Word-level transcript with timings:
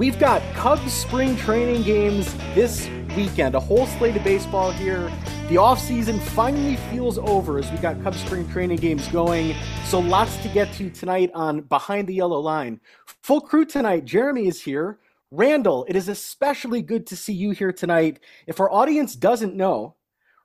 We've 0.00 0.18
got 0.18 0.40
Cubs 0.54 0.94
spring 0.94 1.36
training 1.36 1.82
games 1.82 2.34
this 2.54 2.88
weekend, 3.14 3.54
a 3.54 3.60
whole 3.60 3.84
slate 3.84 4.16
of 4.16 4.24
baseball 4.24 4.70
here. 4.70 5.12
The 5.50 5.56
offseason 5.56 6.22
finally 6.22 6.76
feels 6.90 7.18
over 7.18 7.58
as 7.58 7.70
we 7.70 7.76
got 7.76 8.02
Cubs 8.02 8.18
spring 8.20 8.48
training 8.48 8.78
games 8.78 9.06
going. 9.08 9.54
So 9.84 10.00
lots 10.00 10.38
to 10.38 10.48
get 10.48 10.72
to 10.76 10.88
tonight 10.88 11.30
on 11.34 11.60
Behind 11.60 12.08
the 12.08 12.14
Yellow 12.14 12.40
Line. 12.40 12.80
Full 13.24 13.42
crew 13.42 13.66
tonight. 13.66 14.06
Jeremy 14.06 14.48
is 14.48 14.62
here. 14.62 15.00
Randall, 15.30 15.84
it 15.86 15.96
is 15.96 16.08
especially 16.08 16.80
good 16.80 17.06
to 17.08 17.14
see 17.14 17.34
you 17.34 17.50
here 17.50 17.70
tonight. 17.70 18.20
If 18.46 18.58
our 18.58 18.72
audience 18.72 19.14
doesn't 19.14 19.54
know, 19.54 19.96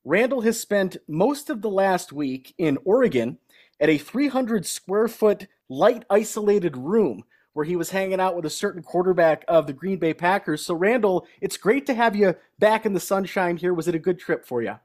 Randall 0.04 0.42
has 0.42 0.60
spent 0.60 0.98
most 1.08 1.50
of 1.50 1.62
the 1.62 1.70
last 1.70 2.12
week 2.12 2.54
in 2.58 2.78
Oregon 2.84 3.38
at 3.80 3.88
a 3.88 3.98
300 4.00 4.66
square 4.66 5.08
foot 5.08 5.48
light 5.70 6.04
isolated 6.10 6.76
room 6.76 7.24
where 7.56 7.66
he 7.66 7.78
was 7.78 7.90
hanging 7.90 8.20
out 8.20 8.36
with 8.36 8.46
a 8.46 8.50
certain 8.50 8.84
quarterback 8.84 9.46
of 9.48 9.66
the 9.66 9.72
Green 9.72 9.98
Bay 9.98 10.14
Packers. 10.14 10.62
So, 10.62 10.76
Randall, 10.76 11.26
it's 11.40 11.56
great 11.56 11.86
to 11.86 11.94
have 11.94 12.14
you 12.14 12.36
back 12.60 12.86
in 12.86 12.92
the 12.92 13.00
sunshine 13.00 13.56
here. 13.56 13.74
Was 13.74 13.88
it 13.88 13.96
a 13.96 14.00
good 14.00 14.20
trip 14.20 14.46
for 14.46 14.62
you? 14.62 14.76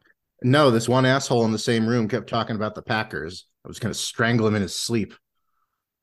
No, 0.44 0.70
this 0.70 0.88
one 0.88 1.04
asshole 1.04 1.44
in 1.44 1.50
the 1.50 1.58
same 1.58 1.84
room 1.84 2.06
kept 2.06 2.28
talking 2.28 2.54
about 2.54 2.76
the 2.76 2.82
Packers. 2.82 3.46
I 3.64 3.68
was 3.68 3.80
going 3.80 3.92
to 3.92 3.98
strangle 3.98 4.46
him 4.46 4.54
in 4.54 4.62
his 4.62 4.76
sleep. 4.76 5.14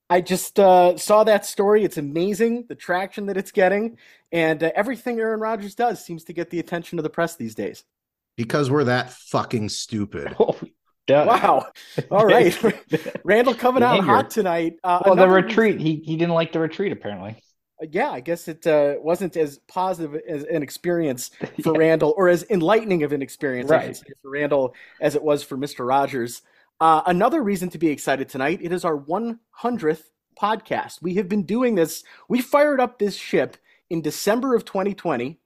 I 0.09 0.19
just 0.19 0.59
uh, 0.59 0.97
saw 0.97 1.23
that 1.23 1.45
story. 1.45 1.85
It's 1.85 1.97
amazing 1.97 2.65
the 2.67 2.75
traction 2.75 3.27
that 3.27 3.37
it's 3.37 3.51
getting, 3.53 3.97
and 4.33 4.61
uh, 4.61 4.71
everything 4.75 5.19
Aaron 5.19 5.39
Rodgers 5.39 5.73
does 5.73 6.03
seems 6.03 6.25
to 6.25 6.33
get 6.33 6.49
the 6.49 6.59
attention 6.59 6.99
of 6.99 7.03
the 7.03 7.09
press 7.09 7.37
these 7.37 7.55
days. 7.55 7.85
Because 8.35 8.69
we're 8.69 8.83
that 8.83 9.11
fucking 9.11 9.69
stupid. 9.69 10.35
Oh, 10.39 10.59
wow! 11.09 11.67
All 12.11 12.25
right, 12.25 12.55
Randall 13.23 13.55
coming 13.55 13.83
out 13.83 14.03
hot 14.03 14.29
tonight. 14.29 14.77
Uh, 14.83 15.01
well, 15.05 15.15
the 15.15 15.27
retreat. 15.27 15.75
Reason... 15.75 15.79
He 15.79 15.95
he 16.03 16.17
didn't 16.17 16.33
like 16.33 16.51
the 16.51 16.59
retreat 16.59 16.91
apparently. 16.91 17.35
Uh, 17.81 17.87
yeah, 17.91 18.09
I 18.09 18.19
guess 18.19 18.47
it 18.47 18.65
uh, 18.65 18.95
wasn't 18.99 19.37
as 19.37 19.59
positive 19.67 20.19
as 20.27 20.43
an 20.43 20.63
experience 20.63 21.31
for 21.63 21.73
yeah. 21.73 21.89
Randall, 21.89 22.13
or 22.17 22.29
as 22.29 22.45
enlightening 22.49 23.03
of 23.03 23.13
an 23.13 23.21
experience 23.21 23.69
right. 23.69 23.97
for 24.21 24.31
Randall 24.31 24.75
as 25.01 25.15
it 25.15 25.23
was 25.23 25.43
for 25.43 25.57
Mister 25.57 25.85
Rogers. 25.85 26.41
Uh, 26.79 27.01
another 27.07 27.41
reason 27.41 27.69
to 27.69 27.77
be 27.77 27.89
excited 27.89 28.29
tonight. 28.29 28.59
It 28.61 28.71
is 28.71 28.85
our 28.85 28.95
100th 28.95 30.03
podcast. 30.39 31.01
We 31.01 31.15
have 31.15 31.27
been 31.27 31.43
doing 31.43 31.75
this. 31.75 32.03
We 32.29 32.39
fired 32.39 32.79
up 32.79 32.99
this 32.99 33.15
ship 33.15 33.57
in 33.89 34.01
December 34.01 34.55
of 34.55 34.63
2020. 34.63 35.25
A 35.29 35.37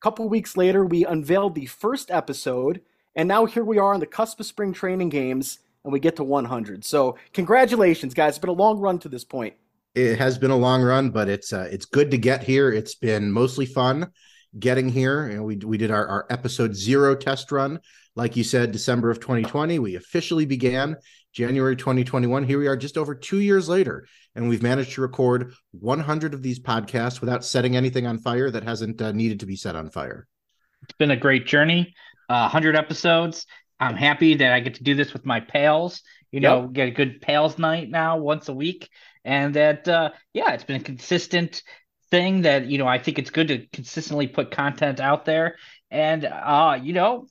couple 0.00 0.28
weeks 0.28 0.56
later, 0.56 0.84
we 0.84 1.04
unveiled 1.04 1.56
the 1.56 1.66
first 1.66 2.10
episode 2.12 2.80
and 3.18 3.26
now 3.26 3.44
here 3.44 3.64
we 3.64 3.78
are 3.78 3.92
on 3.92 4.00
the 4.00 4.06
cusp 4.06 4.38
of 4.38 4.46
spring 4.46 4.72
training 4.72 5.08
games, 5.08 5.58
and 5.84 5.92
we 5.92 5.98
get 5.98 6.16
to 6.16 6.24
100. 6.24 6.84
So 6.84 7.18
congratulations, 7.32 8.14
guys! 8.14 8.30
It's 8.30 8.38
been 8.38 8.48
a 8.48 8.52
long 8.52 8.78
run 8.78 9.00
to 9.00 9.08
this 9.08 9.24
point. 9.24 9.54
It 9.94 10.18
has 10.18 10.38
been 10.38 10.52
a 10.52 10.56
long 10.56 10.82
run, 10.82 11.10
but 11.10 11.28
it's 11.28 11.52
uh, 11.52 11.68
it's 11.70 11.84
good 11.84 12.12
to 12.12 12.18
get 12.18 12.44
here. 12.44 12.70
It's 12.70 12.94
been 12.94 13.30
mostly 13.32 13.66
fun 13.66 14.12
getting 14.58 14.88
here. 14.88 15.26
And 15.26 15.44
we 15.44 15.56
we 15.56 15.76
did 15.76 15.90
our, 15.90 16.06
our 16.06 16.26
episode 16.30 16.76
zero 16.76 17.16
test 17.16 17.50
run, 17.50 17.80
like 18.14 18.36
you 18.36 18.44
said, 18.44 18.70
December 18.70 19.10
of 19.10 19.18
2020. 19.18 19.80
We 19.80 19.96
officially 19.96 20.46
began 20.46 20.96
January 21.32 21.74
2021. 21.74 22.44
Here 22.44 22.58
we 22.58 22.68
are, 22.68 22.76
just 22.76 22.96
over 22.96 23.16
two 23.16 23.40
years 23.40 23.68
later, 23.68 24.06
and 24.36 24.48
we've 24.48 24.62
managed 24.62 24.92
to 24.92 25.00
record 25.00 25.54
100 25.72 26.34
of 26.34 26.42
these 26.42 26.60
podcasts 26.60 27.20
without 27.20 27.44
setting 27.44 27.74
anything 27.74 28.06
on 28.06 28.18
fire 28.18 28.48
that 28.52 28.62
hasn't 28.62 29.02
uh, 29.02 29.10
needed 29.10 29.40
to 29.40 29.46
be 29.46 29.56
set 29.56 29.74
on 29.74 29.90
fire. 29.90 30.28
It's 30.84 30.96
been 30.96 31.10
a 31.10 31.16
great 31.16 31.46
journey 31.46 31.96
uh, 32.28 32.48
100 32.50 32.76
episodes. 32.76 33.46
I'm 33.80 33.96
happy 33.96 34.34
that 34.34 34.52
I 34.52 34.60
get 34.60 34.76
to 34.76 34.84
do 34.84 34.94
this 34.94 35.12
with 35.12 35.24
my 35.24 35.40
pals. 35.40 36.02
You 36.30 36.40
know, 36.40 36.62
yep. 36.62 36.72
get 36.72 36.88
a 36.88 36.90
good 36.90 37.22
pals 37.22 37.58
night 37.58 37.88
now 37.88 38.18
once 38.18 38.48
a 38.48 38.52
week, 38.52 38.90
and 39.24 39.54
that 39.54 39.88
uh, 39.88 40.10
yeah, 40.34 40.52
it's 40.52 40.64
been 40.64 40.80
a 40.80 40.84
consistent 40.84 41.62
thing 42.10 42.42
that 42.42 42.66
you 42.66 42.76
know 42.76 42.86
I 42.86 42.98
think 42.98 43.18
it's 43.18 43.30
good 43.30 43.48
to 43.48 43.66
consistently 43.72 44.26
put 44.26 44.50
content 44.50 45.00
out 45.00 45.24
there, 45.24 45.56
and 45.90 46.26
uh, 46.26 46.78
you 46.82 46.92
know, 46.92 47.26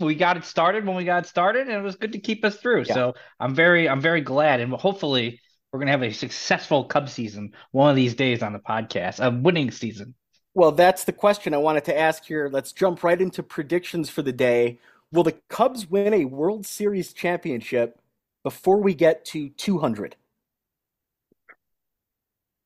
we 0.00 0.14
got 0.14 0.38
it 0.38 0.44
started 0.44 0.86
when 0.86 0.96
we 0.96 1.04
got 1.04 1.26
started, 1.26 1.68
and 1.68 1.76
it 1.76 1.82
was 1.82 1.96
good 1.96 2.12
to 2.12 2.20
keep 2.20 2.44
us 2.44 2.56
through. 2.56 2.84
Yeah. 2.86 2.94
So 2.94 3.14
I'm 3.38 3.54
very 3.54 3.88
I'm 3.88 4.00
very 4.00 4.22
glad, 4.22 4.60
and 4.60 4.72
hopefully 4.72 5.40
we're 5.72 5.80
gonna 5.80 5.92
have 5.92 6.02
a 6.02 6.12
successful 6.12 6.84
Cub 6.84 7.08
season 7.08 7.52
one 7.70 7.90
of 7.90 7.96
these 7.96 8.14
days 8.14 8.42
on 8.42 8.52
the 8.52 8.58
podcast, 8.58 9.24
a 9.24 9.30
winning 9.30 9.70
season. 9.70 10.14
Well, 10.54 10.72
that's 10.72 11.04
the 11.04 11.12
question 11.12 11.54
I 11.54 11.58
wanted 11.58 11.84
to 11.86 11.98
ask 11.98 12.24
here. 12.24 12.50
Let's 12.52 12.72
jump 12.72 13.02
right 13.02 13.20
into 13.20 13.42
predictions 13.42 14.10
for 14.10 14.22
the 14.22 14.32
day. 14.32 14.78
Will 15.10 15.22
the 15.22 15.38
Cubs 15.48 15.88
win 15.88 16.12
a 16.12 16.26
World 16.26 16.66
Series 16.66 17.12
championship 17.12 17.98
before 18.42 18.82
we 18.82 18.94
get 18.94 19.24
to 19.26 19.50
200? 19.50 20.16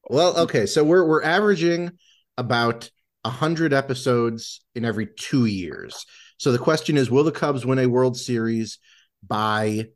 Well, 0.09 0.39
okay, 0.39 0.67
so 0.67 0.85
we're 0.85 1.05
we're 1.05 1.23
averaging 1.23 1.93
about 2.37 2.91
100 3.23 3.73
episodes 3.73 4.61
in 4.75 4.85
every 4.85 5.07
2 5.07 5.47
years. 5.47 6.07
So 6.39 6.53
the 6.53 6.59
question 6.59 6.97
is 6.97 7.11
will 7.11 7.25
the 7.25 7.33
Cubs 7.33 7.67
win 7.67 7.79
a 7.79 7.87
World 7.87 8.17
Series 8.17 8.79
by 9.27 9.89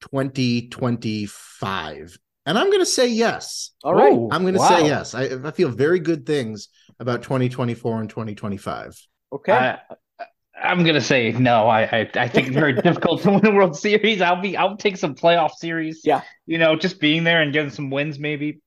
2025? 0.00 2.18
And 2.46 2.58
I'm 2.58 2.66
going 2.66 2.80
to 2.80 2.86
say 2.86 3.08
yes. 3.08 3.70
All 3.82 3.94
right. 3.94 4.12
I'm 4.12 4.42
going 4.42 4.54
to 4.54 4.60
wow. 4.60 4.68
say 4.68 4.86
yes. 4.86 5.14
I, 5.14 5.22
I 5.44 5.50
feel 5.50 5.70
very 5.70 5.98
good 5.98 6.26
things 6.26 6.68
about 7.00 7.22
2024 7.22 8.00
and 8.00 8.10
2025. 8.10 9.00
Okay. 9.32 9.52
I, 9.52 9.78
I'm 10.62 10.84
gonna 10.84 11.00
say 11.00 11.32
no. 11.32 11.68
I 11.68 11.82
I, 11.82 12.10
I 12.14 12.28
think 12.28 12.48
it's 12.48 12.56
very 12.56 12.72
difficult 12.82 13.22
to 13.22 13.32
win 13.32 13.46
a 13.46 13.50
World 13.50 13.76
Series. 13.76 14.20
I'll 14.20 14.40
be 14.40 14.56
I'll 14.56 14.76
take 14.76 14.96
some 14.96 15.14
playoff 15.14 15.50
series. 15.52 16.00
Yeah, 16.04 16.22
you 16.46 16.58
know, 16.58 16.76
just 16.76 17.00
being 17.00 17.24
there 17.24 17.42
and 17.42 17.52
getting 17.52 17.70
some 17.70 17.90
wins, 17.90 18.18
maybe. 18.18 18.60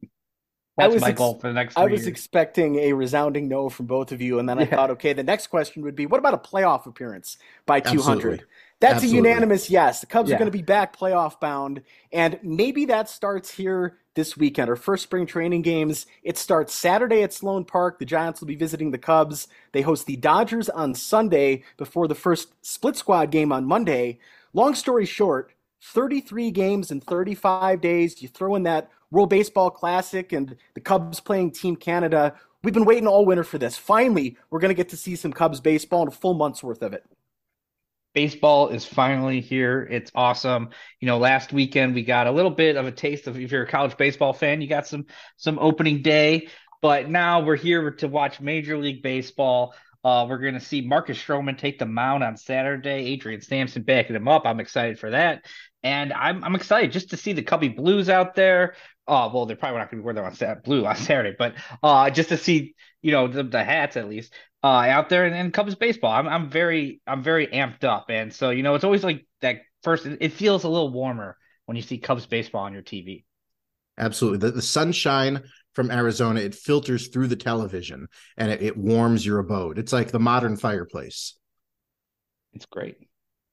That's 0.77 0.91
I 0.91 0.93
was 0.93 1.01
my 1.01 1.09
ex- 1.09 1.17
goal 1.17 1.39
for 1.39 1.47
the 1.47 1.53
next. 1.53 1.77
I 1.77 1.85
was 1.85 2.01
years. 2.01 2.07
expecting 2.07 2.75
a 2.75 2.93
resounding 2.93 3.47
no 3.47 3.69
from 3.69 3.87
both 3.87 4.11
of 4.11 4.21
you, 4.21 4.37
and 4.37 4.47
then 4.47 4.59
I 4.59 4.65
thought, 4.65 4.91
okay, 4.91 5.13
the 5.13 5.23
next 5.23 5.47
question 5.47 5.81
would 5.83 5.95
be, 5.95 6.05
what 6.05 6.19
about 6.19 6.35
a 6.35 6.37
playoff 6.37 6.85
appearance 6.85 7.37
by 7.65 7.79
200? 7.79 7.97
Absolutely. 7.99 8.45
That's 8.79 8.95
Absolutely. 8.95 9.29
a 9.29 9.31
unanimous 9.31 9.69
yes. 9.69 10.01
The 10.01 10.05
Cubs 10.05 10.29
yeah. 10.29 10.35
are 10.35 10.39
going 10.39 10.51
to 10.51 10.57
be 10.57 10.61
back 10.61 10.95
playoff 10.95 11.39
bound, 11.39 11.81
and 12.11 12.39
maybe 12.43 12.85
that 12.85 13.09
starts 13.09 13.49
here 13.49 13.97
this 14.13 14.37
weekend. 14.37 14.69
Our 14.69 14.75
first 14.75 15.03
spring 15.03 15.25
training 15.25 15.63
games. 15.63 16.05
It 16.23 16.37
starts 16.37 16.73
Saturday 16.73 17.23
at 17.23 17.33
Sloan 17.33 17.65
Park. 17.65 17.97
The 17.97 18.05
Giants 18.05 18.39
will 18.39 18.47
be 18.47 18.55
visiting 18.55 18.91
the 18.91 18.97
Cubs. 18.97 19.47
They 19.71 19.81
host 19.81 20.05
the 20.05 20.15
Dodgers 20.15 20.69
on 20.69 20.93
Sunday 20.93 21.63
before 21.77 22.07
the 22.07 22.15
first 22.15 22.53
split 22.61 22.95
squad 22.95 23.31
game 23.31 23.51
on 23.51 23.65
Monday. 23.65 24.19
Long 24.53 24.75
story 24.75 25.05
short, 25.05 25.53
33 25.81 26.51
games 26.51 26.91
in 26.91 26.99
35 26.99 27.81
days. 27.81 28.21
You 28.21 28.27
throw 28.27 28.55
in 28.55 28.63
that 28.63 28.89
World 29.09 29.29
Baseball 29.29 29.71
Classic 29.71 30.33
and 30.33 30.55
the 30.75 30.81
Cubs 30.81 31.19
playing 31.19 31.51
Team 31.51 31.75
Canada. 31.75 32.35
We've 32.63 32.73
been 32.73 32.85
waiting 32.85 33.07
all 33.07 33.25
winter 33.25 33.43
for 33.43 33.57
this. 33.57 33.77
Finally, 33.77 34.37
we're 34.49 34.59
going 34.59 34.69
to 34.69 34.75
get 34.75 34.89
to 34.89 34.97
see 34.97 35.15
some 35.15 35.33
Cubs 35.33 35.61
baseball 35.61 36.01
and 36.01 36.11
a 36.11 36.15
full 36.15 36.33
month's 36.33 36.63
worth 36.63 36.81
of 36.81 36.93
it 36.93 37.05
baseball 38.17 38.69
is 38.69 38.83
finally 38.83 39.41
here. 39.41 39.87
It's 39.91 40.09
awesome. 40.15 40.69
You 40.99 41.05
know, 41.05 41.19
last 41.19 41.53
weekend 41.53 41.93
we 41.93 42.01
got 42.01 42.25
a 42.25 42.31
little 42.31 42.49
bit 42.49 42.75
of 42.75 42.87
a 42.87 42.91
taste 42.91 43.27
of 43.27 43.39
if 43.39 43.51
you're 43.51 43.61
a 43.61 43.67
college 43.67 43.95
baseball 43.95 44.33
fan, 44.33 44.59
you 44.59 44.67
got 44.67 44.87
some 44.87 45.05
some 45.35 45.59
opening 45.59 46.01
day, 46.01 46.47
but 46.81 47.11
now 47.11 47.41
we're 47.41 47.57
here 47.57 47.91
to 47.91 48.07
watch 48.07 48.41
Major 48.41 48.75
League 48.75 49.03
Baseball. 49.03 49.75
Uh, 50.03 50.25
we're 50.27 50.39
going 50.39 50.55
to 50.55 50.59
see 50.59 50.81
Marcus 50.81 51.15
Stroman 51.15 51.59
take 51.59 51.77
the 51.77 51.85
mound 51.85 52.23
on 52.23 52.37
Saturday. 52.37 53.05
Adrian 53.13 53.41
Sampson 53.41 53.83
backing 53.83 54.15
him 54.15 54.27
up. 54.27 54.47
I'm 54.47 54.59
excited 54.59 54.97
for 54.97 55.11
that, 55.11 55.45
and 55.83 56.11
I'm 56.11 56.43
I'm 56.43 56.55
excited 56.55 56.93
just 56.93 57.11
to 57.11 57.17
see 57.17 57.33
the 57.33 57.43
Cubby 57.43 57.69
Blues 57.69 58.09
out 58.09 58.33
there. 58.33 58.73
Uh, 59.07 59.29
well, 59.31 59.45
they're 59.45 59.55
probably 59.55 59.77
not 59.77 59.91
going 59.91 59.99
to 59.99 60.01
be 60.01 60.05
wearing 60.05 60.15
them 60.15 60.49
on 60.49 60.61
blue 60.63 60.87
on 60.87 60.95
Saturday, 60.95 61.35
but 61.37 61.53
uh, 61.83 62.09
just 62.09 62.29
to 62.29 62.37
see 62.37 62.73
you 63.03 63.11
know 63.11 63.27
the, 63.27 63.43
the 63.43 63.63
hats 63.63 63.95
at 63.95 64.09
least 64.09 64.33
uh, 64.63 64.67
out 64.67 65.09
there 65.09 65.25
in, 65.25 65.33
in 65.33 65.51
Cubs 65.51 65.75
baseball. 65.75 66.11
I'm 66.11 66.27
I'm 66.27 66.49
very 66.49 67.01
I'm 67.07 67.23
very 67.23 67.47
amped 67.47 67.83
up, 67.83 68.05
and 68.09 68.33
so 68.33 68.49
you 68.49 68.63
know 68.63 68.75
it's 68.75 68.83
always 68.83 69.03
like 69.03 69.25
that 69.41 69.61
first. 69.83 70.05
It 70.05 70.33
feels 70.33 70.63
a 70.63 70.69
little 70.69 70.91
warmer 70.91 71.37
when 71.65 71.77
you 71.77 71.83
see 71.83 71.97
Cubs 71.97 72.25
baseball 72.25 72.63
on 72.63 72.73
your 72.73 72.81
TV. 72.81 73.23
Absolutely, 73.97 74.39
the, 74.39 74.51
the 74.51 74.61
sunshine 74.61 75.43
from 75.77 75.91
Arizona 75.91 76.39
it 76.39 76.55
filters 76.55 77.09
through 77.09 77.27
the 77.27 77.35
television 77.35 78.07
and 78.35 78.51
it, 78.51 78.63
it 78.63 78.75
warms 78.75 79.23
your 79.23 79.37
abode. 79.37 79.77
It's 79.77 79.93
like 79.93 80.09
the 80.09 80.19
modern 80.19 80.57
fireplace. 80.57 81.37
It's 82.53 82.65
great. 82.65 82.97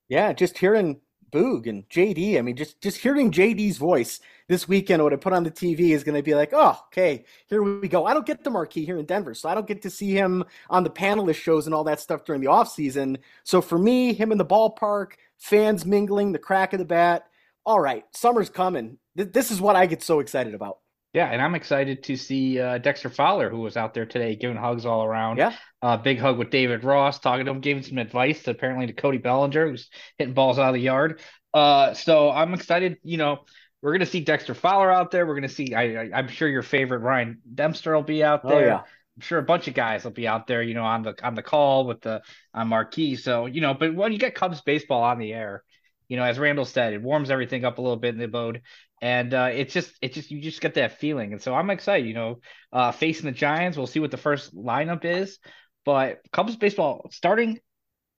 Yeah, 0.08 0.32
just 0.32 0.56
hearing 0.56 1.02
Boog 1.34 1.68
and 1.68 1.88
JD. 1.88 2.38
I 2.38 2.42
mean, 2.42 2.54
just 2.54 2.80
just 2.80 2.98
hearing 2.98 3.32
JD's 3.32 3.76
voice 3.76 4.20
this 4.48 4.68
weekend 4.68 5.02
when 5.02 5.12
I 5.12 5.16
put 5.16 5.32
on 5.32 5.42
the 5.42 5.50
TV 5.50 5.90
is 5.90 6.04
going 6.04 6.14
to 6.14 6.22
be 6.22 6.34
like, 6.34 6.50
oh, 6.52 6.78
okay, 6.86 7.24
here 7.48 7.62
we 7.62 7.88
go. 7.88 8.06
I 8.06 8.14
don't 8.14 8.24
get 8.24 8.44
the 8.44 8.50
marquee 8.50 8.84
here 8.84 8.98
in 8.98 9.06
Denver, 9.06 9.34
so 9.34 9.48
I 9.48 9.54
don't 9.54 9.66
get 9.66 9.82
to 9.82 9.90
see 9.90 10.12
him 10.12 10.44
on 10.70 10.84
the 10.84 10.90
panelist 10.90 11.36
shows 11.36 11.66
and 11.66 11.74
all 11.74 11.84
that 11.84 11.98
stuff 11.98 12.24
during 12.24 12.40
the 12.40 12.46
off 12.46 12.70
season. 12.70 13.18
So 13.42 13.60
for 13.60 13.78
me, 13.78 14.12
him 14.12 14.30
in 14.30 14.38
the 14.38 14.44
ballpark, 14.44 15.14
fans 15.38 15.84
mingling, 15.84 16.32
the 16.32 16.38
crack 16.38 16.72
of 16.72 16.78
the 16.78 16.84
bat. 16.84 17.24
All 17.66 17.80
right, 17.80 18.04
summer's 18.12 18.50
coming. 18.50 18.98
This 19.16 19.50
is 19.50 19.60
what 19.60 19.74
I 19.74 19.86
get 19.86 20.02
so 20.02 20.20
excited 20.20 20.54
about. 20.54 20.78
Yeah, 21.14 21.28
and 21.30 21.40
I'm 21.40 21.54
excited 21.54 22.02
to 22.04 22.16
see 22.16 22.58
uh, 22.58 22.78
Dexter 22.78 23.08
Fowler, 23.08 23.48
who 23.48 23.60
was 23.60 23.76
out 23.76 23.94
there 23.94 24.04
today 24.04 24.34
giving 24.34 24.56
hugs 24.56 24.84
all 24.84 25.04
around. 25.04 25.38
Yeah. 25.38 25.54
Uh, 25.80 25.96
big 25.96 26.18
hug 26.18 26.38
with 26.38 26.50
David 26.50 26.82
Ross, 26.82 27.20
talking 27.20 27.46
to 27.46 27.52
him, 27.52 27.60
giving 27.60 27.84
some 27.84 27.98
advice 27.98 28.42
to, 28.42 28.50
apparently 28.50 28.88
to 28.88 28.92
Cody 28.92 29.18
Bellinger, 29.18 29.68
who's 29.68 29.88
hitting 30.18 30.34
balls 30.34 30.58
out 30.58 30.70
of 30.70 30.74
the 30.74 30.80
yard. 30.80 31.20
Uh, 31.54 31.94
so 31.94 32.32
I'm 32.32 32.52
excited. 32.52 32.98
You 33.04 33.16
know, 33.16 33.44
we're 33.80 33.92
gonna 33.92 34.06
see 34.06 34.20
Dexter 34.20 34.54
Fowler 34.54 34.90
out 34.90 35.12
there. 35.12 35.24
We're 35.24 35.36
gonna 35.36 35.48
see. 35.48 35.72
I, 35.72 36.06
I 36.06 36.18
am 36.18 36.26
sure 36.26 36.48
your 36.48 36.62
favorite 36.62 36.98
Ryan 36.98 37.40
Dempster 37.54 37.94
will 37.94 38.02
be 38.02 38.24
out 38.24 38.40
oh, 38.42 38.48
there. 38.48 38.64
Oh, 38.64 38.66
yeah. 38.66 38.80
I'm 39.16 39.20
sure 39.20 39.38
a 39.38 39.44
bunch 39.44 39.68
of 39.68 39.74
guys 39.74 40.02
will 40.02 40.10
be 40.10 40.26
out 40.26 40.48
there, 40.48 40.64
you 40.64 40.74
know, 40.74 40.82
on 40.82 41.02
the 41.02 41.14
on 41.24 41.36
the 41.36 41.42
call 41.42 41.86
with 41.86 42.00
the 42.00 42.22
on 42.52 42.66
marquee. 42.66 43.14
So 43.14 43.46
you 43.46 43.60
know, 43.60 43.72
but 43.72 43.94
when 43.94 44.10
you 44.10 44.18
get 44.18 44.34
Cubs 44.34 44.62
baseball 44.62 45.04
on 45.04 45.20
the 45.20 45.32
air, 45.32 45.62
you 46.08 46.16
know, 46.16 46.24
as 46.24 46.40
Randall 46.40 46.64
said, 46.64 46.92
it 46.92 47.02
warms 47.02 47.30
everything 47.30 47.64
up 47.64 47.78
a 47.78 47.82
little 47.82 47.96
bit 47.96 48.14
in 48.14 48.18
the 48.18 48.24
abode, 48.24 48.62
and 49.04 49.34
uh, 49.34 49.50
it's 49.52 49.74
just 49.74 49.92
it's 50.00 50.14
just 50.14 50.30
you 50.30 50.40
just 50.40 50.62
get 50.62 50.74
that 50.74 50.98
feeling. 50.98 51.34
And 51.34 51.42
so 51.42 51.54
I'm 51.54 51.68
excited. 51.68 52.08
You 52.08 52.14
know, 52.14 52.40
uh, 52.72 52.90
facing 52.90 53.26
the 53.26 53.32
Giants, 53.32 53.76
we'll 53.76 53.86
see 53.86 54.00
what 54.00 54.10
the 54.10 54.16
first 54.16 54.56
lineup 54.56 55.04
is, 55.04 55.38
but 55.84 56.20
Cubs 56.32 56.56
baseball 56.56 57.10
starting 57.12 57.58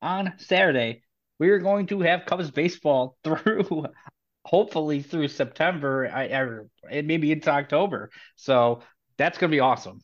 on 0.00 0.34
Saturday. 0.38 1.02
We're 1.40 1.58
going 1.58 1.88
to 1.88 2.00
have 2.02 2.24
Cubs 2.24 2.52
baseball 2.52 3.16
through 3.24 3.86
hopefully 4.44 5.02
through 5.02 5.26
September, 5.26 6.08
I, 6.08 6.60
I 6.88 7.02
maybe 7.02 7.32
into 7.32 7.50
October. 7.50 8.10
So 8.36 8.82
that's 9.18 9.38
going 9.38 9.50
to 9.50 9.56
be 9.56 9.60
awesome. 9.60 9.98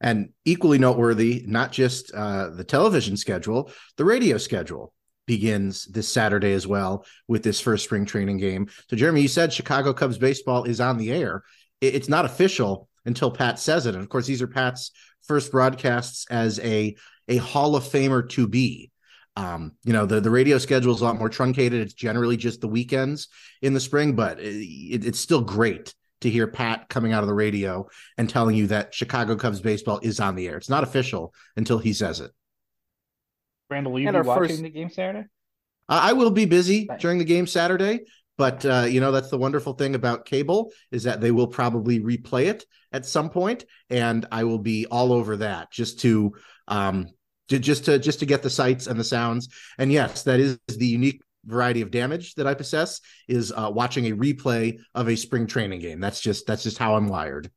And 0.00 0.30
equally 0.44 0.78
noteworthy, 0.78 1.44
not 1.46 1.70
just 1.70 2.12
uh, 2.12 2.50
the 2.50 2.64
television 2.64 3.16
schedule, 3.16 3.70
the 3.96 4.04
radio 4.04 4.36
schedule 4.36 4.92
begins 5.26 5.84
this 5.86 6.08
Saturday 6.12 6.52
as 6.52 6.66
well 6.66 7.04
with 7.28 7.42
this 7.42 7.60
first 7.60 7.84
spring 7.84 8.04
training 8.04 8.38
game. 8.38 8.68
So, 8.88 8.96
Jeremy, 8.96 9.22
you 9.22 9.28
said 9.28 9.52
Chicago 9.52 9.92
Cubs 9.92 10.18
baseball 10.18 10.64
is 10.64 10.80
on 10.80 10.98
the 10.98 11.12
air. 11.12 11.42
It's 11.80 12.08
not 12.08 12.24
official 12.24 12.88
until 13.04 13.30
Pat 13.30 13.58
says 13.58 13.86
it. 13.86 13.94
And 13.94 14.02
of 14.02 14.08
course, 14.08 14.26
these 14.26 14.42
are 14.42 14.46
Pat's 14.46 14.92
first 15.26 15.50
broadcasts 15.50 16.26
as 16.30 16.58
a 16.60 16.96
a 17.28 17.36
Hall 17.38 17.74
of 17.76 17.84
Famer 17.84 18.28
to 18.30 18.46
be. 18.46 18.90
Um, 19.34 19.72
you 19.84 19.92
know, 19.92 20.06
the, 20.06 20.20
the 20.20 20.30
radio 20.30 20.56
schedule 20.58 20.94
is 20.94 21.00
a 21.00 21.04
lot 21.04 21.18
more 21.18 21.28
truncated. 21.28 21.80
It's 21.82 21.92
generally 21.92 22.36
just 22.36 22.60
the 22.60 22.68
weekends 22.68 23.28
in 23.60 23.74
the 23.74 23.80
spring, 23.80 24.14
but 24.14 24.38
it, 24.40 25.04
it's 25.04 25.20
still 25.20 25.42
great 25.42 25.94
to 26.22 26.30
hear 26.30 26.46
Pat 26.46 26.88
coming 26.88 27.12
out 27.12 27.22
of 27.22 27.28
the 27.28 27.34
radio 27.34 27.86
and 28.16 28.30
telling 28.30 28.56
you 28.56 28.68
that 28.68 28.94
Chicago 28.94 29.36
Cubs 29.36 29.60
baseball 29.60 30.00
is 30.02 30.20
on 30.20 30.36
the 30.36 30.48
air. 30.48 30.56
It's 30.56 30.70
not 30.70 30.84
official 30.84 31.34
until 31.56 31.78
he 31.78 31.92
says 31.92 32.20
it. 32.20 32.30
Randall, 33.70 33.92
will 33.92 34.00
you 34.00 34.08
and 34.08 34.22
be 34.22 34.26
watching 34.26 34.48
first... 34.48 34.62
the 34.62 34.70
game 34.70 34.90
Saturday? 34.90 35.26
I 35.88 36.14
will 36.14 36.30
be 36.30 36.46
busy 36.46 36.88
during 36.98 37.18
the 37.18 37.24
game 37.24 37.46
Saturday, 37.46 38.00
but 38.36 38.64
uh, 38.66 38.86
you 38.88 39.00
know 39.00 39.12
that's 39.12 39.30
the 39.30 39.38
wonderful 39.38 39.74
thing 39.74 39.94
about 39.94 40.24
cable 40.24 40.72
is 40.90 41.04
that 41.04 41.20
they 41.20 41.30
will 41.30 41.46
probably 41.46 42.00
replay 42.00 42.46
it 42.46 42.64
at 42.92 43.06
some 43.06 43.30
point, 43.30 43.64
and 43.88 44.26
I 44.32 44.44
will 44.44 44.58
be 44.58 44.86
all 44.86 45.12
over 45.12 45.36
that 45.38 45.70
just 45.70 46.00
to 46.00 46.34
um, 46.66 47.08
to, 47.48 47.58
just 47.58 47.84
to 47.84 47.98
just 47.98 48.18
to 48.20 48.26
get 48.26 48.42
the 48.42 48.50
sights 48.50 48.86
and 48.86 48.98
the 48.98 49.04
sounds. 49.04 49.48
And 49.78 49.92
yes, 49.92 50.24
that 50.24 50.40
is 50.40 50.58
the 50.66 50.86
unique 50.86 51.22
variety 51.44 51.80
of 51.80 51.92
damage 51.92 52.34
that 52.34 52.46
I 52.46 52.54
possess 52.54 53.00
is 53.28 53.52
uh, 53.52 53.70
watching 53.72 54.06
a 54.06 54.16
replay 54.16 54.80
of 54.94 55.08
a 55.08 55.16
spring 55.16 55.46
training 55.46 55.80
game. 55.80 56.00
That's 56.00 56.20
just 56.20 56.46
that's 56.46 56.64
just 56.64 56.78
how 56.78 56.96
I'm 56.96 57.08
wired. 57.08 57.50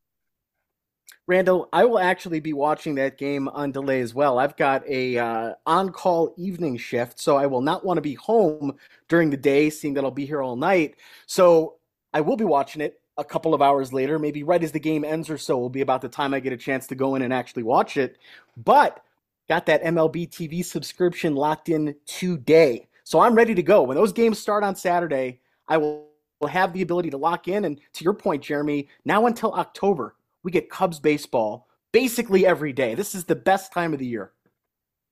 Randall, 1.30 1.68
I 1.72 1.84
will 1.84 2.00
actually 2.00 2.40
be 2.40 2.52
watching 2.52 2.96
that 2.96 3.16
game 3.16 3.46
on 3.46 3.70
delay 3.70 4.00
as 4.00 4.12
well. 4.12 4.40
I've 4.40 4.56
got 4.56 4.82
a 4.88 5.16
uh, 5.16 5.54
on-call 5.64 6.34
evening 6.36 6.76
shift, 6.76 7.20
so 7.20 7.36
I 7.36 7.46
will 7.46 7.60
not 7.60 7.84
want 7.84 7.98
to 7.98 8.02
be 8.02 8.14
home 8.14 8.76
during 9.06 9.30
the 9.30 9.36
day, 9.36 9.70
seeing 9.70 9.94
that 9.94 10.02
I'll 10.02 10.10
be 10.10 10.26
here 10.26 10.42
all 10.42 10.56
night. 10.56 10.96
So 11.26 11.76
I 12.12 12.20
will 12.20 12.36
be 12.36 12.44
watching 12.44 12.82
it 12.82 13.00
a 13.16 13.22
couple 13.22 13.54
of 13.54 13.62
hours 13.62 13.92
later, 13.92 14.18
maybe 14.18 14.42
right 14.42 14.60
as 14.60 14.72
the 14.72 14.80
game 14.80 15.04
ends 15.04 15.30
or 15.30 15.38
so. 15.38 15.56
Will 15.56 15.68
be 15.68 15.82
about 15.82 16.00
the 16.00 16.08
time 16.08 16.34
I 16.34 16.40
get 16.40 16.52
a 16.52 16.56
chance 16.56 16.88
to 16.88 16.96
go 16.96 17.14
in 17.14 17.22
and 17.22 17.32
actually 17.32 17.62
watch 17.62 17.96
it. 17.96 18.18
But 18.56 19.00
got 19.48 19.66
that 19.66 19.84
MLB 19.84 20.30
TV 20.30 20.64
subscription 20.64 21.36
locked 21.36 21.68
in 21.68 21.94
today. 22.06 22.88
So 23.04 23.20
I'm 23.20 23.36
ready 23.36 23.54
to 23.54 23.62
go. 23.62 23.84
When 23.84 23.96
those 23.96 24.12
games 24.12 24.40
start 24.40 24.64
on 24.64 24.74
Saturday, 24.74 25.38
I 25.68 25.76
will, 25.76 26.08
will 26.40 26.48
have 26.48 26.72
the 26.72 26.82
ability 26.82 27.10
to 27.10 27.18
lock 27.18 27.46
in. 27.46 27.66
And 27.66 27.80
to 27.92 28.02
your 28.02 28.14
point, 28.14 28.42
Jeremy, 28.42 28.88
now 29.04 29.26
until 29.26 29.52
October, 29.52 30.16
we 30.42 30.50
get 30.50 30.70
Cubs 30.70 31.00
baseball 31.00 31.66
basically 31.92 32.46
every 32.46 32.72
day. 32.72 32.94
This 32.94 33.14
is 33.14 33.24
the 33.24 33.36
best 33.36 33.72
time 33.72 33.92
of 33.92 33.98
the 33.98 34.06
year. 34.06 34.32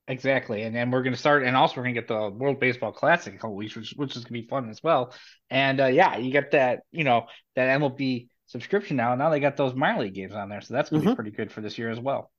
Exactly, 0.06 0.62
and 0.62 0.74
then 0.74 0.90
we're 0.90 1.02
going 1.02 1.12
to 1.12 1.18
start, 1.18 1.42
and 1.44 1.54
also 1.54 1.76
we're 1.76 1.82
going 1.82 1.94
to 1.94 2.00
get 2.00 2.08
the 2.08 2.30
World 2.30 2.58
Baseball 2.58 2.92
Classic 2.92 3.34
a 3.34 3.36
couple 3.36 3.54
weeks, 3.54 3.76
which, 3.76 3.92
which 3.96 4.16
is 4.16 4.24
going 4.24 4.40
to 4.40 4.42
be 4.42 4.48
fun 4.48 4.70
as 4.70 4.82
well. 4.82 5.12
And 5.50 5.80
uh, 5.80 5.86
yeah, 5.86 6.16
you 6.16 6.32
get 6.32 6.52
that, 6.52 6.80
you 6.90 7.04
know, 7.04 7.26
that 7.56 7.78
MLB 7.78 8.28
subscription 8.46 8.96
now. 8.96 9.14
Now 9.14 9.28
they 9.28 9.38
got 9.38 9.58
those 9.58 9.74
minor 9.74 10.00
league 10.00 10.14
games 10.14 10.34
on 10.34 10.48
there, 10.48 10.62
so 10.62 10.72
that's 10.72 10.88
going 10.88 11.02
to 11.02 11.08
mm-hmm. 11.08 11.12
be 11.12 11.16
pretty 11.16 11.36
good 11.36 11.52
for 11.52 11.60
this 11.60 11.76
year 11.76 11.90
as 11.90 12.00
well. 12.00 12.30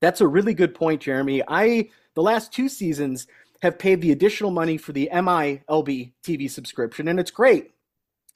That's 0.00 0.22
a 0.22 0.26
really 0.26 0.54
good 0.54 0.74
point, 0.74 1.02
Jeremy. 1.02 1.42
I 1.46 1.90
the 2.14 2.22
last 2.22 2.54
two 2.54 2.70
seasons 2.70 3.26
have 3.60 3.78
paid 3.78 4.00
the 4.00 4.12
additional 4.12 4.50
money 4.50 4.78
for 4.78 4.92
the 4.92 5.10
MILB 5.12 6.12
TV 6.24 6.50
subscription, 6.50 7.06
and 7.06 7.20
it's 7.20 7.30
great. 7.30 7.72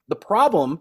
The 0.09 0.17
problem 0.17 0.81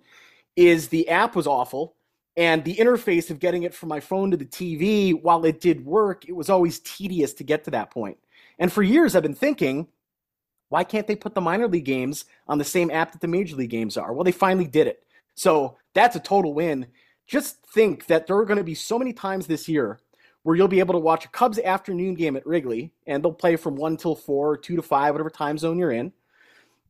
is 0.58 0.90
the 0.90 1.08
app 1.08 1.36
was 1.36 1.48
awful, 1.48 1.96
and 2.35 2.63
the 2.63 2.75
interface 2.75 3.30
of 3.30 3.39
getting 3.39 3.63
it 3.63 3.74
from 3.74 3.89
my 3.89 4.00
phone 4.00 4.31
to 4.31 4.38
the 4.38 4.45
TV, 4.45 5.13
while 5.19 5.45
it 5.45 5.62
did 5.62 5.85
work, 5.85 6.27
it 6.27 6.35
was 6.35 6.50
always 6.50 6.80
tedious 6.80 7.33
to 7.33 7.44
get 7.44 7.63
to 7.65 7.71
that 7.71 7.91
point. 7.91 8.18
And 8.59 8.71
for 8.71 8.81
years, 8.81 9.15
I've 9.15 9.24
been 9.24 9.35
thinking, 9.35 9.88
why 10.69 10.83
can't 10.83 11.06
they 11.06 11.15
put 11.15 11.35
the 11.35 11.41
minor 11.41 11.68
league 11.68 11.85
games 11.85 12.25
on 12.47 12.57
the 12.57 12.63
same 12.63 12.89
app 12.89 13.12
that 13.12 13.21
the 13.21 13.27
major 13.27 13.56
league 13.56 13.69
games 13.69 13.97
are? 13.97 14.13
Well, 14.13 14.24
they 14.24 14.31
finally 14.31 14.65
did 14.65 14.88
it. 14.88 15.03
So 15.35 15.77
that's 15.94 16.15
a 16.15 16.19
total 16.19 16.53
win. 16.53 16.88
Just 17.27 17.63
think 17.68 18.07
that 18.07 18.25
there 18.25 18.38
are 18.38 18.45
going 18.45 18.57
to 18.57 18.63
be 18.63 18.75
so 18.75 18.97
many 18.97 19.13
times 19.13 19.45
this 19.45 19.68
year 19.68 20.00
where 20.41 20.56
you'll 20.56 20.68
be 20.68 20.80
able 20.80 20.94
to 20.94 21.00
watch 21.00 21.25
a 21.25 21.30
Cubs 21.30 21.59
afternoon 21.59 22.15
game 22.15 22.35
at 22.35 22.45
Wrigley, 22.45 22.91
and 23.07 23.24
they'll 23.24 23.31
play 23.31 23.56
from 23.56 23.75
1 23.75 23.97
till 23.97 24.15
4, 24.15 24.50
or 24.50 24.57
2 24.57 24.75
to 24.75 24.81
5, 24.81 25.13
whatever 25.13 25.30
time 25.30 25.57
zone 25.57 25.80
you're 25.80 25.91
in. 25.91 26.12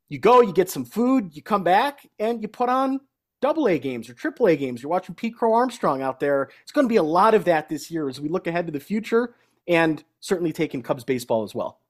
You 0.10 0.20
go, 0.20 0.42
you 0.42 0.54
get 0.54 0.70
some 0.70 0.86
food, 0.86 1.36
you 1.36 1.42
come 1.42 1.64
back, 1.64 2.08
and 2.20 2.42
you 2.42 2.48
put 2.48 2.70
on 2.70 3.00
double 3.44 3.68
A 3.68 3.78
games 3.78 4.10
or 4.10 4.14
triple 4.14 4.48
A 4.48 4.56
games. 4.56 4.82
You're 4.82 4.90
watching 4.90 5.16
Pete 5.16 5.36
Crow 5.36 5.54
Armstrong 5.54 6.02
out 6.02 6.22
there. 6.22 6.50
It's 6.62 6.72
going 6.72 6.86
to 6.86 6.90
be 6.90 6.96
a 6.96 7.04
lot 7.04 7.34
of 7.34 7.44
that 7.44 7.68
this 7.68 7.92
year 7.92 8.08
as 8.08 8.22
we 8.22 8.30
look 8.30 8.48
ahead 8.48 8.68
to 8.68 8.72
the 8.72 8.80
future 8.80 9.36
and 9.68 10.02
certainly 10.22 10.54
taking 10.54 10.82
Cubs 10.82 11.04
baseball 11.04 11.44
as 11.44 11.54
well. 11.54 11.82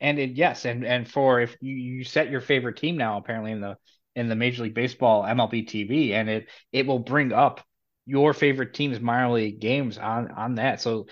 And 0.00 0.20
it, 0.20 0.30
yes, 0.30 0.64
and 0.64 0.86
and 0.86 1.10
for 1.10 1.40
if 1.40 1.56
you, 1.60 1.74
you 1.74 2.04
set 2.04 2.30
your 2.30 2.40
favorite 2.40 2.76
team 2.76 2.96
now 2.96 3.18
apparently 3.18 3.50
in 3.50 3.60
the 3.60 3.76
in 4.14 4.28
the 4.28 4.36
Major 4.36 4.62
League 4.62 4.74
Baseball 4.74 5.24
MLB 5.24 5.66
TV, 5.66 6.12
and 6.12 6.28
it 6.30 6.48
it 6.72 6.86
will 6.86 7.00
bring 7.00 7.32
up 7.32 7.60
your 8.06 8.32
favorite 8.32 8.72
team's 8.72 9.00
minor 9.00 9.32
league 9.32 9.60
games 9.60 9.98
on 9.98 10.30
on 10.30 10.54
that. 10.56 10.80
So 10.80 11.06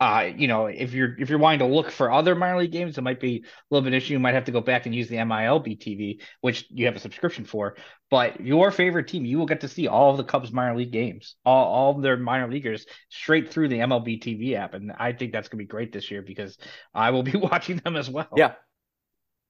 uh, 0.00 0.30
you 0.34 0.48
know, 0.48 0.66
if 0.66 0.94
you're 0.94 1.14
if 1.18 1.28
you're 1.28 1.38
wanting 1.38 1.58
to 1.58 1.66
look 1.66 1.90
for 1.90 2.10
other 2.10 2.34
minor 2.34 2.58
league 2.58 2.72
games, 2.72 2.96
it 2.96 3.02
might 3.02 3.20
be 3.20 3.44
a 3.44 3.74
little 3.74 3.84
bit 3.84 3.92
issue. 3.92 4.14
You 4.14 4.18
might 4.18 4.34
have 4.34 4.46
to 4.46 4.52
go 4.52 4.62
back 4.62 4.86
and 4.86 4.94
use 4.94 5.08
the 5.08 5.16
MILB 5.16 5.78
TV, 5.78 6.22
which 6.40 6.66
you 6.70 6.86
have 6.86 6.96
a 6.96 7.00
subscription 7.00 7.44
for. 7.44 7.76
But 8.10 8.40
your 8.40 8.70
favorite 8.70 9.08
team, 9.08 9.26
you 9.26 9.38
will 9.38 9.46
get 9.46 9.60
to 9.60 9.68
see 9.68 9.88
all 9.88 10.10
of 10.10 10.16
the 10.16 10.24
Cubs 10.24 10.52
minor 10.52 10.74
league 10.74 10.90
games, 10.90 11.36
all 11.44 11.66
all 11.66 11.96
of 11.96 12.02
their 12.02 12.16
minor 12.16 12.50
leaguers 12.50 12.86
straight 13.10 13.52
through 13.52 13.68
the 13.68 13.78
MLB 13.78 14.22
TV 14.22 14.54
app, 14.54 14.72
and 14.72 14.90
I 14.98 15.12
think 15.12 15.32
that's 15.32 15.48
gonna 15.48 15.58
be 15.58 15.66
great 15.66 15.92
this 15.92 16.10
year 16.10 16.22
because 16.22 16.56
I 16.94 17.10
will 17.10 17.22
be 17.22 17.36
watching 17.36 17.76
them 17.76 17.96
as 17.96 18.08
well. 18.08 18.28
Yeah, 18.34 18.54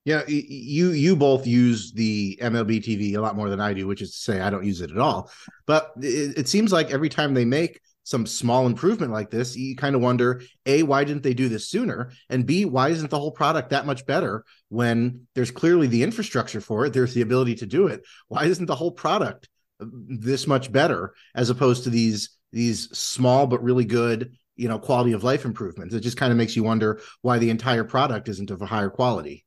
yeah, 0.04 0.22
you 0.26 0.90
you 0.90 1.14
both 1.14 1.46
use 1.46 1.92
the 1.92 2.38
MLB 2.42 2.82
TV 2.82 3.14
a 3.14 3.20
lot 3.20 3.36
more 3.36 3.50
than 3.50 3.60
I 3.60 3.74
do, 3.74 3.86
which 3.86 4.02
is 4.02 4.10
to 4.12 4.16
say 4.16 4.40
I 4.40 4.50
don't 4.50 4.64
use 4.64 4.80
it 4.80 4.90
at 4.90 4.98
all. 4.98 5.30
But 5.66 5.92
it, 6.00 6.38
it 6.38 6.48
seems 6.48 6.72
like 6.72 6.90
every 6.90 7.08
time 7.08 7.34
they 7.34 7.44
make 7.44 7.80
some 8.10 8.26
small 8.26 8.66
improvement 8.66 9.12
like 9.12 9.30
this, 9.30 9.56
you 9.56 9.76
kind 9.76 9.94
of 9.94 10.02
wonder: 10.02 10.42
a, 10.66 10.82
why 10.82 11.04
didn't 11.04 11.22
they 11.22 11.32
do 11.32 11.48
this 11.48 11.68
sooner? 11.68 12.10
And 12.28 12.44
b, 12.44 12.64
why 12.64 12.88
isn't 12.88 13.10
the 13.10 13.18
whole 13.18 13.30
product 13.30 13.70
that 13.70 13.86
much 13.86 14.04
better 14.04 14.44
when 14.68 15.26
there's 15.34 15.52
clearly 15.52 15.86
the 15.86 16.02
infrastructure 16.02 16.60
for 16.60 16.84
it, 16.84 16.92
there's 16.92 17.14
the 17.14 17.22
ability 17.22 17.54
to 17.56 17.66
do 17.66 17.86
it? 17.86 18.02
Why 18.26 18.46
isn't 18.46 18.66
the 18.66 18.74
whole 18.74 18.90
product 18.90 19.48
uh, 19.80 19.86
this 20.08 20.48
much 20.48 20.72
better 20.72 21.14
as 21.34 21.50
opposed 21.50 21.84
to 21.84 21.90
these 21.90 22.30
these 22.52 22.90
small 22.98 23.46
but 23.46 23.62
really 23.62 23.84
good 23.84 24.34
you 24.56 24.66
know 24.66 24.80
quality 24.80 25.12
of 25.12 25.22
life 25.22 25.44
improvements? 25.44 25.94
It 25.94 26.00
just 26.00 26.16
kind 26.16 26.32
of 26.32 26.36
makes 26.36 26.56
you 26.56 26.64
wonder 26.64 27.00
why 27.22 27.38
the 27.38 27.50
entire 27.50 27.84
product 27.84 28.28
isn't 28.28 28.50
of 28.50 28.60
a 28.60 28.66
higher 28.66 28.90
quality. 28.90 29.44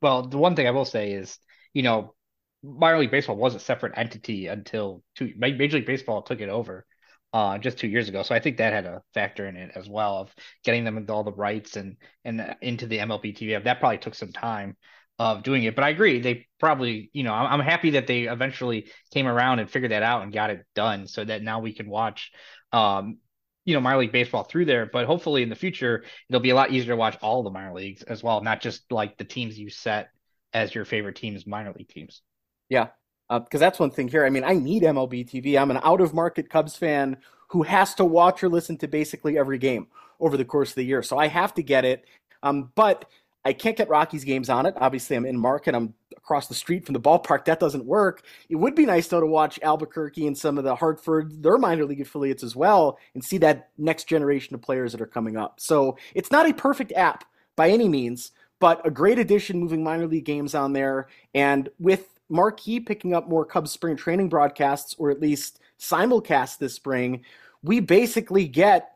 Well, 0.00 0.22
the 0.26 0.38
one 0.38 0.56
thing 0.56 0.66
I 0.66 0.70
will 0.70 0.84
say 0.86 1.12
is, 1.12 1.38
you 1.74 1.82
know, 1.82 2.14
minor 2.62 2.98
league 2.98 3.10
baseball 3.10 3.36
was 3.36 3.54
a 3.54 3.60
separate 3.60 3.92
entity 3.96 4.46
until 4.46 5.02
two, 5.16 5.32
Major 5.36 5.76
League 5.76 5.86
Baseball 5.86 6.22
took 6.22 6.40
it 6.40 6.48
over 6.48 6.86
uh, 7.32 7.58
just 7.58 7.78
two 7.78 7.88
years 7.88 8.08
ago. 8.08 8.22
So 8.22 8.34
I 8.34 8.40
think 8.40 8.56
that 8.58 8.72
had 8.72 8.86
a 8.86 9.02
factor 9.14 9.46
in 9.46 9.56
it 9.56 9.72
as 9.74 9.88
well 9.88 10.16
of 10.18 10.34
getting 10.64 10.84
them 10.84 10.96
into 10.96 11.12
all 11.12 11.24
the 11.24 11.32
rights 11.32 11.76
and 11.76 11.96
and 12.24 12.56
into 12.60 12.86
the 12.86 12.98
MLB 12.98 13.36
TV. 13.36 13.62
That 13.62 13.80
probably 13.80 13.98
took 13.98 14.14
some 14.14 14.32
time 14.32 14.76
of 15.18 15.42
doing 15.42 15.64
it, 15.64 15.74
but 15.74 15.84
I 15.84 15.90
agree. 15.90 16.20
They 16.20 16.46
probably, 16.60 17.10
you 17.12 17.22
know, 17.22 17.32
I'm, 17.32 17.60
I'm 17.60 17.66
happy 17.66 17.90
that 17.90 18.06
they 18.06 18.24
eventually 18.24 18.90
came 19.12 19.26
around 19.26 19.60
and 19.60 19.70
figured 19.70 19.92
that 19.92 20.02
out 20.02 20.22
and 20.22 20.32
got 20.32 20.50
it 20.50 20.66
done, 20.74 21.06
so 21.06 21.24
that 21.24 21.42
now 21.42 21.60
we 21.60 21.72
can 21.72 21.88
watch 21.88 22.32
um, 22.72 23.18
you 23.66 23.74
know 23.74 23.80
minor 23.80 23.98
league 23.98 24.12
baseball 24.12 24.44
through 24.44 24.64
there 24.64 24.86
but 24.86 25.04
hopefully 25.04 25.42
in 25.42 25.50
the 25.50 25.54
future 25.54 26.04
it'll 26.30 26.40
be 26.40 26.50
a 26.50 26.54
lot 26.54 26.70
easier 26.70 26.92
to 26.92 26.96
watch 26.96 27.18
all 27.20 27.42
the 27.42 27.50
minor 27.50 27.74
leagues 27.74 28.02
as 28.02 28.22
well 28.22 28.40
not 28.40 28.62
just 28.62 28.90
like 28.90 29.18
the 29.18 29.24
teams 29.24 29.58
you 29.58 29.68
set 29.68 30.08
as 30.54 30.74
your 30.74 30.84
favorite 30.86 31.16
teams 31.16 31.46
minor 31.46 31.74
league 31.76 31.88
teams 31.88 32.22
yeah 32.70 32.88
because 33.28 33.60
uh, 33.60 33.66
that's 33.66 33.78
one 33.78 33.90
thing 33.90 34.08
here 34.08 34.24
i 34.24 34.30
mean 34.30 34.44
i 34.44 34.54
need 34.54 34.82
mlb 34.82 35.28
tv 35.28 35.60
i'm 35.60 35.70
an 35.70 35.80
out 35.82 36.00
of 36.00 36.14
market 36.14 36.48
cubs 36.48 36.76
fan 36.76 37.16
who 37.48 37.62
has 37.62 37.94
to 37.94 38.04
watch 38.04 38.42
or 38.42 38.48
listen 38.48 38.76
to 38.76 38.88
basically 38.88 39.38
every 39.38 39.58
game 39.58 39.86
over 40.20 40.36
the 40.36 40.44
course 40.44 40.70
of 40.70 40.76
the 40.76 40.84
year 40.84 41.02
so 41.02 41.18
i 41.18 41.26
have 41.26 41.52
to 41.54 41.62
get 41.62 41.84
it 41.84 42.04
um, 42.42 42.70
but 42.74 43.06
I 43.46 43.52
can't 43.52 43.76
get 43.76 43.88
Rockies 43.88 44.24
games 44.24 44.50
on 44.50 44.66
it. 44.66 44.74
Obviously, 44.76 45.14
I'm 45.14 45.24
in 45.24 45.38
Market. 45.38 45.76
I'm 45.76 45.94
across 46.16 46.48
the 46.48 46.54
street 46.54 46.84
from 46.84 46.94
the 46.94 47.00
ballpark. 47.00 47.44
That 47.44 47.60
doesn't 47.60 47.84
work. 47.84 48.24
It 48.48 48.56
would 48.56 48.74
be 48.74 48.84
nice 48.84 49.06
though 49.06 49.20
to 49.20 49.26
watch 49.26 49.60
Albuquerque 49.62 50.26
and 50.26 50.36
some 50.36 50.58
of 50.58 50.64
the 50.64 50.74
Hartford, 50.74 51.44
their 51.44 51.56
minor 51.56 51.84
league 51.84 52.00
affiliates 52.00 52.42
as 52.42 52.56
well, 52.56 52.98
and 53.14 53.24
see 53.24 53.38
that 53.38 53.70
next 53.78 54.08
generation 54.08 54.56
of 54.56 54.62
players 54.62 54.90
that 54.90 55.00
are 55.00 55.06
coming 55.06 55.36
up. 55.36 55.60
So 55.60 55.96
it's 56.12 56.32
not 56.32 56.50
a 56.50 56.54
perfect 56.54 56.90
app 56.96 57.24
by 57.54 57.70
any 57.70 57.88
means, 57.88 58.32
but 58.58 58.84
a 58.84 58.90
great 58.90 59.20
addition 59.20 59.60
moving 59.60 59.84
minor 59.84 60.08
league 60.08 60.24
games 60.24 60.56
on 60.56 60.72
there. 60.72 61.06
And 61.32 61.68
with 61.78 62.15
Marquee 62.28 62.80
picking 62.80 63.14
up 63.14 63.28
more 63.28 63.44
Cubs 63.44 63.70
spring 63.70 63.96
training 63.96 64.28
broadcasts, 64.28 64.94
or 64.98 65.10
at 65.10 65.20
least 65.20 65.60
simulcast 65.78 66.58
this 66.58 66.74
spring, 66.74 67.22
we 67.62 67.80
basically 67.80 68.46
get 68.48 68.92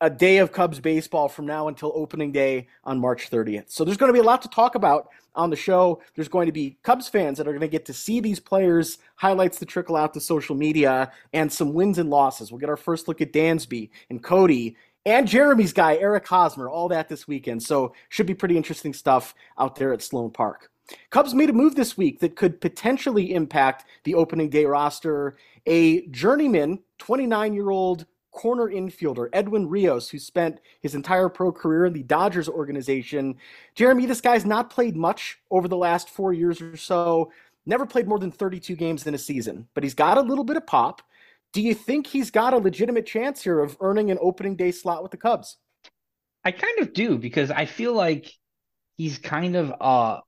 a 0.00 0.10
day 0.10 0.38
of 0.38 0.52
Cubs 0.52 0.80
baseball 0.80 1.28
from 1.28 1.46
now 1.46 1.68
until 1.68 1.92
opening 1.94 2.32
day 2.32 2.68
on 2.84 2.98
March 2.98 3.30
30th. 3.30 3.70
So 3.70 3.84
there's 3.84 3.96
going 3.96 4.10
to 4.10 4.12
be 4.12 4.18
a 4.18 4.24
lot 4.24 4.42
to 4.42 4.48
talk 4.48 4.74
about 4.74 5.08
on 5.34 5.50
the 5.50 5.56
show. 5.56 6.02
There's 6.14 6.28
going 6.28 6.46
to 6.46 6.52
be 6.52 6.76
Cubs 6.82 7.08
fans 7.08 7.38
that 7.38 7.48
are 7.48 7.52
going 7.52 7.60
to 7.60 7.68
get 7.68 7.86
to 7.86 7.92
see 7.92 8.20
these 8.20 8.40
players, 8.40 8.98
highlights 9.16 9.58
to 9.60 9.66
trickle 9.66 9.96
out 9.96 10.12
to 10.14 10.20
social 10.20 10.54
media, 10.54 11.10
and 11.32 11.50
some 11.50 11.72
wins 11.72 11.98
and 11.98 12.10
losses. 12.10 12.50
We'll 12.50 12.60
get 12.60 12.68
our 12.68 12.76
first 12.76 13.08
look 13.08 13.20
at 13.20 13.32
Dansby 13.32 13.90
and 14.10 14.22
Cody 14.22 14.76
and 15.06 15.28
Jeremy's 15.28 15.72
guy, 15.72 15.96
Eric 15.96 16.26
Hosmer, 16.26 16.68
all 16.68 16.88
that 16.88 17.08
this 17.08 17.28
weekend. 17.28 17.62
So 17.62 17.94
should 18.08 18.26
be 18.26 18.34
pretty 18.34 18.56
interesting 18.56 18.94
stuff 18.94 19.34
out 19.58 19.76
there 19.76 19.92
at 19.92 20.02
Sloan 20.02 20.30
Park. 20.30 20.70
Cubs 21.10 21.34
made 21.34 21.50
a 21.50 21.54
move 21.54 21.74
this 21.74 21.96
week 21.96 22.20
that 22.20 22.36
could 22.36 22.60
potentially 22.60 23.34
impact 23.34 23.84
the 24.04 24.14
opening 24.14 24.50
day 24.50 24.64
roster. 24.64 25.36
A 25.66 26.06
journeyman, 26.08 26.80
29 26.98 27.54
year 27.54 27.70
old 27.70 28.06
corner 28.32 28.68
infielder, 28.68 29.28
Edwin 29.32 29.68
Rios, 29.68 30.10
who 30.10 30.18
spent 30.18 30.60
his 30.80 30.94
entire 30.94 31.28
pro 31.28 31.52
career 31.52 31.86
in 31.86 31.92
the 31.92 32.02
Dodgers 32.02 32.48
organization. 32.48 33.36
Jeremy, 33.74 34.06
this 34.06 34.20
guy's 34.20 34.44
not 34.44 34.70
played 34.70 34.96
much 34.96 35.38
over 35.50 35.68
the 35.68 35.76
last 35.76 36.10
four 36.10 36.32
years 36.32 36.60
or 36.60 36.76
so, 36.76 37.30
never 37.64 37.86
played 37.86 38.08
more 38.08 38.18
than 38.18 38.32
32 38.32 38.76
games 38.76 39.06
in 39.06 39.14
a 39.14 39.18
season, 39.18 39.68
but 39.72 39.84
he's 39.84 39.94
got 39.94 40.18
a 40.18 40.22
little 40.22 40.44
bit 40.44 40.56
of 40.56 40.66
pop. 40.66 41.00
Do 41.52 41.62
you 41.62 41.74
think 41.74 42.06
he's 42.06 42.30
got 42.30 42.52
a 42.52 42.58
legitimate 42.58 43.06
chance 43.06 43.42
here 43.42 43.60
of 43.60 43.76
earning 43.80 44.10
an 44.10 44.18
opening 44.20 44.56
day 44.56 44.72
slot 44.72 45.02
with 45.02 45.12
the 45.12 45.16
Cubs? 45.16 45.56
I 46.44 46.50
kind 46.50 46.80
of 46.80 46.92
do 46.92 47.16
because 47.16 47.50
I 47.50 47.64
feel 47.64 47.94
like 47.94 48.30
he's 48.98 49.18
kind 49.18 49.56
of 49.56 49.72
uh 49.80 50.20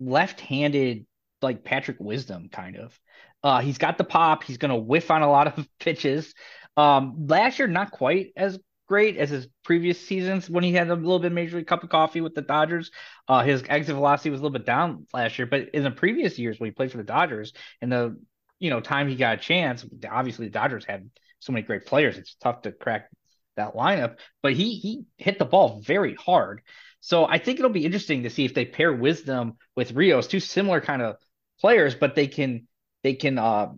left-handed 0.00 1.06
like 1.42 1.64
Patrick 1.64 1.98
Wisdom 2.00 2.48
kind 2.48 2.76
of. 2.76 2.98
Uh 3.42 3.60
he's 3.60 3.78
got 3.78 3.98
the 3.98 4.04
pop, 4.04 4.44
he's 4.44 4.58
going 4.58 4.70
to 4.70 4.76
whiff 4.76 5.10
on 5.10 5.22
a 5.22 5.30
lot 5.30 5.58
of 5.58 5.68
pitches. 5.80 6.34
Um, 6.76 7.26
last 7.26 7.58
year, 7.58 7.68
not 7.68 7.90
quite 7.90 8.32
as 8.36 8.58
great 8.86 9.16
as 9.16 9.30
his 9.30 9.48
previous 9.64 10.00
seasons 10.00 10.48
when 10.48 10.62
he 10.62 10.72
had 10.72 10.88
a 10.88 10.94
little 10.94 11.18
bit 11.18 11.32
major 11.32 11.56
league 11.56 11.66
cup 11.66 11.82
of 11.82 11.90
coffee 11.90 12.20
with 12.20 12.34
the 12.34 12.42
Dodgers. 12.42 12.90
Uh, 13.28 13.42
his 13.42 13.62
exit 13.68 13.94
velocity 13.94 14.30
was 14.30 14.40
a 14.40 14.42
little 14.42 14.56
bit 14.56 14.66
down 14.66 15.06
last 15.12 15.38
year, 15.38 15.46
but 15.46 15.70
in 15.70 15.82
the 15.82 15.90
previous 15.90 16.38
years 16.38 16.58
when 16.58 16.68
he 16.68 16.74
played 16.74 16.90
for 16.90 16.98
the 16.98 17.04
Dodgers 17.04 17.52
and 17.80 17.90
the 17.90 18.16
you 18.58 18.70
know 18.70 18.80
time 18.80 19.08
he 19.08 19.16
got 19.16 19.38
a 19.38 19.40
chance, 19.40 19.84
obviously 20.08 20.46
the 20.46 20.52
Dodgers 20.52 20.84
had 20.84 21.10
so 21.40 21.52
many 21.52 21.66
great 21.66 21.86
players. 21.86 22.16
It's 22.16 22.36
tough 22.36 22.62
to 22.62 22.72
crack 22.72 23.10
that 23.56 23.74
lineup, 23.74 24.16
but 24.42 24.52
he 24.52 24.76
he 24.76 25.04
hit 25.18 25.38
the 25.38 25.44
ball 25.44 25.80
very 25.80 26.14
hard. 26.14 26.62
So 27.06 27.24
I 27.24 27.38
think 27.38 27.60
it'll 27.60 27.70
be 27.70 27.84
interesting 27.84 28.24
to 28.24 28.30
see 28.30 28.44
if 28.44 28.52
they 28.52 28.64
pair 28.64 28.92
Wisdom 28.92 29.58
with 29.76 29.92
Rios, 29.92 30.26
two 30.26 30.40
similar 30.40 30.80
kind 30.80 31.00
of 31.00 31.14
players, 31.60 31.94
but 31.94 32.16
they 32.16 32.26
can 32.26 32.66
they 33.04 33.14
can 33.14 33.38
uh, 33.38 33.68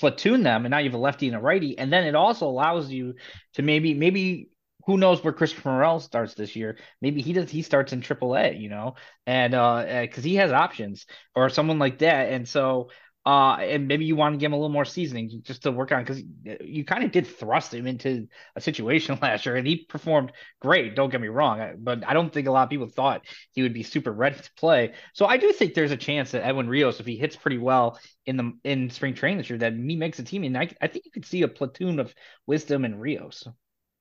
platoon 0.00 0.42
them, 0.42 0.64
and 0.64 0.72
now 0.72 0.78
you 0.78 0.90
have 0.90 0.94
a 0.94 0.98
lefty 0.98 1.28
and 1.28 1.36
a 1.36 1.40
righty, 1.40 1.78
and 1.78 1.92
then 1.92 2.02
it 2.02 2.16
also 2.16 2.48
allows 2.48 2.90
you 2.90 3.14
to 3.54 3.62
maybe 3.62 3.94
maybe 3.94 4.48
who 4.84 4.98
knows 4.98 5.22
where 5.22 5.32
Christopher 5.32 5.70
Morel 5.70 6.00
starts 6.00 6.34
this 6.34 6.56
year? 6.56 6.76
Maybe 7.00 7.22
he 7.22 7.34
does. 7.34 7.48
He 7.48 7.62
starts 7.62 7.92
in 7.92 8.00
AAA, 8.00 8.60
you 8.60 8.68
know, 8.68 8.96
and 9.28 9.54
uh, 9.54 10.00
because 10.02 10.24
uh, 10.24 10.28
he 10.28 10.34
has 10.34 10.50
options 10.50 11.06
or 11.36 11.48
someone 11.50 11.78
like 11.78 11.98
that, 11.98 12.32
and 12.32 12.48
so 12.48 12.90
uh, 13.26 13.56
and 13.56 13.88
maybe 13.88 14.04
you 14.04 14.14
want 14.14 14.34
to 14.34 14.38
give 14.38 14.46
him 14.46 14.52
a 14.52 14.56
little 14.56 14.68
more 14.68 14.84
seasoning 14.84 15.42
just 15.42 15.64
to 15.64 15.72
work 15.72 15.90
on 15.90 16.04
because 16.04 16.22
you 16.60 16.84
kind 16.84 17.02
of 17.02 17.10
did 17.10 17.26
thrust 17.26 17.74
him 17.74 17.88
into 17.88 18.28
a 18.54 18.60
situation 18.60 19.18
last 19.22 19.44
year, 19.44 19.56
and 19.56 19.66
he 19.66 19.84
performed 19.84 20.30
great. 20.60 20.94
Don't 20.94 21.10
get 21.10 21.20
me 21.20 21.26
wrong, 21.26 21.74
but 21.78 22.06
I 22.06 22.14
don't 22.14 22.32
think 22.32 22.46
a 22.46 22.52
lot 22.52 22.62
of 22.62 22.70
people 22.70 22.88
thought 22.88 23.26
he 23.50 23.62
would 23.62 23.74
be 23.74 23.82
super 23.82 24.12
ready 24.12 24.36
to 24.36 24.50
play. 24.56 24.92
So 25.12 25.26
I 25.26 25.38
do 25.38 25.52
think 25.52 25.74
there's 25.74 25.90
a 25.90 25.96
chance 25.96 26.30
that 26.30 26.46
Edwin 26.46 26.68
Rios, 26.68 27.00
if 27.00 27.06
he 27.06 27.16
hits 27.16 27.34
pretty 27.34 27.58
well 27.58 27.98
in 28.26 28.36
the 28.36 28.52
in 28.62 28.90
spring 28.90 29.14
training 29.14 29.38
this 29.38 29.50
year, 29.50 29.58
that 29.58 29.72
he 29.72 29.96
makes 29.96 30.20
a 30.20 30.22
team, 30.22 30.44
and 30.44 30.56
I, 30.56 30.70
I 30.80 30.86
think 30.86 31.04
you 31.04 31.10
could 31.10 31.26
see 31.26 31.42
a 31.42 31.48
platoon 31.48 31.98
of 31.98 32.14
Wisdom 32.46 32.84
and 32.84 33.00
Rios. 33.00 33.44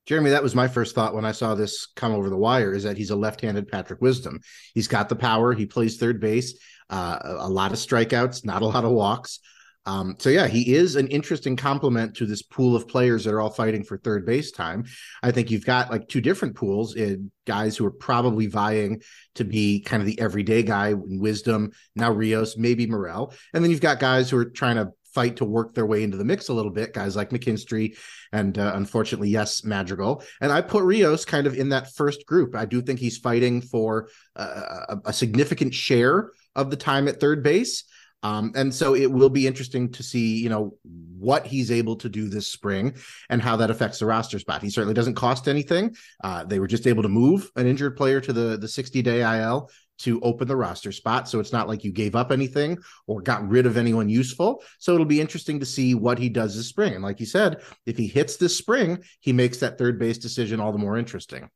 Jeremy, 0.06 0.30
that 0.32 0.44
was 0.44 0.56
my 0.56 0.68
first 0.68 0.96
thought 0.96 1.16
when 1.16 1.26
I 1.26 1.32
saw 1.32 1.56
this 1.56 1.88
come 1.96 2.14
over 2.14 2.30
the 2.30 2.38
wire 2.38 2.74
is 2.74 2.84
that 2.84 2.98
he's 2.98 3.10
a 3.10 3.16
left-handed 3.16 3.68
Patrick 3.68 4.02
Wisdom. 4.02 4.40
He's 4.74 4.88
got 4.88 5.10
the 5.10 5.16
power. 5.16 5.54
He 5.54 5.66
plays 5.66 5.98
third 5.98 6.20
base 6.20 6.54
uh, 6.90 7.20
a 7.40 7.50
lot 7.50 7.72
of 7.72 7.78
strikeouts, 7.78 8.46
not 8.46 8.62
a 8.62 8.66
lot 8.66 8.86
of 8.86 8.92
walks. 8.92 9.40
Um, 9.88 10.16
so 10.18 10.30
yeah, 10.30 10.48
he 10.48 10.74
is 10.74 10.96
an 10.96 11.08
interesting 11.10 11.56
complement 11.56 12.16
to 12.16 12.26
this 12.26 12.42
pool 12.42 12.76
of 12.76 12.88
players 12.88 13.24
that 13.24 13.34
are 13.34 13.42
all 13.42 13.52
fighting 13.52 13.84
for 13.84 13.98
third 13.98 14.26
base 14.26 14.52
time. 14.52 14.86
I 15.22 15.30
think 15.30 15.52
you've 15.52 15.66
got 15.66 15.92
like 15.92 16.08
two 16.08 16.22
different 16.22 16.56
pools, 16.56 16.96
in 16.96 17.32
guys 17.46 17.78
who 17.78 17.86
are 17.86 17.92
probably 17.92 18.48
vying 18.48 19.04
to 19.36 19.44
be 19.44 19.82
kind 19.82 20.02
of 20.02 20.08
the 20.08 20.20
everyday 20.20 20.64
guy 20.64 20.90
in 20.90 21.20
wisdom. 21.20 21.72
Now 21.96 22.12
Rios, 22.12 22.58
maybe 22.58 22.88
Morel, 22.88 23.32
and 23.54 23.64
then 23.64 23.70
you've 23.70 23.82
got 23.82 24.00
guys 24.00 24.32
who 24.32 24.38
are 24.38 24.46
trying 24.46 24.78
to 24.78 24.92
fight 25.16 25.38
to 25.38 25.46
work 25.46 25.74
their 25.74 25.86
way 25.86 26.04
into 26.04 26.18
the 26.18 26.26
mix 26.26 26.50
a 26.50 26.54
little 26.54 26.72
bit. 26.72 26.94
Guys 26.94 27.16
like 27.16 27.30
McKinstry 27.30 27.98
and 28.34 28.60
uh, 28.60 28.74
unfortunately, 28.76 29.30
yes, 29.30 29.64
Madrigal. 29.64 30.22
And 30.42 30.52
I 30.52 30.62
put 30.62 30.84
Rios 30.84 31.24
kind 31.24 31.48
of 31.48 31.56
in 31.56 31.70
that 31.70 31.94
first 31.96 32.26
group. 32.26 32.54
I 32.54 32.66
do 32.66 32.82
think 32.82 33.00
he's 33.00 33.18
fighting 33.18 33.62
for 33.62 34.10
uh, 34.36 34.98
a, 35.06 35.14
significant 35.14 35.74
share 35.74 36.32
of 36.54 36.70
the 36.70 36.76
time 36.76 37.08
at 37.08 37.22
third 37.22 37.42
base. 37.42 37.86
Um, 38.24 38.52
and 38.56 38.74
so 38.74 38.96
it 38.96 39.12
will 39.12 39.30
be 39.30 39.48
interesting 39.48 39.92
to 39.92 40.04
see, 40.04 40.38
you 40.38 40.50
know, 40.50 40.78
what 40.84 41.46
he's 41.46 41.72
able 41.72 41.96
to 41.98 42.10
do 42.10 42.28
this 42.28 42.48
spring 42.48 42.96
and 43.30 43.42
how 43.42 43.56
that 43.58 43.70
affects 43.70 44.00
the 44.00 44.06
roster 44.06 44.40
spot. 44.40 44.64
He 44.64 44.70
certainly 44.70 44.96
doesn't 44.96 45.14
cost 45.14 45.48
anything. 45.48 45.96
Uh, 46.24 46.44
they 46.44 46.60
were 46.60 46.68
just 46.68 46.88
able 46.88 47.04
to 47.04 47.10
move 47.10 47.52
an 47.56 47.68
injured 47.68 47.96
player 47.96 48.20
to 48.22 48.34
the 48.34 48.58
the 48.58 48.68
60 48.68 49.02
day 49.02 49.22
IL 49.22 49.70
to 50.00 50.20
open 50.22 50.48
the 50.48 50.56
roster 50.56 50.92
spot. 50.92 51.30
So 51.30 51.40
it's 51.40 51.54
not 51.54 51.68
like 51.68 51.84
you 51.84 51.92
gave 51.92 52.16
up 52.16 52.32
anything 52.32 52.78
or 53.08 53.22
got 53.22 53.48
rid 53.48 53.66
of 53.66 53.78
anyone 53.78 54.10
useful. 54.10 54.64
So 54.80 54.94
it'll 54.94 55.06
be 55.06 55.22
interesting 55.22 55.60
to 55.60 55.66
see 55.66 55.96
what 55.96 56.20
he 56.20 56.30
does 56.30 56.56
this 56.56 56.68
spring. 56.68 56.94
And 56.94 57.04
like 57.04 57.20
you 57.20 57.26
said, 57.26 57.62
if 57.86 57.98
he 57.98 58.08
hits 58.08 58.38
this 58.38 58.58
spring, 58.58 59.04
he 59.22 59.34
makes 59.34 59.58
that 59.58 59.78
third 59.78 60.00
base 60.00 60.18
decision 60.18 60.60
all 60.60 60.72
the 60.72 60.78
more 60.78 60.98
interesting. 60.98 61.50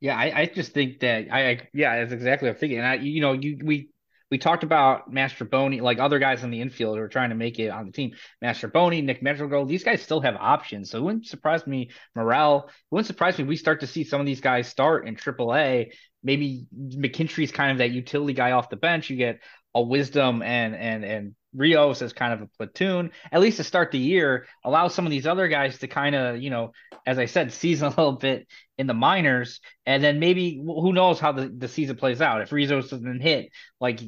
Yeah, 0.00 0.16
I, 0.16 0.40
I 0.42 0.46
just 0.46 0.72
think 0.72 1.00
that 1.00 1.26
I, 1.32 1.68
yeah, 1.74 1.98
that's 1.98 2.12
exactly 2.12 2.48
what 2.48 2.54
I'm 2.54 2.60
thinking. 2.60 2.78
And 2.78 2.86
I, 2.86 2.94
you 2.94 3.20
know, 3.20 3.32
you 3.32 3.58
we 3.62 3.88
we 4.30 4.38
talked 4.38 4.62
about 4.62 5.12
Mastrobuoni, 5.12 5.80
like 5.80 5.98
other 5.98 6.18
guys 6.18 6.44
in 6.44 6.50
the 6.50 6.60
infield 6.60 6.96
who 6.96 7.02
are 7.02 7.08
trying 7.08 7.30
to 7.30 7.34
make 7.34 7.58
it 7.58 7.68
on 7.68 7.86
the 7.86 7.92
team. 7.92 8.12
Mastrobuoni, 8.42 9.02
Nick 9.02 9.22
Madrigal, 9.22 9.64
these 9.64 9.84
guys 9.84 10.02
still 10.02 10.20
have 10.20 10.36
options. 10.36 10.90
So 10.90 10.98
it 10.98 11.02
wouldn't 11.02 11.26
surprise 11.26 11.66
me. 11.66 11.90
Morel, 12.14 12.66
it 12.68 12.74
wouldn't 12.90 13.06
surprise 13.06 13.38
me 13.38 13.44
we 13.44 13.56
start 13.56 13.80
to 13.80 13.86
see 13.86 14.04
some 14.04 14.20
of 14.20 14.26
these 14.26 14.40
guys 14.40 14.68
start 14.68 15.06
in 15.06 15.16
AAA. 15.16 15.92
Maybe 16.22 16.66
McKinstry's 16.76 17.52
kind 17.52 17.72
of 17.72 17.78
that 17.78 17.90
utility 17.90 18.34
guy 18.34 18.52
off 18.52 18.70
the 18.70 18.76
bench. 18.76 19.08
You 19.08 19.16
get 19.16 19.40
a 19.74 19.82
wisdom 19.82 20.42
and 20.42 20.74
and 20.74 21.04
and 21.04 21.34
Rios 21.54 22.02
as 22.02 22.12
kind 22.12 22.32
of 22.32 22.42
a 22.42 22.46
platoon, 22.46 23.10
at 23.32 23.40
least 23.40 23.56
to 23.56 23.64
start 23.64 23.90
the 23.90 23.98
year, 23.98 24.46
allow 24.64 24.88
some 24.88 25.06
of 25.06 25.10
these 25.10 25.26
other 25.26 25.48
guys 25.48 25.78
to 25.78 25.88
kind 25.88 26.14
of, 26.14 26.38
you 26.38 26.50
know, 26.50 26.72
as 27.06 27.18
I 27.18 27.24
said, 27.24 27.52
season 27.52 27.86
a 27.88 27.90
little 27.90 28.12
bit 28.12 28.46
in 28.76 28.86
the 28.86 28.94
minors, 28.94 29.60
and 29.86 30.02
then 30.02 30.20
maybe 30.20 30.60
who 30.64 30.92
knows 30.92 31.18
how 31.18 31.32
the, 31.32 31.48
the 31.48 31.68
season 31.68 31.96
plays 31.96 32.20
out. 32.20 32.42
If 32.42 32.52
Rios 32.52 32.90
doesn't 32.90 33.20
hit, 33.20 33.50
like, 33.80 34.00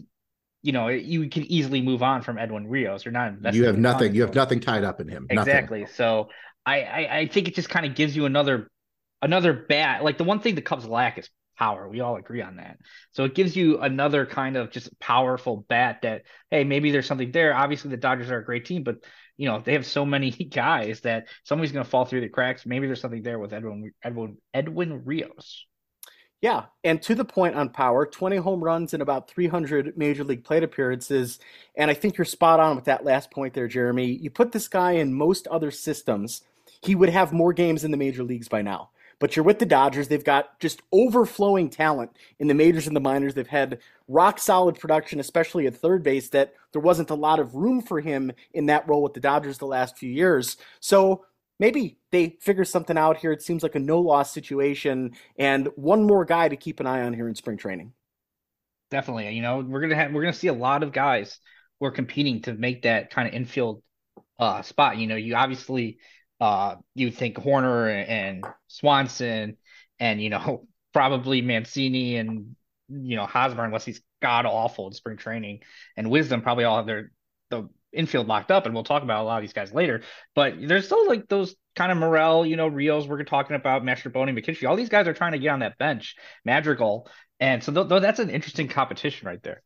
you 0.63 0.73
know, 0.73 0.89
you 0.89 1.29
can 1.29 1.45
easily 1.51 1.81
move 1.81 2.03
on 2.03 2.23
from 2.23 2.39
Edwin 2.39 2.67
Rios. 2.67 3.05
You're 3.05 3.13
not 3.13 3.55
You 3.55 3.65
have 3.65 3.79
nothing. 3.79 4.15
You 4.15 4.23
have 4.23 4.35
nothing 4.35 4.61
tied 4.61 4.85
up 4.85 5.01
in 5.01 5.09
him. 5.09 5.27
Exactly. 5.31 5.81
Nothing. 5.81 5.95
So 5.95 6.29
I, 6.67 6.83
I 6.83 7.19
I 7.19 7.27
think 7.29 7.49
it 7.49 7.55
just 7.55 7.71
kind 7.71 7.87
of 7.87 7.95
gives 7.95 8.15
you 8.15 8.27
another 8.27 8.71
another 9.23 9.53
bat. 9.53 10.05
Like 10.05 10.19
the 10.19 10.25
one 10.25 10.41
thing 10.41 10.55
the 10.55 10.63
Cubs 10.63 10.87
lack 10.87 11.19
is 11.19 11.29
power. 11.59 11.89
We 11.89 12.01
all 12.01 12.17
agree 12.17 12.43
on 12.43 12.57
that. 12.57 12.79
So 13.13 13.25
it 13.25 13.35
gives 13.35 13.55
you 13.55 13.81
another 13.81 14.27
kind 14.27 14.57
of 14.57 14.71
just 14.71 14.99
powerful 14.99 15.65
bat 15.69 16.01
that, 16.03 16.23
hey, 16.51 16.65
maybe 16.65 16.91
there's 16.91 17.07
something 17.07 17.33
there. 17.33 17.55
Obviously, 17.55 17.91
the 17.91 17.99
Dodgers 17.99 18.31
are 18.31 18.39
a 18.39 18.45
great 18.45 18.65
team, 18.65 18.83
but 18.83 18.97
you 19.37 19.47
know 19.47 19.61
they 19.61 19.73
have 19.73 19.87
so 19.87 20.05
many 20.05 20.31
guys 20.53 21.01
that 21.01 21.29
somebody's 21.45 21.73
going 21.73 21.85
to 21.85 21.91
fall 21.91 22.05
through 22.05 22.21
the 22.21 22.29
cracks. 22.29 22.67
Maybe 22.67 22.87
there's 22.87 23.01
something 23.01 23.23
there 23.23 23.39
with 23.39 23.53
Edwin 23.53 23.93
Edwin 24.03 24.37
Edwin 24.53 25.05
Rios. 25.05 25.67
Yeah, 26.41 26.67
and 26.85 27.03
to 27.03 27.15
the 27.15 27.25
point 27.25 27.55
on 27.55 27.69
power, 27.69 28.07
20 28.07 28.37
home 28.37 28.65
runs 28.65 28.95
and 28.95 29.03
about 29.03 29.29
300 29.31 29.99
major 29.99 30.25
league 30.25 30.43
plate 30.43 30.63
appearances. 30.63 31.39
And 31.77 31.91
I 31.91 31.95
think 31.95 32.17
you're 32.17 32.25
spot 32.25 32.61
on 32.61 32.77
with 32.77 32.87
that 32.87 33.05
last 33.05 33.31
point 33.31 33.53
there, 33.53 33.69
Jeremy. 33.69 34.07
You 34.07 34.31
put 34.31 34.53
this 34.53 34.67
guy 34.67 34.93
in 34.93 35.13
most 35.13 35.47
other 35.49 35.71
systems, 35.71 36.43
he 36.83 36.95
would 36.95 37.11
have 37.11 37.35
more 37.35 37.53
games 37.53 37.85
in 37.85 37.91
the 37.91 37.99
major 37.99 38.25
leagues 38.25 38.49
by 38.49 38.63
now 38.63 38.89
but 39.21 39.37
you're 39.37 39.45
with 39.45 39.61
the 39.61 39.67
Dodgers. 39.67 40.09
They've 40.09 40.25
got 40.25 40.59
just 40.59 40.83
overflowing 40.91 41.69
talent 41.69 42.11
in 42.41 42.49
the 42.49 42.55
majors 42.55 42.89
and 42.89 42.97
the 42.97 43.01
minors. 43.01 43.35
They've 43.35 43.47
had 43.47 43.79
rock 44.09 44.41
solid 44.41 44.81
production, 44.81 45.21
especially 45.21 45.67
at 45.69 45.77
third 45.77 46.03
base, 46.03 46.31
that 46.31 46.55
there 46.73 46.81
wasn't 46.81 47.11
a 47.11 47.15
lot 47.15 47.39
of 47.39 47.55
room 47.55 47.83
for 47.83 48.01
him 48.01 48.33
in 48.55 48.67
that 48.67 48.89
role 48.89 49.03
with 49.03 49.15
the 49.15 49.21
Dodgers 49.21 49.59
the 49.59 49.67
last 49.67 49.97
few 49.97 50.11
years. 50.11 50.57
So 50.81 51.27
maybe 51.61 51.99
they 52.11 52.39
figure 52.41 52.65
something 52.65 52.99
out 52.99 53.19
here. 53.19 53.31
It 53.31 53.43
seems 53.43 53.63
like 53.63 53.77
a 53.77 53.79
no 53.79 54.01
loss 54.01 54.33
situation, 54.33 55.13
and 55.39 55.69
one 55.77 56.05
more 56.05 56.25
guy 56.25 56.49
to 56.49 56.57
keep 56.57 56.81
an 56.81 56.89
eye 56.89 57.03
on 57.03 57.13
here 57.13 57.29
in 57.29 57.37
spring 57.37 57.59
training. 57.59 57.93
Definitely, 58.91 59.31
you 59.31 59.43
know, 59.43 59.61
we're 59.61 59.83
gonna 59.83 59.95
have 59.95 60.13
we're 60.13 60.23
gonna 60.23 60.33
see 60.33 60.49
a 60.49 60.53
lot 60.53 60.83
of 60.83 60.91
guys 60.91 61.39
who 61.79 61.87
are 61.87 61.93
competing 61.93 62.43
to 62.43 62.55
make 62.55 62.83
that 62.83 63.11
kind 63.11 63.29
of 63.29 63.35
infield 63.35 63.83
uh, 64.41 64.63
spot. 64.63 64.97
You 64.97 65.07
know, 65.07 65.17
you 65.17 65.37
obviously 65.37 65.99
uh, 66.41 66.77
you 66.97 67.13
think 67.13 67.37
Hoerner 67.37 68.09
and 68.09 68.45
Swanson, 68.67 69.59
and 70.01 70.21
you 70.21 70.31
know 70.31 70.67
probably 70.93 71.43
Mancini 71.43 72.17
and 72.17 72.57
you 72.89 73.15
know 73.15 73.27
Hosmer, 73.27 73.65
unless 73.65 73.85
he's 73.85 74.01
god 74.21 74.47
awful 74.47 74.89
in 74.89 74.93
spring 74.95 75.19
training, 75.19 75.61
and 75.97 76.11
Wisdom 76.11 76.43
probably 76.43 76.65
all 76.65 76.79
have 76.79 76.87
their 76.87 77.13
the 77.51 77.69
infield 77.93 78.27
locked 78.27 78.51
up, 78.51 78.67
and 78.67 78.75
we'll 78.75 78.85
talk 78.85 79.03
about 79.03 79.23
a 79.23 79.25
lot 79.25 79.37
of 79.37 79.43
these 79.43 79.53
guys 79.53 79.73
later. 79.73 80.03
But 80.35 80.55
there's 80.61 80.87
still 80.87 81.07
like 81.07 81.29
those 81.29 81.55
kind 81.77 81.93
of 81.93 81.99
Morel, 81.99 82.47
you 82.47 82.57
know, 82.57 82.69
Rios 82.69 83.07
we're 83.07 83.23
talking 83.25 83.57
about, 83.57 83.83
Mastrobuoni, 83.83 84.39
McKinstry. 84.39 84.69
All 84.69 84.77
these 84.77 84.89
guys 84.89 85.09
are 85.09 85.15
trying 85.15 85.33
to 85.33 85.39
get 85.39 85.49
on 85.49 85.61
that 85.61 85.79
bench, 85.79 86.17
Madrigal, 86.45 87.09
and 87.39 87.63
so 87.63 87.73
th- 87.73 87.89
th- 87.89 88.03
that's 88.03 88.19
an 88.19 88.31
interesting 88.31 88.69
competition 88.69 89.27
right 89.27 89.43
there. 89.43 89.63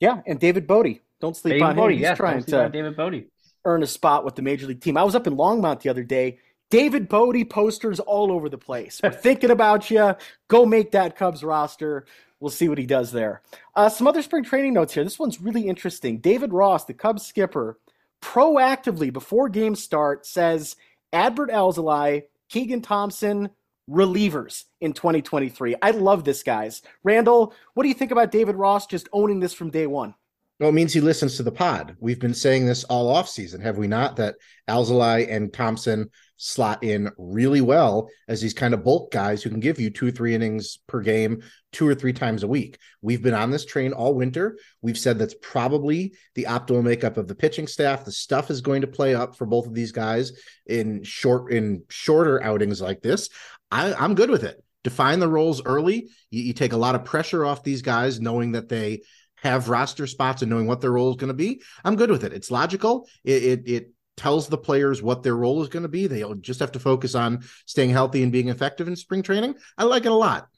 Yeah, 0.00 0.20
and 0.26 0.38
David 0.38 0.66
Bote. 0.66 1.00
Don't 1.20 1.36
sleep 1.36 1.54
David 1.54 1.78
on 1.78 1.78
him. 1.78 1.90
He's 1.90 2.00
yeah, 2.00 2.14
trying 2.14 2.44
to 2.44 2.68
David 2.68 2.96
Bote. 2.96 3.24
earn 3.64 3.82
a 3.82 3.86
spot 3.86 4.24
with 4.24 4.34
the 4.34 4.42
major 4.42 4.66
league 4.66 4.80
team. 4.80 4.96
I 4.96 5.02
was 5.02 5.14
up 5.14 5.26
in 5.26 5.36
Longmont 5.36 5.80
the 5.80 5.88
other 5.88 6.04
day. 6.04 6.38
David 6.68 7.08
Bote 7.08 7.48
posters 7.48 8.00
all 8.00 8.32
over 8.32 8.48
the 8.48 8.58
place. 8.58 9.00
We're 9.02 9.10
thinking 9.12 9.50
about 9.50 9.90
you. 9.90 10.14
Go 10.48 10.66
make 10.66 10.90
that 10.92 11.16
Cubs 11.16 11.44
roster. 11.44 12.06
We'll 12.40 12.50
see 12.50 12.68
what 12.68 12.78
he 12.78 12.86
does 12.86 13.12
there. 13.12 13.42
Uh, 13.74 13.88
some 13.88 14.06
other 14.06 14.22
spring 14.22 14.44
training 14.44 14.74
notes 14.74 14.92
here. 14.94 15.04
This 15.04 15.18
one's 15.18 15.40
really 15.40 15.68
interesting. 15.68 16.18
David 16.18 16.52
Ross, 16.52 16.84
the 16.84 16.94
Cubs 16.94 17.24
skipper, 17.24 17.78
proactively 18.22 19.12
before 19.12 19.48
games 19.48 19.82
start 19.82 20.26
says 20.26 20.76
Adbert 21.12 21.50
Alzolay, 21.50 22.24
Keegan 22.48 22.82
Thompson, 22.82 23.50
relievers 23.88 24.64
in 24.80 24.92
2023. 24.92 25.76
I 25.80 25.90
love 25.92 26.24
this, 26.24 26.42
guys. 26.42 26.82
Randall, 27.04 27.54
what 27.74 27.84
do 27.84 27.88
you 27.88 27.94
think 27.94 28.10
about 28.10 28.32
David 28.32 28.56
Ross 28.56 28.86
just 28.86 29.08
owning 29.12 29.40
this 29.40 29.54
from 29.54 29.70
day 29.70 29.86
one? 29.86 30.14
Well, 30.58 30.70
it 30.70 30.72
means 30.72 30.94
he 30.94 31.02
listens 31.02 31.36
to 31.36 31.42
the 31.42 31.52
pod. 31.52 31.96
We've 32.00 32.18
been 32.18 32.32
saying 32.32 32.64
this 32.64 32.84
all 32.84 33.10
off 33.10 33.28
season, 33.28 33.60
have 33.60 33.76
we 33.76 33.86
not? 33.86 34.16
That 34.16 34.36
Alzolay 34.68 35.30
and 35.30 35.52
Thompson 35.52 36.08
slot 36.38 36.82
in 36.82 37.10
really 37.18 37.60
well 37.60 38.08
as 38.28 38.40
these 38.40 38.54
kind 38.54 38.72
of 38.72 38.84
bulk 38.84 39.10
guys 39.10 39.42
who 39.42 39.50
can 39.50 39.60
give 39.60 39.78
you 39.78 39.90
two 39.90 40.10
three 40.10 40.34
innings 40.34 40.78
per 40.86 41.00
game, 41.00 41.42
two 41.72 41.86
or 41.86 41.94
three 41.94 42.12
times 42.12 42.42
a 42.42 42.48
week. 42.48 42.78
We've 43.02 43.22
been 43.22 43.34
on 43.34 43.50
this 43.50 43.66
train 43.66 43.92
all 43.92 44.14
winter. 44.14 44.58
We've 44.80 44.98
said 44.98 45.18
that's 45.18 45.34
probably 45.42 46.14
the 46.34 46.44
optimal 46.44 46.82
makeup 46.82 47.18
of 47.18 47.28
the 47.28 47.34
pitching 47.34 47.66
staff. 47.66 48.04
The 48.04 48.12
stuff 48.12 48.50
is 48.50 48.62
going 48.62 48.80
to 48.80 48.86
play 48.86 49.14
up 49.14 49.36
for 49.36 49.46
both 49.46 49.66
of 49.66 49.74
these 49.74 49.92
guys 49.92 50.32
in 50.64 51.02
short 51.04 51.52
in 51.52 51.82
shorter 51.90 52.42
outings 52.42 52.80
like 52.80 53.02
this. 53.02 53.28
I, 53.70 53.92
I'm 53.94 54.14
good 54.14 54.30
with 54.30 54.44
it. 54.44 54.62
Define 54.84 55.20
the 55.20 55.28
roles 55.28 55.62
early. 55.64 56.08
You, 56.30 56.44
you 56.44 56.52
take 56.54 56.72
a 56.72 56.78
lot 56.78 56.94
of 56.94 57.04
pressure 57.04 57.44
off 57.44 57.62
these 57.62 57.82
guys, 57.82 58.20
knowing 58.20 58.52
that 58.52 58.68
they 58.68 59.02
have 59.46 59.68
roster 59.68 60.06
spots 60.06 60.42
and 60.42 60.50
knowing 60.50 60.66
what 60.66 60.80
their 60.80 60.92
role 60.92 61.10
is 61.10 61.16
going 61.16 61.28
to 61.28 61.34
be, 61.34 61.62
I'm 61.84 61.96
good 61.96 62.10
with 62.10 62.24
it. 62.24 62.32
It's 62.32 62.50
logical. 62.50 63.08
It, 63.24 63.42
it, 63.42 63.68
it 63.68 63.90
tells 64.16 64.48
the 64.48 64.58
players 64.58 65.02
what 65.02 65.22
their 65.22 65.36
role 65.36 65.62
is 65.62 65.68
going 65.68 65.82
to 65.82 65.88
be. 65.88 66.06
They'll 66.06 66.34
just 66.34 66.60
have 66.60 66.72
to 66.72 66.78
focus 66.78 67.14
on 67.14 67.44
staying 67.66 67.90
healthy 67.90 68.22
and 68.22 68.32
being 68.32 68.48
effective 68.48 68.88
in 68.88 68.96
spring 68.96 69.22
training. 69.22 69.56
I 69.76 69.84
like 69.84 70.04
it 70.04 70.12
a 70.12 70.14
lot. 70.14 70.48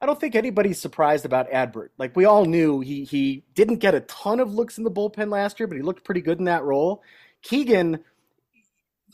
I 0.00 0.06
don't 0.06 0.20
think 0.20 0.36
anybody's 0.36 0.80
surprised 0.80 1.24
about 1.24 1.50
Adbert. 1.50 1.88
Like 1.98 2.14
we 2.14 2.24
all 2.24 2.44
knew 2.44 2.80
he 2.80 3.04
he 3.04 3.42
didn't 3.54 3.78
get 3.78 3.96
a 3.96 4.00
ton 4.00 4.38
of 4.38 4.54
looks 4.54 4.78
in 4.78 4.84
the 4.84 4.90
bullpen 4.90 5.30
last 5.30 5.58
year, 5.58 5.66
but 5.66 5.76
he 5.76 5.82
looked 5.82 6.04
pretty 6.04 6.20
good 6.20 6.38
in 6.38 6.44
that 6.44 6.62
role. 6.62 7.02
Keegan, 7.42 7.98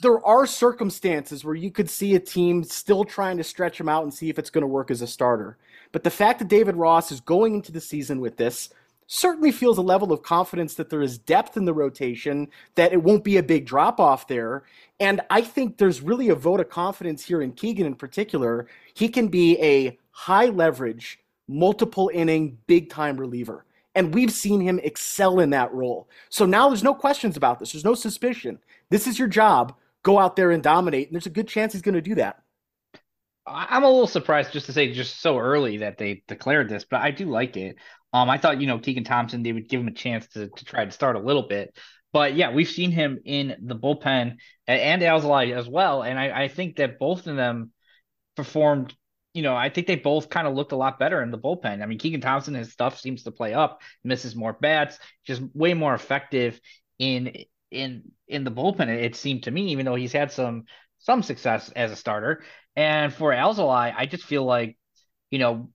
there 0.00 0.24
are 0.26 0.46
circumstances 0.46 1.44
where 1.44 1.54
you 1.54 1.70
could 1.70 1.88
see 1.88 2.14
a 2.14 2.20
team 2.20 2.64
still 2.64 3.04
trying 3.04 3.38
to 3.38 3.44
stretch 3.44 3.80
him 3.80 3.88
out 3.88 4.02
and 4.02 4.12
see 4.12 4.28
if 4.28 4.38
it's 4.38 4.50
going 4.50 4.62
to 4.62 4.68
work 4.68 4.90
as 4.90 5.00
a 5.00 5.06
starter. 5.06 5.56
But 5.92 6.04
the 6.04 6.10
fact 6.10 6.40
that 6.40 6.48
David 6.48 6.76
Ross 6.76 7.12
is 7.12 7.20
going 7.20 7.54
into 7.54 7.72
the 7.72 7.80
season 7.80 8.20
with 8.20 8.36
this, 8.36 8.68
certainly 9.06 9.52
feels 9.52 9.78
a 9.78 9.82
level 9.82 10.12
of 10.12 10.22
confidence 10.22 10.74
that 10.74 10.90
there 10.90 11.02
is 11.02 11.18
depth 11.18 11.56
in 11.56 11.64
the 11.64 11.74
rotation, 11.74 12.48
that 12.74 12.92
it 12.92 13.02
won't 13.02 13.24
be 13.24 13.36
a 13.36 13.42
big 13.42 13.66
drop 13.66 14.00
off 14.00 14.26
there. 14.26 14.64
And 15.00 15.20
I 15.30 15.42
think 15.42 15.76
there's 15.76 16.00
really 16.00 16.28
a 16.28 16.34
vote 16.34 16.60
of 16.60 16.68
confidence 16.68 17.24
here 17.24 17.42
in 17.42 17.52
Keegan 17.52 17.86
in 17.86 17.94
particular. 17.94 18.66
He 18.94 19.08
can 19.08 19.28
be 19.28 19.60
a 19.60 19.98
high 20.10 20.46
leverage, 20.46 21.20
multiple 21.48 22.10
inning, 22.12 22.58
big 22.66 22.90
time 22.90 23.16
reliever. 23.16 23.64
And 23.94 24.14
we've 24.14 24.32
seen 24.32 24.60
him 24.60 24.80
excel 24.82 25.40
in 25.40 25.50
that 25.50 25.72
role. 25.72 26.08
So 26.28 26.46
now 26.46 26.68
there's 26.68 26.82
no 26.82 26.94
questions 26.94 27.36
about 27.36 27.58
this. 27.58 27.72
There's 27.72 27.84
no 27.84 27.94
suspicion. 27.94 28.58
This 28.90 29.06
is 29.06 29.18
your 29.18 29.28
job. 29.28 29.74
Go 30.02 30.18
out 30.18 30.36
there 30.36 30.50
and 30.50 30.62
dominate. 30.62 31.08
And 31.08 31.14
there's 31.14 31.26
a 31.26 31.30
good 31.30 31.48
chance 31.48 31.72
he's 31.72 31.82
going 31.82 31.94
to 31.94 32.00
do 32.00 32.14
that. 32.16 32.43
I'm 33.46 33.82
a 33.82 33.90
little 33.90 34.06
surprised 34.06 34.52
just 34.52 34.66
to 34.66 34.72
say 34.72 34.92
just 34.92 35.20
so 35.20 35.38
early 35.38 35.78
that 35.78 35.98
they 35.98 36.22
declared 36.28 36.68
this, 36.68 36.84
but 36.84 37.02
I 37.02 37.10
do 37.10 37.26
like 37.26 37.56
it. 37.56 37.76
Um, 38.12 38.30
I 38.30 38.38
thought 38.38 38.60
you 38.60 38.66
know 38.66 38.78
Keegan 38.78 39.04
Thompson 39.04 39.42
they 39.42 39.52
would 39.52 39.68
give 39.68 39.80
him 39.80 39.88
a 39.88 39.92
chance 39.92 40.26
to 40.28 40.48
to 40.48 40.64
try 40.64 40.84
to 40.84 40.90
start 40.90 41.16
a 41.16 41.20
little 41.20 41.46
bit, 41.46 41.76
but 42.12 42.34
yeah, 42.34 42.52
we've 42.52 42.68
seen 42.68 42.90
him 42.90 43.20
in 43.24 43.56
the 43.60 43.76
bullpen 43.76 44.36
and 44.66 45.02
Alzolay 45.02 45.54
as 45.54 45.68
well, 45.68 46.02
and 46.02 46.18
I, 46.18 46.44
I 46.44 46.48
think 46.48 46.76
that 46.76 46.98
both 46.98 47.26
of 47.26 47.36
them 47.36 47.72
performed. 48.36 48.94
You 49.34 49.42
know, 49.42 49.56
I 49.56 49.68
think 49.68 49.88
they 49.88 49.96
both 49.96 50.30
kind 50.30 50.46
of 50.46 50.54
looked 50.54 50.70
a 50.70 50.76
lot 50.76 51.00
better 51.00 51.20
in 51.20 51.32
the 51.32 51.38
bullpen. 51.38 51.82
I 51.82 51.86
mean, 51.86 51.98
Keegan 51.98 52.20
Thompson, 52.20 52.54
his 52.54 52.70
stuff 52.70 53.00
seems 53.00 53.24
to 53.24 53.32
play 53.32 53.52
up, 53.52 53.80
misses 54.04 54.36
more 54.36 54.52
bats, 54.52 54.96
just 55.26 55.42
way 55.54 55.74
more 55.74 55.92
effective 55.92 56.60
in 57.00 57.44
in 57.72 58.12
in 58.28 58.44
the 58.44 58.52
bullpen. 58.52 58.88
It 58.88 59.16
seemed 59.16 59.42
to 59.42 59.50
me, 59.50 59.72
even 59.72 59.84
though 59.84 59.96
he's 59.96 60.12
had 60.12 60.30
some 60.30 60.66
some 61.00 61.22
success 61.22 61.68
as 61.70 61.90
a 61.90 61.96
starter. 61.96 62.44
And 62.76 63.12
for 63.12 63.32
Alzolay, 63.32 63.94
I 63.96 64.06
just 64.06 64.24
feel 64.24 64.44
like, 64.44 64.76
you 65.30 65.38
know, 65.38 65.70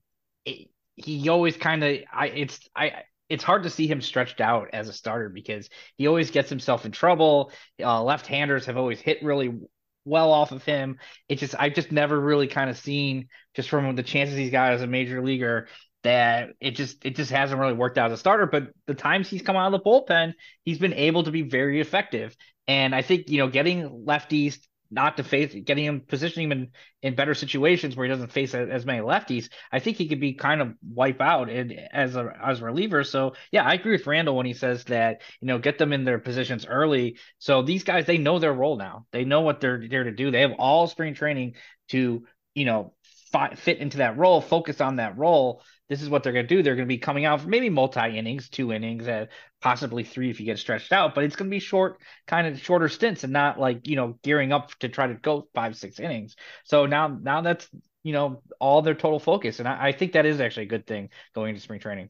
it, 0.46 0.70
he 0.96 1.30
always 1.30 1.56
kind 1.56 1.84
of 1.84 1.98
I 2.12 2.28
it's 2.28 2.70
I 2.76 3.04
it's 3.30 3.44
hard 3.44 3.64
to 3.64 3.70
see 3.70 3.88
him 3.88 4.02
stretched 4.02 4.42
out 4.42 4.70
as 4.74 4.90
a 4.90 4.94
starter 4.94 5.30
because 5.30 5.70
he 5.98 6.08
always 6.08 6.32
gets 6.32 6.50
himself 6.50 6.86
in 6.86 6.92
trouble. 6.92 7.52
Uh, 7.82 8.04
left-handers 8.04 8.66
have 8.66 8.76
always 8.76 9.00
hit 9.00 9.24
really 9.24 9.54
well 10.04 10.32
off 10.32 10.52
of 10.52 10.64
him. 10.64 10.98
It 11.30 11.38
just 11.38 11.56
I've 11.58 11.76
just 11.76 11.92
never 11.92 12.20
really 12.20 12.48
kind 12.48 12.70
of 12.70 12.78
seen 12.78 13.30
just 13.56 13.70
from 13.70 13.96
the 13.96 14.04
chances 14.04 14.36
he's 14.36 14.52
got 14.52 14.74
as 14.74 14.82
a 14.82 14.88
major 14.88 15.24
leaguer 15.24 15.68
that 16.04 16.50
it 16.60 16.72
just 16.72 17.06
it 17.06 17.16
just 17.16 17.32
hasn't 17.32 17.60
really 17.60 17.74
worked 17.74 17.98
out 17.98 18.12
as 18.12 18.18
a 18.18 18.20
starter. 18.20 18.46
But 18.46 18.70
the 18.88 18.94
times 18.94 19.30
he's 19.30 19.42
come 19.42 19.56
out 19.56 19.74
of 19.74 19.84
the 19.84 19.90
bullpen, 19.90 20.34
he's 20.64 20.80
been 20.80 20.94
able 20.94 21.24
to 21.24 21.32
be 21.32 21.44
very 21.44 21.82
effective. 21.82 22.36
And 22.68 22.96
I 22.96 23.02
think 23.02 23.30
you 23.30 23.38
know 23.38 23.48
getting 23.48 24.06
lefties 24.06 24.58
not 24.92 25.18
to 25.18 25.24
face 25.24 25.54
getting 25.54 25.86
him 25.86 26.02
positioning 26.02 26.52
him 26.52 26.52
in, 26.52 26.68
in 27.02 27.16
better 27.16 27.34
situations 27.34 27.96
where 27.96 28.06
he 28.06 28.10
doesn't 28.10 28.32
face 28.32 28.54
as 28.54 28.86
many 28.86 29.02
lefties. 29.02 29.50
I 29.72 29.80
think 29.80 29.98
he 29.98 30.08
could 30.08 30.20
be 30.20 30.34
kind 30.34 30.62
of 30.62 30.74
wipe 30.88 31.22
out 31.22 31.50
as 31.50 32.16
a 32.16 32.34
as 32.44 32.62
a 32.62 32.66
reliever. 32.66 33.04
So 33.04 33.34
yeah, 33.52 33.64
I 33.64 33.74
agree 33.74 33.92
with 33.92 34.08
Randall 34.08 34.36
when 34.36 34.46
he 34.46 34.54
says 34.54 34.84
that 34.86 35.22
you 35.42 35.48
know 35.48 35.60
get 35.60 35.78
them 35.78 35.94
in 35.94 36.06
their 36.06 36.20
positions 36.20 36.66
early. 36.66 37.18
So 37.38 37.62
these 37.62 37.84
guys 37.84 38.06
they 38.06 38.18
know 38.18 38.40
their 38.40 38.54
role 38.54 38.78
now. 38.78 39.06
They 39.12 39.26
know 39.26 39.42
what 39.42 39.62
they're 39.62 39.88
there 39.88 40.06
to 40.06 40.12
do. 40.12 40.32
They 40.32 40.42
have 40.42 40.54
all 40.58 40.88
spring 40.88 41.14
training 41.14 41.56
to 41.90 42.24
you 42.56 42.66
know 42.66 42.94
fi- 43.32 43.56
fit 43.56 43.78
into 43.78 43.98
that 43.98 44.18
role, 44.18 44.42
focus 44.42 44.82
on 44.82 44.98
that 44.98 45.18
role 45.18 45.62
this 45.90 46.02
is 46.04 46.10
what 46.10 46.24
they're 46.24 46.34
going 46.34 46.48
to 46.48 46.56
do. 46.56 46.62
They're 46.62 46.76
going 46.76 46.88
to 46.88 46.94
be 46.94 47.00
coming 47.00 47.26
out 47.26 47.42
for 47.42 47.48
maybe 47.48 47.70
multi 47.70 48.18
innings, 48.18 48.48
two 48.48 48.72
innings, 48.72 49.08
uh, 49.08 49.26
possibly 49.60 50.04
three 50.04 50.30
if 50.30 50.40
you 50.40 50.46
get 50.46 50.60
stretched 50.60 50.94
out, 50.94 51.16
but 51.16 51.24
it's 51.24 51.36
going 51.36 51.50
to 51.50 51.56
be 51.56 51.60
short, 51.60 52.00
kind 52.28 52.48
of 52.48 52.60
shorter 52.60 52.88
stints 52.88 53.24
and 53.24 53.34
not 53.34 53.60
like, 53.60 53.88
you 53.88 53.96
know, 53.96 54.18
gearing 54.24 54.54
up 54.54 54.72
to 54.80 54.90
try 54.90 55.08
to 55.08 55.16
go 55.16 55.48
five, 55.56 55.76
six 55.76 56.00
innings. 56.00 56.36
So 56.64 56.86
now, 56.86 57.08
now 57.08 57.42
that's, 57.42 57.68
you 58.04 58.14
know, 58.14 58.44
all 58.60 58.82
their 58.84 58.94
total 58.94 59.20
focus. 59.20 59.60
And 59.60 59.68
I, 59.68 59.88
I 59.88 59.92
think 59.92 60.14
that 60.14 60.28
is 60.28 60.40
actually 60.40 60.64
a 60.64 60.70
good 60.70 60.86
thing 60.86 61.10
going 61.34 61.50
into 61.50 61.62
spring 61.62 61.80
training. 61.80 62.10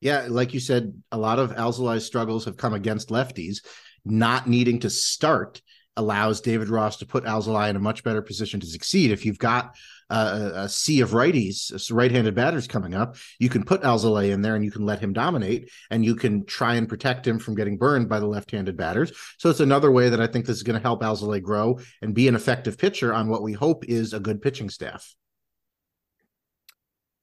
Yeah, 0.00 0.26
like 0.28 0.54
you 0.54 0.60
said, 0.60 0.92
a 1.12 1.18
lot 1.18 1.38
of 1.38 1.52
Alzolay's 1.52 2.06
struggles 2.06 2.46
have 2.46 2.56
come 2.56 2.74
against 2.74 3.10
lefties. 3.10 3.58
Not 4.04 4.46
needing 4.46 4.80
to 4.80 4.90
start 4.90 5.62
allows 5.96 6.40
David 6.40 6.68
Ross 6.68 6.96
to 6.98 7.06
put 7.06 7.24
Alzolay 7.24 7.70
in 7.70 7.76
a 7.76 7.80
much 7.80 8.02
better 8.02 8.22
position 8.22 8.60
to 8.60 8.66
succeed. 8.66 9.10
If 9.10 9.24
you've 9.24 9.38
got 9.38 9.74
a 10.10 10.68
sea 10.68 11.00
of 11.00 11.10
righties, 11.10 11.90
right-handed 11.90 12.34
batters 12.34 12.66
coming 12.66 12.94
up, 12.94 13.16
you 13.38 13.48
can 13.48 13.64
put 13.64 13.82
Alzolay 13.82 14.30
in 14.30 14.42
there 14.42 14.54
and 14.54 14.64
you 14.64 14.70
can 14.70 14.84
let 14.84 15.00
him 15.00 15.12
dominate, 15.12 15.70
and 15.90 16.04
you 16.04 16.14
can 16.14 16.44
try 16.44 16.74
and 16.74 16.88
protect 16.88 17.26
him 17.26 17.38
from 17.38 17.54
getting 17.54 17.78
burned 17.78 18.08
by 18.08 18.20
the 18.20 18.26
left-handed 18.26 18.76
batters. 18.76 19.12
So 19.38 19.50
it's 19.50 19.60
another 19.60 19.90
way 19.90 20.08
that 20.10 20.20
I 20.20 20.26
think 20.26 20.46
this 20.46 20.56
is 20.56 20.62
going 20.62 20.78
to 20.78 20.82
help 20.82 21.02
Alzolay 21.02 21.42
grow 21.42 21.78
and 22.02 22.14
be 22.14 22.28
an 22.28 22.34
effective 22.34 22.76
pitcher 22.76 23.14
on 23.14 23.28
what 23.28 23.42
we 23.42 23.52
hope 23.52 23.84
is 23.86 24.12
a 24.12 24.20
good 24.20 24.42
pitching 24.42 24.70
staff. 24.70 25.14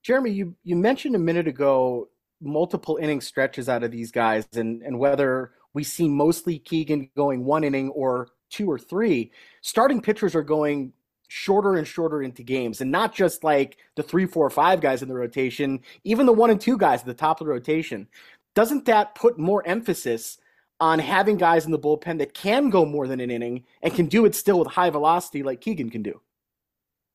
Jeremy, 0.04 0.32
you 0.32 0.56
you 0.64 0.76
mentioned 0.76 1.16
a 1.16 1.20
minute 1.20 1.48
ago 1.48 2.10
multiple 2.42 2.98
inning 3.00 3.22
stretches 3.22 3.70
out 3.70 3.84
of 3.84 3.92
these 3.92 4.12
guys, 4.12 4.48
and 4.54 4.82
and 4.82 4.98
whether 4.98 5.52
we 5.76 5.84
see 5.84 6.10
mostly 6.10 6.58
Keegan 6.58 7.12
going 7.16 7.46
one 7.46 7.64
inning 7.64 7.90
or 7.90 8.30
two 8.52 8.70
or 8.70 8.78
three. 8.78 9.32
Starting 9.62 10.02
pitchers 10.02 10.36
are 10.36 10.44
going 10.44 10.94
shorter 11.28 11.76
and 11.76 11.88
shorter 11.88 12.22
into 12.22 12.44
games 12.44 12.82
and 12.82 12.92
not 12.92 13.16
just 13.16 13.44
like 13.44 13.78
the 13.96 14.04
three, 14.04 14.26
four, 14.26 14.50
five 14.50 14.82
guys 14.82 15.02
in 15.02 15.08
the 15.08 15.16
rotation, 15.16 15.80
even 16.04 16.26
the 16.26 16.34
one 16.34 16.50
and 16.50 16.60
two 16.60 16.78
guys 16.78 17.00
at 17.00 17.06
the 17.06 17.14
top 17.14 17.40
of 17.40 17.48
the 17.48 17.54
rotation. 17.54 18.08
Doesn't 18.54 18.86
that 18.86 19.16
put 19.16 19.40
more 19.40 19.66
emphasis 19.66 20.38
on 20.82 21.00
having 21.00 21.38
guys 21.38 21.66
in 21.66 21.72
the 21.72 21.80
bullpen 21.80 22.18
that 22.18 22.34
can 22.34 22.70
go 22.70 22.86
more 22.86 23.08
than 23.08 23.22
an 23.22 23.32
inning 23.32 23.64
and 23.82 23.94
can 23.94 24.08
do 24.08 24.26
it 24.26 24.36
still 24.36 24.60
with 24.60 24.68
high 24.68 24.90
velocity 24.90 25.42
like 25.42 25.62
Keegan 25.62 25.90
can 25.90 26.02
do. 26.02 26.20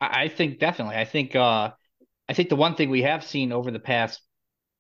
I 0.01 0.29
think 0.29 0.61
definitely. 0.61 0.97
I 0.97 1.05
think 1.05 1.35
uh 1.37 1.73
I 2.29 2.33
think 2.33 2.49
the 2.49 2.57
one 2.57 2.75
thing 2.75 2.91
we 2.91 3.03
have 3.03 3.25
seen 3.25 3.53
over 3.53 3.71
the 3.71 3.79
past, 3.79 4.21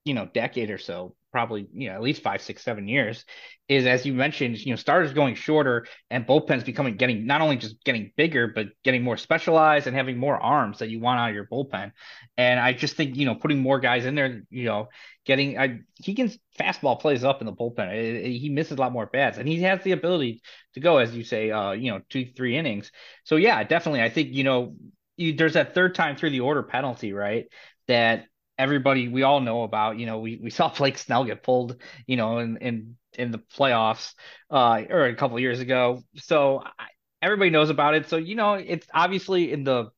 you 0.05 0.14
know, 0.14 0.29
decade 0.33 0.71
or 0.71 0.79
so, 0.79 1.14
probably, 1.37 1.68
you 1.75 1.90
know, 1.90 1.94
at 1.96 2.01
least 2.01 2.22
five, 2.22 2.40
six, 2.40 2.62
seven 2.62 2.88
years, 2.88 3.27
is 3.68 3.85
as 3.85 4.07
you 4.07 4.14
mentioned, 4.14 4.57
you 4.57 4.72
know, 4.72 4.77
starters 4.77 5.12
going 5.12 5.35
shorter 5.35 5.87
and 6.11 6.27
bullpens 6.27 6.64
becoming 6.64 6.96
getting 6.96 7.27
not 7.27 7.42
only 7.42 7.57
just 7.57 7.85
getting 7.85 8.11
bigger, 8.16 8.46
but 8.49 8.68
getting 8.85 9.03
more 9.03 9.18
specialized 9.18 9.87
and 9.87 9.94
having 9.94 10.16
more 10.16 10.42
arms 10.42 10.79
that 10.79 10.88
you 10.88 10.99
want 10.99 11.20
out 11.20 11.29
of 11.29 11.35
your 11.35 11.46
bullpen. 11.46 11.92
And 12.38 12.59
I 12.59 12.72
just 12.72 12.96
think, 12.96 13.16
you 13.16 13.27
know, 13.27 13.35
putting 13.35 13.59
more 13.59 13.79
guys 13.79 14.07
in 14.07 14.14
there, 14.14 14.44
you 14.49 14.64
know, 14.64 14.88
getting 15.27 15.59
I 15.59 15.81
Keegan's 16.03 16.38
fastball 16.59 16.99
plays 16.99 17.22
up 17.22 17.42
in 17.42 17.46
the 17.46 17.53
bullpen. 17.53 17.92
It, 17.92 18.25
it, 18.25 18.38
he 18.38 18.49
misses 18.49 18.79
a 18.79 18.81
lot 18.81 18.92
more 18.92 19.05
bats, 19.05 19.37
and 19.37 19.46
he 19.46 19.61
has 19.61 19.83
the 19.83 19.92
ability 19.92 20.40
to 20.72 20.81
go, 20.81 20.96
as 20.96 21.14
you 21.14 21.22
say, 21.22 21.51
uh, 21.51 21.72
you 21.72 21.90
know, 21.90 22.01
two, 22.09 22.31
three 22.35 22.57
innings. 22.57 22.90
So 23.25 23.37
yeah, 23.37 23.62
definitely. 23.62 24.01
I 24.01 24.09
think 24.09 24.33
you 24.33 24.44
know 24.44 24.75
you, 25.18 25.35
there's 25.35 25.53
that 25.53 25.75
third 25.75 25.94
time 25.94 26.16
through 26.16 26.31
the 26.31 26.40
order 26.40 26.62
penalty, 26.62 27.12
right? 27.12 27.44
That 27.88 28.25
everybody 28.59 29.09
we 29.09 29.23
all 29.23 29.40
know 29.40 29.62
about. 29.62 29.99
You 29.99 30.07
know, 30.07 30.19
we, 30.19 30.38
we 30.42 30.51
saw 30.51 30.69
Blake 30.77 30.99
Snell 30.99 31.25
get 31.25 31.42
pulled, 31.42 31.81
you 32.07 32.16
know, 32.16 32.38
in 32.38 32.57
in 32.59 32.97
in 33.19 33.31
the 33.31 33.38
playoffs 33.38 34.12
uh 34.51 34.83
or 34.90 35.07
a 35.07 35.16
couple 35.16 35.38
years 35.40 35.61
ago. 35.61 36.03
So 36.16 36.62
I, 36.64 36.88
everybody 37.23 37.51
knows 37.51 37.71
about 37.71 37.95
it. 37.95 38.09
So 38.09 38.16
you 38.16 38.35
know, 38.35 38.55
it's 38.55 38.87
obviously 38.92 39.53
in 39.53 39.64
the 39.64 39.90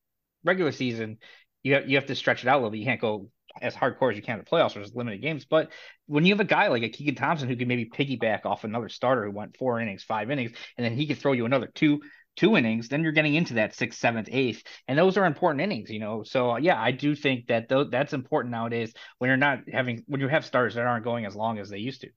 regular 0.43 0.71
season, 0.71 1.17
you 1.63 1.75
have, 1.75 1.89
you 1.89 1.97
have 1.97 2.07
to 2.07 2.15
stretch 2.15 2.43
it 2.43 2.47
out 2.47 2.55
a 2.55 2.57
little 2.57 2.71
bit. 2.71 2.79
You 2.79 2.85
can't 2.85 3.01
go 3.01 3.29
as 3.61 3.75
hardcore 3.75 4.11
as 4.11 4.17
you 4.17 4.23
can 4.23 4.39
in 4.39 4.45
the 4.45 4.49
playoffs 4.49 4.75
or 4.75 4.81
just 4.81 4.95
limited 4.95 5.21
games. 5.21 5.45
But 5.45 5.71
when 6.05 6.25
you 6.25 6.33
have 6.33 6.39
a 6.39 6.45
guy 6.45 6.67
like 6.67 6.83
a 6.83 6.89
Keegan 6.89 7.15
Thompson 7.15 7.49
who 7.49 7.55
can 7.55 7.67
maybe 7.67 7.85
piggyback 7.85 8.45
off 8.45 8.63
another 8.63 8.89
starter 8.89 9.25
who 9.25 9.31
went 9.31 9.57
four 9.57 9.79
innings, 9.79 10.03
five 10.03 10.31
innings, 10.31 10.51
and 10.77 10.85
then 10.85 10.95
he 10.95 11.07
could 11.07 11.17
throw 11.17 11.33
you 11.33 11.45
another 11.45 11.69
two 11.73 12.01
two 12.39 12.55
innings, 12.55 12.87
then 12.87 13.03
you're 13.03 13.11
getting 13.11 13.35
into 13.35 13.55
that 13.55 13.75
sixth, 13.75 13.99
seventh, 13.99 14.29
eighth, 14.31 14.63
and 14.87 14.97
those 14.97 15.17
are 15.17 15.25
important 15.25 15.61
innings, 15.61 15.89
you 15.89 15.99
know. 15.99 16.23
So 16.23 16.51
uh, 16.51 16.57
yeah, 16.57 16.81
I 16.81 16.91
do 16.91 17.13
think 17.13 17.47
that 17.47 17.67
th- 17.67 17.87
that's 17.91 18.13
important 18.13 18.51
nowadays 18.51 18.93
when 19.17 19.27
you're 19.27 19.37
not 19.37 19.59
having 19.71 20.03
when 20.07 20.21
you 20.21 20.29
have 20.29 20.45
starters 20.45 20.75
that 20.75 20.87
aren't 20.87 21.03
going 21.03 21.25
as 21.25 21.35
long 21.35 21.59
as 21.59 21.69
they 21.69 21.79
used 21.79 22.01
to. 22.01 22.09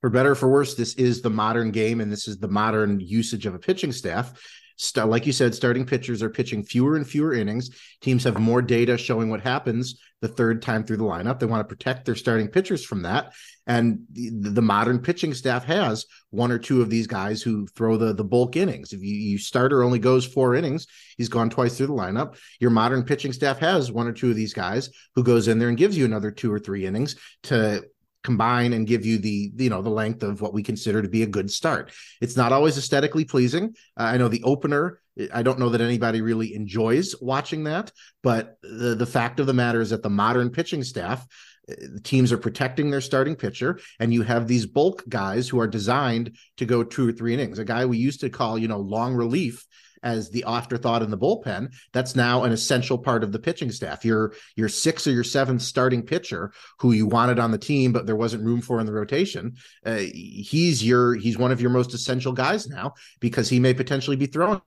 For 0.00 0.10
better 0.10 0.32
or 0.32 0.34
for 0.34 0.48
worse, 0.48 0.74
this 0.74 0.94
is 0.94 1.22
the 1.22 1.30
modern 1.30 1.70
game, 1.70 2.00
and 2.00 2.10
this 2.10 2.26
is 2.26 2.38
the 2.38 2.48
modern 2.48 2.98
usage 3.00 3.46
of 3.46 3.54
a 3.54 3.58
pitching 3.58 3.92
staff 3.92 4.34
Start, 4.76 5.08
like 5.08 5.26
you 5.26 5.32
said, 5.32 5.54
starting 5.54 5.86
pitchers 5.86 6.22
are 6.22 6.30
pitching 6.30 6.62
fewer 6.62 6.96
and 6.96 7.06
fewer 7.06 7.32
innings. 7.32 7.70
Teams 8.02 8.24
have 8.24 8.38
more 8.38 8.60
data 8.60 8.98
showing 8.98 9.30
what 9.30 9.40
happens 9.40 9.98
the 10.20 10.28
third 10.28 10.62
time 10.62 10.84
through 10.84 10.98
the 10.98 11.04
lineup. 11.04 11.38
They 11.38 11.46
want 11.46 11.66
to 11.66 11.74
protect 11.74 12.04
their 12.04 12.14
starting 12.14 12.48
pitchers 12.48 12.84
from 12.84 13.02
that. 13.02 13.32
And 13.66 14.00
the, 14.12 14.50
the 14.50 14.62
modern 14.62 15.00
pitching 15.00 15.34
staff 15.34 15.64
has 15.64 16.06
one 16.30 16.52
or 16.52 16.58
two 16.58 16.82
of 16.82 16.90
these 16.90 17.06
guys 17.06 17.42
who 17.42 17.66
throw 17.68 17.96
the, 17.96 18.12
the 18.12 18.24
bulk 18.24 18.56
innings. 18.56 18.92
If 18.92 19.02
you, 19.02 19.14
you 19.14 19.38
starter 19.38 19.82
only 19.82 19.98
goes 19.98 20.26
four 20.26 20.54
innings, 20.54 20.86
he's 21.16 21.28
gone 21.28 21.50
twice 21.50 21.76
through 21.76 21.88
the 21.88 21.92
lineup. 21.94 22.36
Your 22.60 22.70
modern 22.70 23.02
pitching 23.02 23.32
staff 23.32 23.58
has 23.58 23.90
one 23.90 24.06
or 24.06 24.12
two 24.12 24.30
of 24.30 24.36
these 24.36 24.54
guys 24.54 24.90
who 25.14 25.24
goes 25.24 25.48
in 25.48 25.58
there 25.58 25.68
and 25.68 25.78
gives 25.78 25.96
you 25.96 26.04
another 26.04 26.30
two 26.30 26.52
or 26.52 26.58
three 26.58 26.86
innings 26.86 27.16
to 27.44 27.84
combine 28.26 28.74
and 28.74 28.86
give 28.86 29.06
you 29.06 29.16
the 29.16 29.50
you 29.56 29.70
know 29.70 29.80
the 29.80 29.88
length 29.88 30.22
of 30.22 30.42
what 30.42 30.52
we 30.52 30.62
consider 30.62 31.00
to 31.00 31.08
be 31.08 31.22
a 31.22 31.26
good 31.26 31.50
start. 31.50 31.92
It's 32.20 32.36
not 32.36 32.52
always 32.52 32.76
aesthetically 32.76 33.24
pleasing. 33.24 33.74
Uh, 33.98 34.10
i 34.12 34.16
know 34.18 34.28
the 34.28 34.42
opener 34.42 35.00
i 35.32 35.42
don't 35.42 35.58
know 35.58 35.68
that 35.70 35.80
anybody 35.80 36.20
really 36.20 36.54
enjoys 36.54 37.14
watching 37.20 37.64
that 37.64 37.92
but 38.22 38.58
the, 38.62 38.94
the 38.94 39.06
fact 39.06 39.40
of 39.40 39.46
the 39.46 39.54
matter 39.54 39.80
is 39.80 39.90
that 39.90 40.02
the 40.02 40.10
modern 40.10 40.50
pitching 40.50 40.82
staff 40.82 41.26
uh, 41.70 41.74
the 41.94 42.00
teams 42.00 42.32
are 42.32 42.38
protecting 42.38 42.90
their 42.90 43.00
starting 43.00 43.36
pitcher 43.36 43.78
and 44.00 44.12
you 44.12 44.22
have 44.22 44.46
these 44.46 44.66
bulk 44.66 45.02
guys 45.08 45.48
who 45.48 45.58
are 45.60 45.66
designed 45.66 46.36
to 46.56 46.66
go 46.66 46.84
two 46.84 47.08
or 47.08 47.12
three 47.12 47.34
innings. 47.34 47.58
A 47.58 47.64
guy 47.64 47.86
we 47.86 47.98
used 47.98 48.20
to 48.20 48.30
call 48.30 48.58
you 48.58 48.68
know 48.68 48.78
long 48.78 49.14
relief 49.14 49.64
as 50.06 50.30
the 50.30 50.44
afterthought 50.46 51.02
in 51.02 51.10
the 51.10 51.18
bullpen. 51.18 51.74
That's 51.92 52.14
now 52.14 52.44
an 52.44 52.52
essential 52.52 52.96
part 52.96 53.24
of 53.24 53.32
the 53.32 53.40
pitching 53.40 53.72
staff. 53.72 54.04
Your 54.04 54.34
your 54.54 54.68
sixth 54.68 55.06
or 55.08 55.10
your 55.10 55.24
seventh 55.24 55.62
starting 55.62 56.02
pitcher 56.02 56.52
who 56.78 56.92
you 56.92 57.06
wanted 57.06 57.40
on 57.40 57.50
the 57.50 57.58
team, 57.58 57.92
but 57.92 58.06
there 58.06 58.14
wasn't 58.14 58.44
room 58.44 58.60
for 58.60 58.78
in 58.78 58.86
the 58.86 58.92
rotation. 58.92 59.56
Uh, 59.84 59.96
he's 59.96 60.86
your 60.86 61.16
he's 61.16 61.36
one 61.36 61.50
of 61.50 61.60
your 61.60 61.70
most 61.70 61.92
essential 61.92 62.32
guys 62.32 62.68
now 62.68 62.94
because 63.18 63.48
he 63.48 63.58
may 63.58 63.74
potentially 63.74 64.16
be 64.16 64.26
throwing 64.26 64.62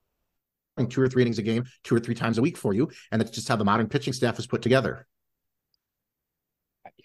two 0.89 1.01
or 1.01 1.07
three 1.07 1.23
innings 1.23 1.39
a 1.39 1.41
game, 1.41 1.63
two 1.83 1.95
or 1.95 1.99
three 1.99 2.15
times 2.15 2.37
a 2.37 2.41
week 2.41 2.57
for 2.57 2.73
you, 2.73 2.89
and 3.11 3.21
that's 3.21 3.31
just 3.31 3.47
how 3.47 3.55
the 3.55 3.65
modern 3.65 3.87
pitching 3.87 4.13
staff 4.13 4.37
is 4.39 4.47
put 4.47 4.61
together. 4.61 5.07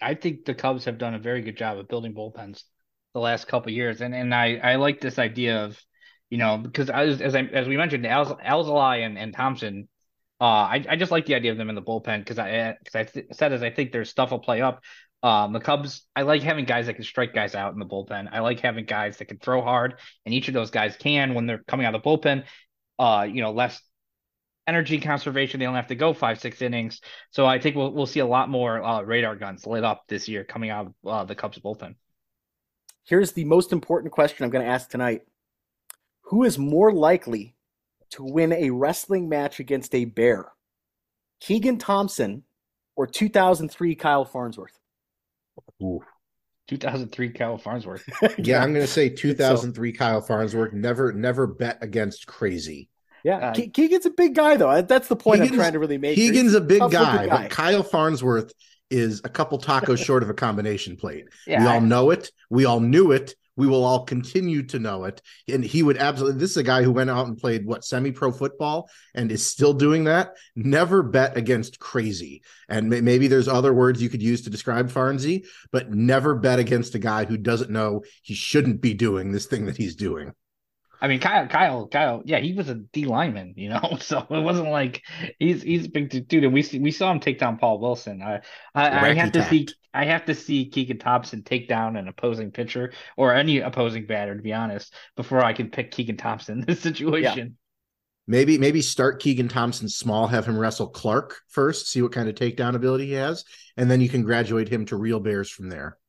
I 0.01 0.13
think 0.13 0.43
the 0.43 0.53
Cubs 0.53 0.85
have 0.85 0.97
done 0.97 1.13
a 1.13 1.19
very 1.19 1.41
good 1.41 1.55
job 1.55 1.77
of 1.77 1.87
building 1.87 2.13
bullpens 2.13 2.63
the 3.13 3.21
last 3.21 3.47
couple 3.47 3.71
years, 3.71 4.01
and 4.01 4.13
and 4.13 4.35
I 4.35 4.57
I 4.57 4.75
like 4.75 4.99
this 4.99 5.19
idea 5.19 5.63
of 5.63 5.81
you 6.29 6.37
know, 6.37 6.57
because 6.57 6.89
as 6.89 7.21
as, 7.21 7.35
I, 7.35 7.41
as 7.41 7.67
we 7.67 7.77
mentioned, 7.77 8.05
Al, 8.05 8.37
Alzolay 8.37 9.05
and, 9.05 9.17
and 9.17 9.33
Thompson, 9.33 9.87
uh, 10.41 10.43
I, 10.43 10.85
I 10.89 10.95
just 10.95 11.11
like 11.11 11.25
the 11.25 11.35
idea 11.35 11.51
of 11.51 11.57
them 11.57 11.69
in 11.69 11.75
the 11.75 11.81
bullpen 11.81 12.19
because 12.19 12.39
I 12.39 12.75
because 12.83 12.95
I 12.95 13.03
th- 13.03 13.27
said 13.31 13.53
as 13.53 13.63
I 13.63 13.69
think 13.69 13.91
their 13.91 14.05
stuff 14.05 14.31
will 14.31 14.39
play 14.39 14.61
up. 14.61 14.83
Um, 15.23 15.53
the 15.53 15.59
Cubs, 15.59 16.05
I 16.15 16.21
like 16.21 16.43
having 16.43 16.65
guys 16.65 16.85
that 16.85 16.95
can 16.95 17.03
strike 17.03 17.33
guys 17.33 17.55
out 17.55 17.73
in 17.73 17.79
the 17.79 17.85
bullpen. 17.85 18.29
I 18.31 18.41
like 18.41 18.59
having 18.59 18.85
guys 18.85 19.17
that 19.17 19.25
can 19.25 19.39
throw 19.39 19.61
hard, 19.61 19.99
and 20.25 20.35
each 20.35 20.47
of 20.47 20.53
those 20.53 20.69
guys 20.71 20.95
can 20.97 21.33
when 21.33 21.47
they're 21.47 21.63
coming 21.67 21.85
out 21.85 21.95
of 21.95 22.03
the 22.03 22.07
bullpen. 22.07 22.43
Uh, 22.99 23.27
you 23.29 23.41
know, 23.41 23.51
less 23.51 23.81
energy 24.67 24.99
conservation. 24.99 25.59
They 25.59 25.65
don't 25.65 25.75
have 25.75 25.87
to 25.87 25.95
go 25.95 26.13
five, 26.13 26.39
six 26.39 26.61
innings. 26.61 27.01
So 27.31 27.45
I 27.45 27.59
think 27.59 27.75
we'll 27.75 27.91
we'll 27.91 28.05
see 28.05 28.19
a 28.19 28.25
lot 28.25 28.49
more 28.49 28.83
uh, 28.83 29.01
radar 29.01 29.35
guns 29.35 29.65
lit 29.65 29.83
up 29.83 30.03
this 30.07 30.27
year 30.27 30.43
coming 30.43 30.69
out 30.69 30.87
of 30.87 30.93
uh, 31.09 31.23
the 31.23 31.35
Cubs 31.35 31.59
bullpen. 31.59 31.95
Here's 33.05 33.33
the 33.33 33.45
most 33.45 33.71
important 33.71 34.11
question 34.11 34.43
I'm 34.43 34.49
going 34.49 34.65
to 34.65 34.71
ask 34.71 34.89
tonight 34.89 35.21
who 36.35 36.43
is 36.43 36.57
more 36.57 36.91
likely 36.91 37.55
to 38.09 38.21
win 38.21 38.51
a 38.51 38.69
wrestling 38.69 39.29
match 39.29 39.61
against 39.61 39.95
a 39.95 40.03
bear? 40.03 40.51
Keegan 41.39 41.77
Thompson 41.77 42.43
or 42.97 43.07
2003 43.07 43.95
Kyle 43.95 44.25
Farnsworth? 44.25 44.77
Ooh. 45.81 46.03
2003 46.67 47.29
Kyle 47.29 47.57
Farnsworth. 47.57 48.03
yeah, 48.37 48.61
I'm 48.61 48.73
going 48.73 48.85
to 48.85 48.91
say 48.91 49.07
2003 49.07 49.93
so, 49.93 49.97
Kyle 49.97 50.19
Farnsworth. 50.19 50.73
Never, 50.73 51.13
never 51.13 51.47
bet 51.47 51.77
against 51.79 52.27
crazy. 52.27 52.89
Yeah, 53.23 53.37
uh, 53.37 53.53
Ke- 53.53 53.73
Keegan's 53.73 54.05
a 54.05 54.09
big 54.09 54.35
guy 54.35 54.57
though. 54.57 54.81
That's 54.81 55.07
the 55.07 55.15
point 55.15 55.37
Keegan's, 55.37 55.51
I'm 55.51 55.57
trying 55.57 55.73
to 55.73 55.79
really 55.79 55.97
make. 55.97 56.15
Keegan's 56.15 56.53
a 56.53 56.59
big 56.59 56.81
guy, 56.81 56.89
guy, 56.89 57.27
but 57.27 57.49
Kyle 57.49 57.81
Farnsworth 57.81 58.51
is 58.91 59.21
a 59.23 59.29
couple 59.29 59.57
tacos 59.57 60.03
short 60.03 60.21
of 60.21 60.29
a 60.29 60.33
combination 60.33 60.97
plate. 60.97 61.27
Yeah, 61.47 61.61
we 61.61 61.67
all 61.67 61.79
know 61.79 62.09
it. 62.09 62.29
We 62.49 62.65
all 62.65 62.81
knew 62.81 63.13
it 63.13 63.35
we 63.55 63.67
will 63.67 63.83
all 63.83 64.03
continue 64.03 64.63
to 64.63 64.79
know 64.79 65.05
it. 65.05 65.21
And 65.47 65.63
he 65.63 65.83
would 65.83 65.97
absolutely, 65.97 66.39
this 66.39 66.51
is 66.51 66.57
a 66.57 66.63
guy 66.63 66.83
who 66.83 66.91
went 66.91 67.09
out 67.09 67.27
and 67.27 67.37
played 67.37 67.65
what 67.65 67.85
semi 67.85 68.11
pro 68.11 68.31
football 68.31 68.89
and 69.13 69.31
is 69.31 69.45
still 69.45 69.73
doing 69.73 70.05
that. 70.05 70.35
Never 70.55 71.03
bet 71.03 71.37
against 71.37 71.79
crazy. 71.79 72.43
And 72.67 72.89
maybe 72.89 73.27
there's 73.27 73.47
other 73.47 73.73
words 73.73 74.01
you 74.01 74.09
could 74.09 74.23
use 74.23 74.41
to 74.43 74.49
describe 74.49 74.89
Farnsey, 74.89 75.45
but 75.71 75.91
never 75.91 76.35
bet 76.35 76.59
against 76.59 76.95
a 76.95 76.99
guy 76.99 77.25
who 77.25 77.37
doesn't 77.37 77.69
know 77.69 78.03
he 78.23 78.33
shouldn't 78.33 78.81
be 78.81 78.93
doing 78.93 79.31
this 79.31 79.45
thing 79.45 79.65
that 79.65 79.77
he's 79.77 79.95
doing. 79.95 80.33
I 81.05 81.07
mean, 81.07 81.19
Kyle, 81.19 81.45
Kyle, 81.45 81.87
Kyle, 81.87 82.23
yeah, 82.25 82.39
he 82.39 82.53
was 82.53 82.67
a 82.67 82.73
D 82.73 83.05
lineman, 83.05 83.53
you 83.57 83.69
know, 83.69 83.97
so 84.01 84.25
it 84.27 84.41
wasn't 84.41 84.69
like 84.69 85.03
he's 85.37 85.61
he's 85.61 85.85
a 85.85 85.89
big 85.89 86.09
dude, 86.27 86.43
and 86.43 86.51
we 86.51 86.63
see, 86.63 86.79
we 86.79 86.89
saw 86.89 87.11
him 87.11 87.19
take 87.19 87.37
down 87.37 87.59
Paul 87.59 87.79
Wilson. 87.79 88.23
I 88.23 88.41
I, 88.73 89.09
I 89.09 89.13
have 89.13 89.31
to 89.33 89.45
see 89.45 89.67
I 89.93 90.05
have 90.05 90.25
to 90.25 90.33
see 90.33 90.67
Keegan 90.67 90.97
Thompson 90.97 91.43
take 91.43 91.67
down 91.67 91.95
an 91.95 92.07
opposing 92.07 92.49
pitcher 92.49 92.91
or 93.17 93.35
any 93.35 93.59
opposing 93.59 94.07
batter, 94.07 94.35
to 94.35 94.41
be 94.41 94.51
honest, 94.51 94.95
before 95.15 95.45
I 95.45 95.53
can 95.53 95.69
pick 95.69 95.91
Keegan 95.91 96.17
Thompson 96.17 96.61
in 96.61 96.65
this 96.65 96.81
situation. 96.81 97.37
Yeah. 97.37 97.53
Maybe 98.25 98.57
maybe 98.57 98.81
start 98.81 99.21
Keegan 99.21 99.47
Thompson 99.47 99.87
small, 99.87 100.25
have 100.25 100.47
him 100.47 100.57
wrestle 100.57 100.87
Clark 100.87 101.39
first, 101.49 101.87
see 101.87 102.01
what 102.01 102.13
kind 102.13 102.27
of 102.27 102.33
takedown 102.33 102.73
ability 102.73 103.05
he 103.05 103.13
has, 103.13 103.45
and 103.77 103.91
then 103.91 104.01
you 104.01 104.09
can 104.09 104.23
graduate 104.23 104.69
him 104.69 104.87
to 104.87 104.95
real 104.95 105.19
bears 105.19 105.51
from 105.51 105.69
there. 105.69 105.99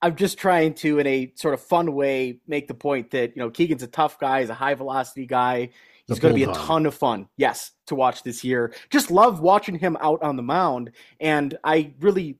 I'm 0.00 0.14
just 0.16 0.38
trying 0.38 0.74
to, 0.74 0.98
in 1.00 1.06
a 1.06 1.32
sort 1.34 1.54
of 1.54 1.60
fun 1.60 1.94
way, 1.94 2.40
make 2.46 2.68
the 2.68 2.74
point 2.74 3.10
that 3.10 3.36
you 3.36 3.42
know 3.42 3.50
Keegan's 3.50 3.82
a 3.82 3.88
tough 3.88 4.18
guy, 4.18 4.40
he's 4.40 4.50
a 4.50 4.54
high 4.54 4.74
velocity 4.74 5.26
guy. 5.26 5.70
He's 6.06 6.18
going 6.18 6.32
to 6.32 6.38
be 6.38 6.50
a 6.50 6.54
ton 6.54 6.86
of 6.86 6.94
fun, 6.94 7.28
yes, 7.36 7.72
to 7.86 7.94
watch 7.94 8.22
this 8.22 8.42
year. 8.42 8.72
Just 8.88 9.10
love 9.10 9.40
watching 9.40 9.78
him 9.78 9.98
out 10.00 10.22
on 10.22 10.36
the 10.36 10.42
mound, 10.42 10.92
and 11.20 11.58
I 11.64 11.92
really 12.00 12.38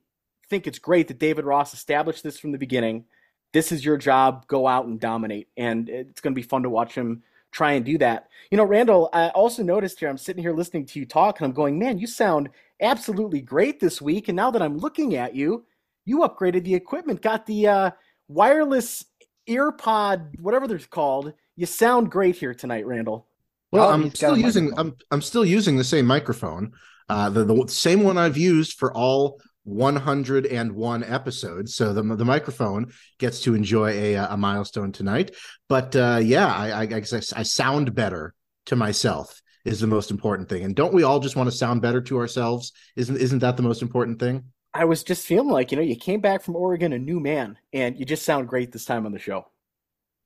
think 0.49 0.65
it's 0.65 0.79
great 0.79 1.07
that 1.09 1.19
David 1.19 1.45
Ross 1.45 1.73
established 1.75 2.23
this 2.23 2.39
from 2.39 2.51
the 2.51 2.57
beginning. 2.57 3.05
This 3.53 3.71
is 3.71 3.85
your 3.85 3.97
job. 3.97 4.47
Go 4.47 4.67
out 4.67 4.87
and 4.87 4.99
dominate, 4.99 5.49
and 5.55 5.87
it's 5.87 6.19
going 6.19 6.33
to 6.33 6.41
be 6.41 6.47
fun 6.47 6.63
to 6.63 6.69
watch 6.69 6.95
him 6.95 7.21
try 7.51 7.73
and 7.73 7.85
do 7.85 7.97
that. 7.97 8.29
You 8.51 8.57
know, 8.57 8.63
Randall, 8.63 9.09
I 9.13 9.29
also 9.29 9.63
noticed 9.63 9.99
here. 9.99 10.09
I'm 10.09 10.17
sitting 10.17 10.41
here 10.41 10.53
listening 10.53 10.85
to 10.87 10.99
you 10.99 11.05
talk, 11.05 11.39
and 11.39 11.45
I'm 11.45 11.53
going, 11.53 11.77
man, 11.77 11.97
you 11.97 12.07
sound 12.07 12.49
absolutely 12.81 13.41
great 13.41 13.79
this 13.79 14.01
week. 14.01 14.27
And 14.29 14.35
now 14.35 14.51
that 14.51 14.61
I'm 14.61 14.77
looking 14.77 15.15
at 15.15 15.35
you, 15.35 15.65
you 16.09 16.19
upgraded 16.19 16.63
the 16.63 16.73
equipment, 16.73 17.21
got 17.21 17.45
the 17.45 17.67
uh, 17.67 17.91
wireless 18.27 19.05
earpod, 19.47 20.39
whatever 20.39 20.67
they're 20.67 20.79
called. 20.79 21.33
You 21.55 21.67
sound 21.67 22.09
great 22.09 22.35
here 22.35 22.55
tonight, 22.55 22.87
Randall. 22.87 23.27
Well, 23.71 23.87
oh, 23.87 23.93
I'm 23.93 24.13
still 24.15 24.35
using 24.35 24.73
I'm 24.77 24.95
I'm 25.11 25.21
still 25.21 25.45
using 25.45 25.77
the 25.77 25.83
same 25.83 26.07
microphone, 26.07 26.71
uh, 27.07 27.29
the 27.29 27.43
the 27.43 27.67
same 27.67 28.01
one 28.01 28.17
I've 28.17 28.37
used 28.37 28.79
for 28.79 28.91
all 28.91 29.39
101 29.65 31.03
episodes. 31.03 31.75
So 31.75 31.93
the 31.93 32.01
the 32.01 32.25
microphone 32.25 32.91
gets 33.19 33.41
to 33.41 33.53
enjoy 33.53 33.91
a, 33.91 34.15
a 34.15 34.37
milestone 34.37 34.91
tonight. 34.91 35.35
But 35.67 35.95
uh, 35.95 36.19
yeah, 36.23 36.51
I, 36.51 36.81
I 36.81 36.85
guess 36.87 37.13
I, 37.13 37.39
I 37.39 37.43
sound 37.43 37.93
better 37.93 38.33
to 38.65 38.75
myself 38.75 39.39
is 39.65 39.79
the 39.79 39.87
most 39.87 40.09
important 40.09 40.49
thing. 40.49 40.63
And 40.63 40.75
don't 40.75 40.93
we 40.93 41.03
all 41.03 41.19
just 41.19 41.35
want 41.35 41.51
to 41.51 41.55
sound 41.55 41.83
better 41.83 42.01
to 42.01 42.17
ourselves? 42.17 42.71
Isn't 42.95 43.17
isn't 43.17 43.39
that 43.39 43.57
the 43.57 43.63
most 43.63 43.83
important 43.83 44.19
thing? 44.19 44.45
I 44.73 44.85
was 44.85 45.03
just 45.03 45.25
feeling 45.25 45.49
like, 45.49 45.71
you 45.71 45.77
know, 45.77 45.83
you 45.83 45.95
came 45.95 46.21
back 46.21 46.43
from 46.43 46.55
Oregon 46.55 46.93
a 46.93 46.99
new 46.99 47.19
man 47.19 47.57
and 47.73 47.97
you 47.99 48.05
just 48.05 48.23
sound 48.23 48.47
great 48.47 48.71
this 48.71 48.85
time 48.85 49.05
on 49.05 49.11
the 49.11 49.19
show. 49.19 49.45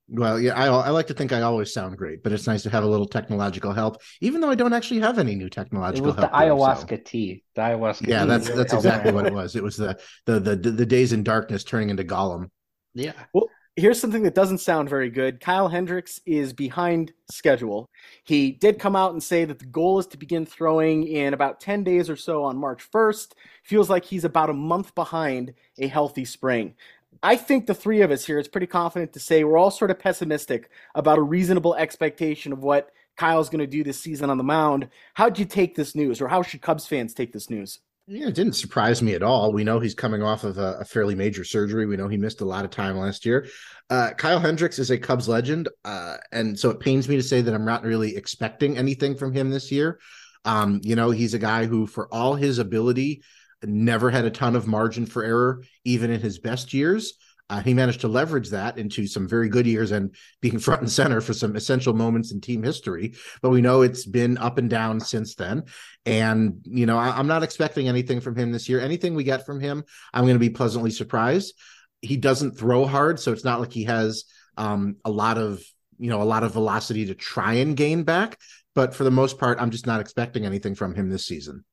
Well, 0.09 0.37
yeah, 0.37 0.53
I, 0.53 0.65
I 0.67 0.89
like 0.89 1.07
to 1.07 1.13
think 1.13 1.31
I 1.31 1.41
always 1.41 1.73
sound 1.73 1.97
great, 1.97 2.23
but 2.23 2.33
it's 2.33 2.45
nice 2.45 2.61
to 2.63 2.69
have 2.69 2.83
a 2.83 2.87
little 2.87 3.07
technological 3.07 3.71
help, 3.71 4.01
even 4.19 4.41
though 4.41 4.49
I 4.49 4.55
don't 4.55 4.73
actually 4.73 4.99
have 4.99 5.17
any 5.17 5.33
new 5.33 5.49
technological 5.49 6.09
it 6.11 6.15
was 6.15 6.15
help. 6.17 6.31
The 6.31 6.37
ayahuasca 6.37 6.97
so. 6.97 7.03
tea, 7.05 7.43
the 7.55 7.61
ayahuasca. 7.61 8.07
Yeah, 8.07 8.25
that's 8.25 8.49
that's 8.49 8.73
exactly 8.73 9.13
what 9.13 9.25
it 9.25 9.33
was. 9.33 9.55
It 9.55 9.63
was 9.63 9.77
the, 9.77 9.97
the 10.25 10.41
the 10.41 10.55
the 10.57 10.85
days 10.85 11.13
in 11.13 11.23
darkness 11.23 11.63
turning 11.63 11.89
into 11.89 12.03
Gollum. 12.03 12.49
Yeah. 12.93 13.13
Well, 13.33 13.47
here's 13.75 13.99
something 13.99 14.23
that 14.23 14.35
doesn't 14.35 14.59
sound 14.59 14.89
very 14.89 15.09
good. 15.09 15.39
Kyle 15.39 15.67
Hendricks 15.67 16.19
is 16.25 16.53
behind 16.53 17.11
schedule. 17.29 17.89
He 18.23 18.51
did 18.51 18.79
come 18.79 18.95
out 18.95 19.13
and 19.13 19.23
say 19.23 19.45
that 19.45 19.59
the 19.59 19.65
goal 19.65 19.99
is 19.99 20.07
to 20.07 20.17
begin 20.17 20.45
throwing 20.45 21.07
in 21.07 21.33
about 21.33 21.59
10 21.59 21.83
days 21.83 22.09
or 22.09 22.15
so 22.15 22.43
on 22.43 22.57
March 22.57 22.89
1st. 22.91 23.33
Feels 23.63 23.89
like 23.89 24.05
he's 24.05 24.25
about 24.25 24.49
a 24.49 24.53
month 24.53 24.93
behind 24.93 25.53
a 25.79 25.87
healthy 25.87 26.25
spring. 26.25 26.75
I 27.21 27.35
think 27.35 27.65
the 27.65 27.73
three 27.73 28.01
of 28.01 28.11
us 28.11 28.25
here 28.25 28.39
is 28.39 28.47
pretty 28.47 28.67
confident 28.67 29.13
to 29.13 29.19
say 29.19 29.43
we're 29.43 29.57
all 29.57 29.71
sort 29.71 29.91
of 29.91 29.99
pessimistic 29.99 30.69
about 30.93 31.17
a 31.17 31.23
reasonable 31.23 31.75
expectation 31.75 32.51
of 32.51 32.63
what 32.63 32.91
Kyle's 33.15 33.49
going 33.49 33.59
to 33.59 33.67
do 33.67 33.83
this 33.83 33.99
season 33.99 34.29
on 34.29 34.37
the 34.37 34.43
mound. 34.43 34.89
How'd 35.13 35.39
you 35.39 35.45
take 35.45 35.75
this 35.75 35.95
news, 35.95 36.19
or 36.21 36.27
how 36.27 36.41
should 36.41 36.61
Cubs 36.61 36.87
fans 36.87 37.13
take 37.13 37.31
this 37.31 37.49
news? 37.49 37.79
Yeah, 38.05 38.27
it 38.27 38.35
didn't 38.35 38.53
surprise 38.53 39.01
me 39.01 39.13
at 39.13 39.23
all. 39.23 39.53
We 39.53 39.63
know 39.63 39.79
he's 39.79 39.95
coming 39.95 40.21
off 40.21 40.43
of 40.43 40.57
a, 40.57 40.79
a 40.81 40.85
fairly 40.85 41.15
major 41.15 41.45
surgery. 41.45 41.85
We 41.85 41.95
know 41.95 42.09
he 42.09 42.17
missed 42.17 42.41
a 42.41 42.45
lot 42.45 42.65
of 42.65 42.71
time 42.71 42.97
last 42.97 43.25
year. 43.25 43.47
Uh, 43.89 44.11
Kyle 44.17 44.39
Hendricks 44.39 44.77
is 44.77 44.91
a 44.91 44.97
Cubs 44.97 45.29
legend, 45.29 45.69
uh, 45.85 46.17
and 46.33 46.59
so 46.59 46.69
it 46.69 46.81
pains 46.81 47.07
me 47.07 47.15
to 47.15 47.23
say 47.23 47.39
that 47.39 47.53
I'm 47.53 47.63
not 47.63 47.83
really 47.83 48.17
expecting 48.17 48.77
anything 48.77 49.15
from 49.15 49.31
him 49.31 49.49
this 49.49 49.71
year. 49.71 49.99
Um, 50.43 50.81
you 50.83 50.97
know, 50.97 51.11
he's 51.11 51.33
a 51.33 51.39
guy 51.39 51.65
who, 51.65 51.87
for 51.87 52.13
all 52.13 52.35
his 52.35 52.59
ability, 52.59 53.23
never 53.63 54.09
had 54.09 54.25
a 54.25 54.31
ton 54.31 54.57
of 54.57 54.67
margin 54.67 55.05
for 55.05 55.23
error, 55.23 55.63
even 55.85 56.11
in 56.11 56.19
his 56.19 56.39
best 56.39 56.73
years. 56.73 57.13
Uh, 57.49 57.61
he 57.61 57.73
managed 57.73 58.01
to 58.01 58.07
leverage 58.07 58.49
that 58.49 58.77
into 58.77 59.05
some 59.05 59.27
very 59.27 59.49
good 59.49 59.67
years 59.67 59.91
and 59.91 60.15
being 60.41 60.59
front 60.59 60.81
and 60.81 60.91
center 60.91 61.21
for 61.21 61.33
some 61.33 61.55
essential 61.55 61.93
moments 61.93 62.31
in 62.31 62.41
team 62.41 62.63
history. 62.63 63.13
But 63.41 63.49
we 63.49 63.61
know 63.61 63.81
it's 63.81 64.05
been 64.05 64.37
up 64.37 64.57
and 64.57 64.69
down 64.69 64.99
since 64.99 65.35
then. 65.35 65.63
And, 66.05 66.61
you 66.63 66.85
know, 66.85 66.97
I, 66.97 67.19
am 67.19 67.27
not 67.27 67.43
expecting 67.43 67.87
anything 67.87 68.21
from 68.21 68.35
him 68.35 68.51
this 68.51 68.67
year. 68.67 68.79
Anything 68.79 69.13
we 69.13 69.23
get 69.23 69.45
from 69.45 69.59
him, 69.59 69.83
I'm 70.13 70.23
going 70.23 70.35
to 70.35 70.39
be 70.39 70.49
pleasantly 70.49 70.91
surprised. 70.91 71.53
He 72.01 72.17
doesn't 72.17 72.57
throw 72.57 72.85
hard, 72.85 73.19
so 73.19 73.31
it's 73.31 73.45
not 73.45 73.59
like 73.59 73.71
he 73.71 73.85
has 73.85 74.25
um, 74.57 74.97
a 75.05 75.11
lot 75.11 75.37
of, 75.37 75.63
you 75.97 76.09
know, 76.09 76.21
a 76.21 76.23
lot 76.23 76.43
of 76.43 76.53
velocity 76.53 77.05
to 77.05 77.15
try 77.15 77.53
and 77.55 77.77
gain 77.77 78.03
back. 78.03 78.37
But 78.75 78.93
for 78.93 79.03
the 79.03 79.11
most 79.11 79.37
part, 79.37 79.59
I'm 79.61 79.71
just 79.71 79.87
not 79.87 80.01
expecting 80.01 80.45
anything 80.45 80.75
from 80.75 80.95
him 80.95 81.09
this 81.09 81.25
season. 81.25 81.63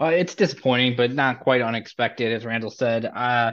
Uh, 0.00 0.06
it's 0.06 0.34
disappointing, 0.34 0.96
but 0.96 1.12
not 1.12 1.40
quite 1.40 1.62
unexpected, 1.62 2.32
as 2.32 2.44
Randall 2.44 2.70
said. 2.70 3.04
Uh, 3.06 3.52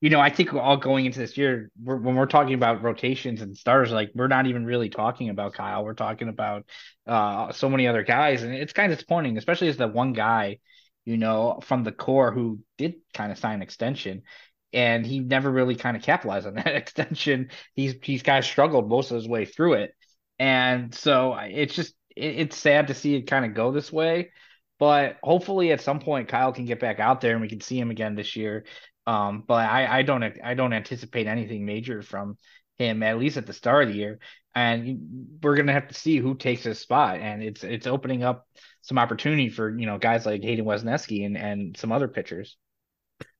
you 0.00 0.10
know, 0.10 0.20
I 0.20 0.28
think 0.30 0.52
we're 0.52 0.60
all 0.60 0.76
going 0.76 1.06
into 1.06 1.18
this 1.18 1.38
year, 1.38 1.70
we're, 1.82 1.96
when 1.96 2.16
we're 2.16 2.26
talking 2.26 2.54
about 2.54 2.82
rotations 2.82 3.40
and 3.40 3.56
stars, 3.56 3.90
like 3.90 4.10
we're 4.14 4.28
not 4.28 4.46
even 4.46 4.66
really 4.66 4.90
talking 4.90 5.30
about 5.30 5.54
Kyle. 5.54 5.84
We're 5.84 5.94
talking 5.94 6.28
about 6.28 6.66
uh, 7.06 7.52
so 7.52 7.70
many 7.70 7.86
other 7.86 8.02
guys, 8.02 8.42
and 8.42 8.54
it's 8.54 8.74
kind 8.74 8.92
of 8.92 8.98
disappointing, 8.98 9.38
especially 9.38 9.68
as 9.68 9.78
the 9.78 9.88
one 9.88 10.12
guy, 10.12 10.58
you 11.06 11.16
know, 11.16 11.60
from 11.62 11.82
the 11.82 11.92
core 11.92 12.30
who 12.30 12.60
did 12.76 12.96
kind 13.14 13.32
of 13.32 13.38
sign 13.38 13.56
an 13.56 13.62
extension, 13.62 14.22
and 14.72 15.06
he 15.06 15.20
never 15.20 15.50
really 15.50 15.76
kind 15.76 15.96
of 15.96 16.02
capitalized 16.02 16.46
on 16.46 16.54
that 16.54 16.66
extension. 16.76 17.48
He's 17.74 17.94
he's 18.02 18.22
kind 18.22 18.38
of 18.38 18.44
struggled 18.44 18.88
most 18.90 19.10
of 19.10 19.16
his 19.16 19.28
way 19.28 19.46
through 19.46 19.74
it, 19.74 19.94
and 20.38 20.94
so 20.94 21.34
it's 21.40 21.74
just 21.74 21.94
it, 22.14 22.40
it's 22.40 22.56
sad 22.56 22.88
to 22.88 22.94
see 22.94 23.14
it 23.14 23.22
kind 23.22 23.46
of 23.46 23.54
go 23.54 23.72
this 23.72 23.90
way. 23.90 24.30
But 24.78 25.16
hopefully, 25.22 25.72
at 25.72 25.80
some 25.80 26.00
point, 26.00 26.28
Kyle 26.28 26.52
can 26.52 26.66
get 26.66 26.80
back 26.80 27.00
out 27.00 27.22
there 27.22 27.32
and 27.32 27.40
we 27.40 27.48
can 27.48 27.62
see 27.62 27.80
him 27.80 27.90
again 27.90 28.14
this 28.14 28.36
year. 28.36 28.64
Um, 29.06 29.44
but 29.46 29.68
I, 29.68 29.98
I 29.98 30.02
don't 30.02 30.24
I 30.42 30.54
don't 30.54 30.72
anticipate 30.72 31.26
anything 31.26 31.64
major 31.64 32.02
from 32.02 32.36
him 32.78 33.02
at 33.02 33.18
least 33.18 33.36
at 33.36 33.46
the 33.46 33.52
start 33.52 33.84
of 33.84 33.88
the 33.90 33.98
year. 33.98 34.18
And 34.54 35.38
we're 35.42 35.56
gonna 35.56 35.72
have 35.72 35.88
to 35.88 35.94
see 35.94 36.16
who 36.16 36.34
takes 36.34 36.64
his 36.64 36.78
spot. 36.78 37.20
And 37.20 37.42
it's 37.42 37.62
it's 37.62 37.86
opening 37.86 38.22
up 38.22 38.46
some 38.82 38.98
opportunity 38.98 39.48
for 39.48 39.76
you 39.76 39.86
know 39.86 39.98
guys 39.98 40.26
like 40.26 40.42
Hayden 40.42 40.64
Wesneski 40.64 41.24
and 41.24 41.36
and 41.36 41.76
some 41.76 41.92
other 41.92 42.08
pitchers. 42.08 42.56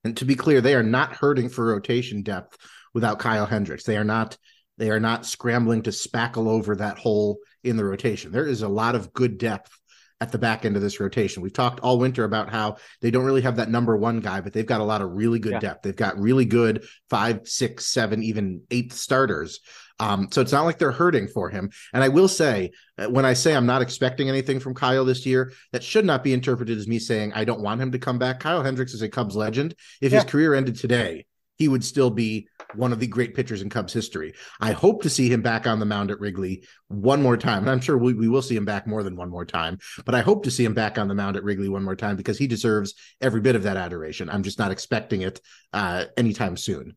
And 0.04 0.16
to 0.18 0.24
be 0.24 0.36
clear, 0.36 0.60
they 0.60 0.74
are 0.74 0.82
not 0.82 1.16
hurting 1.16 1.48
for 1.48 1.66
rotation 1.66 2.22
depth 2.22 2.56
without 2.94 3.18
Kyle 3.18 3.46
Hendricks. 3.46 3.84
They 3.84 3.96
are 3.96 4.04
not 4.04 4.36
they 4.78 4.90
are 4.90 5.00
not 5.00 5.26
scrambling 5.26 5.82
to 5.82 5.90
spackle 5.90 6.48
over 6.48 6.76
that 6.76 6.98
hole 6.98 7.38
in 7.64 7.76
the 7.76 7.84
rotation. 7.84 8.30
There 8.30 8.46
is 8.46 8.62
a 8.62 8.68
lot 8.68 8.94
of 8.94 9.12
good 9.12 9.38
depth 9.38 9.76
at 10.20 10.32
the 10.32 10.38
back 10.38 10.64
end 10.64 10.76
of 10.76 10.82
this 10.82 10.98
rotation. 10.98 11.42
We've 11.42 11.52
talked 11.52 11.80
all 11.80 11.98
winter 11.98 12.24
about 12.24 12.50
how 12.50 12.76
they 13.02 13.10
don't 13.10 13.24
really 13.24 13.42
have 13.42 13.56
that 13.56 13.70
number 13.70 13.96
one 13.96 14.20
guy, 14.20 14.40
but 14.40 14.52
they've 14.52 14.64
got 14.64 14.80
a 14.80 14.84
lot 14.84 15.02
of 15.02 15.10
really 15.12 15.38
good 15.38 15.52
yeah. 15.52 15.60
depth. 15.60 15.82
They've 15.82 15.94
got 15.94 16.18
really 16.18 16.46
good 16.46 16.86
five, 17.10 17.46
six, 17.46 17.86
seven, 17.86 18.22
even 18.22 18.62
eight 18.70 18.92
starters. 18.92 19.60
Um, 19.98 20.28
so 20.30 20.40
it's 20.40 20.52
not 20.52 20.64
like 20.64 20.78
they're 20.78 20.92
hurting 20.92 21.28
for 21.28 21.48
him. 21.48 21.70
And 21.92 22.02
I 22.02 22.08
will 22.08 22.28
say, 22.28 22.70
uh, 22.98 23.06
when 23.06 23.24
I 23.24 23.32
say 23.32 23.54
I'm 23.54 23.66
not 23.66 23.82
expecting 23.82 24.28
anything 24.28 24.60
from 24.60 24.74
Kyle 24.74 25.04
this 25.04 25.24
year, 25.24 25.52
that 25.72 25.82
should 25.82 26.04
not 26.04 26.24
be 26.24 26.32
interpreted 26.32 26.76
as 26.76 26.88
me 26.88 26.98
saying 26.98 27.32
I 27.34 27.44
don't 27.44 27.62
want 27.62 27.80
him 27.80 27.92
to 27.92 27.98
come 27.98 28.18
back. 28.18 28.40
Kyle 28.40 28.62
Hendricks 28.62 28.94
is 28.94 29.02
a 29.02 29.08
Cubs 29.08 29.36
legend. 29.36 29.74
If 30.00 30.12
yeah. 30.12 30.20
his 30.20 30.30
career 30.30 30.54
ended 30.54 30.76
today, 30.76 31.26
he 31.56 31.68
would 31.68 31.84
still 31.84 32.10
be 32.10 32.48
one 32.74 32.92
of 32.92 33.00
the 33.00 33.06
great 33.06 33.34
pitchers 33.34 33.62
in 33.62 33.70
Cubs 33.70 33.92
history. 33.92 34.34
I 34.60 34.72
hope 34.72 35.02
to 35.02 35.10
see 35.10 35.30
him 35.30 35.42
back 35.42 35.66
on 35.66 35.78
the 35.78 35.86
mound 35.86 36.10
at 36.10 36.20
Wrigley 36.20 36.64
one 36.88 37.22
more 37.22 37.36
time. 37.36 37.62
And 37.62 37.70
I'm 37.70 37.80
sure 37.80 37.96
we, 37.96 38.14
we 38.14 38.28
will 38.28 38.42
see 38.42 38.56
him 38.56 38.64
back 38.64 38.86
more 38.86 39.02
than 39.02 39.16
one 39.16 39.30
more 39.30 39.44
time, 39.44 39.78
but 40.04 40.14
I 40.14 40.20
hope 40.20 40.44
to 40.44 40.50
see 40.50 40.64
him 40.64 40.74
back 40.74 40.98
on 40.98 41.08
the 41.08 41.14
mound 41.14 41.36
at 41.36 41.44
Wrigley 41.44 41.68
one 41.68 41.84
more 41.84 41.96
time 41.96 42.16
because 42.16 42.38
he 42.38 42.46
deserves 42.46 42.94
every 43.20 43.40
bit 43.40 43.56
of 43.56 43.62
that 43.64 43.76
adoration. 43.76 44.28
I'm 44.28 44.42
just 44.42 44.58
not 44.58 44.70
expecting 44.70 45.22
it 45.22 45.40
uh, 45.72 46.06
anytime 46.16 46.56
soon. 46.56 46.96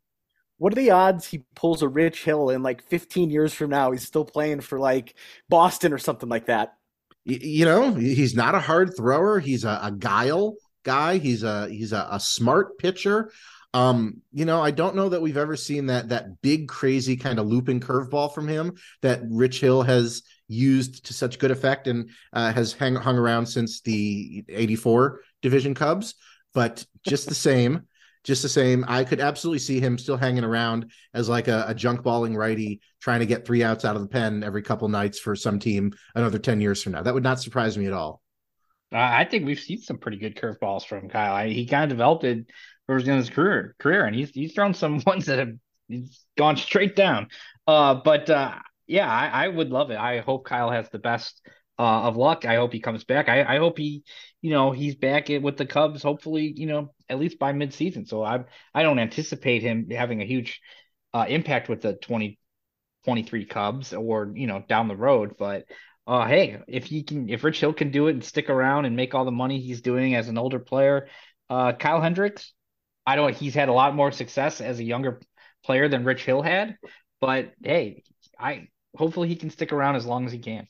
What 0.57 0.73
are 0.73 0.75
the 0.75 0.91
odds 0.91 1.25
he 1.25 1.45
pulls 1.55 1.81
a 1.81 1.87
Rich 1.87 2.25
Hill 2.25 2.49
and 2.49 2.63
like 2.63 2.83
15 2.83 3.29
years 3.29 3.53
from 3.53 3.69
now 3.69 3.91
he's 3.91 4.05
still 4.05 4.25
playing 4.25 4.59
for 4.59 4.77
like 4.77 5.15
Boston 5.47 5.93
or 5.93 5.97
something 5.97 6.27
like 6.27 6.47
that? 6.47 6.73
You 7.23 7.65
know, 7.65 7.93
he's 7.93 8.35
not 8.35 8.55
a 8.55 8.59
hard 8.59 8.95
thrower. 8.97 9.39
He's 9.39 9.63
a, 9.63 9.79
a 9.83 9.91
guile 9.91 10.55
guy. 10.83 11.17
He's 11.17 11.43
a 11.43 11.69
he's 11.69 11.93
a, 11.93 12.07
a 12.11 12.19
smart 12.19 12.77
pitcher. 12.77 13.31
Um, 13.73 14.21
you 14.31 14.45
know, 14.45 14.61
I 14.61 14.71
don't 14.71 14.95
know 14.95 15.09
that 15.09 15.21
we've 15.21 15.37
ever 15.37 15.55
seen 15.55 15.87
that 15.87 16.09
that 16.09 16.41
big 16.41 16.67
crazy 16.67 17.15
kind 17.15 17.37
of 17.37 17.47
looping 17.47 17.79
curveball 17.79 18.33
from 18.33 18.47
him 18.47 18.75
that 19.01 19.21
Rich 19.29 19.59
Hill 19.61 19.83
has 19.83 20.23
used 20.47 21.05
to 21.05 21.13
such 21.13 21.37
good 21.39 21.51
effect 21.51 21.87
and 21.87 22.09
uh, 22.33 22.51
has 22.51 22.73
hang, 22.73 22.95
hung 22.95 23.17
around 23.17 23.45
since 23.45 23.81
the 23.81 24.43
84 24.49 25.21
division 25.41 25.75
Cubs, 25.75 26.15
but 26.53 26.83
just 27.07 27.29
the 27.29 27.35
same, 27.35 27.83
just 28.23 28.41
the 28.41 28.49
same, 28.49 28.83
I 28.87 29.03
could 29.03 29.19
absolutely 29.19 29.59
see 29.59 29.79
him 29.79 29.99
still 29.99 30.17
hanging 30.17 30.43
around 30.43 30.91
as 31.13 31.29
like 31.29 31.47
a, 31.47 31.65
a 31.67 31.75
junk 31.75 32.01
balling 32.01 32.35
righty 32.35 32.81
trying 32.99 33.19
to 33.19 33.25
get 33.27 33.45
three 33.45 33.63
outs 33.63 33.85
out 33.85 33.95
of 33.95 34.01
the 34.01 34.07
pen 34.07 34.43
every 34.43 34.63
couple 34.63 34.89
nights 34.89 35.19
for 35.19 35.35
some 35.35 35.59
team 35.59 35.93
another 36.15 36.39
10 36.39 36.59
years 36.59 36.81
from 36.81 36.93
now. 36.93 37.03
That 37.03 37.13
would 37.13 37.23
not 37.23 37.39
surprise 37.39 37.77
me 37.77 37.85
at 37.85 37.93
all. 37.93 38.21
I 38.91 39.25
think 39.25 39.45
we've 39.45 39.59
seen 39.59 39.81
some 39.81 39.99
pretty 39.99 40.17
good 40.17 40.35
curveballs 40.35 40.83
from 40.83 41.09
Kyle. 41.09 41.35
I, 41.35 41.49
he 41.49 41.67
kind 41.67 41.83
of 41.83 41.89
developed 41.89 42.23
it 42.23 42.47
towards 42.89 43.07
in 43.07 43.17
his 43.17 43.29
career 43.29 43.75
career, 43.77 44.05
and 44.05 44.15
he's 44.15 44.31
he's 44.31 44.53
thrown 44.53 44.73
some 44.73 44.99
ones 45.05 45.27
that 45.27 45.37
have 45.37 45.53
gone 46.37 46.57
straight 46.57 46.95
down. 46.95 47.27
Uh, 47.67 47.93
but 47.93 48.29
uh, 48.29 48.55
yeah, 48.87 49.07
I, 49.07 49.45
I, 49.45 49.47
would 49.47 49.69
love 49.69 49.91
it. 49.91 49.97
I 49.97 50.19
hope 50.19 50.45
Kyle 50.45 50.71
has 50.71 50.89
the 50.89 50.97
best 50.97 51.39
uh, 51.77 52.01
of 52.07 52.17
luck. 52.17 52.45
I 52.45 52.55
hope 52.55 52.73
he 52.73 52.79
comes 52.79 53.03
back. 53.03 53.29
I, 53.29 53.43
I 53.43 53.57
hope 53.57 53.77
he, 53.77 54.03
you 54.41 54.49
know, 54.49 54.71
he's 54.71 54.95
back 54.95 55.29
with 55.29 55.57
the 55.57 55.67
Cubs. 55.67 56.01
Hopefully, 56.01 56.51
you 56.55 56.65
know, 56.65 56.93
at 57.07 57.19
least 57.19 57.37
by 57.37 57.53
midseason. 57.53 58.07
So 58.07 58.23
I 58.23 58.45
I 58.73 58.81
don't 58.81 58.99
anticipate 58.99 59.61
him 59.61 59.89
having 59.91 60.21
a 60.21 60.25
huge 60.25 60.59
uh, 61.13 61.25
impact 61.29 61.69
with 61.69 61.81
the 61.81 61.93
2023 61.93 63.45
Cubs 63.45 63.93
or 63.93 64.31
you 64.33 64.47
know 64.47 64.63
down 64.67 64.87
the 64.87 64.97
road, 64.97 65.35
but. 65.37 65.65
Uh, 66.07 66.25
hey, 66.25 66.57
if 66.67 66.85
he 66.85 67.03
can, 67.03 67.29
if 67.29 67.43
Rich 67.43 67.59
Hill 67.59 67.71
can 67.71 67.91
do 67.91 68.07
it 68.07 68.13
and 68.13 68.23
stick 68.23 68.49
around 68.49 68.85
and 68.85 68.95
make 68.95 69.13
all 69.13 69.25
the 69.25 69.31
money 69.31 69.59
he's 69.59 69.81
doing 69.81 70.15
as 70.15 70.27
an 70.27 70.39
older 70.39 70.57
player, 70.57 71.07
uh, 71.51 71.73
Kyle 71.73 72.01
Hendricks, 72.01 72.51
I 73.09 73.15
don't. 73.15 73.35
He's 73.35 73.55
had 73.55 73.69
a 73.69 73.73
lot 73.73 73.95
more 73.95 74.11
success 74.11 74.61
as 74.61 74.77
a 74.77 74.83
younger 74.83 75.19
player 75.63 75.87
than 75.87 76.03
Rich 76.03 76.25
Hill 76.25 76.43
had, 76.43 76.77
but 77.19 77.53
hey, 77.63 78.03
I 78.39 78.67
hopefully 78.95 79.27
he 79.27 79.35
can 79.35 79.49
stick 79.49 79.73
around 79.73 79.95
as 79.95 80.05
long 80.05 80.27
as 80.27 80.31
he 80.31 80.37
can. 80.37 80.67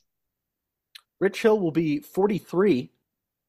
Rich 1.20 1.42
Hill 1.42 1.60
will 1.60 1.70
be 1.70 2.00
43 2.00 2.90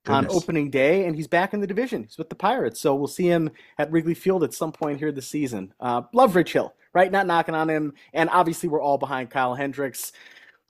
Goodness. 0.03 0.31
on 0.33 0.37
opening 0.37 0.69
day, 0.71 1.05
and 1.05 1.15
he's 1.15 1.29
back 1.29 1.53
in 1.53 1.61
the 1.61 1.67
division. 1.67 2.03
He's 2.03 2.17
with 2.17 2.27
the 2.27 2.35
Pirates, 2.35 2.81
so 2.81 2.93
we'll 2.93 3.07
see 3.07 3.27
him 3.27 3.51
at 3.77 3.89
Wrigley 3.93 4.13
Field 4.13 4.43
at 4.43 4.53
some 4.53 4.73
point 4.73 4.99
here 4.99 5.13
this 5.13 5.29
season. 5.29 5.73
Uh, 5.79 6.01
love 6.11 6.35
Rich 6.35 6.51
Hill, 6.51 6.75
right? 6.93 7.09
Not 7.09 7.27
knocking 7.27 7.55
on 7.55 7.69
him, 7.69 7.93
and 8.11 8.29
obviously 8.29 8.67
we're 8.67 8.81
all 8.81 8.97
behind 8.97 9.29
Kyle 9.29 9.55
Hendricks 9.55 10.11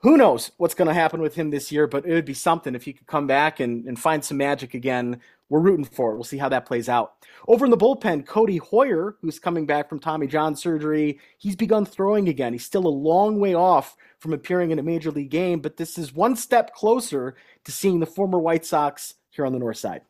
who 0.02 0.18
knows 0.18 0.52
what's 0.58 0.74
going 0.74 0.88
to 0.88 0.94
happen 0.94 1.22
with 1.22 1.36
him 1.36 1.50
this 1.50 1.72
year, 1.72 1.88
but 1.88 2.06
it 2.06 2.14
would 2.14 2.26
be 2.26 2.34
something 2.34 2.74
if 2.74 2.84
he 2.84 2.94
could 2.94 3.08
come 3.08 3.28
back 3.28 3.60
and, 3.60 3.86
and 3.86 4.00
find 4.00 4.24
some 4.24 4.38
magic 4.38 4.74
again. 4.74 5.22
We're 5.50 5.60
rooting 5.60 5.86
for 5.86 6.12
it. 6.12 6.16
We'll 6.16 6.24
see 6.24 6.38
how 6.38 6.50
that 6.50 6.66
plays 6.66 6.90
out. 6.90 7.14
Over 7.48 7.66
in 7.66 7.72
the 7.72 7.78
bullpen, 7.78 8.26
Codi 8.26 8.60
Heuer, 8.60 9.16
who's 9.22 9.38
coming 9.38 9.66
back 9.66 9.90
from 9.90 10.00
Tommy 10.00 10.26
John 10.26 10.56
surgery, 10.56 11.20
he's 11.38 11.56
begun 11.56 11.86
throwing 11.86 12.30
again. 12.30 12.54
He's 12.54 12.66
still 12.66 12.88
a 12.88 12.90
long 12.90 13.40
way 13.40 13.54
off 13.54 13.96
from 14.20 14.34
appearing 14.34 14.72
in 14.72 14.80
a 14.80 14.84
major 14.84 15.12
league 15.12 15.30
game, 15.30 15.60
but 15.60 15.78
this 15.78 15.98
is 15.98 16.14
one 16.14 16.36
step 16.36 16.74
closer 16.74 17.36
to 17.66 17.72
seeing 17.72 18.00
the 18.00 18.06
former 18.06 18.40
White 18.40 18.66
Sox 18.66 19.16
here 19.30 19.46
on 19.46 19.54
the 19.54 19.60
north 19.60 19.78
side. 19.78 20.02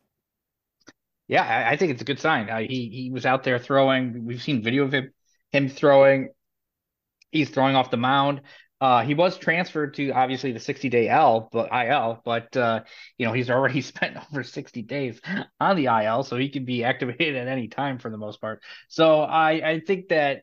Yeah, 1.28 1.68
I 1.68 1.76
think 1.76 1.92
it's 1.92 2.02
a 2.02 2.04
good 2.04 2.20
sign. 2.20 2.50
Uh, 2.50 2.58
he 2.58 2.90
he 2.92 3.10
was 3.10 3.24
out 3.24 3.42
there 3.42 3.58
throwing. 3.58 4.26
We've 4.26 4.42
seen 4.42 4.62
video 4.62 4.84
of 4.84 4.92
him 4.92 5.12
him 5.50 5.68
throwing. 5.68 6.28
He's 7.30 7.48
throwing 7.48 7.74
off 7.74 7.90
the 7.90 7.96
mound. 7.96 8.42
Uh, 8.82 9.04
he 9.04 9.14
was 9.14 9.38
transferred 9.38 9.94
to 9.94 10.10
obviously 10.10 10.50
the 10.50 10.58
60 10.58 10.88
day 10.88 11.08
L, 11.08 11.48
but 11.52 11.68
IL, 11.72 12.20
but 12.24 12.56
uh, 12.56 12.80
you 13.16 13.24
know 13.24 13.32
he's 13.32 13.48
already 13.48 13.80
spent 13.92 14.16
over 14.16 14.42
60 14.42 14.82
days 14.82 15.20
on 15.60 15.76
the 15.76 15.84
IL, 15.84 16.24
so 16.24 16.36
he 16.36 16.48
can 16.48 16.64
be 16.64 16.82
activated 16.82 17.36
at 17.36 17.46
any 17.46 17.68
time 17.68 18.00
for 18.00 18.10
the 18.10 18.16
most 18.16 18.40
part. 18.40 18.60
So 18.88 19.20
I 19.20 19.50
I 19.70 19.80
think 19.86 20.08
that 20.08 20.42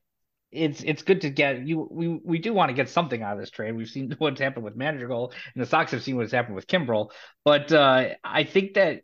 it's 0.53 0.81
it's 0.83 1.01
good 1.01 1.19
to 1.21 1.29
get 1.29 1.67
you. 1.67 1.85
We 1.91 2.07
we 2.07 2.39
do 2.39 2.53
want 2.53 2.69
to 2.69 2.75
get 2.75 2.87
something 2.87 3.21
out 3.21 3.33
of 3.33 3.39
this 3.41 3.49
trade. 3.49 3.75
We've 3.75 3.89
seen 3.89 4.15
what's 4.19 4.39
happened 4.39 4.63
with 4.63 4.77
Madrigal, 4.77 5.33
and 5.53 5.61
the 5.61 5.67
Sox 5.67 5.91
have 5.91 6.01
seen 6.01 6.15
what's 6.15 6.31
happened 6.31 6.55
with 6.55 6.65
Kimbrel. 6.65 7.11
But 7.43 7.73
uh, 7.73 8.11
I 8.23 8.45
think 8.45 8.75
that 8.75 9.01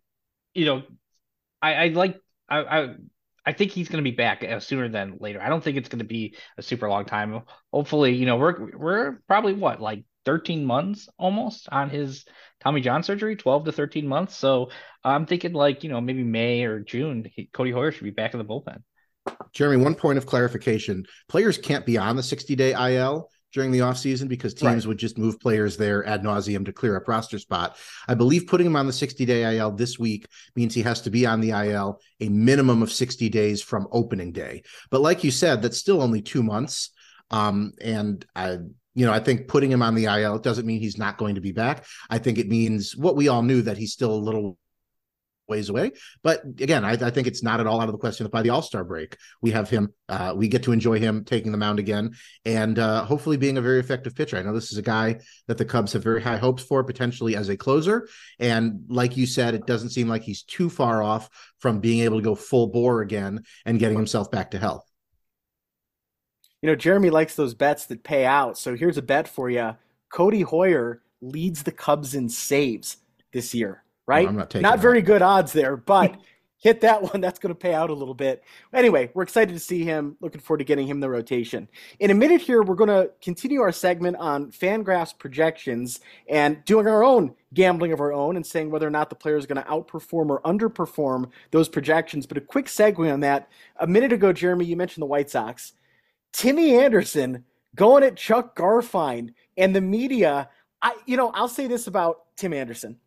you 0.54 0.64
know 0.64 0.84
I, 1.62 1.74
I 1.74 1.88
like 1.90 2.22
I, 2.48 2.60
I 2.60 2.96
I 3.46 3.54
think 3.54 3.72
he's 3.72 3.90
going 3.90 4.04
to 4.04 4.10
be 4.10 4.16
back 4.16 4.44
uh, 4.44 4.60
sooner 4.60 4.90
than 4.90 5.18
later. 5.20 5.42
I 5.42 5.50
don't 5.50 5.64
think 5.64 5.78
it's 5.78 5.90
going 5.90 6.00
to 6.00 6.06
be 6.06 6.36
a 6.58 6.64
super 6.64 6.90
long 6.90 7.06
time. 7.06 7.42
Hopefully, 7.72 8.16
you 8.16 8.26
know, 8.26 8.38
we're 8.38 8.76
we're 8.76 9.20
probably 9.28 9.54
what 9.54 9.82
like 9.82 10.04
13 10.26 10.66
months 10.66 11.08
almost 11.20 11.70
on 11.72 11.90
his 11.90 12.26
Tommy 12.60 12.82
John 12.82 13.04
surgery, 13.04 13.36
12 13.36 13.66
to 13.66 13.72
13 13.72 14.08
months. 14.08 14.36
So 14.36 14.72
I'm 15.04 15.26
thinking 15.26 15.54
like 15.54 15.84
you 15.84 15.90
know 15.90 16.02
maybe 16.02 16.24
May 16.24 16.64
or 16.64 16.80
June, 16.80 17.30
he, 17.34 17.50
Codi 17.54 17.72
Heuer 17.72 17.94
should 17.94 18.04
be 18.04 18.10
back 18.10 18.34
in 18.34 18.40
the 18.40 18.46
bullpen. 18.46 18.82
Jeremy, 19.54 19.84
one 19.84 19.96
point 19.96 20.18
of 20.18 20.26
clarification: 20.26 21.06
players 21.30 21.58
can't 21.58 21.86
be 21.86 21.98
on 21.98 22.16
the 22.16 22.24
60 22.24 22.56
day 22.56 22.74
IL 22.74 23.30
during 23.56 23.72
the 23.72 23.80
offseason 23.80 24.28
because 24.28 24.54
teams 24.54 24.86
right. 24.86 24.90
would 24.90 24.98
just 24.98 25.18
move 25.18 25.40
players 25.40 25.78
there 25.78 26.06
ad 26.06 26.24
nauseum 26.24 26.66
to 26.66 26.74
clear 26.74 26.98
up 26.98 27.08
roster 27.08 27.40
spot. 27.40 27.78
I 28.06 28.14
believe 28.14 28.48
putting 28.48 28.68
him 28.68 28.76
on 28.76 28.86
the 28.86 28.94
60 28.94 29.26
day 29.26 29.58
IL 29.58 29.72
this 29.72 29.98
week 29.98 30.28
means 30.58 30.74
he 30.74 30.82
has 30.82 31.02
to 31.02 31.10
be 31.10 31.26
on 31.26 31.40
the 31.40 31.52
IL 31.52 32.02
a 32.20 32.28
minimum 32.28 32.84
of 32.84 32.92
60 32.92 33.30
days 33.30 33.64
from 33.64 33.88
opening 33.94 34.34
day. 34.34 34.64
But 34.92 35.02
like 35.02 35.24
you 35.24 35.32
said, 35.32 35.62
that's 35.62 35.78
still 35.78 36.02
only 36.02 36.22
two 36.22 36.44
months. 36.44 36.92
Um, 37.32 37.72
and 37.82 38.26
I, 38.36 38.58
you 38.94 39.06
know, 39.06 39.14
I 39.14 39.20
think 39.20 39.48
putting 39.48 39.72
him 39.72 39.82
on 39.82 39.96
the 39.96 40.06
IL 40.06 40.40
doesn't 40.40 40.66
mean 40.66 40.82
he's 40.82 40.98
not 40.98 41.18
going 41.18 41.36
to 41.36 41.42
be 41.42 41.54
back. 41.54 41.86
I 42.10 42.18
think 42.18 42.38
it 42.38 42.50
means 42.50 42.96
what 42.96 43.16
we 43.16 43.30
all 43.30 43.42
knew 43.42 43.62
that 43.62 43.78
he's 43.78 43.94
still 43.94 44.12
a 44.12 44.16
little 44.16 44.58
ways 45.48 45.70
away. 45.70 45.92
But 46.24 46.44
again, 46.44 46.84
I, 46.84 46.92
I, 46.94 47.10
think 47.10 47.28
it's 47.28 47.44
not 47.44 47.60
at 47.60 47.68
all 47.68 47.82
out 47.82 47.88
of 47.88 47.94
the 47.94 48.00
question 48.00 48.24
that 48.24 48.32
by 48.32 48.42
the 48.42 48.50
All 48.50 48.62
Star 48.62 48.84
break 48.84 49.18
we 49.42 49.52
have 49.52 49.70
him. 49.70 49.94
Uh, 50.10 50.34
we 50.36 50.48
get 50.48 50.64
to 50.64 50.72
enjoy 50.72 51.00
him 51.00 51.24
taking 51.24 51.52
the 51.52 51.58
mound 51.58 51.80
again, 51.80 52.12
and 52.46 52.78
uh, 52.80 53.04
hopefully 53.06 53.38
being 53.38 53.58
a 53.58 53.62
very 53.62 53.80
effective 53.80 54.16
pitcher. 54.16 54.38
I 54.38 54.44
know 54.44 54.54
this 54.54 54.72
is 54.72 54.78
a 54.78 54.84
guy 54.84 55.20
that 55.48 55.58
the 55.58 55.66
Cubs 55.66 55.94
have 55.94 56.04
very 56.04 56.22
high 56.22 56.38
hopes 56.38 56.64
for, 56.64 56.84
potentially 56.84 57.36
as 57.36 57.50
a 57.50 57.58
closer. 57.58 58.08
And 58.40 58.86
like 58.88 59.18
you 59.18 59.26
said, 59.26 59.54
it 59.54 59.66
doesn't 59.66 59.90
seem 59.90 60.08
like 60.08 60.24
he's 60.24 60.44
too 60.44 60.70
far 60.70 61.02
off 61.02 61.30
from 61.60 61.80
being 61.80 62.02
able 62.02 62.18
to 62.18 62.24
go 62.24 62.36
full 62.36 62.68
bore 62.68 63.02
again 63.02 63.44
and 63.66 63.80
getting 63.80 63.98
himself 63.98 64.32
back 64.32 64.52
to 64.52 64.60
health. 64.60 64.84
You 66.62 66.70
know, 66.70 66.76
Jeremy 66.76 67.12
likes 67.12 67.36
those 67.36 67.54
bets 67.54 67.86
that 67.88 68.04
pay 68.04 68.26
out. 68.26 68.58
So 68.58 68.76
here's 68.76 68.98
a 68.98 69.04
bet 69.04 69.28
for 69.28 69.50
you: 69.50 69.76
Codi 70.12 70.44
Heuer 70.44 71.00
leads 71.22 71.64
the 71.64 71.72
Cubs 71.72 72.14
in 72.16 72.30
saves 72.30 72.98
this 73.32 73.54
year 73.54 73.85
right? 74.08 74.32
No, 74.32 74.40
not, 74.40 74.56
not 74.56 74.80
very 74.80 75.02
good 75.02 75.22
odds 75.22 75.54
there, 75.54 75.78
but 75.78 76.16
hit 76.66 76.82
that 76.82 77.02
one. 77.02 77.22
That's 77.22 77.38
going 77.38 77.54
to 77.54 77.60
pay 77.60 77.74
out 77.74 77.90
a 77.92 77.94
little 77.94 78.14
bit. 78.14 78.44
Anyway, 78.74 79.12
we're 79.14 79.24
excited 79.24 79.54
to 79.54 79.60
see 79.60 79.84
him. 79.84 80.18
Looking 80.20 80.42
forward 80.42 80.60
to 80.60 80.64
getting 80.64 80.88
him 80.88 81.00
the 81.00 81.10
rotation. 81.10 81.70
In 82.00 82.10
a 82.10 82.16
minute 82.16 82.42
here, 82.42 82.64
we're 82.64 82.76
going 82.76 82.90
to 82.90 83.12
continue 83.22 83.62
our 83.62 83.72
segment 83.72 84.18
on 84.18 84.52
Fangraphs 84.52 85.18
projections 85.18 86.00
and 86.28 86.64
doing 86.66 86.88
our 86.88 87.04
own 87.04 87.36
gambling 87.54 87.94
of 87.94 88.00
our 88.00 88.12
own 88.12 88.36
and 88.36 88.46
saying 88.46 88.72
whether 88.72 88.88
or 88.88 88.92
not 88.92 89.10
the 89.10 89.16
player 89.16 89.38
is 89.38 89.46
going 89.46 89.62
to 89.62 89.70
outperform 89.70 90.30
or 90.30 90.42
underperform 90.42 91.30
those 91.52 91.70
projections. 91.70 92.26
But 92.26 92.38
a 92.38 92.42
quick 92.42 92.66
segue 92.66 93.14
on 93.14 93.20
that. 93.20 93.50
A 93.80 93.88
minute 93.88 94.12
ago, 94.12 94.34
Jeremy, 94.34 94.66
you 94.66 94.76
mentioned 94.76 95.04
the 95.04 95.08
White 95.08 95.30
Sox. 95.30 95.74
Timmy 96.32 96.76
Anderson 96.78 97.46
going 97.76 98.04
at 98.04 98.16
Chuck 98.16 98.58
Garfien 98.58 99.34
and 99.56 99.76
the 99.76 99.82
media. 99.82 100.50
I, 100.82 100.96
you 101.06 101.16
know, 101.16 101.30
I'll 101.30 101.48
say 101.48 101.68
this 101.68 101.88
about 101.88 102.22
Tim 102.36 102.54
Anderson. 102.54 102.98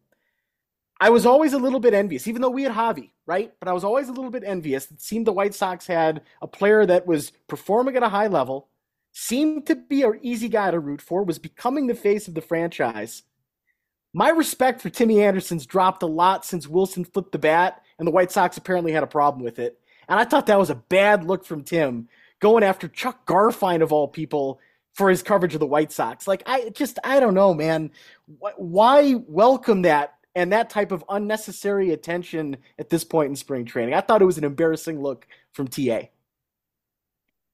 I 1.01 1.11
was 1.11 1.27
always 1.27 1.53
a 1.53 1.59
little 1.59 1.79
bit 1.79 1.95
envious, 1.95 2.27
even 2.27 2.43
though 2.43 2.51
we 2.51 2.65
had 2.65 2.73
Javi, 2.73 3.11
right? 3.25 3.53
But 3.61 3.69
I 3.69 3.73
was 3.73 3.85
always 3.85 4.09
a 4.09 4.13
little 4.13 4.31
bit 4.31 4.43
envious. 4.45 4.91
It 4.91 5.01
seemed 5.01 5.27
the 5.27 5.33
White 5.33 5.55
Sox 5.55 5.87
had 5.87 6.23
a 6.43 6.49
player 6.49 6.85
that 6.87 7.07
was 7.07 7.31
performing 7.47 7.97
at 7.97 8.03
a 8.03 8.09
high 8.09 8.27
level, 8.27 8.69
seemed 9.13 9.67
to 9.67 9.77
be 9.77 10.03
an 10.03 10.19
easy 10.23 10.49
guy 10.49 10.71
to 10.71 10.81
root 10.81 11.01
for, 11.01 11.23
was 11.23 11.39
becoming 11.39 11.87
the 11.87 11.95
face 11.95 12.27
of 12.27 12.35
the 12.35 12.41
franchise. 12.41 13.23
My 14.13 14.31
respect 14.31 14.81
for 14.81 14.91
Timmy 14.91 15.23
Anderson's 15.23 15.67
dropped 15.67 16.03
a 16.03 16.07
lot 16.07 16.45
since 16.45 16.67
Wilson 16.67 17.05
flipped 17.05 17.31
the 17.31 17.39
bat, 17.39 17.83
and 17.99 18.07
the 18.07 18.13
White 18.13 18.33
Sox 18.33 18.57
apparently 18.57 18.91
had 18.91 19.05
a 19.05 19.09
problem 19.09 19.45
with 19.45 19.61
it. 19.61 19.79
And 20.09 20.19
I 20.19 20.25
thought 20.25 20.47
that 20.47 20.59
was 20.59 20.71
a 20.71 20.75
bad 20.75 21.25
look 21.25 21.45
from 21.45 21.63
Tim, 21.63 22.09
going 22.41 22.65
after 22.65 22.89
Chuck 22.89 23.25
Garfien 23.25 23.83
of 23.83 23.93
all 23.93 24.09
people 24.09 24.59
for 24.95 25.11
his 25.11 25.23
coverage 25.23 25.55
of 25.55 25.61
the 25.61 25.67
White 25.67 25.93
Sox. 25.93 26.27
Like 26.27 26.43
I 26.47 26.71
just 26.71 26.99
I 27.05 27.21
don't 27.21 27.35
know, 27.35 27.55
man. 27.55 27.93
Why 28.57 29.15
welcome 29.29 29.83
that 29.83 30.18
and 30.39 30.53
that 30.53 30.71
type 30.71 30.93
of 30.93 31.05
unnecessary 31.09 31.91
attention 31.91 32.59
at 32.79 32.91
this 32.91 33.03
point 33.03 33.29
in 33.29 33.35
spring 33.35 33.65
training. 33.65 33.93
I 33.93 34.01
thought 34.01 34.23
it 34.23 34.27
was 34.27 34.39
an 34.39 34.45
embarrassing 34.45 35.03
look 35.03 35.27
from 35.53 35.67
TA. 35.67 36.03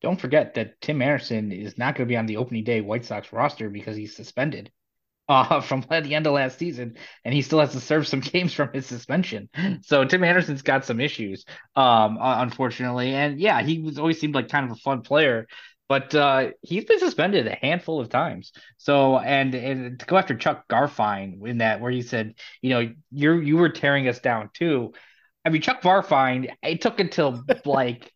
Don't 0.03 0.21
forget 0.21 0.53
that 0.55 0.79
Tim 0.83 1.01
Anderson 1.01 1.51
is 1.51 1.79
not 1.79 1.95
going 1.95 2.07
to 2.07 2.13
be 2.13 2.19
on 2.19 2.27
the 2.27 2.37
opening 2.37 2.63
day 2.63 2.83
White 2.83 3.07
Sox 3.07 3.33
roster 3.33 3.71
because 3.71 3.97
he's 3.97 4.15
suspended 4.15 4.71
uh, 5.31 5.63
from 5.63 5.81
the 5.91 6.15
end 6.15 6.27
of 6.27 6.35
last 6.35 6.59
season, 6.59 6.99
and 7.25 7.33
he 7.33 7.41
still 7.41 7.61
has 7.61 7.73
to 7.73 7.81
serve 7.81 8.07
some 8.07 8.21
games 8.35 8.53
from 8.53 8.71
his 8.75 8.85
suspension. 8.85 9.49
So 9.81 10.05
Tim 10.05 10.23
Anderson's 10.23 10.61
got 10.61 10.85
some 10.85 11.01
issues, 11.01 11.47
um, 11.77 12.19
unfortunately. 12.21 13.15
And 13.15 13.41
yeah, 13.41 13.63
he 13.63 13.79
was 13.79 13.99
always 13.99 14.21
seemed 14.21 14.35
like 14.35 14.51
kind 14.51 14.67
of 14.67 14.73
a 14.73 14.81
fun 14.81 15.01
player 15.01 15.47
but 15.89 16.15
uh, 16.15 16.51
he's 16.63 16.85
been 16.85 16.99
suspended 16.99 17.47
a 17.47 17.57
handful 17.61 18.01
of 18.01 18.09
times. 18.09 18.53
So 18.79 19.19
and 19.19 19.55
and 19.55 19.99
to 20.01 20.07
go 20.07 20.17
after 20.17 20.35
Chuck 20.35 20.67
Garfien 20.69 21.47
in 21.47 21.59
that 21.59 21.81
where 21.81 21.91
he 21.91 22.03
said, 22.03 22.35
you 22.63 22.71
know, 22.71 22.93
you're 23.11 23.43
you 23.43 23.57
were 23.57 23.69
tearing 23.69 24.09
us 24.09 24.21
down 24.21 24.51
too. 24.55 24.93
I 25.45 25.51
mean, 25.51 25.61
Chuck 25.63 25.83
Garfien. 25.83 26.51
it 26.63 26.81
took 26.81 27.01
until 27.01 27.45
like 27.67 28.14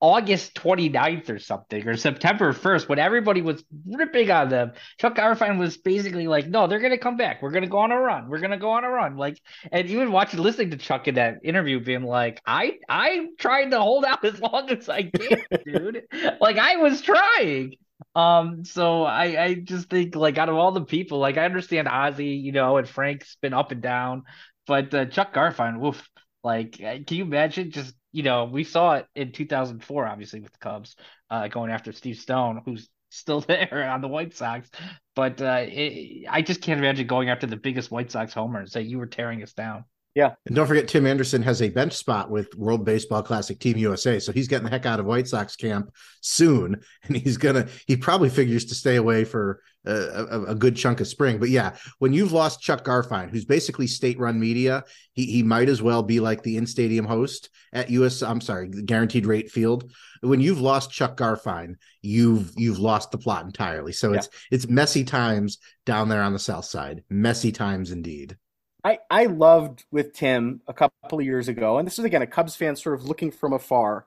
August 0.00 0.54
29th 0.54 1.28
or 1.28 1.38
something, 1.38 1.86
or 1.86 1.96
September 1.96 2.52
1st, 2.52 2.88
when 2.88 2.98
everybody 2.98 3.42
was 3.42 3.62
ripping 3.86 4.30
on 4.30 4.48
them, 4.48 4.72
Chuck 4.98 5.14
Garfien 5.14 5.58
was 5.58 5.76
basically 5.76 6.26
like, 6.26 6.48
no, 6.48 6.66
they're 6.66 6.78
going 6.78 6.92
to 6.92 6.98
come 6.98 7.16
back. 7.18 7.42
We're 7.42 7.50
going 7.50 7.64
to 7.64 7.68
go 7.68 7.78
on 7.78 7.92
a 7.92 8.00
run. 8.00 8.28
We're 8.28 8.38
going 8.38 8.52
to 8.52 8.56
go 8.56 8.70
on 8.70 8.84
a 8.84 8.88
run. 8.88 9.16
Like, 9.16 9.38
and 9.70 9.86
even 9.88 10.10
watching, 10.10 10.40
listening 10.40 10.70
to 10.70 10.78
Chuck 10.78 11.06
in 11.06 11.16
that 11.16 11.40
interview 11.44 11.80
being 11.80 12.04
like, 12.04 12.40
I, 12.46 12.78
I'm 12.88 13.36
trying 13.36 13.70
to 13.72 13.80
hold 13.80 14.04
out 14.04 14.24
as 14.24 14.40
long 14.40 14.70
as 14.70 14.88
I 14.88 15.02
can, 15.02 15.42
dude. 15.66 16.02
like, 16.40 16.56
I 16.56 16.76
was 16.76 17.02
trying. 17.02 17.74
Um, 18.14 18.64
so 18.64 19.04
I, 19.04 19.44
I 19.44 19.54
just 19.54 19.90
think 19.90 20.16
like 20.16 20.38
out 20.38 20.48
of 20.48 20.56
all 20.56 20.72
the 20.72 20.84
people, 20.84 21.18
like 21.18 21.36
I 21.36 21.44
understand 21.44 21.86
Ozzie, 21.86 22.24
you 22.28 22.52
know, 22.52 22.78
and 22.78 22.88
Frank's 22.88 23.36
been 23.42 23.52
up 23.52 23.70
and 23.72 23.82
down, 23.82 24.24
but 24.66 24.92
uh, 24.94 25.04
Chuck 25.04 25.34
Garfien, 25.34 25.78
woof, 25.78 26.08
like, 26.42 26.78
can 26.78 27.04
you 27.10 27.24
imagine 27.24 27.70
just 27.70 27.94
you 28.12 28.22
know, 28.22 28.44
we 28.44 28.64
saw 28.64 28.94
it 28.94 29.06
in 29.14 29.32
2004, 29.32 30.06
obviously 30.06 30.40
with 30.40 30.52
the 30.52 30.58
Cubs 30.58 30.96
uh, 31.30 31.48
going 31.48 31.70
after 31.70 31.92
Steve 31.92 32.18
Stone, 32.18 32.62
who's 32.64 32.88
still 33.10 33.40
there 33.48 33.88
on 33.90 34.00
the 34.00 34.08
White 34.08 34.34
Sox. 34.34 34.70
But 35.14 35.40
uh, 35.40 35.64
it, 35.66 36.26
I 36.28 36.42
just 36.42 36.62
can't 36.62 36.80
imagine 36.80 37.06
going 37.06 37.28
after 37.28 37.46
the 37.46 37.56
biggest 37.56 37.90
White 37.90 38.10
Sox 38.10 38.32
homer 38.32 38.60
and 38.60 38.70
say 38.70 38.82
you 38.82 38.98
were 38.98 39.06
tearing 39.06 39.42
us 39.42 39.52
down. 39.52 39.84
Yeah. 40.14 40.34
And 40.46 40.56
don't 40.56 40.66
forget, 40.66 40.88
Tim 40.88 41.06
Anderson 41.06 41.42
has 41.42 41.62
a 41.62 41.68
bench 41.68 41.92
spot 41.92 42.30
with 42.30 42.54
World 42.56 42.84
Baseball 42.84 43.22
Classic 43.22 43.58
Team 43.58 43.76
USA. 43.78 44.18
So 44.18 44.32
he's 44.32 44.48
getting 44.48 44.64
the 44.64 44.70
heck 44.70 44.84
out 44.84 44.98
of 44.98 45.06
White 45.06 45.28
Sox 45.28 45.56
camp 45.56 45.90
soon. 46.20 46.82
And 47.04 47.16
he's 47.16 47.38
going 47.38 47.54
to, 47.54 47.68
he 47.86 47.96
probably 47.96 48.28
figures 48.28 48.66
to 48.66 48.74
stay 48.74 48.96
away 48.96 49.24
for 49.24 49.62
a, 49.86 49.92
a, 49.92 50.42
a, 50.48 50.54
good 50.54 50.76
chunk 50.76 51.00
of 51.00 51.08
spring. 51.08 51.38
But 51.38 51.48
yeah, 51.48 51.76
when 51.98 52.12
you've 52.12 52.32
lost 52.32 52.60
Chuck 52.60 52.84
Garfien, 52.84 53.30
who's 53.30 53.44
basically 53.44 53.86
state 53.86 54.18
run 54.18 54.38
media, 54.38 54.84
he, 55.14 55.24
he 55.26 55.42
might 55.42 55.68
as 55.68 55.80
well 55.80 56.02
be 56.02 56.20
like 56.20 56.42
the 56.42 56.56
in 56.56 56.66
stadium 56.66 57.06
host 57.06 57.48
at 57.72 57.90
US, 57.90 58.22
I'm 58.22 58.40
sorry, 58.40 58.68
guaranteed 58.68 59.26
rate 59.26 59.50
field. 59.50 59.90
When 60.20 60.40
you've 60.40 60.60
lost 60.60 60.90
Chuck 60.90 61.16
Garfien, 61.16 61.76
you've 62.02 62.52
you've 62.56 62.78
lost 62.78 63.10
the 63.10 63.18
plot 63.18 63.46
entirely. 63.46 63.92
So 63.92 64.12
yeah. 64.12 64.18
it's 64.18 64.28
it's 64.50 64.68
messy 64.68 65.04
times 65.04 65.58
down 65.86 66.08
there 66.08 66.22
on 66.22 66.34
the 66.34 66.38
south 66.38 66.66
side. 66.66 67.02
Messy 67.08 67.50
times 67.50 67.90
indeed. 67.90 68.36
I, 68.84 68.98
I 69.10 69.26
loved 69.26 69.84
with 69.90 70.12
Tim 70.12 70.60
a 70.66 70.72
couple 70.72 71.18
of 71.18 71.24
years 71.24 71.48
ago, 71.48 71.78
and 71.78 71.86
this 71.86 71.98
is 71.98 72.04
again 72.04 72.22
a 72.22 72.26
Cubs 72.26 72.56
fan 72.56 72.76
sort 72.76 72.98
of 72.98 73.04
looking 73.04 73.30
from 73.30 73.52
afar, 73.52 74.06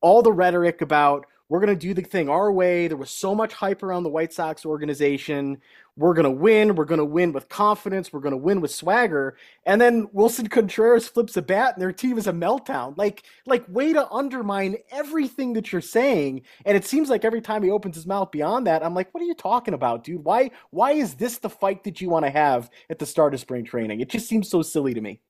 all 0.00 0.22
the 0.22 0.32
rhetoric 0.32 0.80
about 0.80 1.26
we're 1.48 1.60
going 1.60 1.76
to 1.76 1.86
do 1.86 1.92
the 1.92 2.02
thing 2.02 2.28
our 2.28 2.50
way. 2.50 2.88
There 2.88 2.96
was 2.96 3.10
so 3.10 3.34
much 3.34 3.52
hype 3.52 3.82
around 3.82 4.02
the 4.02 4.08
White 4.08 4.32
Sox 4.32 4.64
organization. 4.64 5.58
We're 5.96 6.14
going 6.14 6.24
to 6.24 6.30
win. 6.30 6.74
We're 6.74 6.86
going 6.86 6.98
to 6.98 7.04
win 7.04 7.32
with 7.32 7.48
confidence. 7.48 8.12
We're 8.12 8.20
going 8.20 8.32
to 8.32 8.38
win 8.38 8.60
with 8.60 8.72
swagger. 8.72 9.36
And 9.64 9.80
then 9.80 10.08
Wilson 10.12 10.48
Contreras 10.48 11.06
flips 11.06 11.36
a 11.36 11.42
bat 11.42 11.74
and 11.74 11.82
their 11.82 11.92
team 11.92 12.18
is 12.18 12.26
a 12.26 12.32
meltdown. 12.32 12.96
Like, 12.96 13.24
like 13.46 13.64
way 13.68 13.92
to 13.92 14.10
undermine 14.10 14.76
everything 14.90 15.52
that 15.52 15.70
you're 15.70 15.80
saying. 15.80 16.42
And 16.64 16.76
it 16.76 16.84
seems 16.84 17.10
like 17.10 17.24
every 17.24 17.40
time 17.40 17.62
he 17.62 17.70
opens 17.70 17.94
his 17.94 18.06
mouth 18.06 18.30
beyond 18.30 18.66
that, 18.66 18.84
I'm 18.84 18.94
like, 18.94 19.12
what 19.12 19.22
are 19.22 19.26
you 19.26 19.34
talking 19.34 19.74
about, 19.74 20.02
dude? 20.02 20.24
Why, 20.24 20.50
why 20.70 20.92
is 20.92 21.14
this 21.14 21.38
the 21.38 21.50
fight 21.50 21.84
that 21.84 22.00
you 22.00 22.08
want 22.08 22.24
to 22.24 22.30
have 22.30 22.70
at 22.90 22.98
the 22.98 23.06
start 23.06 23.34
of 23.34 23.40
spring 23.40 23.64
training? 23.64 24.00
It 24.00 24.08
just 24.08 24.28
seems 24.28 24.48
so 24.48 24.62
silly 24.62 24.94
to 24.94 25.00
me. 25.00 25.20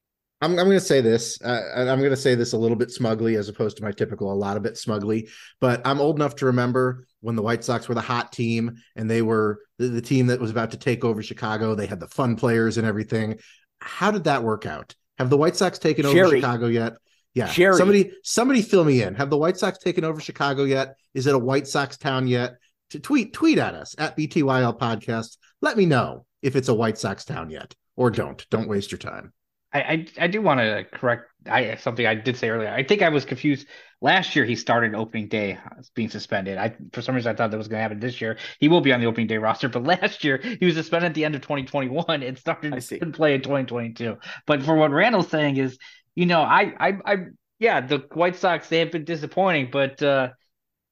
I'm, 0.45 0.59
I'm 0.59 0.67
going 0.67 0.79
to 0.79 0.81
say 0.81 1.01
this. 1.01 1.41
Uh, 1.41 1.63
I'm 1.75 1.99
going 1.99 2.11
to 2.11 2.17
say 2.17 2.35
this 2.35 2.53
a 2.53 2.59
little 2.59 2.77
bit 2.77 2.91
smugly 2.91 3.37
as 3.37 3.49
opposed 3.49 3.79
to 3.79 3.83
my 3.83 3.93
typical, 3.93 4.31
a 4.31 4.35
lot 4.35 4.59
of 4.59 4.63
bit 4.63 4.77
smugly. 4.77 5.29
But 5.61 5.81
I'm 5.87 6.01
old 6.01 6.17
enough 6.17 6.37
to 6.37 6.47
remember 6.47 7.07
when 7.21 7.35
the 7.35 7.43
White 7.43 7.65
Sox 7.65 7.89
were 7.89 7.95
the 7.95 8.03
hot 8.03 8.31
team 8.31 8.77
and 8.95 9.11
they 9.11 9.23
were 9.23 9.61
the, 9.79 9.89
the 9.89 10.03
team 10.03 10.27
that 10.27 10.41
was 10.41 10.51
about 10.51 10.73
to 10.73 10.77
take 10.77 11.03
over 11.03 11.23
Chicago. 11.23 11.75
They 11.75 11.87
had 11.87 11.99
the 11.99 12.09
fun 12.09 12.37
players 12.37 12.77
and 12.77 12.87
everything. 12.87 13.39
How 13.81 14.11
did 14.11 14.25
that 14.25 14.43
work 14.43 14.67
out? 14.67 14.95
Have 15.19 15.31
the 15.31 15.37
White 15.39 15.57
Sox 15.57 15.79
taken 15.79 16.05
over 16.05 16.29
Chicago 16.29 16.67
yet? 16.67 16.93
Yeah. 17.33 17.47
Somebody, 17.79 18.13
somebody, 18.23 18.61
fill 18.61 18.85
me 18.85 19.03
in. 19.03 19.15
Have 19.15 19.31
the 19.31 19.39
White 19.39 19.57
Sox 19.57 19.79
taken 19.79 20.05
over 20.05 20.21
Chicago 20.21 20.65
yet? 20.65 20.97
Is 21.15 21.27
it 21.27 21.35
a 21.35 21.39
White 21.39 21.67
Sox 21.67 21.97
town 21.97 22.27
yet? 22.27 22.57
To 22.91 23.01
tweet, 23.01 23.33
tweet 23.33 23.59
at 23.59 23.75
us 23.75 23.95
at 23.97 24.17
BTYL 24.17 24.79
Podcast. 24.79 25.39
Let 25.63 25.79
me 25.79 25.87
know 25.87 26.27
if 26.43 26.55
it's 26.55 26.69
a 26.69 26.75
White 26.75 26.99
Sox 26.99 27.25
town 27.25 27.51
yet, 27.51 27.75
or 27.97 28.11
don't. 28.11 28.47
Don't 28.51 28.69
waste 28.69 28.93
your 28.93 28.99
time. 28.99 29.33
I, 29.75 29.81
I, 29.81 30.07
I 30.21 30.27
do 30.29 30.41
want 30.41 30.61
to 30.61 30.87
correct 30.93 31.25
I 31.47 31.75
something 31.77 32.07
I 32.07 32.15
did 32.15 32.37
say 32.37 32.49
earlier. 32.49 32.71
I 32.71 32.85
think 32.85 33.03
I 33.03 33.09
was 33.09 33.25
confused. 33.25 33.67
Last 34.01 34.37
year 34.37 34.45
he 34.45 34.57
started 34.57 34.95
opening 34.95 35.29
day 35.29 35.59
being 35.95 36.09
suspended. 36.09 36.59
I 36.59 36.77
for 36.93 37.03
some 37.03 37.15
reason 37.15 37.33
I 37.33 37.37
thought 37.37 37.51
that 37.51 37.57
was 37.57 37.69
going 37.69 37.79
to 37.79 37.83
happen 37.83 38.01
this 38.01 38.21
year. 38.21 38.39
He 38.61 38.69
will 38.69 38.81
be 38.81 38.93
on 38.93 39.01
the 39.01 39.07
opening 39.07 39.27
day 39.27 39.39
roster, 39.39 39.69
but 39.69 39.83
last 40.03 40.25
year 40.25 40.39
he 40.39 40.65
was 40.65 40.77
suspended 40.77 41.11
at 41.11 41.15
the 41.15 41.25
end 41.25 41.35
of 41.35 41.43
2021 41.43 42.23
and 42.23 42.39
started 42.39 42.81
to 42.81 43.07
play 43.11 43.35
in 43.35 43.43
2022. 43.43 44.17
But 44.47 44.63
for 44.63 44.77
what 44.77 44.93
Randall's 44.93 45.29
saying 45.29 45.57
is, 45.57 45.77
you 46.15 46.27
know, 46.27 46.41
I 46.41 46.73
I 46.79 46.99
I 47.05 47.17
yeah, 47.59 47.81
the 47.81 48.07
White 48.13 48.37
Sox 48.37 48.69
they 48.69 48.79
have 48.79 48.93
been 48.93 49.05
disappointing, 49.05 49.71
but 49.73 50.01
uh 50.03 50.31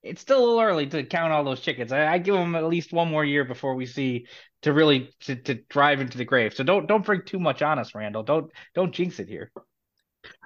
it's 0.03 0.21
still 0.21 0.39
a 0.39 0.45
little 0.45 0.61
early 0.61 0.87
to 0.89 1.05
count 1.05 1.33
all 1.33 1.45
those 1.45 1.61
chickens. 1.61 1.93
I, 1.93 2.15
I, 2.15 2.19
give 2.19 2.35
them 2.35 2.57
at 2.57 2.65
least 2.65 2.93
one 2.93 3.09
more 3.09 3.25
year 3.25 3.45
before 3.45 3.77
we 3.77 3.87
see 3.87 4.27
to 4.63 4.73
really 4.73 5.11
to, 5.21 5.37
to 5.37 5.55
drive 5.69 6.01
into 6.01 6.19
the 6.19 6.25
grave. 6.25 6.55
So 6.55 6.65
don't 6.65 6.87
don't 6.87 7.05
bring 7.05 7.23
too 7.23 7.39
much 7.39 7.63
on 7.63 7.79
us, 7.79 7.95
Randall. 7.95 8.23
Don't 8.23 8.51
don't 8.75 8.93
jinx 8.93 9.19
it 9.21 9.29
here. 9.29 9.51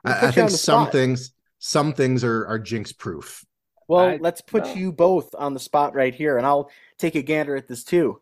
I, 0.04 0.28
I 0.28 0.30
think 0.30 0.50
some 0.50 0.84
spot. 0.84 0.92
things 0.92 1.32
some 1.58 1.92
things 1.92 2.24
are 2.24 2.46
are 2.46 2.58
jinx 2.58 2.92
proof. 2.92 3.44
Well, 3.88 4.06
I, 4.06 4.16
let's 4.16 4.40
put 4.40 4.74
you 4.74 4.90
both 4.90 5.34
on 5.36 5.54
the 5.54 5.60
spot 5.60 5.94
right 5.94 6.14
here, 6.14 6.38
and 6.38 6.46
I'll 6.46 6.70
take 6.98 7.14
a 7.14 7.22
gander 7.22 7.54
at 7.54 7.68
this 7.68 7.84
too. 7.84 8.20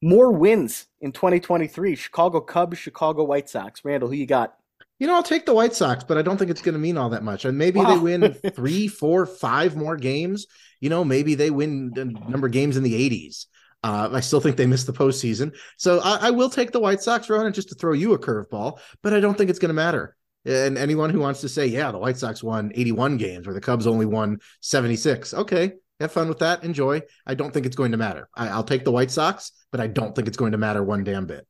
More 0.00 0.32
wins 0.32 0.86
in 1.00 1.12
2023: 1.12 1.96
Chicago 1.96 2.40
Cubs, 2.40 2.78
Chicago 2.78 3.24
White 3.24 3.50
Sox. 3.50 3.84
Randall, 3.84 4.08
who 4.08 4.14
you 4.14 4.26
got? 4.26 4.54
You 4.98 5.06
know, 5.06 5.14
I'll 5.14 5.22
take 5.22 5.46
the 5.46 5.54
White 5.54 5.74
Sox, 5.74 6.04
but 6.04 6.18
I 6.18 6.22
don't 6.22 6.36
think 6.36 6.50
it's 6.50 6.60
going 6.60 6.74
to 6.74 6.78
mean 6.78 6.98
all 6.98 7.10
that 7.10 7.22
much. 7.22 7.46
And 7.46 7.56
maybe 7.56 7.80
wow. 7.80 7.94
they 7.94 7.98
win 7.98 8.34
three, 8.54 8.86
four, 8.86 9.24
five 9.24 9.74
more 9.74 9.96
games. 9.96 10.46
You 10.78 10.90
know, 10.90 11.04
maybe 11.04 11.34
they 11.34 11.50
win 11.50 11.92
a 11.96 12.04
number 12.04 12.46
of 12.46 12.52
games 12.52 12.76
in 12.76 12.82
the 12.82 13.10
80s. 13.10 13.46
Uh, 13.82 14.10
I 14.12 14.20
still 14.20 14.40
think 14.40 14.56
they 14.56 14.66
missed 14.66 14.86
the 14.86 14.92
postseason. 14.92 15.54
So 15.78 16.00
I, 16.00 16.28
I 16.28 16.30
will 16.30 16.50
take 16.50 16.70
the 16.70 16.80
White 16.80 17.02
Sox, 17.02 17.30
Ronan, 17.30 17.52
just 17.52 17.70
to 17.70 17.74
throw 17.74 17.92
you 17.94 18.12
a 18.12 18.18
curveball, 18.18 18.78
but 19.02 19.14
I 19.14 19.20
don't 19.20 19.36
think 19.38 19.48
it's 19.48 19.58
going 19.58 19.70
to 19.70 19.74
matter. 19.74 20.16
And 20.44 20.78
anyone 20.78 21.10
who 21.10 21.20
wants 21.20 21.40
to 21.42 21.48
say, 21.48 21.66
yeah, 21.66 21.90
the 21.90 21.98
White 21.98 22.16
Sox 22.16 22.42
won 22.42 22.72
81 22.74 23.16
games 23.16 23.46
or 23.46 23.52
the 23.52 23.60
Cubs 23.60 23.86
only 23.86 24.06
won 24.06 24.38
76, 24.60 25.34
okay, 25.34 25.72
have 26.00 26.12
fun 26.12 26.28
with 26.28 26.38
that. 26.38 26.64
Enjoy. 26.64 27.02
I 27.26 27.34
don't 27.34 27.52
think 27.52 27.66
it's 27.66 27.76
going 27.76 27.92
to 27.92 27.98
matter. 27.98 28.28
I, 28.34 28.56
will 28.56 28.64
take 28.64 28.84
the 28.84 28.92
White 28.92 29.10
Sox, 29.10 29.52
but 29.70 29.80
I 29.80 29.86
don't 29.86 30.14
think 30.14 30.28
it's 30.28 30.36
going 30.36 30.52
to 30.52 30.58
matter 30.58 30.82
one 30.82 31.04
damn 31.04 31.26
bit. 31.26 31.46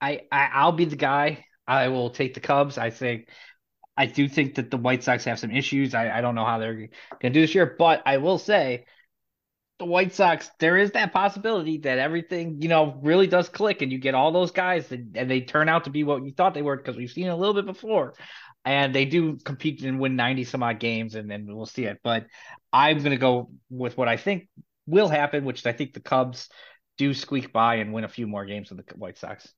I, 0.00 0.22
I 0.32 0.50
I'll 0.52 0.72
be 0.72 0.84
the 0.84 0.96
guy 0.96 1.44
I 1.66 1.88
will 1.88 2.10
take 2.10 2.34
the 2.34 2.40
Cubs. 2.40 2.78
I 2.78 2.90
think 2.90 3.28
I 3.96 4.06
do 4.06 4.28
think 4.28 4.56
that 4.56 4.70
the 4.70 4.76
White 4.76 5.04
Sox 5.04 5.24
have 5.24 5.38
some 5.38 5.52
issues. 5.52 5.94
I, 5.94 6.18
I 6.18 6.20
don't 6.20 6.34
know 6.34 6.44
how 6.44 6.58
they're 6.58 6.74
going 6.74 6.90
to 7.22 7.30
do 7.30 7.40
this 7.40 7.54
year, 7.54 7.76
but 7.78 8.02
I 8.04 8.16
will 8.16 8.38
say 8.38 8.86
the 9.82 9.86
White 9.86 10.14
Sox, 10.14 10.48
there 10.60 10.78
is 10.78 10.92
that 10.92 11.12
possibility 11.12 11.78
that 11.78 11.98
everything, 11.98 12.62
you 12.62 12.68
know, 12.68 13.00
really 13.02 13.26
does 13.26 13.48
click 13.48 13.82
and 13.82 13.90
you 13.90 13.98
get 13.98 14.14
all 14.14 14.30
those 14.30 14.52
guys 14.52 14.92
and, 14.92 15.16
and 15.16 15.28
they 15.28 15.40
turn 15.40 15.68
out 15.68 15.84
to 15.84 15.90
be 15.90 16.04
what 16.04 16.24
you 16.24 16.30
thought 16.30 16.54
they 16.54 16.62
were 16.62 16.76
because 16.76 16.96
we've 16.96 17.10
seen 17.10 17.26
a 17.26 17.36
little 17.36 17.52
bit 17.52 17.66
before. 17.66 18.14
And 18.64 18.94
they 18.94 19.06
do 19.06 19.38
compete 19.38 19.82
and 19.82 19.98
win 19.98 20.14
90 20.14 20.44
some 20.44 20.62
odd 20.62 20.78
games 20.78 21.16
and 21.16 21.28
then 21.28 21.46
we'll 21.48 21.66
see 21.66 21.84
it. 21.84 21.98
But 22.04 22.26
I'm 22.72 22.98
going 22.98 23.10
to 23.10 23.16
go 23.16 23.50
with 23.70 23.98
what 23.98 24.06
I 24.06 24.16
think 24.16 24.48
will 24.86 25.08
happen, 25.08 25.44
which 25.44 25.66
I 25.66 25.72
think 25.72 25.94
the 25.94 26.00
Cubs 26.00 26.48
do 26.96 27.12
squeak 27.12 27.52
by 27.52 27.76
and 27.76 27.92
win 27.92 28.04
a 28.04 28.08
few 28.08 28.28
more 28.28 28.44
games 28.44 28.70
with 28.70 28.86
the 28.86 28.94
White 28.94 29.18
Sox. 29.18 29.52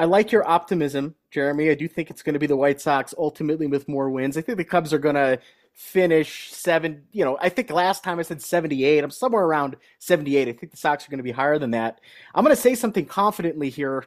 I 0.00 0.06
like 0.06 0.32
your 0.32 0.48
optimism, 0.48 1.14
Jeremy. 1.30 1.70
I 1.70 1.76
do 1.76 1.86
think 1.86 2.10
it's 2.10 2.22
going 2.22 2.34
to 2.34 2.40
be 2.40 2.48
the 2.48 2.56
White 2.56 2.80
Sox 2.80 3.14
ultimately 3.16 3.68
with 3.68 3.88
more 3.88 4.10
wins. 4.10 4.36
I 4.36 4.40
think 4.40 4.58
the 4.58 4.64
Cubs 4.64 4.92
are 4.92 4.98
going 4.98 5.14
to 5.14 5.38
finish 5.74 6.50
seven. 6.52 7.02
You 7.12 7.24
know, 7.24 7.36
I 7.40 7.48
think 7.48 7.70
last 7.70 8.02
time 8.04 8.18
I 8.18 8.22
said 8.22 8.40
78. 8.40 9.04
I'm 9.04 9.10
somewhere 9.10 9.44
around 9.44 9.76
78. 9.98 10.48
I 10.48 10.52
think 10.52 10.70
the 10.70 10.78
Sox 10.78 11.06
are 11.06 11.10
going 11.10 11.18
to 11.18 11.24
be 11.24 11.32
higher 11.32 11.58
than 11.58 11.72
that. 11.72 12.00
I'm 12.34 12.44
going 12.44 12.54
to 12.54 12.60
say 12.60 12.74
something 12.74 13.04
confidently 13.04 13.68
here, 13.68 14.04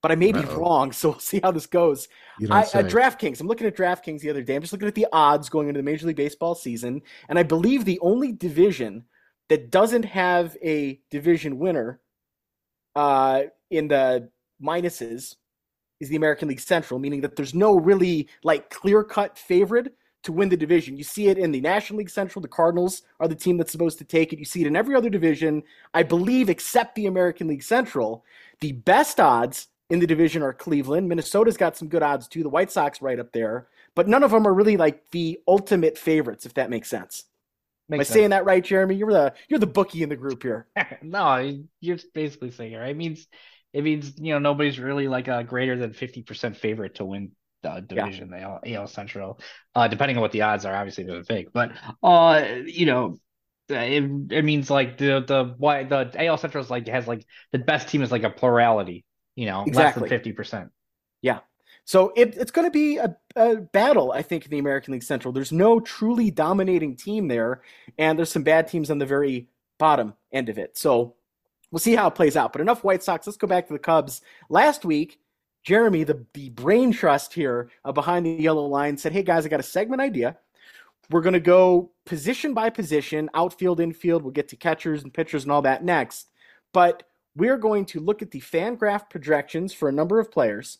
but 0.00 0.12
I 0.12 0.14
may 0.14 0.32
be 0.32 0.38
Uh-oh. 0.38 0.56
wrong. 0.56 0.92
So 0.92 1.10
we'll 1.10 1.18
see 1.18 1.40
how 1.42 1.50
this 1.50 1.66
goes. 1.66 2.08
I, 2.50 2.60
at 2.62 2.86
DraftKings, 2.86 3.40
I'm 3.40 3.48
looking 3.48 3.66
at 3.66 3.76
DraftKings 3.76 4.20
the 4.20 4.30
other 4.30 4.42
day. 4.42 4.54
I'm 4.54 4.62
just 4.62 4.72
looking 4.72 4.88
at 4.88 4.94
the 4.94 5.08
odds 5.12 5.48
going 5.48 5.68
into 5.68 5.78
the 5.78 5.84
Major 5.84 6.06
League 6.06 6.16
Baseball 6.16 6.54
season, 6.54 7.02
and 7.28 7.38
I 7.38 7.42
believe 7.42 7.84
the 7.84 8.00
only 8.00 8.32
division 8.32 9.04
that 9.48 9.70
doesn't 9.70 10.04
have 10.04 10.56
a 10.62 11.00
division 11.10 11.58
winner 11.58 12.00
uh, 12.94 13.42
in 13.70 13.88
the 13.88 14.30
minuses 14.62 15.36
is 16.00 16.08
the 16.08 16.16
American 16.16 16.48
League 16.48 16.60
Central, 16.60 16.98
meaning 16.98 17.20
that 17.20 17.36
there's 17.36 17.54
no 17.54 17.76
really 17.76 18.28
like 18.44 18.70
clear 18.70 19.04
cut 19.04 19.36
favorite 19.36 19.94
to 20.22 20.32
win 20.32 20.48
the 20.48 20.56
division. 20.56 20.96
You 20.96 21.04
see 21.04 21.28
it 21.28 21.38
in 21.38 21.52
the 21.52 21.60
National 21.60 21.98
League 21.98 22.10
Central. 22.10 22.42
The 22.42 22.48
Cardinals 22.48 23.02
are 23.20 23.28
the 23.28 23.34
team 23.34 23.56
that's 23.56 23.72
supposed 23.72 23.98
to 23.98 24.04
take 24.04 24.32
it. 24.32 24.38
You 24.38 24.44
see 24.44 24.60
it 24.60 24.66
in 24.66 24.76
every 24.76 24.94
other 24.94 25.10
division, 25.10 25.62
I 25.94 26.02
believe, 26.02 26.48
except 26.48 26.94
the 26.94 27.06
American 27.06 27.48
League 27.48 27.62
Central. 27.62 28.24
The 28.60 28.72
best 28.72 29.20
odds 29.20 29.68
in 29.90 29.98
the 29.98 30.06
division 30.06 30.42
are 30.42 30.52
Cleveland. 30.52 31.08
Minnesota's 31.08 31.56
got 31.56 31.76
some 31.76 31.88
good 31.88 32.02
odds 32.02 32.28
too. 32.28 32.42
The 32.42 32.48
White 32.48 32.70
Sox 32.70 33.02
right 33.02 33.18
up 33.18 33.32
there, 33.32 33.68
but 33.94 34.08
none 34.08 34.22
of 34.22 34.30
them 34.30 34.46
are 34.46 34.54
really 34.54 34.76
like 34.76 35.02
the 35.10 35.40
ultimate 35.46 35.98
favorites, 35.98 36.46
if 36.46 36.54
that 36.54 36.70
makes 36.70 36.88
sense. 36.88 37.24
Makes 37.88 37.98
Am 37.98 38.00
I 38.00 38.04
sense. 38.04 38.14
saying 38.14 38.30
that 38.30 38.44
right, 38.44 38.64
Jeremy? 38.64 38.94
You're 38.94 39.12
the 39.12 39.34
you're 39.48 39.58
the 39.60 39.66
bookie 39.66 40.02
in 40.02 40.08
the 40.08 40.16
group 40.16 40.42
here. 40.42 40.66
no, 41.02 41.58
you're 41.80 41.98
basically 42.14 42.50
saying 42.52 42.72
it. 42.72 42.78
Right? 42.78 42.90
It 42.90 42.96
means 42.96 43.26
it 43.72 43.84
means 43.84 44.14
you 44.18 44.32
know 44.32 44.38
nobody's 44.38 44.78
really 44.78 45.08
like 45.08 45.28
a 45.28 45.44
greater 45.44 45.76
than 45.76 45.92
fifty 45.92 46.22
percent 46.22 46.56
favorite 46.56 46.94
to 46.96 47.04
win 47.04 47.32
the 47.62 47.80
division, 47.80 48.30
yeah. 48.32 48.58
the 48.62 48.74
AL 48.74 48.86
Central. 48.86 49.40
Uh, 49.74 49.88
depending 49.88 50.16
on 50.16 50.20
what 50.20 50.32
the 50.32 50.42
odds 50.42 50.64
are, 50.64 50.74
obviously 50.74 51.04
they're 51.04 51.24
fake, 51.24 51.48
but 51.52 51.72
uh, 52.02 52.44
you 52.66 52.86
know, 52.86 53.18
it, 53.68 54.32
it 54.32 54.44
means 54.44 54.70
like 54.70 54.98
the 54.98 55.24
the 55.26 55.54
why 55.58 55.84
the 55.84 56.12
AL 56.18 56.38
Central 56.38 56.62
is 56.62 56.70
like 56.70 56.86
has 56.88 57.06
like 57.06 57.24
the 57.52 57.58
best 57.58 57.88
team 57.88 58.02
is 58.02 58.12
like 58.12 58.24
a 58.24 58.30
plurality, 58.30 59.04
you 59.34 59.46
know, 59.46 59.64
exactly. 59.66 60.02
less 60.02 60.10
than 60.10 60.18
fifty 60.18 60.32
percent. 60.32 60.70
Yeah. 61.20 61.40
So 61.84 62.12
it, 62.14 62.36
it's 62.36 62.52
going 62.52 62.66
to 62.66 62.70
be 62.70 62.98
a, 62.98 63.16
a, 63.34 63.56
battle, 63.56 64.12
I 64.12 64.22
think, 64.22 64.44
in 64.44 64.52
the 64.52 64.58
American 64.58 64.92
League 64.92 65.02
Central. 65.02 65.32
There's 65.32 65.50
no 65.50 65.80
truly 65.80 66.30
dominating 66.30 66.96
team 66.96 67.26
there, 67.26 67.62
and 67.98 68.16
there's 68.16 68.30
some 68.30 68.44
bad 68.44 68.68
teams 68.68 68.88
on 68.88 68.98
the 68.98 69.06
very 69.06 69.48
bottom 69.78 70.14
end 70.32 70.48
of 70.48 70.58
it. 70.58 70.78
So 70.78 71.16
we'll 71.72 71.80
see 71.80 71.96
how 71.96 72.06
it 72.06 72.14
plays 72.14 72.36
out. 72.36 72.52
But 72.52 72.60
enough 72.60 72.84
White 72.84 73.02
Sox. 73.02 73.26
Let's 73.26 73.36
go 73.36 73.48
back 73.48 73.66
to 73.66 73.72
the 73.72 73.80
Cubs. 73.80 74.20
Last 74.48 74.84
week, 74.84 75.18
Jeremy, 75.62 76.04
the, 76.04 76.24
the 76.34 76.50
brain 76.50 76.92
trust 76.92 77.32
here 77.32 77.70
uh, 77.84 77.92
behind 77.92 78.26
the 78.26 78.30
yellow 78.30 78.66
line, 78.66 78.96
said, 78.96 79.12
Hey 79.12 79.22
guys, 79.22 79.46
I 79.46 79.48
got 79.48 79.60
a 79.60 79.64
segment 79.64 80.02
idea. 80.02 80.36
We're 81.10 81.20
going 81.20 81.34
to 81.34 81.40
go 81.40 81.90
position 82.06 82.54
by 82.54 82.70
position, 82.70 83.28
outfield, 83.34 83.80
infield. 83.80 84.22
We'll 84.22 84.32
get 84.32 84.48
to 84.48 84.56
catchers 84.56 85.02
and 85.02 85.12
pitchers 85.12 85.42
and 85.42 85.52
all 85.52 85.62
that 85.62 85.84
next. 85.84 86.28
But 86.72 87.04
we're 87.36 87.58
going 87.58 87.86
to 87.86 88.00
look 88.00 88.22
at 88.22 88.30
the 88.30 88.40
fan 88.40 88.76
Fangraph 88.76 89.10
projections 89.10 89.72
for 89.72 89.88
a 89.88 89.92
number 89.92 90.20
of 90.20 90.30
players. 90.30 90.78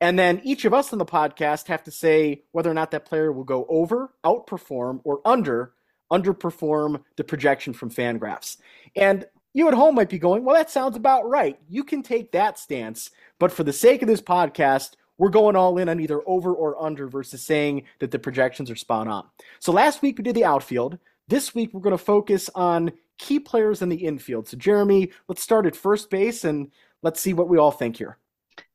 And 0.00 0.18
then 0.18 0.40
each 0.44 0.64
of 0.64 0.74
us 0.74 0.92
on 0.92 0.98
the 0.98 1.06
podcast 1.06 1.68
have 1.68 1.84
to 1.84 1.90
say 1.90 2.44
whether 2.52 2.70
or 2.70 2.74
not 2.74 2.90
that 2.90 3.06
player 3.06 3.32
will 3.32 3.44
go 3.44 3.64
over, 3.68 4.12
outperform, 4.24 5.00
or 5.04 5.20
under 5.24 5.72
underperform 6.12 7.02
the 7.16 7.24
projection 7.24 7.72
from 7.72 7.90
Fangraphs. 7.90 8.58
And 8.94 9.26
you 9.54 9.68
at 9.68 9.74
home 9.74 9.94
might 9.94 10.10
be 10.10 10.18
going, 10.18 10.44
well, 10.44 10.56
that 10.56 10.70
sounds 10.70 10.96
about 10.96 11.28
right. 11.28 11.58
You 11.68 11.84
can 11.84 12.02
take 12.02 12.32
that 12.32 12.58
stance. 12.58 13.10
But 13.38 13.52
for 13.52 13.62
the 13.62 13.72
sake 13.72 14.02
of 14.02 14.08
this 14.08 14.20
podcast, 14.20 14.94
we're 15.16 15.30
going 15.30 15.54
all 15.54 15.78
in 15.78 15.88
on 15.88 16.00
either 16.00 16.20
over 16.26 16.52
or 16.52 16.82
under 16.82 17.06
versus 17.06 17.42
saying 17.42 17.84
that 18.00 18.10
the 18.10 18.18
projections 18.18 18.70
are 18.70 18.76
spot 18.76 19.06
on. 19.06 19.24
So 19.60 19.72
last 19.72 20.02
week 20.02 20.18
we 20.18 20.24
did 20.24 20.34
the 20.34 20.44
outfield. 20.44 20.98
This 21.28 21.54
week 21.54 21.70
we're 21.72 21.80
going 21.80 21.96
to 21.96 22.04
focus 22.04 22.50
on 22.54 22.92
key 23.16 23.38
players 23.38 23.80
in 23.80 23.88
the 23.88 24.04
infield. 24.04 24.48
So, 24.48 24.56
Jeremy, 24.56 25.12
let's 25.28 25.42
start 25.42 25.66
at 25.66 25.76
first 25.76 26.10
base 26.10 26.42
and 26.42 26.72
let's 27.02 27.20
see 27.20 27.32
what 27.32 27.48
we 27.48 27.58
all 27.58 27.70
think 27.70 27.96
here. 27.96 28.18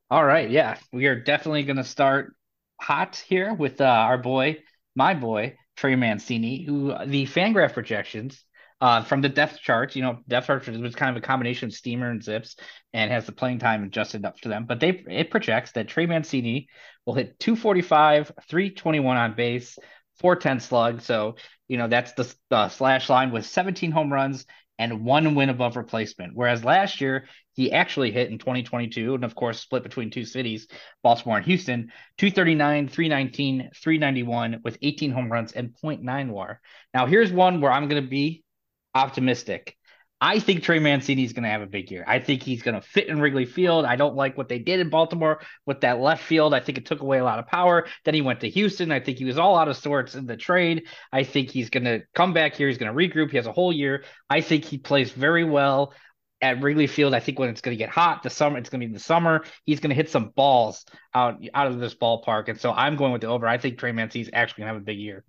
All 0.09 0.23
right. 0.23 0.49
Yeah. 0.49 0.77
We 0.93 1.07
are 1.07 1.19
definitely 1.19 1.63
going 1.63 1.77
to 1.77 1.83
start 1.83 2.33
hot 2.79 3.17
here 3.17 3.53
with 3.53 3.81
uh, 3.81 3.83
our 3.83 4.17
boy, 4.17 4.59
my 4.95 5.13
boy, 5.13 5.57
Trey 5.75 5.95
Mancini, 5.95 6.63
who 6.63 6.95
the 7.05 7.25
Fangraph 7.25 7.73
projections 7.73 8.43
uh, 8.81 9.03
from 9.03 9.21
the 9.21 9.29
depth 9.29 9.59
charts, 9.59 9.95
you 9.95 10.01
know, 10.01 10.19
depth 10.27 10.47
charts 10.47 10.67
was 10.67 10.95
kind 10.95 11.15
of 11.15 11.21
a 11.21 11.25
combination 11.25 11.67
of 11.67 11.73
steamer 11.73 12.09
and 12.09 12.23
zips 12.23 12.55
and 12.93 13.11
has 13.11 13.25
the 13.25 13.31
playing 13.31 13.59
time 13.59 13.83
adjusted 13.83 14.25
up 14.25 14.39
to 14.41 14.49
them. 14.49 14.65
But 14.65 14.79
they 14.79 14.89
it 15.09 15.31
projects 15.31 15.73
that 15.73 15.89
Trey 15.89 16.05
Mancini 16.05 16.69
will 17.05 17.15
hit 17.15 17.39
245, 17.39 18.31
321 18.47 19.17
on 19.17 19.35
base, 19.35 19.77
410 20.19 20.59
slug. 20.61 21.01
So, 21.01 21.35
you 21.67 21.77
know, 21.77 21.87
that's 21.87 22.13
the, 22.13 22.33
the 22.49 22.69
slash 22.69 23.09
line 23.09 23.31
with 23.31 23.45
17 23.45 23.91
home 23.91 24.13
runs 24.13 24.45
and 24.77 25.03
one 25.03 25.35
win 25.35 25.49
above 25.49 25.75
replacement. 25.75 26.31
Whereas 26.33 26.63
last 26.63 27.01
year, 27.01 27.27
he 27.51 27.73
actually 27.73 28.11
hit 28.11 28.31
in 28.31 28.37
2022, 28.37 29.15
and 29.15 29.25
of 29.25 29.35
course, 29.35 29.59
split 29.59 29.83
between 29.83 30.09
two 30.09 30.23
cities, 30.23 30.67
Baltimore 31.03 31.35
and 31.35 31.45
Houston, 31.45 31.91
239, 32.17 32.87
319, 32.87 33.71
391 33.75 34.61
with 34.63 34.77
18 34.81 35.11
home 35.11 35.29
runs 35.29 35.51
and 35.51 35.75
0.9 35.83 36.29
war. 36.29 36.61
Now, 36.93 37.07
here's 37.07 37.33
one 37.33 37.59
where 37.59 37.73
I'm 37.73 37.89
going 37.89 38.01
to 38.01 38.09
be 38.09 38.45
optimistic. 38.93 39.75
I 40.21 40.39
think 40.39 40.63
Trey 40.63 40.79
Mancini 40.79 41.23
is 41.23 41.31
going 41.31 41.43
to 41.43 41.49
have 41.49 41.61
a 41.61 41.67
big 41.67 41.89
year. 41.91 42.03
I 42.05 42.19
think 42.19 42.43
he's 42.43 42.61
going 42.61 42.75
to 42.75 42.81
fit 42.81 43.07
in 43.07 43.21
Wrigley 43.21 43.45
Field. 43.45 43.85
I 43.85 43.95
don't 43.95 44.15
like 44.15 44.37
what 44.37 44.49
they 44.49 44.59
did 44.59 44.81
in 44.81 44.89
Baltimore 44.89 45.41
with 45.65 45.79
that 45.81 46.01
left 46.01 46.23
field. 46.23 46.53
I 46.53 46.59
think 46.59 46.77
it 46.77 46.85
took 46.85 46.99
away 46.99 47.19
a 47.19 47.23
lot 47.23 47.39
of 47.39 47.47
power. 47.47 47.87
Then 48.03 48.15
he 48.15 48.21
went 48.21 48.41
to 48.41 48.49
Houston. 48.49 48.91
I 48.91 48.99
think 48.99 49.17
he 49.17 49.23
was 49.23 49.37
all 49.37 49.57
out 49.57 49.69
of 49.69 49.77
sorts 49.77 50.15
in 50.15 50.25
the 50.25 50.35
trade. 50.35 50.87
I 51.13 51.23
think 51.23 51.49
he's 51.49 51.69
going 51.69 51.85
to 51.85 52.01
come 52.13 52.33
back 52.33 52.55
here. 52.55 52.67
He's 52.67 52.77
going 52.77 52.93
to 52.93 52.97
regroup. 52.97 53.31
He 53.31 53.37
has 53.37 53.47
a 53.47 53.53
whole 53.53 53.71
year. 53.71 54.03
I 54.29 54.41
think 54.41 54.65
he 54.65 54.77
plays 54.77 55.09
very 55.09 55.45
well 55.45 55.93
at 56.41 56.61
Wrigley 56.61 56.87
Field. 56.87 57.13
I 57.13 57.21
think 57.21 57.39
when 57.39 57.49
it's 57.49 57.61
going 57.61 57.77
to 57.77 57.81
get 57.81 57.89
hot, 57.89 58.23
the 58.23 58.29
summer, 58.29 58.57
it's 58.57 58.69
going 58.69 58.81
to 58.81 58.85
be 58.85 58.89
in 58.89 58.93
the 58.93 58.99
summer. 58.99 59.45
He's 59.65 59.79
going 59.79 59.89
to 59.89 59.95
hit 59.95 60.09
some 60.09 60.31
balls 60.35 60.85
out 61.13 61.41
out 61.53 61.67
of 61.67 61.79
this 61.79 61.95
ballpark, 61.95 62.49
and 62.49 62.59
so 62.59 62.71
I'm 62.71 62.95
going 62.95 63.11
with 63.11 63.21
the 63.21 63.27
over. 63.27 63.47
I 63.47 63.57
think 63.57 63.77
Trey 63.77 63.91
Mancini 63.91 64.23
is 64.23 64.29
actually 64.33 64.61
going 64.61 64.67
to 64.69 64.73
have 64.73 64.81
a 64.81 64.85
big 64.85 64.99
year. 64.99 65.23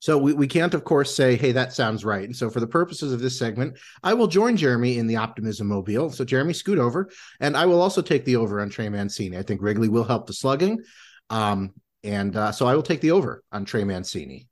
So 0.00 0.16
we, 0.16 0.32
we 0.32 0.48
can't, 0.48 0.72
of 0.72 0.84
course, 0.84 1.14
say, 1.14 1.36
hey, 1.36 1.52
that 1.52 1.74
sounds 1.74 2.04
right. 2.06 2.24
And 2.24 2.34
so 2.34 2.48
for 2.48 2.58
the 2.58 2.66
purposes 2.66 3.12
of 3.12 3.20
this 3.20 3.38
segment, 3.38 3.78
I 4.02 4.14
will 4.14 4.26
join 4.26 4.56
Jeremy 4.56 4.96
in 4.96 5.06
the 5.06 5.16
optimism 5.16 5.68
mobile. 5.68 6.10
So 6.10 6.24
Jeremy, 6.24 6.54
scoot 6.54 6.78
over. 6.78 7.10
And 7.38 7.54
I 7.54 7.66
will 7.66 7.82
also 7.82 8.00
take 8.00 8.24
the 8.24 8.36
over 8.36 8.60
on 8.60 8.70
Trey 8.70 8.88
Mancini. 8.88 9.36
I 9.36 9.42
think 9.42 9.60
Wrigley 9.60 9.88
will 9.88 10.04
help 10.04 10.26
the 10.26 10.32
slugging. 10.32 10.82
Um, 11.28 11.74
and 12.02 12.34
uh, 12.34 12.50
so 12.50 12.66
I 12.66 12.74
will 12.74 12.82
take 12.82 13.02
the 13.02 13.10
over 13.10 13.44
on 13.52 13.66
Trey 13.66 13.84
Mancini. 13.84 14.48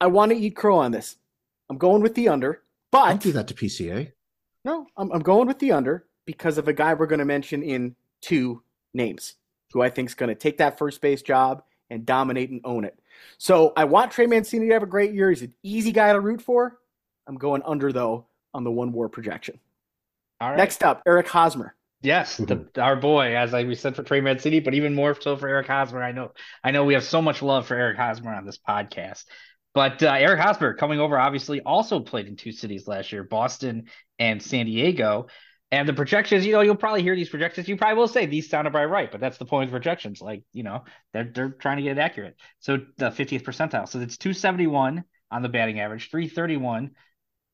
I 0.00 0.08
want 0.08 0.32
to 0.32 0.38
eat 0.38 0.56
crow 0.56 0.78
on 0.78 0.90
this. 0.90 1.16
I'm 1.70 1.78
going 1.78 2.02
with 2.02 2.14
the 2.14 2.28
under, 2.28 2.62
but 2.90 3.08
Don't 3.08 3.22
do 3.22 3.32
that 3.32 3.48
to 3.48 3.54
PCA. 3.54 4.12
No, 4.64 4.86
I'm, 4.96 5.12
I'm 5.12 5.22
going 5.22 5.46
with 5.46 5.60
the 5.60 5.72
under 5.72 6.06
because 6.24 6.58
of 6.58 6.66
a 6.66 6.72
guy 6.72 6.94
we're 6.94 7.06
going 7.06 7.20
to 7.20 7.24
mention 7.24 7.62
in 7.62 7.94
two 8.20 8.62
names 8.94 9.34
who 9.72 9.82
I 9.82 9.90
think 9.90 10.08
is 10.08 10.14
going 10.14 10.28
to 10.28 10.34
take 10.34 10.58
that 10.58 10.78
first 10.78 11.00
base 11.00 11.22
job 11.22 11.62
and 11.90 12.04
dominate 12.04 12.50
and 12.50 12.60
own 12.64 12.84
it. 12.84 12.98
So 13.38 13.72
I 13.76 13.84
want 13.84 14.12
Trey 14.12 14.26
Mancini 14.26 14.68
to 14.68 14.72
have 14.74 14.82
a 14.82 14.86
great 14.86 15.14
year. 15.14 15.30
He's 15.30 15.42
an 15.42 15.54
easy 15.62 15.92
guy 15.92 16.12
to 16.12 16.20
root 16.20 16.42
for. 16.42 16.78
I'm 17.26 17.36
going 17.36 17.62
under 17.64 17.92
though 17.92 18.26
on 18.54 18.64
the 18.64 18.70
one 18.70 18.92
war 18.92 19.08
projection. 19.08 19.60
All 20.40 20.50
right. 20.50 20.56
Next 20.56 20.82
up, 20.82 21.02
Eric 21.06 21.28
Hosmer. 21.28 21.74
Yes, 22.00 22.36
the, 22.36 22.64
our 22.78 22.94
boy, 22.94 23.36
as 23.36 23.52
I 23.52 23.64
we 23.64 23.74
said 23.74 23.96
for 23.96 24.04
Trey 24.04 24.20
Mancini, 24.20 24.60
but 24.60 24.74
even 24.74 24.94
more 24.94 25.20
so 25.20 25.36
for 25.36 25.48
Eric 25.48 25.66
Hosmer. 25.66 26.00
I 26.00 26.12
know, 26.12 26.30
I 26.62 26.70
know, 26.70 26.84
we 26.84 26.94
have 26.94 27.02
so 27.02 27.20
much 27.20 27.42
love 27.42 27.66
for 27.66 27.74
Eric 27.74 27.96
Hosmer 27.96 28.32
on 28.32 28.46
this 28.46 28.58
podcast. 28.58 29.24
But 29.74 30.02
uh, 30.02 30.12
Eric 30.12 30.40
Hosmer 30.40 30.74
coming 30.74 31.00
over, 31.00 31.18
obviously, 31.18 31.60
also 31.60 32.00
played 32.00 32.28
in 32.28 32.36
two 32.36 32.52
cities 32.52 32.86
last 32.86 33.10
year, 33.10 33.24
Boston 33.24 33.86
and 34.18 34.40
San 34.40 34.66
Diego. 34.66 35.26
And 35.70 35.86
the 35.86 35.92
projections, 35.92 36.46
you 36.46 36.52
know, 36.52 36.62
you'll 36.62 36.76
probably 36.76 37.02
hear 37.02 37.14
these 37.14 37.28
projections. 37.28 37.68
You 37.68 37.76
probably 37.76 37.98
will 37.98 38.08
say 38.08 38.24
these 38.24 38.48
sound 38.48 38.66
about 38.66 38.88
right, 38.88 39.10
but 39.10 39.20
that's 39.20 39.36
the 39.36 39.44
point 39.44 39.68
of 39.68 39.72
projections. 39.72 40.22
Like, 40.22 40.42
you 40.52 40.62
know, 40.62 40.84
they're 41.12 41.30
they're 41.32 41.50
trying 41.50 41.76
to 41.76 41.82
get 41.82 41.98
it 41.98 42.00
accurate. 42.00 42.36
So 42.60 42.78
the 42.96 43.10
50th 43.10 43.42
percentile. 43.42 43.86
So 43.88 44.00
it's 44.00 44.16
271 44.16 45.04
on 45.30 45.42
the 45.42 45.48
batting 45.48 45.80
average, 45.80 46.10
331 46.10 46.92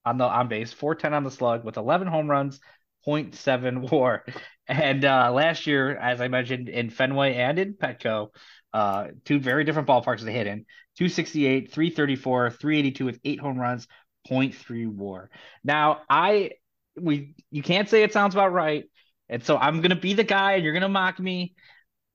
on 0.04 0.18
the 0.18 0.24
on 0.24 0.48
base, 0.48 0.72
410 0.72 1.14
on 1.14 1.24
the 1.24 1.30
slug 1.30 1.64
with 1.64 1.76
11 1.76 2.06
home 2.06 2.30
runs, 2.30 2.60
0.7 3.06 3.90
WAR. 3.90 4.24
And 4.66 5.04
uh, 5.04 5.30
last 5.32 5.66
year, 5.66 5.94
as 5.96 6.20
I 6.20 6.28
mentioned, 6.28 6.68
in 6.68 6.90
Fenway 6.90 7.34
and 7.34 7.58
in 7.58 7.74
Petco, 7.74 8.28
uh, 8.72 9.08
two 9.24 9.38
very 9.38 9.64
different 9.64 9.88
ballparks 9.88 10.20
they 10.20 10.32
hit 10.32 10.46
in 10.46 10.64
268, 10.96 11.70
334, 11.72 12.50
382 12.50 13.04
with 13.04 13.20
eight 13.24 13.40
home 13.40 13.58
runs, 13.58 13.86
0.3 14.30 14.88
WAR. 14.88 15.30
Now, 15.62 16.00
I 16.08 16.52
we 17.00 17.34
you 17.50 17.62
can't 17.62 17.88
say 17.88 18.02
it 18.02 18.12
sounds 18.12 18.34
about 18.34 18.52
right. 18.52 18.84
And 19.28 19.42
so 19.42 19.56
I'm 19.56 19.80
gonna 19.80 19.96
be 19.96 20.14
the 20.14 20.24
guy, 20.24 20.52
and 20.52 20.64
you're 20.64 20.74
gonna 20.74 20.88
mock 20.88 21.18
me. 21.18 21.54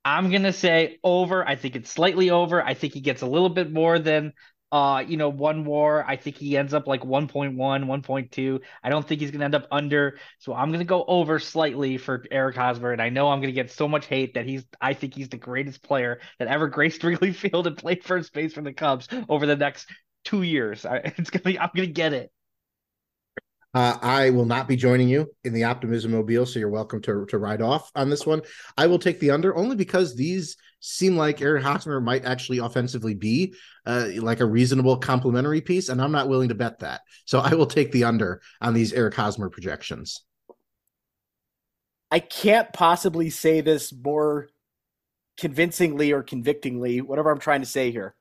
I'm 0.05 0.31
gonna 0.31 0.53
say 0.53 0.99
over. 1.03 1.47
I 1.47 1.55
think 1.55 1.75
it's 1.75 1.91
slightly 1.91 2.29
over. 2.29 2.63
I 2.63 2.73
think 2.73 2.93
he 2.93 3.01
gets 3.01 3.21
a 3.21 3.27
little 3.27 3.49
bit 3.49 3.71
more 3.71 3.99
than 3.99 4.33
uh, 4.71 5.03
you 5.07 5.17
know, 5.17 5.29
one 5.29 5.65
war. 5.65 6.05
I 6.07 6.15
think 6.15 6.37
he 6.37 6.55
ends 6.55 6.73
up 6.73 6.85
like 6.85 7.01
1.1, 7.01 7.55
1.2. 7.55 8.59
I 8.83 8.89
don't 8.89 9.07
think 9.07 9.21
he's 9.21 9.31
gonna 9.31 9.45
end 9.45 9.55
up 9.55 9.67
under. 9.71 10.19
So 10.37 10.53
I'm 10.53 10.71
gonna 10.71 10.83
go 10.83 11.03
over 11.07 11.39
slightly 11.39 11.97
for 11.97 12.23
Eric 12.29 12.55
Hosmer. 12.55 12.91
And 12.91 13.01
I 13.01 13.09
know 13.09 13.29
I'm 13.29 13.41
gonna 13.41 13.51
get 13.51 13.71
so 13.71 13.87
much 13.87 14.05
hate 14.05 14.35
that 14.35 14.45
he's 14.45 14.63
I 14.79 14.93
think 14.93 15.15
he's 15.15 15.29
the 15.29 15.37
greatest 15.37 15.81
player 15.81 16.19
that 16.37 16.47
ever 16.47 16.67
graced 16.67 17.03
Wrigley 17.03 17.33
Field 17.33 17.67
and 17.67 17.77
played 17.77 18.03
first 18.03 18.31
base 18.33 18.53
for 18.53 18.61
the 18.61 18.73
Cubs 18.73 19.07
over 19.27 19.45
the 19.45 19.55
next 19.55 19.89
two 20.23 20.43
years. 20.43 20.85
I, 20.85 20.97
it's 21.17 21.31
gonna 21.31 21.43
be 21.43 21.59
I'm 21.59 21.71
gonna 21.75 21.87
get 21.87 22.13
it. 22.13 22.31
Uh, 23.73 23.97
I 24.01 24.31
will 24.31 24.45
not 24.45 24.67
be 24.67 24.75
joining 24.75 25.09
you 25.09 25.27
in 25.43 25.53
the 25.53 25.65
optimism 25.65 26.11
mobile, 26.11 26.45
so 26.45 26.57
you're 26.57 26.69
welcome 26.69 27.01
to 27.03 27.25
to 27.27 27.37
ride 27.37 27.61
off 27.61 27.91
on 27.93 28.09
this 28.09 28.25
one. 28.25 28.41
I 28.77 28.87
will 28.87 28.97
take 28.97 29.19
the 29.19 29.31
under 29.31 29.55
only 29.55 29.75
because 29.75 30.15
these 30.15 30.57
seem 30.79 31.15
like 31.15 31.41
Eric 31.41 31.63
Hosmer 31.63 32.01
might 32.01 32.25
actually 32.25 32.57
offensively 32.59 33.13
be 33.13 33.53
uh, 33.85 34.07
like 34.15 34.39
a 34.39 34.45
reasonable 34.45 34.97
complementary 34.97 35.61
piece, 35.61 35.89
and 35.89 36.01
I'm 36.01 36.11
not 36.11 36.29
willing 36.29 36.49
to 36.49 36.55
bet 36.55 36.79
that. 36.79 37.01
So 37.25 37.39
I 37.39 37.53
will 37.53 37.67
take 37.67 37.91
the 37.91 38.05
under 38.05 38.41
on 38.59 38.73
these 38.73 38.93
Eric 38.93 39.13
Hosmer 39.13 39.49
projections. 39.49 40.23
I 42.09 42.19
can't 42.19 42.73
possibly 42.73 43.29
say 43.29 43.61
this 43.61 43.93
more 43.93 44.49
convincingly 45.37 46.11
or 46.11 46.23
convictingly, 46.23 47.01
whatever 47.01 47.29
I'm 47.29 47.39
trying 47.39 47.61
to 47.61 47.67
say 47.67 47.91
here. 47.91 48.15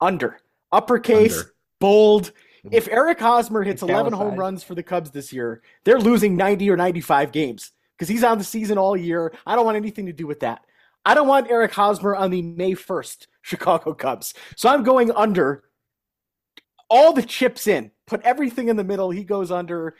Under. 0.00 0.38
Uppercase, 0.72 1.38
under. 1.38 1.54
bold 1.78 2.32
Mm-hmm. 2.64 2.74
if 2.74 2.88
Eric 2.88 3.20
Hosmer 3.20 3.62
hits 3.62 3.82
11 3.82 4.12
home 4.12 4.36
runs 4.36 4.62
for 4.62 4.74
the 4.74 4.82
Cubs 4.82 5.10
this 5.10 5.32
year, 5.32 5.62
they're 5.84 5.98
losing 5.98 6.36
90 6.36 6.70
or 6.70 6.76
95 6.76 7.32
games 7.32 7.72
because 7.96 8.08
he's 8.08 8.24
on 8.24 8.38
the 8.38 8.44
season 8.44 8.76
all 8.76 8.96
year. 8.96 9.32
I 9.46 9.56
don't 9.56 9.64
want 9.64 9.76
anything 9.76 10.06
to 10.06 10.12
do 10.12 10.26
with 10.26 10.40
that. 10.40 10.64
I 11.04 11.14
don't 11.14 11.28
want 11.28 11.50
Eric 11.50 11.72
Hosmer 11.72 12.14
on 12.14 12.30
the 12.30 12.42
May 12.42 12.72
1st 12.72 13.26
Chicago 13.42 13.94
Cubs. 13.94 14.34
So 14.56 14.68
I'm 14.68 14.82
going 14.82 15.10
under 15.10 15.64
all 16.90 17.12
the 17.12 17.22
chips 17.22 17.66
in, 17.66 17.90
put 18.06 18.20
everything 18.22 18.68
in 18.68 18.76
the 18.76 18.84
middle. 18.84 19.10
He 19.10 19.24
goes 19.24 19.50
under 19.50 19.94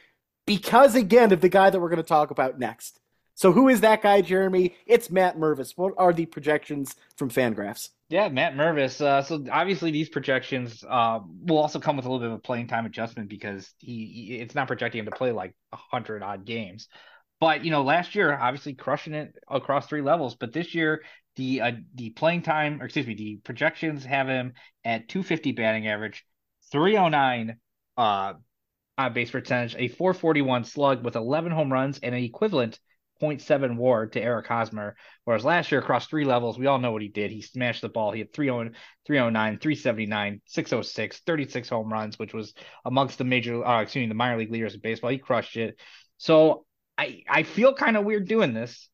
because, 0.46 0.94
again, 0.94 1.32
of 1.32 1.40
the 1.40 1.48
guy 1.48 1.70
that 1.70 1.80
we're 1.80 1.88
going 1.88 2.02
to 2.02 2.02
talk 2.02 2.30
about 2.30 2.58
next. 2.58 3.00
So 3.41 3.53
who 3.53 3.70
is 3.70 3.80
that 3.80 4.03
guy, 4.03 4.20
Jeremy? 4.20 4.74
It's 4.84 5.11
Matt 5.11 5.38
Mervis. 5.38 5.72
What 5.74 5.95
are 5.97 6.12
the 6.12 6.26
projections 6.26 6.95
from 7.16 7.30
Fangraphs? 7.30 7.88
Yeah, 8.11 8.28
Matt 8.28 8.53
Mervis. 8.53 9.01
Uh, 9.01 9.22
so 9.22 9.43
obviously 9.51 9.91
these 9.91 10.11
projections 10.11 10.84
uh, 10.86 11.20
will 11.47 11.57
also 11.57 11.80
come 11.80 11.97
with 11.97 12.05
a 12.05 12.09
little 12.11 12.18
bit 12.18 12.32
of 12.32 12.34
a 12.34 12.38
playing 12.38 12.66
time 12.66 12.84
adjustment 12.84 13.30
because 13.30 13.72
he, 13.78 14.26
he 14.28 14.34
it's 14.41 14.55
not 14.55 14.66
projecting 14.66 14.99
him 14.99 15.07
to 15.07 15.11
play 15.11 15.32
like 15.32 15.55
hundred 15.72 16.22
odd 16.22 16.45
games. 16.45 16.88
But 17.41 17.64
you 17.64 17.70
know, 17.70 17.82
last 17.82 18.14
year 18.14 18.38
obviously 18.38 18.74
crushing 18.74 19.14
it 19.14 19.34
across 19.49 19.86
three 19.86 20.03
levels. 20.03 20.34
But 20.34 20.53
this 20.53 20.74
year 20.74 21.03
the 21.36 21.62
uh, 21.62 21.72
the 21.95 22.11
playing 22.11 22.43
time, 22.43 22.82
or 22.82 22.84
excuse 22.84 23.07
me, 23.07 23.14
the 23.14 23.36
projections 23.43 24.05
have 24.05 24.28
him 24.28 24.53
at 24.84 25.09
250 25.09 25.53
batting 25.53 25.88
average, 25.88 26.26
309 26.72 27.57
uh, 27.97 28.34
on 28.99 29.12
base 29.14 29.30
percentage, 29.30 29.76
a 29.78 29.88
441 29.88 30.64
slug 30.64 31.03
with 31.03 31.16
11 31.16 31.53
home 31.53 31.72
runs 31.72 32.01
and 32.03 32.14
an 32.14 32.22
equivalent 32.22 32.78
0.7 33.20 33.76
WAR 33.76 34.06
to 34.06 34.20
Eric 34.20 34.46
Hosmer. 34.46 34.96
Whereas 35.24 35.44
last 35.44 35.70
year 35.70 35.80
across 35.80 36.06
three 36.06 36.24
levels, 36.24 36.58
we 36.58 36.66
all 36.66 36.78
know 36.78 36.92
what 36.92 37.02
he 37.02 37.08
did. 37.08 37.30
He 37.30 37.42
smashed 37.42 37.82
the 37.82 37.88
ball. 37.88 38.12
He 38.12 38.20
had 38.20 38.32
309, 38.32 39.58
379, 39.58 40.40
606, 40.46 41.20
36 41.26 41.68
home 41.68 41.92
runs, 41.92 42.18
which 42.18 42.34
was 42.34 42.54
amongst 42.84 43.18
the 43.18 43.24
major, 43.24 43.64
uh, 43.64 43.82
excuse 43.82 44.02
me, 44.02 44.08
the 44.08 44.14
minor 44.14 44.38
league 44.38 44.52
leaders 44.52 44.74
in 44.74 44.80
baseball. 44.80 45.10
He 45.10 45.18
crushed 45.18 45.56
it. 45.56 45.78
So 46.18 46.64
I, 46.96 47.22
I 47.28 47.42
feel 47.44 47.74
kind 47.74 47.96
of 47.96 48.04
weird 48.04 48.28
doing 48.28 48.54
this, 48.54 48.88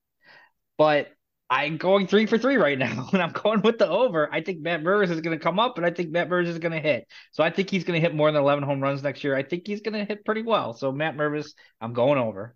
but 0.78 1.08
I'm 1.48 1.76
going 1.76 2.06
three 2.06 2.26
for 2.26 2.38
three 2.38 2.56
right 2.56 2.78
now, 2.86 3.08
and 3.12 3.22
I'm 3.22 3.32
going 3.32 3.62
with 3.62 3.78
the 3.78 3.88
over. 3.88 4.32
I 4.32 4.40
think 4.42 4.60
Matt 4.60 4.82
Mervis 4.82 5.10
is 5.10 5.20
going 5.20 5.38
to 5.38 5.42
come 5.42 5.58
up, 5.58 5.76
and 5.76 5.86
I 5.86 5.90
think 5.90 6.10
Matt 6.10 6.28
Mervis 6.28 6.48
is 6.48 6.58
going 6.58 6.72
to 6.72 6.80
hit. 6.80 7.06
So 7.32 7.42
I 7.42 7.50
think 7.50 7.70
he's 7.70 7.84
going 7.84 8.00
to 8.00 8.06
hit 8.06 8.14
more 8.14 8.30
than 8.30 8.40
11 8.40 8.64
home 8.64 8.80
runs 8.80 9.02
next 9.02 9.22
year. 9.24 9.36
I 9.36 9.42
think 9.42 9.66
he's 9.66 9.80
going 9.80 9.94
to 9.94 10.04
hit 10.04 10.24
pretty 10.24 10.42
well. 10.42 10.74
So 10.74 10.92
Matt 10.92 11.16
Mervis, 11.16 11.50
I'm 11.80 11.92
going 11.92 12.18
over. 12.18 12.54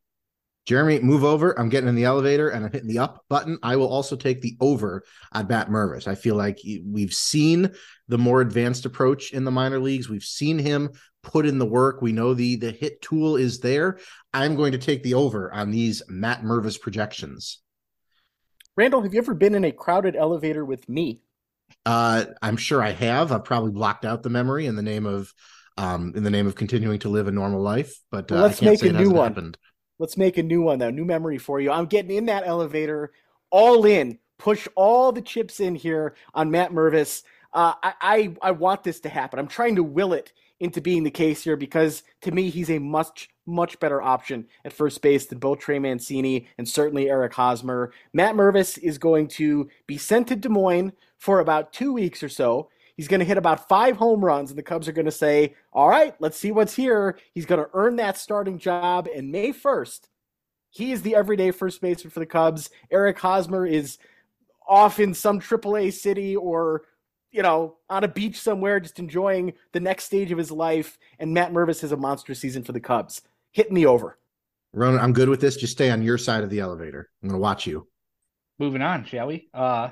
Jeremy, 0.66 1.00
move 1.00 1.24
over. 1.24 1.58
I'm 1.58 1.68
getting 1.68 1.88
in 1.88 1.94
the 1.94 2.04
elevator 2.04 2.50
and 2.50 2.64
I'm 2.64 2.70
hitting 2.70 2.88
the 2.88 2.98
up 2.98 3.24
button. 3.28 3.58
I 3.62 3.76
will 3.76 3.88
also 3.88 4.14
take 4.14 4.40
the 4.40 4.56
over 4.60 5.02
on 5.32 5.48
Matt 5.48 5.68
Mervis. 5.68 6.06
I 6.06 6.14
feel 6.14 6.36
like 6.36 6.60
we've 6.84 7.14
seen 7.14 7.72
the 8.08 8.18
more 8.18 8.40
advanced 8.40 8.84
approach 8.84 9.32
in 9.32 9.44
the 9.44 9.50
minor 9.50 9.78
leagues. 9.78 10.08
We've 10.08 10.22
seen 10.22 10.58
him 10.58 10.90
put 11.22 11.46
in 11.46 11.58
the 11.58 11.66
work. 11.66 12.02
We 12.02 12.12
know 12.12 12.34
the 12.34 12.56
the 12.56 12.70
hit 12.70 13.02
tool 13.02 13.36
is 13.36 13.60
there. 13.60 13.98
I'm 14.32 14.54
going 14.54 14.72
to 14.72 14.78
take 14.78 15.02
the 15.02 15.14
over 15.14 15.52
on 15.52 15.70
these 15.70 16.02
Matt 16.08 16.42
Mervis 16.42 16.80
projections. 16.80 17.58
Randall, 18.76 19.02
have 19.02 19.12
you 19.12 19.20
ever 19.20 19.34
been 19.34 19.54
in 19.54 19.64
a 19.64 19.72
crowded 19.72 20.14
elevator 20.14 20.64
with 20.64 20.88
me? 20.88 21.20
Uh, 21.84 22.26
I'm 22.42 22.56
sure 22.56 22.82
I 22.82 22.92
have. 22.92 23.32
I've 23.32 23.44
probably 23.44 23.72
blocked 23.72 24.04
out 24.04 24.22
the 24.22 24.30
memory 24.30 24.66
in 24.66 24.76
the 24.76 24.82
name 24.82 25.06
of 25.06 25.32
um, 25.76 26.12
in 26.14 26.22
the 26.22 26.30
name 26.30 26.46
of 26.46 26.54
continuing 26.54 26.98
to 27.00 27.08
live 27.08 27.28
a 27.28 27.32
normal 27.32 27.60
life. 27.60 27.98
But 28.10 28.30
uh, 28.30 28.34
well, 28.34 28.42
let's 28.44 28.62
make 28.62 28.82
a 28.82 28.92
new 28.92 29.10
one. 29.10 29.28
Happened. 29.28 29.58
Let's 30.00 30.16
make 30.16 30.38
a 30.38 30.42
new 30.42 30.62
one 30.62 30.78
though. 30.78 30.90
New 30.90 31.04
memory 31.04 31.36
for 31.36 31.60
you. 31.60 31.70
I'm 31.70 31.84
getting 31.84 32.16
in 32.16 32.24
that 32.26 32.46
elevator, 32.46 33.12
all 33.50 33.84
in. 33.84 34.18
Push 34.38 34.66
all 34.74 35.12
the 35.12 35.20
chips 35.20 35.60
in 35.60 35.74
here 35.74 36.16
on 36.32 36.50
Matt 36.50 36.72
Mervis. 36.72 37.22
Uh, 37.52 37.74
I, 37.82 37.92
I 38.00 38.36
I 38.40 38.50
want 38.52 38.82
this 38.82 39.00
to 39.00 39.10
happen. 39.10 39.38
I'm 39.38 39.46
trying 39.46 39.76
to 39.76 39.82
will 39.82 40.14
it 40.14 40.32
into 40.58 40.80
being 40.80 41.04
the 41.04 41.10
case 41.10 41.44
here 41.44 41.56
because 41.56 42.02
to 42.22 42.30
me 42.30 42.48
he's 42.48 42.70
a 42.70 42.78
much 42.78 43.28
much 43.44 43.78
better 43.78 44.00
option 44.00 44.46
at 44.64 44.72
first 44.72 45.02
base 45.02 45.26
than 45.26 45.38
both 45.38 45.58
Trey 45.58 45.78
Mancini 45.78 46.48
and 46.56 46.66
certainly 46.66 47.10
Eric 47.10 47.34
Hosmer. 47.34 47.92
Matt 48.14 48.34
Mervis 48.34 48.78
is 48.78 48.96
going 48.96 49.28
to 49.28 49.68
be 49.86 49.98
sent 49.98 50.28
to 50.28 50.36
Des 50.36 50.48
Moines 50.48 50.92
for 51.18 51.40
about 51.40 51.74
two 51.74 51.92
weeks 51.92 52.22
or 52.22 52.28
so. 52.30 52.70
He's 52.96 53.08
going 53.08 53.20
to 53.20 53.26
hit 53.26 53.38
about 53.38 53.68
five 53.68 53.96
home 53.96 54.24
runs, 54.24 54.50
and 54.50 54.58
the 54.58 54.62
Cubs 54.62 54.88
are 54.88 54.92
going 54.92 55.06
to 55.06 55.10
say, 55.12 55.54
All 55.72 55.88
right, 55.88 56.14
let's 56.20 56.36
see 56.36 56.52
what's 56.52 56.74
here. 56.74 57.18
He's 57.34 57.46
going 57.46 57.62
to 57.62 57.70
earn 57.74 57.96
that 57.96 58.18
starting 58.18 58.58
job. 58.58 59.08
And 59.14 59.30
May 59.32 59.52
1st, 59.52 60.00
he 60.70 60.92
is 60.92 61.02
the 61.02 61.16
everyday 61.16 61.50
first 61.50 61.80
baseman 61.80 62.10
for 62.10 62.20
the 62.20 62.26
Cubs. 62.26 62.70
Eric 62.90 63.18
Hosmer 63.18 63.66
is 63.66 63.98
off 64.66 65.00
in 65.00 65.14
some 65.14 65.40
AAA 65.40 65.92
city 65.92 66.36
or 66.36 66.84
you 67.30 67.42
know, 67.42 67.76
on 67.88 68.04
a 68.04 68.08
beach 68.08 68.40
somewhere, 68.40 68.80
just 68.80 68.98
enjoying 68.98 69.52
the 69.72 69.80
next 69.80 70.04
stage 70.04 70.32
of 70.32 70.38
his 70.38 70.50
life. 70.50 70.98
And 71.18 71.32
Matt 71.32 71.52
Mervis 71.52 71.80
has 71.82 71.92
a 71.92 71.96
monster 71.96 72.34
season 72.34 72.62
for 72.62 72.72
the 72.72 72.80
Cubs. 72.80 73.22
Hitting 73.52 73.74
the 73.74 73.86
over. 73.86 74.18
Ronan, 74.72 75.00
I'm 75.00 75.12
good 75.12 75.28
with 75.28 75.40
this. 75.40 75.56
Just 75.56 75.72
stay 75.72 75.90
on 75.90 76.02
your 76.02 76.18
side 76.18 76.44
of 76.44 76.50
the 76.50 76.60
elevator. 76.60 77.10
I'm 77.22 77.28
going 77.28 77.38
to 77.38 77.42
watch 77.42 77.66
you. 77.66 77.88
Moving 78.58 78.82
on, 78.82 79.04
shall 79.04 79.26
we? 79.26 79.48
Uh, 79.54 79.90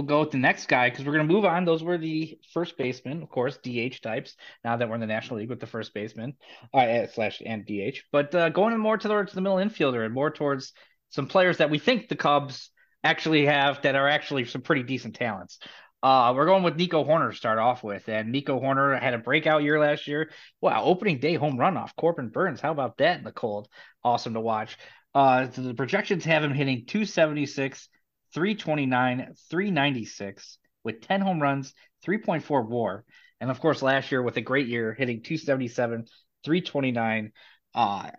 we'll 0.00 0.06
go 0.06 0.20
with 0.20 0.30
the 0.30 0.38
next 0.38 0.66
guy 0.66 0.88
because 0.88 1.04
we're 1.04 1.12
going 1.12 1.28
to 1.28 1.32
move 1.32 1.44
on. 1.44 1.66
Those 1.66 1.82
were 1.82 1.98
the 1.98 2.38
first 2.54 2.78
baseman, 2.78 3.22
of 3.22 3.28
course, 3.28 3.58
DH 3.58 4.00
types. 4.02 4.34
Now 4.64 4.78
that 4.78 4.88
we're 4.88 4.94
in 4.94 5.00
the 5.02 5.06
National 5.06 5.40
League 5.40 5.50
with 5.50 5.60
the 5.60 5.66
first 5.66 5.92
baseman, 5.92 6.34
uh, 6.72 7.06
slash 7.12 7.42
and 7.44 7.66
DH, 7.66 7.98
but 8.10 8.34
uh, 8.34 8.48
going 8.48 8.76
more 8.78 8.96
towards 8.96 9.34
the 9.34 9.42
middle 9.42 9.58
infielder 9.58 10.04
and 10.04 10.14
more 10.14 10.30
towards 10.30 10.72
some 11.10 11.26
players 11.26 11.58
that 11.58 11.68
we 11.68 11.78
think 11.78 12.08
the 12.08 12.16
Cubs 12.16 12.70
actually 13.04 13.44
have 13.44 13.82
that 13.82 13.94
are 13.94 14.08
actually 14.08 14.46
some 14.46 14.62
pretty 14.62 14.84
decent 14.84 15.16
talents. 15.16 15.58
Uh, 16.02 16.32
we're 16.34 16.46
going 16.46 16.62
with 16.62 16.76
Nico 16.76 17.04
Hoerner 17.04 17.30
to 17.30 17.36
start 17.36 17.58
off 17.58 17.84
with, 17.84 18.08
and 18.08 18.32
Nico 18.32 18.58
Hoerner 18.58 18.98
had 18.98 19.12
a 19.12 19.18
breakout 19.18 19.62
year 19.62 19.78
last 19.78 20.06
year. 20.06 20.30
Wow, 20.62 20.84
opening 20.84 21.18
day 21.18 21.34
home 21.34 21.58
run 21.58 21.76
off 21.76 21.94
Corbin 21.94 22.30
Burnes. 22.30 22.62
How 22.62 22.70
about 22.70 22.96
that 22.98 23.18
in 23.18 23.24
the 23.24 23.32
cold? 23.32 23.68
Awesome 24.02 24.32
to 24.32 24.40
watch. 24.40 24.78
Uh, 25.14 25.50
so 25.50 25.60
the 25.60 25.74
projections 25.74 26.24
have 26.24 26.42
him 26.42 26.54
hitting 26.54 26.86
276, 26.86 27.86
329, 28.34 29.34
396 29.50 30.58
with 30.84 31.00
10 31.00 31.20
home 31.20 31.40
runs, 31.40 31.74
3.4 32.06 32.68
WAR, 32.68 33.04
and 33.40 33.50
of 33.50 33.60
course 33.60 33.82
last 33.82 34.10
year 34.12 34.22
with 34.22 34.36
a 34.36 34.40
great 34.40 34.66
year 34.68 34.94
hitting 34.94 35.22
277, 35.22 36.06
329. 36.44 37.32
Uh, 37.72 37.78
I, 37.78 38.12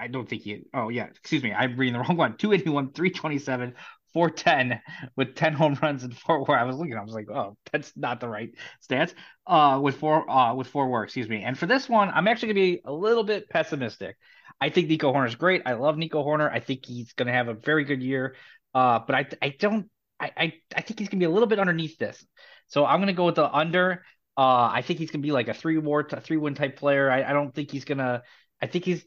I 0.00 0.08
don't 0.08 0.28
think 0.28 0.42
he. 0.42 0.62
Oh 0.74 0.88
yeah, 0.88 1.04
excuse 1.04 1.42
me, 1.42 1.52
I'm 1.52 1.76
reading 1.76 1.94
the 1.94 2.00
wrong 2.00 2.16
one. 2.16 2.36
281, 2.36 2.92
327, 2.92 3.74
410 4.12 4.80
with 5.16 5.36
10 5.36 5.52
home 5.52 5.78
runs 5.82 6.02
and 6.02 6.16
four 6.16 6.44
where 6.44 6.58
I 6.58 6.64
was 6.64 6.76
looking, 6.76 6.96
I 6.96 7.02
was 7.04 7.14
like, 7.14 7.30
oh, 7.30 7.56
that's 7.72 7.92
not 7.96 8.20
the 8.20 8.28
right 8.28 8.50
stance. 8.80 9.14
Uh 9.46 9.80
with 9.82 9.96
four 9.96 10.28
uh 10.28 10.54
with 10.54 10.66
four 10.66 10.88
WAR, 10.88 11.04
excuse 11.04 11.28
me. 11.28 11.42
And 11.42 11.56
for 11.58 11.66
this 11.66 11.88
one, 11.88 12.10
I'm 12.12 12.26
actually 12.26 12.48
gonna 12.48 12.66
be 12.66 12.80
a 12.84 12.92
little 12.92 13.24
bit 13.24 13.48
pessimistic. 13.48 14.16
I 14.60 14.68
think 14.68 14.88
Nico 14.88 15.12
Hoerner 15.12 15.28
is 15.28 15.36
great. 15.36 15.62
I 15.64 15.74
love 15.74 15.96
Nico 15.96 16.22
Hoerner. 16.22 16.50
I 16.50 16.60
think 16.60 16.84
he's 16.84 17.12
gonna 17.12 17.32
have 17.32 17.48
a 17.48 17.54
very 17.54 17.84
good 17.84 18.02
year. 18.02 18.34
Uh, 18.74 19.00
but 19.06 19.14
I 19.14 19.26
I 19.42 19.48
don't 19.58 19.88
I, 20.18 20.30
I 20.36 20.52
I 20.76 20.80
think 20.82 20.98
he's 20.98 21.08
gonna 21.08 21.20
be 21.20 21.26
a 21.26 21.30
little 21.30 21.48
bit 21.48 21.58
underneath 21.58 21.98
this. 21.98 22.24
So 22.68 22.84
I'm 22.84 23.00
gonna 23.00 23.12
go 23.12 23.26
with 23.26 23.36
the 23.36 23.52
under. 23.52 24.04
Uh 24.36 24.70
I 24.72 24.82
think 24.82 24.98
he's 24.98 25.10
gonna 25.10 25.22
be 25.22 25.32
like 25.32 25.48
a 25.48 25.54
three 25.54 25.78
WAR 25.78 26.04
three 26.04 26.36
win 26.36 26.54
type 26.54 26.76
player. 26.76 27.10
I, 27.10 27.22
I 27.24 27.32
don't 27.32 27.54
think 27.54 27.70
he's 27.70 27.84
gonna 27.84 28.22
I 28.60 28.66
think 28.66 28.84
he's 28.84 29.04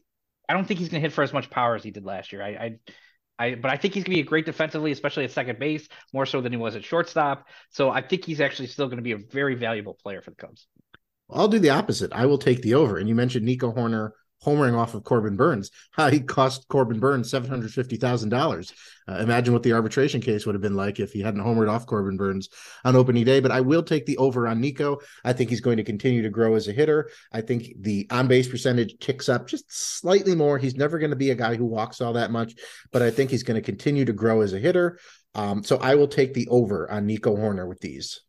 I 0.48 0.54
don't 0.54 0.66
think 0.66 0.80
he's 0.80 0.88
gonna 0.88 1.00
hit 1.00 1.12
for 1.12 1.22
as 1.22 1.32
much 1.32 1.50
power 1.50 1.74
as 1.74 1.82
he 1.82 1.90
did 1.90 2.04
last 2.04 2.32
year. 2.32 2.42
I, 2.42 2.48
I 2.48 2.78
I 3.38 3.54
but 3.54 3.70
I 3.70 3.76
think 3.76 3.94
he's 3.94 4.04
gonna 4.04 4.16
be 4.16 4.20
a 4.20 4.24
great 4.24 4.46
defensively, 4.46 4.92
especially 4.92 5.24
at 5.24 5.30
second 5.30 5.58
base, 5.58 5.88
more 6.12 6.26
so 6.26 6.40
than 6.40 6.52
he 6.52 6.58
was 6.58 6.76
at 6.76 6.84
shortstop. 6.84 7.46
So 7.70 7.90
I 7.90 8.02
think 8.02 8.24
he's 8.24 8.40
actually 8.40 8.68
still 8.68 8.86
going 8.86 8.98
to 8.98 9.02
be 9.02 9.12
a 9.12 9.18
very 9.18 9.54
valuable 9.54 9.94
player 9.94 10.20
for 10.22 10.30
the 10.30 10.36
Cubs. 10.36 10.66
I'll 11.30 11.48
do 11.48 11.58
the 11.58 11.70
opposite. 11.70 12.12
I 12.12 12.26
will 12.26 12.38
take 12.38 12.62
the 12.62 12.74
over. 12.74 12.98
And 12.98 13.08
you 13.08 13.14
mentioned 13.14 13.44
Nico 13.44 13.72
Hoerner 13.72 14.10
homering 14.44 14.76
off 14.76 14.94
of 14.94 15.04
Corbin 15.04 15.36
Burnes. 15.36 15.70
How 15.92 16.10
he 16.10 16.20
cost 16.20 16.68
Corbin 16.68 17.00
Burnes 17.00 17.30
seven 17.30 17.48
hundred 17.48 17.72
fifty 17.72 17.96
thousand 17.96 18.32
uh, 18.32 18.38
dollars. 18.38 18.72
Imagine 19.06 19.52
what 19.52 19.62
the 19.62 19.74
arbitration 19.74 20.22
case 20.22 20.46
would 20.46 20.54
have 20.54 20.62
been 20.62 20.76
like 20.76 20.98
if 20.98 21.12
he 21.12 21.20
hadn't 21.20 21.42
homered 21.42 21.68
off 21.70 21.86
Corbin 21.86 22.16
Burnes 22.16 22.48
on 22.84 22.96
opening 22.96 23.24
day. 23.24 23.40
But 23.40 23.50
I 23.50 23.60
will 23.60 23.82
take 23.82 24.06
the 24.06 24.16
over 24.16 24.48
on 24.48 24.60
Nico. 24.60 24.98
I 25.24 25.34
think 25.34 25.50
he's 25.50 25.60
going 25.60 25.76
to 25.76 25.84
continue 25.84 26.22
to 26.22 26.30
grow 26.30 26.54
as 26.54 26.68
a 26.68 26.72
hitter. 26.72 27.10
I 27.30 27.42
think 27.42 27.68
the 27.80 28.06
on 28.10 28.28
base 28.28 28.48
percentage 28.48 28.98
ticks 29.00 29.28
up 29.28 29.46
just 29.46 29.64
slightly 29.68 30.34
more. 30.34 30.58
He's 30.58 30.76
never 30.76 30.98
going 30.98 31.10
to 31.10 31.16
be 31.16 31.30
a 31.30 31.34
guy 31.34 31.56
who 31.56 31.66
walks 31.66 32.00
all 32.00 32.14
that 32.14 32.30
much, 32.30 32.54
but 32.92 33.02
I 33.02 33.10
think 33.10 33.30
he's 33.30 33.42
going 33.42 33.60
to 33.60 33.62
continue 33.62 34.06
to 34.06 34.12
grow 34.12 34.40
as 34.40 34.54
a 34.54 34.58
hitter. 34.58 34.98
Um, 35.34 35.64
so 35.64 35.76
I 35.78 35.96
will 35.96 36.08
take 36.08 36.32
the 36.32 36.48
over 36.48 36.90
on 36.90 37.06
Nico 37.06 37.36
Hoerner 37.36 37.68
with 37.68 37.80
these. 37.80 38.20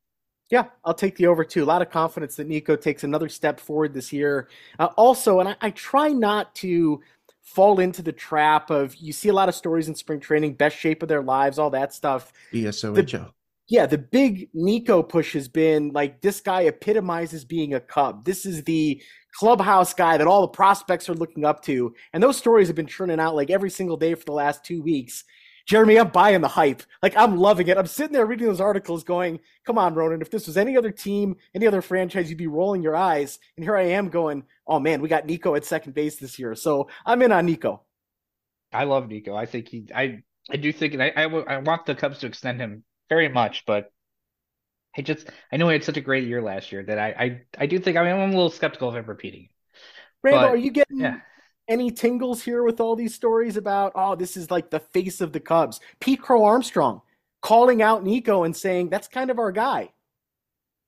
Yeah, 0.52 0.66
I'll 0.84 0.94
take 0.94 1.16
the 1.16 1.28
over 1.28 1.44
too. 1.44 1.64
A 1.64 1.66
lot 1.66 1.82
of 1.82 1.90
confidence 1.90 2.36
that 2.36 2.48
Nico 2.48 2.76
takes 2.76 3.04
another 3.04 3.30
step 3.30 3.60
forward 3.60 3.94
this 3.94 4.14
year. 4.14 4.48
Uh, 4.78 4.90
also, 4.96 5.40
and 5.40 5.50
I, 5.50 5.56
I, 5.62 5.70
try 5.72 6.10
not 6.10 6.54
to 6.56 7.02
fall 7.42 7.80
into 7.80 8.04
the 8.04 8.12
trap 8.12 8.70
of 8.70 8.96
you 8.96 9.12
see 9.12 9.30
a 9.30 9.34
lot 9.34 9.50
of 9.50 9.56
stories 9.56 9.88
in 9.88 9.96
spring 9.96 10.20
training, 10.20 10.54
best 10.54 10.78
shape 10.78 11.02
of 11.02 11.10
their 11.10 11.24
lives, 11.24 11.58
all 11.58 11.72
that 11.72 11.94
stuff. 11.94 12.32
BSOHO. 12.54 13.32
Yeah, 13.68 13.88
the 13.88 13.98
big 13.98 14.50
Nico 14.54 15.02
push 15.02 15.34
has 15.34 15.48
been 15.48 15.90
like 15.92 16.22
this 16.22 16.40
guy 16.40 16.62
epitomizes 16.62 17.44
being 17.44 17.74
a 17.74 17.80
Cub. 17.80 18.24
This 18.24 18.46
is 18.46 18.64
the 18.64 19.02
clubhouse 19.32 19.94
guy 19.94 20.18
that 20.18 20.28
all 20.28 20.42
the 20.42 20.48
prospects 20.50 21.10
are 21.10 21.16
looking 21.16 21.44
up 21.44 21.64
to. 21.64 21.94
And 22.14 22.22
those 22.22 22.38
stories 22.38 22.68
have 22.68 22.76
been 22.76 22.86
churning 22.86 23.20
out 23.20 23.36
like 23.36 23.50
every 23.50 23.72
single 23.72 23.98
day 23.98 24.14
for 24.14 24.26
the 24.26 24.32
last 24.32 24.64
two 24.64 24.84
weeks. 24.84 25.24
Jeremy, 25.66 25.98
I'm 25.98 26.10
buying 26.10 26.42
the 26.42 26.48
hype. 26.48 26.84
Like 27.02 27.18
I'm 27.18 27.38
loving 27.38 27.68
it. 27.68 27.78
I'm 27.78 27.88
sitting 27.88 28.14
there 28.14 28.26
reading 28.26 28.48
those 28.48 28.62
articles 28.62 29.04
going, 29.04 29.40
come 29.66 29.78
on, 29.78 29.96
Ronan, 29.96 30.22
if 30.22 30.30
this 30.30 30.48
was 30.48 30.58
any 30.58 30.78
other 30.78 30.92
team, 30.92 31.38
any 31.56 31.66
other 31.66 31.82
franchise, 31.82 32.30
you'd 32.30 32.38
be 32.38 32.48
rolling 32.48 32.84
your 32.84 32.96
eyes. 32.96 33.40
And 33.58 33.64
here 33.64 33.76
I 33.76 33.84
am 33.84 34.10
going, 34.10 34.44
oh 34.68 34.80
man, 34.80 35.02
we 35.02 35.10
got 35.10 35.26
Nico 35.26 35.56
at 35.56 35.66
second 35.66 35.94
base 35.94 36.18
this 36.18 36.38
year. 36.38 36.54
So 36.56 36.90
I'm 37.06 37.22
in 37.22 37.32
on 37.32 37.46
Nico. 37.46 37.82
I 38.72 38.84
love 38.84 39.08
Nico. 39.08 39.36
I 39.36 39.46
think 39.46 39.68
he, 39.70 39.88
I, 39.94 40.24
I 40.52 40.58
do 40.58 40.72
think, 40.72 40.94
and 40.94 41.02
I, 41.02 41.14
I, 41.16 41.24
I 41.24 41.58
want 41.58 41.86
the 41.86 41.96
Cubs 41.96 42.20
to 42.20 42.28
extend 42.28 42.60
him 42.60 42.84
very 43.10 43.30
much, 43.30 43.64
but 43.66 43.92
I 44.98 45.02
just, 45.02 45.30
I 45.52 45.58
know 45.58 45.68
he 45.68 45.74
had 45.74 45.84
such 45.84 45.98
a 45.98 46.02
great 46.02 46.28
year 46.28 46.42
last 46.42 46.72
year 46.72 46.84
that 46.84 47.00
I, 47.00 47.08
I, 47.08 47.42
I 47.58 47.66
do 47.66 47.80
think, 47.80 47.98
I 47.98 48.04
mean, 48.04 48.14
I'm 48.14 48.30
a 48.30 48.34
little 48.34 48.50
skeptical 48.50 48.90
of 48.90 48.96
him 48.96 49.06
repeating. 49.06 49.44
It. 49.44 49.50
Randall, 50.24 50.50
are 50.50 50.58
you 50.58 50.72
getting, 50.72 51.00
yeah 51.00 51.20
any 51.68 51.92
tingles 51.92 52.42
here 52.42 52.64
with 52.64 52.80
all 52.80 52.96
these 52.96 53.16
stories 53.16 53.58
about, 53.58 53.92
oh, 53.96 54.16
this 54.16 54.38
is 54.38 54.52
like 54.52 54.70
the 54.70 54.80
face 54.80 55.22
of 55.22 55.32
the 55.32 55.40
Cubs? 55.40 55.80
Pete 56.00 56.22
Crow 56.22 56.44
Armstrong 56.46 57.02
calling 57.42 57.82
out 57.82 58.04
Nico 58.04 58.44
and 58.44 58.56
saying, 58.56 58.90
that's 58.90 59.08
kind 59.08 59.30
of 59.30 59.40
our 59.40 59.52
guy. 59.52 59.92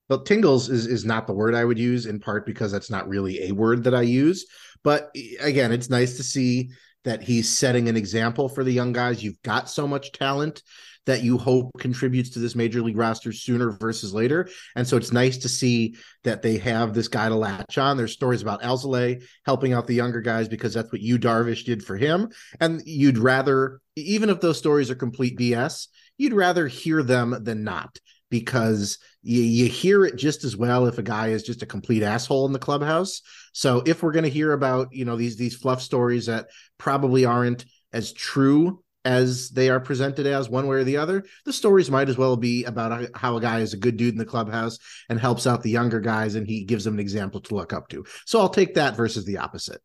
Well, 0.09 0.23
tingles 0.23 0.69
is, 0.69 0.87
is 0.87 1.05
not 1.05 1.27
the 1.27 1.33
word 1.33 1.53
I 1.53 1.65
would 1.65 1.77
use 1.77 2.05
in 2.05 2.19
part 2.19 2.45
because 2.45 2.71
that's 2.71 2.89
not 2.89 3.07
really 3.07 3.49
a 3.49 3.51
word 3.51 3.83
that 3.83 3.93
I 3.93 4.01
use. 4.01 4.45
But 4.83 5.13
again, 5.41 5.71
it's 5.71 5.89
nice 5.89 6.17
to 6.17 6.23
see 6.23 6.71
that 7.03 7.21
he's 7.21 7.49
setting 7.49 7.89
an 7.89 7.97
example 7.97 8.47
for 8.47 8.63
the 8.63 8.71
young 8.71 8.93
guys. 8.93 9.23
You've 9.23 9.41
got 9.41 9.69
so 9.69 9.87
much 9.87 10.11
talent 10.11 10.63
that 11.07 11.23
you 11.23 11.37
hope 11.37 11.71
contributes 11.79 12.29
to 12.29 12.39
this 12.39 12.53
major 12.53 12.81
league 12.81 12.97
roster 12.97 13.31
sooner 13.31 13.71
versus 13.71 14.13
later. 14.13 14.47
And 14.75 14.85
so 14.85 14.97
it's 14.97 15.13
nice 15.13 15.37
to 15.37 15.49
see 15.49 15.95
that 16.25 16.41
they 16.41 16.57
have 16.57 16.93
this 16.93 17.07
guy 17.07 17.29
to 17.29 17.35
latch 17.35 17.77
on. 17.77 17.97
There's 17.97 18.11
stories 18.11 18.41
about 18.41 18.61
Alzolay 18.61 19.23
helping 19.45 19.73
out 19.73 19.87
the 19.87 19.95
younger 19.95 20.21
guys 20.21 20.49
because 20.49 20.73
that's 20.73 20.91
what 20.91 21.01
you 21.01 21.17
Darvish 21.17 21.63
did 21.63 21.83
for 21.83 21.95
him. 21.95 22.29
And 22.59 22.81
you'd 22.85 23.17
rather, 23.17 23.79
even 23.95 24.29
if 24.29 24.41
those 24.41 24.57
stories 24.57 24.91
are 24.91 24.95
complete 24.95 25.39
BS, 25.39 25.87
you'd 26.17 26.33
rather 26.33 26.67
hear 26.67 27.01
them 27.01 27.35
than 27.41 27.63
not 27.63 27.97
because 28.29 28.97
you, 29.23 29.41
you 29.41 29.65
hear 29.67 30.03
it 30.03 30.17
just 30.17 30.43
as 30.43 30.57
well 30.57 30.87
if 30.87 30.97
a 30.97 31.03
guy 31.03 31.29
is 31.29 31.43
just 31.43 31.63
a 31.63 31.67
complete 31.67 32.03
asshole 32.03 32.45
in 32.45 32.51
the 32.51 32.59
clubhouse. 32.59 33.21
So 33.53 33.81
if 33.85 34.03
we're 34.03 34.11
going 34.11 34.23
to 34.23 34.29
hear 34.29 34.51
about, 34.51 34.89
you 34.91 35.05
know, 35.05 35.15
these 35.15 35.37
these 35.37 35.55
fluff 35.55 35.81
stories 35.81 36.25
that 36.25 36.47
probably 36.77 37.23
aren't 37.23 37.65
as 37.93 38.11
true 38.11 38.83
as 39.07 39.49
they 39.51 39.69
are 39.69 39.79
presented 39.79 40.27
as 40.27 40.49
one 40.49 40.67
way 40.67 40.75
or 40.75 40.83
the 40.83 40.97
other 40.97 41.23
the 41.45 41.53
stories 41.53 41.89
might 41.89 42.09
as 42.09 42.17
well 42.17 42.35
be 42.35 42.65
about 42.65 43.07
how 43.15 43.37
a 43.37 43.41
guy 43.41 43.59
is 43.59 43.73
a 43.73 43.77
good 43.77 43.95
dude 43.95 44.13
in 44.13 44.17
the 44.17 44.25
clubhouse 44.25 44.77
and 45.07 45.17
helps 45.17 45.47
out 45.47 45.63
the 45.63 45.69
younger 45.69 46.01
guys 46.01 46.35
and 46.35 46.45
he 46.45 46.65
gives 46.65 46.83
them 46.83 46.95
an 46.95 46.99
example 46.99 47.39
to 47.39 47.55
look 47.55 47.71
up 47.71 47.87
to. 47.87 48.05
So 48.25 48.37
i'll 48.41 48.49
take 48.49 48.75
that 48.75 48.97
versus 48.97 49.23
the 49.23 49.37
opposite. 49.37 49.81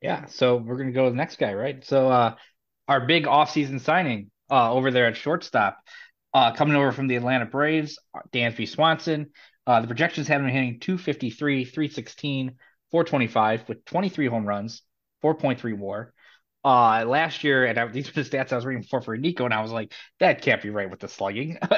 Yeah 0.00 0.26
so 0.26 0.56
we're 0.56 0.76
going 0.76 0.86
to 0.86 0.94
go 0.94 1.06
to 1.06 1.10
the 1.10 1.16
next 1.16 1.36
guy 1.36 1.54
right? 1.54 1.84
So 1.84 2.08
uh 2.08 2.36
our 2.86 3.04
big 3.04 3.24
offseason 3.24 3.80
signing 3.80 4.30
uh 4.48 4.72
over 4.72 4.92
there 4.92 5.06
at 5.06 5.16
shortstop 5.16 5.78
uh 6.32 6.52
coming 6.52 6.76
over 6.76 6.92
from 6.92 7.08
the 7.08 7.16
atlanta 7.16 7.46
braves 7.46 7.98
dansby 8.32 8.68
swanson. 8.68 9.30
Uh 9.66 9.80
the 9.80 9.88
projections 9.88 10.28
have 10.28 10.40
him 10.40 10.48
hitting 10.48 10.78
253 10.78 11.64
316 11.64 12.52
425 12.92 13.68
with 13.68 13.84
23 13.86 14.26
home 14.28 14.46
runs 14.46 14.82
4.3 15.24 15.76
war 15.76 16.14
uh 16.64 17.04
last 17.06 17.42
year, 17.44 17.64
and 17.64 17.78
I, 17.78 17.86
these 17.86 18.06
were 18.06 18.22
the 18.22 18.28
stats 18.28 18.52
I 18.52 18.56
was 18.56 18.66
reading 18.66 18.82
before 18.82 19.00
for 19.00 19.16
Nico, 19.16 19.44
and 19.44 19.54
I 19.54 19.62
was 19.62 19.72
like, 19.72 19.92
that 20.18 20.42
can't 20.42 20.62
be 20.62 20.70
right 20.70 20.90
with 20.90 21.00
the 21.00 21.08
slugging. 21.08 21.58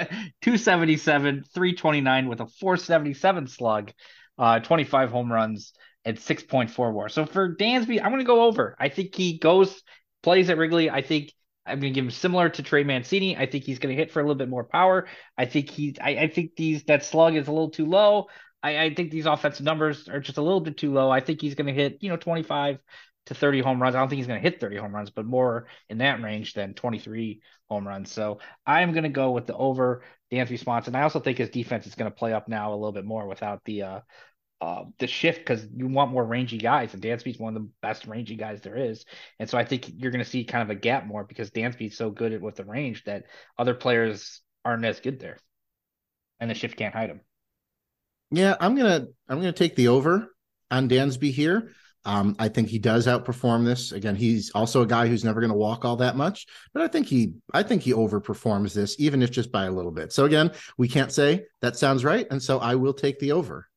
277, 0.42 1.44
329 1.54 2.28
with 2.28 2.40
a 2.40 2.46
477 2.46 3.46
slug, 3.46 3.92
uh, 4.38 4.60
25 4.60 5.10
home 5.10 5.32
runs, 5.32 5.72
and 6.04 6.18
6.4 6.18 6.92
war. 6.92 7.08
So 7.08 7.26
for 7.26 7.54
Dansby, 7.54 8.00
I'm 8.02 8.10
going 8.10 8.18
to 8.18 8.24
go 8.24 8.44
over. 8.44 8.76
I 8.78 8.88
think 8.88 9.14
he 9.14 9.38
goes, 9.38 9.82
plays 10.22 10.50
at 10.50 10.58
Wrigley. 10.58 10.90
I 10.90 11.02
think 11.02 11.32
I'm 11.64 11.78
going 11.78 11.92
to 11.92 11.94
give 11.94 12.04
him 12.04 12.10
similar 12.10 12.48
to 12.48 12.62
Trey 12.62 12.82
Mancini. 12.82 13.36
I 13.36 13.46
think 13.46 13.64
he's 13.64 13.78
going 13.78 13.94
to 13.94 14.00
hit 14.00 14.10
for 14.10 14.20
a 14.20 14.22
little 14.22 14.34
bit 14.34 14.48
more 14.48 14.64
power. 14.64 15.06
I 15.38 15.46
think 15.46 15.70
he, 15.70 15.96
I, 16.00 16.10
I 16.10 16.28
think 16.28 16.56
these 16.56 16.84
that 16.84 17.04
slug 17.04 17.36
is 17.36 17.46
a 17.46 17.52
little 17.52 17.70
too 17.70 17.86
low. 17.86 18.26
I, 18.62 18.84
I 18.84 18.94
think 18.94 19.10
these 19.10 19.26
offensive 19.26 19.64
numbers 19.64 20.08
are 20.08 20.20
just 20.20 20.38
a 20.38 20.42
little 20.42 20.60
bit 20.60 20.76
too 20.76 20.92
low. 20.92 21.10
I 21.10 21.20
think 21.20 21.40
he's 21.40 21.54
going 21.54 21.66
to 21.66 21.72
hit, 21.72 21.98
you 22.00 22.08
know, 22.08 22.16
25 22.16 22.78
to 23.26 23.34
30 23.34 23.60
home 23.60 23.80
runs. 23.80 23.94
I 23.94 24.00
don't 24.00 24.08
think 24.08 24.18
he's 24.18 24.26
going 24.26 24.42
to 24.42 24.48
hit 24.48 24.60
30 24.60 24.76
home 24.76 24.94
runs, 24.94 25.10
but 25.10 25.26
more 25.26 25.66
in 25.88 25.98
that 25.98 26.22
range 26.22 26.54
than 26.54 26.74
23 26.74 27.40
home 27.68 27.86
runs. 27.86 28.10
So 28.10 28.38
I'm 28.66 28.92
going 28.92 29.04
to 29.04 29.08
go 29.08 29.30
with 29.30 29.46
the 29.46 29.56
over 29.56 30.02
Dansby 30.32 30.58
Swanson. 30.58 30.94
I 30.94 31.02
also 31.02 31.20
think 31.20 31.38
his 31.38 31.50
defense 31.50 31.86
is 31.86 31.94
going 31.94 32.10
to 32.10 32.16
play 32.16 32.32
up 32.32 32.48
now 32.48 32.72
a 32.72 32.74
little 32.74 32.92
bit 32.92 33.04
more 33.04 33.26
without 33.26 33.62
the 33.64 33.82
uh, 33.82 34.00
uh, 34.60 34.84
the 35.00 35.08
shift 35.08 35.40
because 35.40 35.66
you 35.74 35.88
want 35.88 36.12
more 36.12 36.24
rangy 36.24 36.58
guys, 36.58 36.94
and 36.94 37.02
Dansby's 37.02 37.38
one 37.38 37.56
of 37.56 37.62
the 37.62 37.68
best 37.80 38.06
rangy 38.06 38.36
guys 38.36 38.60
there 38.60 38.76
is. 38.76 39.04
And 39.40 39.50
so 39.50 39.58
I 39.58 39.64
think 39.64 39.90
you're 39.96 40.12
going 40.12 40.24
to 40.24 40.30
see 40.30 40.44
kind 40.44 40.62
of 40.62 40.70
a 40.70 40.78
gap 40.78 41.04
more 41.04 41.24
because 41.24 41.50
Dansby's 41.50 41.96
so 41.96 42.10
good 42.10 42.32
at 42.32 42.40
with 42.40 42.56
the 42.56 42.64
range 42.64 43.02
that 43.04 43.24
other 43.58 43.74
players 43.74 44.40
aren't 44.64 44.84
as 44.84 45.00
good 45.00 45.18
there, 45.18 45.38
and 46.38 46.48
the 46.48 46.54
shift 46.54 46.76
can't 46.76 46.94
hide 46.94 47.10
him. 47.10 47.20
Yeah, 48.30 48.56
I'm 48.58 48.76
gonna 48.76 49.08
I'm 49.28 49.38
gonna 49.38 49.52
take 49.52 49.76
the 49.76 49.88
over 49.88 50.34
on 50.70 50.88
Dansby 50.88 51.32
here. 51.32 51.72
Um, 52.04 52.34
I 52.38 52.48
think 52.48 52.68
he 52.68 52.78
does 52.78 53.06
outperform 53.06 53.64
this. 53.64 53.92
Again, 53.92 54.16
he's 54.16 54.50
also 54.50 54.82
a 54.82 54.86
guy 54.86 55.06
who's 55.06 55.24
never 55.24 55.40
going 55.40 55.52
to 55.52 55.56
walk 55.56 55.84
all 55.84 55.96
that 55.96 56.16
much, 56.16 56.46
but 56.74 56.82
I 56.82 56.88
think 56.88 57.06
he 57.06 57.34
I 57.52 57.62
think 57.62 57.82
he 57.82 57.92
overperforms 57.92 58.74
this, 58.74 58.96
even 58.98 59.22
if 59.22 59.30
just 59.30 59.52
by 59.52 59.66
a 59.66 59.70
little 59.70 59.92
bit. 59.92 60.12
So 60.12 60.24
again, 60.24 60.50
we 60.76 60.88
can't 60.88 61.12
say 61.12 61.46
that 61.60 61.76
sounds 61.76 62.04
right, 62.04 62.26
and 62.30 62.42
so 62.42 62.58
I 62.58 62.74
will 62.74 62.94
take 62.94 63.18
the 63.20 63.32
over. 63.32 63.68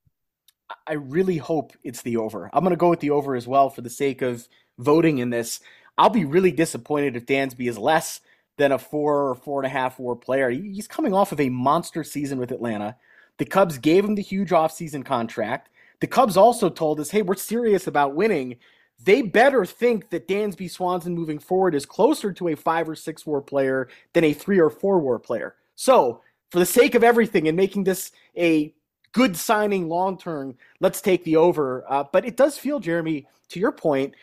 I 0.88 0.94
really 0.94 1.38
hope 1.38 1.74
it's 1.84 2.02
the 2.02 2.18
over. 2.18 2.50
I'm 2.52 2.64
going 2.64 2.72
to 2.72 2.78
go 2.78 2.90
with 2.90 3.00
the 3.00 3.12
over 3.12 3.36
as 3.36 3.48
well 3.48 3.70
for 3.70 3.82
the 3.82 3.90
sake 3.90 4.24
of 4.24 4.48
voting 4.80 5.20
in 5.20 5.30
this. 5.30 5.60
I'll 5.98 6.10
be 6.10 6.26
really 6.26 6.52
disappointed 6.52 7.16
if 7.16 7.26
Dansby 7.26 7.70
is 7.70 7.78
less 7.78 8.22
than 8.58 8.72
a 8.72 8.80
four 8.80 9.30
or 9.30 9.36
four 9.36 9.60
and 9.60 9.68
a 9.68 9.70
half 9.70 10.00
war 10.00 10.16
player. 10.16 10.50
He's 10.50 10.88
coming 10.88 11.14
off 11.14 11.32
of 11.32 11.40
a 11.40 11.50
monster 11.50 12.04
season 12.04 12.40
with 12.40 12.52
Atlanta. 12.52 12.98
The 13.38 13.46
Cubs 13.46 13.78
gave 13.78 14.06
him 14.06 14.16
the 14.16 14.22
huge 14.22 14.50
offseason 14.50 15.06
contract. 15.06 15.70
The 16.06 16.12
Cubs 16.12 16.38
also 16.38 16.70
told 16.70 17.00
us, 17.00 17.10
hey, 17.10 17.24
we're 17.24 17.34
serious 17.34 17.88
about 17.88 18.14
winning. 18.14 18.58
They 19.04 19.24
better 19.24 19.66
think 19.66 20.12
that 20.12 20.28
Dansby 20.28 20.70
Swanson 20.70 21.16
moving 21.16 21.40
forward 21.40 21.74
is 21.74 21.84
closer 21.84 22.32
to 22.32 22.50
a 22.50 22.56
five 22.56 22.88
or 22.88 22.94
six 22.94 23.26
war 23.26 23.42
player 23.42 23.90
than 24.14 24.24
a 24.24 24.32
three 24.32 24.60
or 24.60 24.70
four 24.70 25.00
war 25.00 25.18
player. 25.18 25.56
So, 25.74 26.22
for 26.52 26.60
the 26.60 26.66
sake 26.68 26.94
of 26.94 27.04
everything 27.04 27.48
and 27.48 27.58
making 27.58 27.86
this 27.86 28.12
a 28.38 28.72
good 29.14 29.36
signing 29.36 29.90
long 29.90 30.16
term, 30.16 30.58
let's 30.80 31.02
take 31.02 31.24
the 31.24 31.38
over. 31.38 31.84
Uh, 31.92 32.04
but 32.14 32.24
it 32.24 32.38
does 32.38 32.56
feel, 32.56 32.80
Jeremy, 32.80 33.26
to 33.50 33.60
your 33.60 33.72
point, 33.72 34.14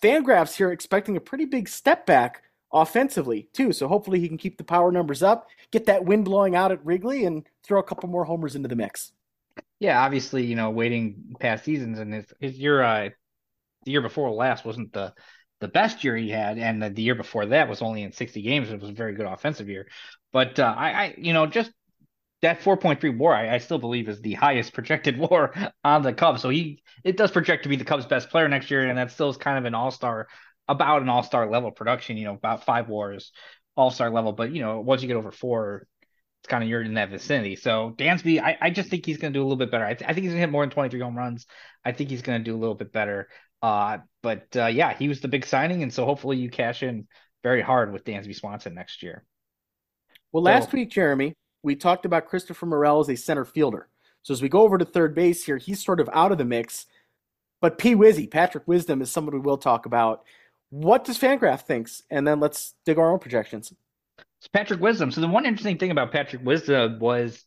Fangraphs 0.00 0.54
here 0.54 0.70
expecting 0.70 1.16
a 1.16 1.20
pretty 1.20 1.44
big 1.44 1.68
step 1.68 2.06
back 2.06 2.44
offensively 2.72 3.48
too. 3.52 3.72
So 3.72 3.88
hopefully 3.88 4.20
he 4.20 4.28
can 4.28 4.38
keep 4.38 4.58
the 4.58 4.62
power 4.62 4.92
numbers 4.92 5.24
up, 5.24 5.48
get 5.72 5.86
that 5.86 6.04
wind 6.04 6.24
blowing 6.24 6.54
out 6.54 6.70
at 6.70 6.86
Wrigley, 6.86 7.24
and 7.24 7.42
throw 7.64 7.80
a 7.80 7.82
couple 7.82 8.08
more 8.08 8.26
homers 8.26 8.54
into 8.54 8.68
the 8.68 8.76
mix. 8.76 9.10
Yeah, 9.80 10.02
obviously, 10.02 10.44
you 10.44 10.56
know, 10.56 10.70
waiting 10.70 11.34
past 11.40 11.64
seasons 11.64 11.98
and 11.98 12.14
his 12.14 12.26
his 12.40 12.58
year, 12.58 12.82
uh, 12.82 13.10
the 13.84 13.92
year 13.92 14.02
before 14.02 14.30
last 14.30 14.64
wasn't 14.64 14.92
the 14.92 15.12
the 15.60 15.68
best 15.68 16.04
year 16.04 16.16
he 16.16 16.28
had, 16.30 16.58
and 16.58 16.82
the, 16.82 16.90
the 16.90 17.02
year 17.02 17.14
before 17.14 17.46
that 17.46 17.68
was 17.68 17.80
only 17.80 18.02
in 18.02 18.12
60 18.12 18.42
games. 18.42 18.70
It 18.70 18.80
was 18.80 18.90
a 18.90 18.94
very 18.94 19.14
good 19.14 19.26
offensive 19.26 19.68
year. 19.68 19.88
But 20.32 20.58
uh, 20.58 20.74
I, 20.76 20.90
I, 20.90 21.14
you 21.16 21.32
know, 21.32 21.46
just 21.46 21.70
that 22.42 22.60
4.3 22.60 23.16
WAR, 23.16 23.34
I, 23.34 23.54
I, 23.54 23.58
still 23.58 23.78
believe 23.78 24.08
is 24.08 24.20
the 24.20 24.34
highest 24.34 24.74
projected 24.74 25.16
WAR 25.30 25.54
on 25.82 26.02
the 26.02 26.12
Cubs. 26.12 26.42
So 26.42 26.50
he 26.50 26.82
it 27.02 27.16
does 27.16 27.30
project 27.30 27.62
to 27.62 27.68
be 27.68 27.76
the 27.76 27.84
Cubs' 27.84 28.06
best 28.06 28.30
player 28.30 28.48
next 28.48 28.70
year, 28.70 28.86
and 28.86 28.98
that 28.98 29.10
still 29.10 29.30
is 29.30 29.36
kind 29.36 29.58
of 29.58 29.64
an 29.64 29.74
all 29.74 29.90
star, 29.90 30.28
about 30.68 31.02
an 31.02 31.08
all 31.08 31.22
star 31.22 31.48
level 31.48 31.70
production. 31.70 32.16
You 32.16 32.26
know, 32.26 32.34
about 32.34 32.64
five 32.64 32.88
WARs, 32.88 33.32
all 33.76 33.90
star 33.90 34.10
level. 34.10 34.32
But 34.32 34.52
you 34.52 34.60
know, 34.60 34.80
once 34.80 35.02
you 35.02 35.08
get 35.08 35.16
over 35.16 35.30
four, 35.30 35.86
it's 36.44 36.50
kind 36.50 36.62
of 36.62 36.68
you're 36.68 36.82
in 36.82 36.92
that 36.92 37.08
vicinity. 37.08 37.56
So 37.56 37.94
Dansby, 37.96 38.38
I, 38.38 38.58
I 38.60 38.68
just 38.68 38.90
think 38.90 39.06
he's 39.06 39.16
going 39.16 39.32
to 39.32 39.38
do 39.38 39.42
a 39.42 39.46
little 39.46 39.56
bit 39.56 39.70
better. 39.70 39.86
I, 39.86 39.94
th- 39.94 40.06
I 40.06 40.12
think 40.12 40.24
he's 40.24 40.32
going 40.32 40.42
to 40.42 40.46
hit 40.46 40.50
more 40.50 40.62
than 40.62 40.68
23 40.68 41.00
home 41.00 41.16
runs. 41.16 41.46
I 41.82 41.92
think 41.92 42.10
he's 42.10 42.20
going 42.20 42.38
to 42.38 42.44
do 42.44 42.54
a 42.54 42.60
little 42.60 42.74
bit 42.74 42.92
better. 42.92 43.30
Uh, 43.62 43.98
but 44.22 44.54
uh, 44.54 44.66
yeah, 44.66 44.92
he 44.92 45.08
was 45.08 45.22
the 45.22 45.28
big 45.28 45.46
signing, 45.46 45.82
and 45.82 45.90
so 45.90 46.04
hopefully 46.04 46.36
you 46.36 46.50
cash 46.50 46.82
in 46.82 47.08
very 47.42 47.62
hard 47.62 47.94
with 47.94 48.04
Dansby 48.04 48.36
Swanson 48.36 48.74
next 48.74 49.02
year. 49.02 49.24
Well, 50.32 50.42
last 50.42 50.70
so, 50.70 50.76
week, 50.76 50.90
Jeremy, 50.90 51.32
we 51.62 51.76
talked 51.76 52.04
about 52.04 52.26
Christopher 52.26 52.66
Morel 52.66 53.00
as 53.00 53.08
a 53.08 53.16
center 53.16 53.46
fielder. 53.46 53.88
So 54.20 54.34
as 54.34 54.42
we 54.42 54.50
go 54.50 54.60
over 54.60 54.76
to 54.76 54.84
third 54.84 55.14
base 55.14 55.44
here, 55.44 55.56
he's 55.56 55.82
sort 55.82 55.98
of 55.98 56.10
out 56.12 56.30
of 56.30 56.36
the 56.36 56.44
mix. 56.44 56.84
But 57.62 57.78
P. 57.78 57.94
Wizzy, 57.94 58.30
Patrick 58.30 58.68
Wisdom, 58.68 59.00
is 59.00 59.10
someone 59.10 59.34
we 59.34 59.40
will 59.40 59.56
talk 59.56 59.86
about. 59.86 60.24
What 60.68 61.04
does 61.04 61.18
Fangraph 61.18 61.62
thinks? 61.62 62.02
And 62.10 62.28
then 62.28 62.40
let's 62.40 62.74
dig 62.84 62.98
our 62.98 63.10
own 63.10 63.18
projections. 63.18 63.72
It's 64.44 64.50
Patrick 64.50 64.78
Wisdom. 64.78 65.10
So 65.10 65.22
the 65.22 65.26
one 65.26 65.46
interesting 65.46 65.78
thing 65.78 65.90
about 65.90 66.12
Patrick 66.12 66.44
Wisdom 66.44 66.98
was 66.98 67.42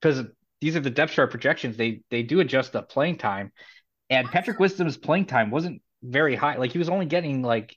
because 0.00 0.26
these 0.60 0.74
are 0.74 0.80
the 0.80 0.90
depth 0.90 1.12
chart 1.12 1.30
projections, 1.30 1.76
they 1.76 2.02
they 2.10 2.24
do 2.24 2.40
adjust 2.40 2.72
the 2.72 2.82
playing 2.82 3.18
time. 3.18 3.52
And 4.10 4.26
Patrick 4.26 4.58
Wisdom's 4.58 4.96
playing 4.96 5.26
time 5.26 5.52
wasn't 5.52 5.82
very 6.02 6.34
high. 6.34 6.56
Like 6.56 6.72
he 6.72 6.78
was 6.78 6.88
only 6.88 7.06
getting 7.06 7.42
like 7.42 7.76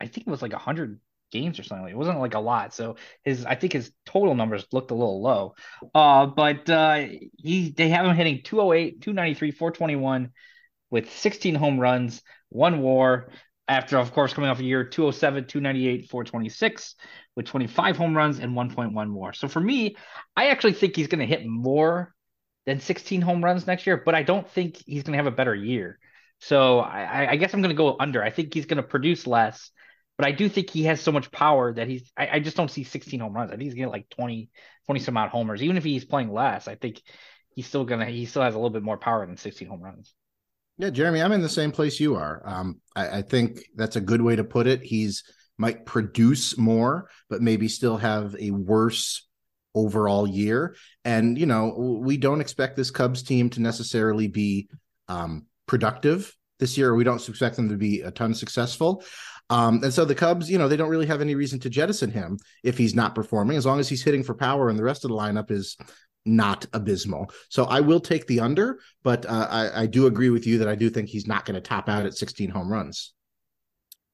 I 0.00 0.06
think 0.06 0.28
it 0.28 0.30
was 0.30 0.42
like 0.42 0.52
100 0.52 1.00
games 1.32 1.58
or 1.58 1.64
something. 1.64 1.88
It 1.88 1.96
wasn't 1.96 2.20
like 2.20 2.34
a 2.34 2.38
lot. 2.38 2.72
So 2.72 2.98
his 3.24 3.44
I 3.44 3.56
think 3.56 3.72
his 3.72 3.90
total 4.06 4.36
numbers 4.36 4.64
looked 4.70 4.92
a 4.92 4.94
little 4.94 5.20
low. 5.20 5.56
Uh, 5.92 6.26
but 6.26 6.70
uh, 6.70 7.04
he 7.36 7.70
they 7.76 7.88
have 7.88 8.06
him 8.06 8.14
hitting 8.14 8.42
208, 8.44 9.00
293, 9.02 9.50
421 9.50 10.30
with 10.88 11.10
16 11.10 11.56
home 11.56 11.80
runs, 11.80 12.22
one 12.50 12.80
WAR. 12.80 13.30
After 13.66 13.96
of 13.96 14.12
course 14.12 14.34
coming 14.34 14.50
off 14.50 14.60
a 14.60 14.64
year 14.64 14.84
207, 14.84 15.46
298, 15.46 16.10
426 16.10 16.96
with 17.36 17.46
25 17.46 17.96
home 17.96 18.16
runs 18.16 18.38
and 18.38 18.52
1.1 18.52 19.08
more. 19.08 19.32
So 19.32 19.48
for 19.48 19.60
me, 19.60 19.96
I 20.36 20.48
actually 20.48 20.74
think 20.74 20.96
he's 20.96 21.08
going 21.08 21.20
to 21.20 21.26
hit 21.26 21.46
more 21.46 22.14
than 22.66 22.80
16 22.80 23.20
home 23.20 23.44
runs 23.44 23.66
next 23.66 23.86
year, 23.86 24.02
but 24.04 24.14
I 24.14 24.22
don't 24.22 24.48
think 24.48 24.76
he's 24.86 25.02
going 25.02 25.12
to 25.12 25.22
have 25.22 25.32
a 25.32 25.36
better 25.36 25.54
year. 25.54 25.98
So 26.40 26.80
I, 26.80 27.32
I 27.32 27.36
guess 27.36 27.54
I'm 27.54 27.62
going 27.62 27.74
to 27.74 27.76
go 27.76 27.96
under. 27.98 28.22
I 28.22 28.30
think 28.30 28.54
he's 28.54 28.66
going 28.66 28.76
to 28.76 28.82
produce 28.82 29.26
less 29.26 29.70
but 30.16 30.26
I 30.26 30.32
do 30.32 30.48
think 30.48 30.70
he 30.70 30.84
has 30.84 31.00
so 31.00 31.12
much 31.12 31.30
power 31.30 31.72
that 31.72 31.88
he's 31.88 32.10
I, 32.16 32.28
I 32.34 32.40
just 32.40 32.56
don't 32.56 32.70
see 32.70 32.84
16 32.84 33.20
home 33.20 33.32
runs. 33.32 33.50
I 33.50 33.54
think 33.54 33.64
he's 33.64 33.74
getting 33.74 33.90
like 33.90 34.08
20, 34.10 34.48
20 34.86 35.00
some 35.00 35.16
odd 35.16 35.30
homers. 35.30 35.62
Even 35.62 35.76
if 35.76 35.84
he's 35.84 36.04
playing 36.04 36.32
less, 36.32 36.68
I 36.68 36.76
think 36.76 37.02
he's 37.54 37.66
still 37.66 37.84
gonna 37.84 38.06
he 38.06 38.26
still 38.26 38.42
has 38.42 38.54
a 38.54 38.58
little 38.58 38.70
bit 38.70 38.82
more 38.82 38.98
power 38.98 39.26
than 39.26 39.36
16 39.36 39.66
home 39.68 39.82
runs. 39.82 40.14
Yeah, 40.76 40.90
Jeremy, 40.90 41.22
I'm 41.22 41.32
in 41.32 41.42
the 41.42 41.48
same 41.48 41.70
place 41.70 42.00
you 42.00 42.16
are. 42.16 42.42
Um, 42.44 42.80
I, 42.96 43.18
I 43.18 43.22
think 43.22 43.60
that's 43.76 43.96
a 43.96 44.00
good 44.00 44.22
way 44.22 44.36
to 44.36 44.44
put 44.44 44.66
it. 44.66 44.82
He's 44.82 45.22
might 45.58 45.86
produce 45.86 46.58
more, 46.58 47.08
but 47.28 47.42
maybe 47.42 47.68
still 47.68 47.96
have 47.96 48.34
a 48.38 48.50
worse 48.50 49.26
overall 49.74 50.26
year. 50.26 50.76
And 51.04 51.38
you 51.38 51.46
know, 51.46 52.00
we 52.02 52.16
don't 52.16 52.40
expect 52.40 52.76
this 52.76 52.90
Cubs 52.90 53.22
team 53.22 53.50
to 53.50 53.60
necessarily 53.60 54.28
be 54.28 54.68
um, 55.08 55.46
productive 55.66 56.34
this 56.58 56.78
year. 56.78 56.94
We 56.94 57.04
don't 57.04 57.28
expect 57.28 57.56
them 57.56 57.68
to 57.68 57.76
be 57.76 58.02
a 58.02 58.10
ton 58.10 58.34
successful. 58.34 59.04
Um, 59.50 59.82
and 59.82 59.92
so 59.92 60.04
the 60.04 60.14
Cubs, 60.14 60.50
you 60.50 60.58
know, 60.58 60.68
they 60.68 60.76
don't 60.76 60.88
really 60.88 61.06
have 61.06 61.20
any 61.20 61.34
reason 61.34 61.60
to 61.60 61.70
jettison 61.70 62.10
him 62.10 62.38
if 62.62 62.78
he's 62.78 62.94
not 62.94 63.14
performing, 63.14 63.56
as 63.56 63.66
long 63.66 63.78
as 63.78 63.88
he's 63.88 64.02
hitting 64.02 64.22
for 64.22 64.34
power 64.34 64.68
and 64.68 64.78
the 64.78 64.84
rest 64.84 65.04
of 65.04 65.10
the 65.10 65.16
lineup 65.16 65.50
is 65.50 65.76
not 66.24 66.66
abysmal. 66.72 67.30
So 67.50 67.64
I 67.64 67.80
will 67.80 68.00
take 68.00 68.26
the 68.26 68.40
under, 68.40 68.78
but 69.02 69.26
uh, 69.26 69.48
I, 69.50 69.82
I 69.82 69.86
do 69.86 70.06
agree 70.06 70.30
with 70.30 70.46
you 70.46 70.58
that 70.58 70.68
I 70.68 70.74
do 70.74 70.88
think 70.88 71.08
he's 71.08 71.26
not 71.26 71.44
going 71.44 71.56
to 71.56 71.60
top 71.60 71.88
out 71.88 72.06
at 72.06 72.16
16 72.16 72.48
home 72.48 72.72
runs. 72.72 73.12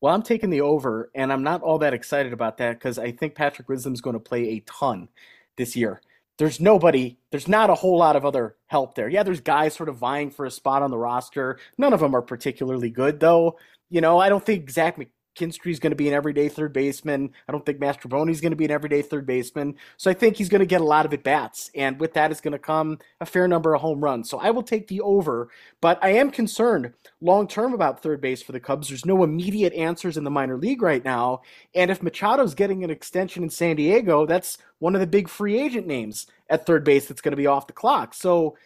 Well, 0.00 0.14
I'm 0.14 0.22
taking 0.22 0.50
the 0.50 0.62
over, 0.62 1.10
and 1.14 1.32
I'm 1.32 1.42
not 1.42 1.62
all 1.62 1.78
that 1.78 1.92
excited 1.92 2.32
about 2.32 2.56
that 2.58 2.78
because 2.78 2.98
I 2.98 3.12
think 3.12 3.34
Patrick 3.34 3.68
Wisdom's 3.68 4.00
going 4.00 4.14
to 4.14 4.20
play 4.20 4.50
a 4.50 4.60
ton 4.60 5.08
this 5.56 5.76
year. 5.76 6.00
There's 6.38 6.58
nobody, 6.58 7.18
there's 7.30 7.48
not 7.48 7.68
a 7.68 7.74
whole 7.74 7.98
lot 7.98 8.16
of 8.16 8.24
other 8.24 8.56
help 8.66 8.94
there. 8.94 9.10
Yeah, 9.10 9.22
there's 9.22 9.42
guys 9.42 9.74
sort 9.74 9.90
of 9.90 9.96
vying 9.96 10.30
for 10.30 10.46
a 10.46 10.50
spot 10.50 10.82
on 10.82 10.90
the 10.90 10.96
roster. 10.96 11.58
None 11.76 11.92
of 11.92 12.00
them 12.00 12.14
are 12.16 12.22
particularly 12.22 12.88
good, 12.88 13.20
though. 13.20 13.58
You 13.90 14.00
know, 14.00 14.18
I 14.18 14.30
don't 14.30 14.44
think 14.44 14.70
Zach 14.70 14.96
McKinstry's 15.34 15.78
going 15.78 15.90
to 15.90 15.96
be 15.96 16.08
an 16.08 16.14
everyday 16.14 16.48
third 16.48 16.72
baseman. 16.72 17.32
I 17.48 17.52
don't 17.52 17.64
think 17.64 17.78
Mastrobuoni's 17.78 18.40
going 18.40 18.50
to 18.50 18.56
be 18.56 18.64
an 18.64 18.70
everyday 18.70 19.02
third 19.02 19.26
baseman. 19.26 19.76
So 19.96 20.10
I 20.10 20.14
think 20.14 20.36
he's 20.36 20.48
going 20.48 20.60
to 20.60 20.66
get 20.66 20.80
a 20.80 20.84
lot 20.84 21.06
of 21.06 21.12
at 21.12 21.22
bats, 21.22 21.70
and 21.74 21.98
with 22.00 22.14
that 22.14 22.30
is 22.30 22.40
going 22.40 22.52
to 22.52 22.58
come 22.58 22.98
a 23.20 23.26
fair 23.26 23.46
number 23.48 23.74
of 23.74 23.80
home 23.80 24.02
runs. 24.02 24.28
So 24.28 24.38
I 24.38 24.50
will 24.50 24.62
take 24.62 24.88
the 24.88 25.00
over, 25.00 25.48
but 25.80 25.98
I 26.02 26.10
am 26.10 26.30
concerned 26.30 26.92
long 27.20 27.46
term 27.46 27.74
about 27.74 28.02
third 28.02 28.20
base 28.20 28.42
for 28.42 28.52
the 28.52 28.60
Cubs. 28.60 28.88
There's 28.88 29.06
no 29.06 29.22
immediate 29.22 29.72
answers 29.74 30.16
in 30.16 30.24
the 30.24 30.30
minor 30.30 30.56
league 30.56 30.82
right 30.82 31.04
now, 31.04 31.42
and 31.74 31.90
if 31.90 32.02
Machado's 32.02 32.54
getting 32.54 32.84
an 32.84 32.90
extension 32.90 33.42
in 33.42 33.50
San 33.50 33.76
Diego, 33.76 34.26
that's 34.26 34.58
one 34.78 34.94
of 34.94 35.00
the 35.00 35.06
big 35.06 35.28
free 35.28 35.58
agent 35.58 35.86
names 35.86 36.26
at 36.48 36.66
third 36.66 36.84
base 36.84 37.06
that's 37.06 37.20
going 37.20 37.32
to 37.32 37.36
be 37.36 37.46
off 37.46 37.66
the 37.66 37.72
clock. 37.72 38.14
So 38.14 38.56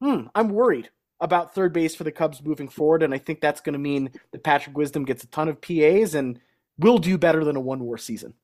hmm, 0.00 0.26
I'm 0.34 0.48
worried 0.50 0.90
about 1.20 1.54
third 1.54 1.72
base 1.72 1.94
for 1.94 2.04
the 2.04 2.12
Cubs 2.12 2.42
moving 2.42 2.68
forward, 2.68 3.02
and 3.02 3.14
I 3.14 3.18
think 3.18 3.40
that's 3.40 3.60
going 3.60 3.74
to 3.74 3.78
mean 3.78 4.10
that 4.32 4.42
Patrick 4.44 4.76
Wisdom 4.76 5.04
gets 5.04 5.24
a 5.24 5.26
ton 5.28 5.48
of 5.48 5.60
PAs 5.60 6.14
and 6.14 6.40
will 6.78 6.98
do 6.98 7.18
better 7.18 7.44
than 7.44 7.56
a 7.56 7.60
one 7.60 7.80
WAR 7.80 7.98
season. 7.98 8.34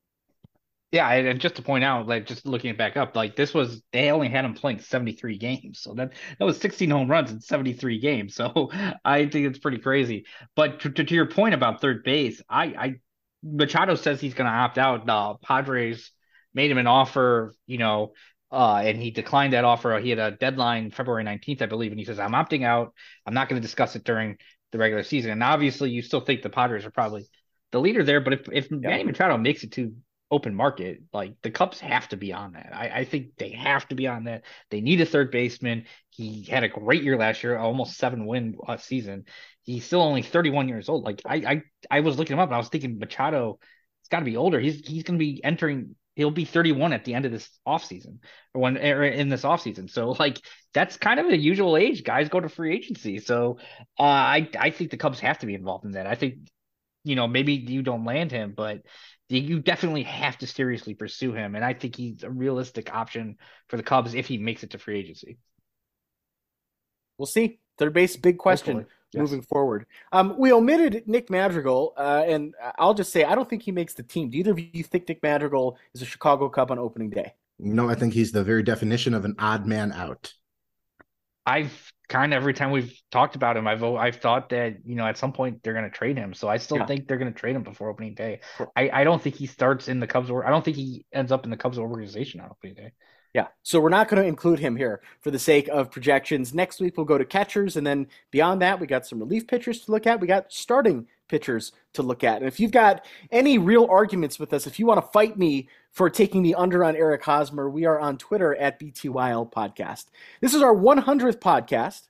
Yeah, 0.92 1.08
and 1.08 1.40
just 1.40 1.54
to 1.54 1.62
point 1.62 1.84
out, 1.84 2.08
like 2.08 2.26
just 2.26 2.44
looking 2.46 2.70
it 2.70 2.78
back 2.78 2.96
up, 2.96 3.14
like 3.14 3.36
this 3.36 3.54
was 3.54 3.80
they 3.92 4.10
only 4.10 4.28
had 4.28 4.44
him 4.44 4.54
playing 4.54 4.80
73 4.80 5.38
games. 5.38 5.78
So 5.80 5.94
that 5.94 6.14
that 6.38 6.44
was 6.44 6.58
16 6.58 6.90
home 6.90 7.08
runs 7.08 7.30
in 7.30 7.40
73 7.40 8.00
games. 8.00 8.34
So 8.40 8.70
I 9.04 9.26
think 9.26 9.46
it's 9.46 9.58
pretty 9.58 9.78
crazy. 9.78 10.24
But 10.56 10.80
to, 10.80 10.90
to, 10.90 11.04
to 11.04 11.14
your 11.14 11.26
point 11.26 11.54
about 11.54 11.80
third 11.80 12.02
base, 12.02 12.42
I 12.48 12.64
I 12.64 12.94
Machado 13.42 13.94
says 13.94 14.20
he's 14.20 14.34
going 14.34 14.50
to 14.50 14.56
opt 14.56 14.78
out. 14.78 15.06
The 15.06 15.46
Padres 15.46 16.10
made 16.54 16.70
him 16.70 16.78
an 16.78 16.86
offer, 16.86 17.54
you 17.66 17.78
know, 17.78 18.12
uh, 18.50 18.82
and 18.84 19.00
he 19.00 19.10
declined 19.10 19.52
that 19.52 19.64
offer. 19.64 19.98
He 19.98 20.10
had 20.10 20.18
a 20.18 20.32
deadline 20.32 20.90
February 20.90 21.24
19th, 21.24 21.62
I 21.62 21.66
believe, 21.66 21.92
and 21.92 21.98
he 21.98 22.04
says, 22.04 22.18
I'm 22.18 22.32
opting 22.32 22.64
out. 22.64 22.94
I'm 23.26 23.34
not 23.34 23.48
going 23.48 23.60
to 23.60 23.66
discuss 23.66 23.96
it 23.96 24.04
during 24.04 24.36
the 24.72 24.78
regular 24.78 25.02
season. 25.02 25.30
And 25.30 25.42
obviously, 25.42 25.90
you 25.90 26.02
still 26.02 26.20
think 26.20 26.42
the 26.42 26.50
Padres 26.50 26.84
are 26.84 26.90
probably 26.90 27.26
the 27.72 27.80
leader 27.80 28.04
there. 28.04 28.20
But 28.20 28.34
if, 28.34 28.48
if 28.52 28.70
yeah. 28.70 28.78
Manny 28.78 29.04
Machado 29.04 29.36
makes 29.36 29.62
it 29.62 29.72
to 29.72 29.94
open 30.30 30.54
market, 30.54 31.02
like 31.12 31.34
the 31.42 31.50
Cubs 31.50 31.80
have 31.80 32.08
to 32.08 32.16
be 32.16 32.32
on 32.32 32.52
that. 32.52 32.70
I, 32.72 33.00
I, 33.00 33.04
think 33.04 33.36
they 33.36 33.50
have 33.50 33.88
to 33.88 33.96
be 33.96 34.06
on 34.06 34.24
that. 34.24 34.44
They 34.70 34.80
need 34.80 35.00
a 35.00 35.06
third 35.06 35.32
baseman. 35.32 35.86
He 36.10 36.44
had 36.44 36.62
a 36.62 36.68
great 36.68 37.02
year 37.02 37.16
last 37.16 37.42
year, 37.42 37.56
almost 37.56 37.96
seven 37.96 38.26
win 38.26 38.56
uh, 38.66 38.76
season. 38.76 39.24
He's 39.64 39.84
still 39.84 40.02
only 40.02 40.22
31 40.22 40.68
years 40.68 40.88
old. 40.88 41.04
Like 41.04 41.22
I, 41.26 41.36
I, 41.36 41.62
I 41.90 42.00
was 42.00 42.16
looking 42.16 42.34
him 42.34 42.40
up 42.40 42.48
and 42.48 42.54
I 42.54 42.58
was 42.58 42.68
thinking 42.68 42.98
Machado, 42.98 43.58
it's 44.02 44.08
got 44.08 44.20
to 44.20 44.24
be 44.24 44.36
older. 44.36 44.60
He's 44.60 44.86
he's 44.86 45.02
going 45.02 45.18
to 45.18 45.24
be 45.24 45.42
entering. 45.42 45.96
He'll 46.20 46.30
be 46.30 46.44
31 46.44 46.92
at 46.92 47.06
the 47.06 47.14
end 47.14 47.24
of 47.24 47.32
this 47.32 47.48
offseason 47.66 48.18
or 48.52 48.60
when 48.60 48.76
or 48.76 49.04
in 49.04 49.30
this 49.30 49.42
offseason. 49.42 49.88
So 49.88 50.10
like 50.18 50.38
that's 50.74 50.98
kind 50.98 51.18
of 51.18 51.28
the 51.28 51.38
usual 51.38 51.78
age. 51.78 52.04
Guys 52.04 52.28
go 52.28 52.40
to 52.40 52.48
free 52.50 52.76
agency. 52.76 53.20
So 53.20 53.56
uh, 53.98 54.02
I 54.02 54.46
I 54.58 54.68
think 54.68 54.90
the 54.90 54.98
Cubs 54.98 55.20
have 55.20 55.38
to 55.38 55.46
be 55.46 55.54
involved 55.54 55.86
in 55.86 55.92
that. 55.92 56.06
I 56.06 56.14
think 56.14 56.50
you 57.04 57.16
know 57.16 57.26
maybe 57.26 57.54
you 57.54 57.80
don't 57.80 58.04
land 58.04 58.30
him, 58.32 58.52
but 58.54 58.82
you 59.30 59.60
definitely 59.60 60.02
have 60.02 60.36
to 60.38 60.46
seriously 60.46 60.92
pursue 60.92 61.32
him. 61.32 61.54
And 61.54 61.64
I 61.64 61.72
think 61.72 61.96
he's 61.96 62.22
a 62.22 62.30
realistic 62.30 62.92
option 62.94 63.36
for 63.68 63.78
the 63.78 63.82
Cubs 63.82 64.14
if 64.14 64.26
he 64.26 64.36
makes 64.36 64.62
it 64.62 64.72
to 64.72 64.78
free 64.78 64.98
agency. 64.98 65.38
We'll 67.16 67.24
see. 67.24 67.60
Third 67.80 67.94
base, 67.94 68.14
big 68.14 68.36
question 68.36 68.84
yes. 69.12 69.20
moving 69.22 69.40
forward. 69.40 69.86
Um, 70.12 70.34
we 70.36 70.52
omitted 70.52 71.04
Nick 71.06 71.30
Madrigal, 71.30 71.94
uh, 71.96 72.24
and 72.26 72.54
I'll 72.78 72.92
just 72.92 73.10
say 73.10 73.24
I 73.24 73.34
don't 73.34 73.48
think 73.48 73.62
he 73.62 73.72
makes 73.72 73.94
the 73.94 74.02
team. 74.02 74.28
Do 74.28 74.36
either 74.36 74.50
of 74.50 74.60
you 74.60 74.84
think 74.84 75.08
Nick 75.08 75.22
Madrigal 75.22 75.78
is 75.94 76.02
a 76.02 76.04
Chicago 76.04 76.50
Cub 76.50 76.70
on 76.70 76.78
opening 76.78 77.08
day? 77.08 77.32
No, 77.58 77.88
I 77.88 77.94
think 77.94 78.12
he's 78.12 78.32
the 78.32 78.44
very 78.44 78.62
definition 78.62 79.14
of 79.14 79.24
an 79.24 79.34
odd 79.38 79.64
man 79.64 79.92
out. 79.92 80.34
I've 81.46 81.90
kind 82.10 82.34
of 82.34 82.36
every 82.36 82.52
time 82.52 82.70
we've 82.70 82.94
talked 83.10 83.34
about 83.34 83.56
him, 83.56 83.66
I've 83.66 83.82
I've 83.82 84.16
thought 84.16 84.50
that 84.50 84.76
you 84.84 84.96
know 84.96 85.06
at 85.06 85.16
some 85.16 85.32
point 85.32 85.62
they're 85.62 85.72
going 85.72 85.84
to 85.84 85.90
trade 85.90 86.18
him. 86.18 86.34
So 86.34 86.48
I 86.48 86.58
still 86.58 86.76
yeah. 86.76 86.86
think 86.86 87.08
they're 87.08 87.16
going 87.16 87.32
to 87.32 87.38
trade 87.38 87.56
him 87.56 87.62
before 87.62 87.88
opening 87.88 88.12
day. 88.12 88.40
I, 88.76 88.90
I 88.92 89.04
don't 89.04 89.22
think 89.22 89.36
he 89.36 89.46
starts 89.46 89.88
in 89.88 90.00
the 90.00 90.06
Cubs. 90.06 90.28
Or 90.28 90.46
I 90.46 90.50
don't 90.50 90.62
think 90.62 90.76
he 90.76 91.06
ends 91.14 91.32
up 91.32 91.44
in 91.44 91.50
the 91.50 91.56
Cubs 91.56 91.78
organization 91.78 92.40
on 92.40 92.50
opening 92.50 92.74
day. 92.74 92.92
Yeah, 93.32 93.46
so 93.62 93.78
we're 93.78 93.90
not 93.90 94.08
going 94.08 94.20
to 94.20 94.28
include 94.28 94.58
him 94.58 94.74
here 94.74 95.02
for 95.20 95.30
the 95.30 95.38
sake 95.38 95.68
of 95.68 95.92
projections. 95.92 96.52
Next 96.52 96.80
week 96.80 96.96
we'll 96.96 97.06
go 97.06 97.18
to 97.18 97.24
catchers, 97.24 97.76
and 97.76 97.86
then 97.86 98.08
beyond 98.32 98.60
that 98.62 98.80
we 98.80 98.88
got 98.88 99.06
some 99.06 99.20
relief 99.20 99.46
pitchers 99.46 99.84
to 99.84 99.92
look 99.92 100.06
at. 100.06 100.20
We 100.20 100.26
got 100.26 100.52
starting 100.52 101.06
pitchers 101.28 101.70
to 101.92 102.02
look 102.02 102.24
at. 102.24 102.38
And 102.38 102.46
if 102.46 102.58
you've 102.58 102.72
got 102.72 103.06
any 103.30 103.56
real 103.56 103.86
arguments 103.88 104.40
with 104.40 104.52
us, 104.52 104.66
if 104.66 104.80
you 104.80 104.86
want 104.86 104.98
to 104.98 105.12
fight 105.12 105.38
me 105.38 105.68
for 105.92 106.10
taking 106.10 106.42
the 106.42 106.56
under 106.56 106.84
on 106.84 106.96
Eric 106.96 107.22
Hosmer, 107.22 107.70
we 107.70 107.84
are 107.84 108.00
on 108.00 108.18
Twitter 108.18 108.56
at 108.56 108.80
BTYL 108.80 109.52
Podcast. 109.52 110.06
This 110.40 110.52
is 110.52 110.62
our 110.62 110.74
100th 110.74 111.38
podcast. 111.38 112.08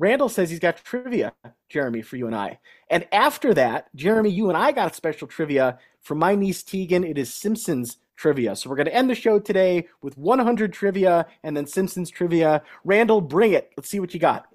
Randall 0.00 0.28
says 0.28 0.50
he's 0.50 0.58
got 0.58 0.78
trivia, 0.78 1.32
Jeremy, 1.68 2.02
for 2.02 2.16
you 2.16 2.26
and 2.26 2.34
I. 2.34 2.58
And 2.90 3.06
after 3.12 3.54
that, 3.54 3.94
Jeremy, 3.94 4.30
you 4.30 4.48
and 4.48 4.58
I 4.58 4.72
got 4.72 4.90
a 4.90 4.94
special 4.94 5.28
trivia 5.28 5.78
for 6.00 6.16
my 6.16 6.34
niece 6.34 6.64
Tegan. 6.64 7.04
It 7.04 7.16
is 7.16 7.32
Simpsons 7.32 7.98
trivia. 8.22 8.54
So 8.54 8.70
we're 8.70 8.76
going 8.76 8.86
to 8.86 8.94
end 8.94 9.10
the 9.10 9.16
show 9.16 9.40
today 9.40 9.88
with 10.00 10.16
100 10.16 10.72
trivia 10.72 11.26
and 11.42 11.56
then 11.56 11.66
Simpsons 11.66 12.08
trivia. 12.08 12.62
Randall, 12.84 13.20
bring 13.20 13.52
it. 13.52 13.72
Let's 13.76 13.88
see 13.88 13.98
what 13.98 14.14
you 14.14 14.20
got. 14.20 14.46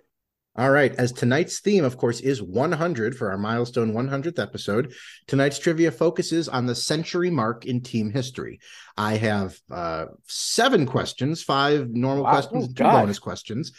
All 0.55 0.72
right. 0.72 0.95
As 0.95 1.11
tonight's 1.11 1.59
theme, 1.59 1.84
of 1.84 1.97
course, 1.97 2.22
is 2.22 2.41
100 2.41 3.15
for 3.15 3.30
our 3.30 3.38
milestone 3.38 3.91
100th 3.91 4.39
episode, 4.39 4.93
tonight's 5.28 5.59
trivia 5.59 5.91
focuses 5.91 6.47
on 6.47 6.65
the 6.65 6.74
century 6.74 7.30
mark 7.30 7.65
in 7.65 7.82
team 7.82 8.09
history. 8.09 8.59
I 8.95 9.18
have 9.18 9.59
uh, 9.70 10.05
seven 10.28 10.86
questions, 10.86 11.43
five 11.43 11.89
normal 11.89 12.24
wow. 12.24 12.32
questions, 12.32 12.70
oh, 12.70 12.74
two 12.74 12.84
bonus 12.84 13.20
questions 13.20 13.74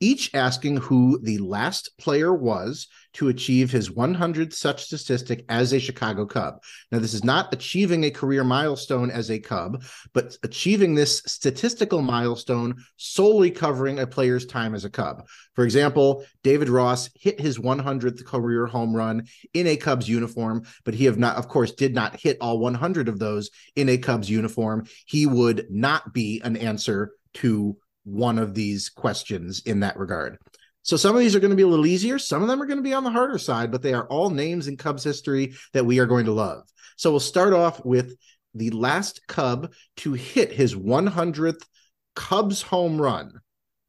each 0.00 0.34
asking 0.34 0.76
who 0.76 1.18
the 1.22 1.38
last 1.38 1.90
player 1.98 2.34
was 2.34 2.88
to 3.14 3.28
achieve 3.28 3.70
his 3.70 3.88
100th 3.88 4.52
such 4.52 4.84
statistic 4.84 5.44
as 5.48 5.72
a 5.72 5.80
Chicago 5.80 6.26
Cub. 6.26 6.62
Now, 6.92 6.98
this 6.98 7.14
is 7.14 7.24
not 7.24 7.52
achieving 7.52 8.04
a 8.04 8.10
career 8.10 8.44
milestone 8.44 9.10
as 9.10 9.30
a 9.30 9.38
Cub, 9.38 9.82
but 10.12 10.36
achieving 10.42 10.94
this 10.94 11.22
statistical 11.26 12.02
milestone 12.02 12.76
solely 12.96 13.50
covering 13.50 13.98
a 13.98 14.06
player's 14.06 14.44
time 14.44 14.74
as 14.74 14.84
a 14.84 14.90
Cub. 14.90 15.26
For 15.54 15.64
example, 15.64 16.26
David 16.42 16.68
Ross 16.68 17.08
hit 17.14 17.40
his 17.40 17.58
100th 17.58 18.24
career 18.26 18.66
home 18.66 18.94
run 18.94 19.26
in 19.54 19.66
a 19.66 19.76
Cubs 19.76 20.08
uniform, 20.08 20.64
but 20.84 20.94
he 20.94 21.06
have 21.06 21.18
not, 21.18 21.36
of 21.36 21.48
course, 21.48 21.72
did 21.72 21.94
not 21.94 22.20
hit 22.20 22.36
all 22.42 22.58
100 22.58 23.08
of 23.08 23.18
those 23.18 23.50
in 23.76 23.88
a 23.88 23.96
Cubs 23.96 24.28
uniform. 24.28 24.86
He 25.06 25.24
would 25.24 25.68
not 25.70 26.12
be 26.12 26.42
an 26.44 26.56
answer 26.56 27.12
to 27.34 27.76
one 28.06 28.38
of 28.38 28.54
these 28.54 28.88
questions 28.88 29.60
in 29.66 29.80
that 29.80 29.98
regard. 29.98 30.38
So 30.82 30.96
some 30.96 31.16
of 31.16 31.20
these 31.20 31.34
are 31.34 31.40
going 31.40 31.50
to 31.50 31.56
be 31.56 31.64
a 31.64 31.68
little 31.68 31.86
easier. 31.86 32.18
Some 32.18 32.42
of 32.42 32.48
them 32.48 32.62
are 32.62 32.66
going 32.66 32.78
to 32.78 32.82
be 32.82 32.94
on 32.94 33.02
the 33.02 33.10
harder 33.10 33.38
side, 33.38 33.72
but 33.72 33.82
they 33.82 33.92
are 33.92 34.06
all 34.06 34.30
names 34.30 34.68
in 34.68 34.76
Cubs 34.76 35.02
history 35.02 35.54
that 35.72 35.84
we 35.84 35.98
are 35.98 36.06
going 36.06 36.26
to 36.26 36.32
love. 36.32 36.62
So 36.96 37.10
we'll 37.10 37.20
start 37.20 37.52
off 37.52 37.84
with 37.84 38.14
the 38.54 38.70
last 38.70 39.26
Cub 39.26 39.72
to 39.98 40.12
hit 40.12 40.52
his 40.52 40.74
100th 40.76 41.62
Cubs 42.14 42.62
home 42.62 43.00
run. 43.00 43.32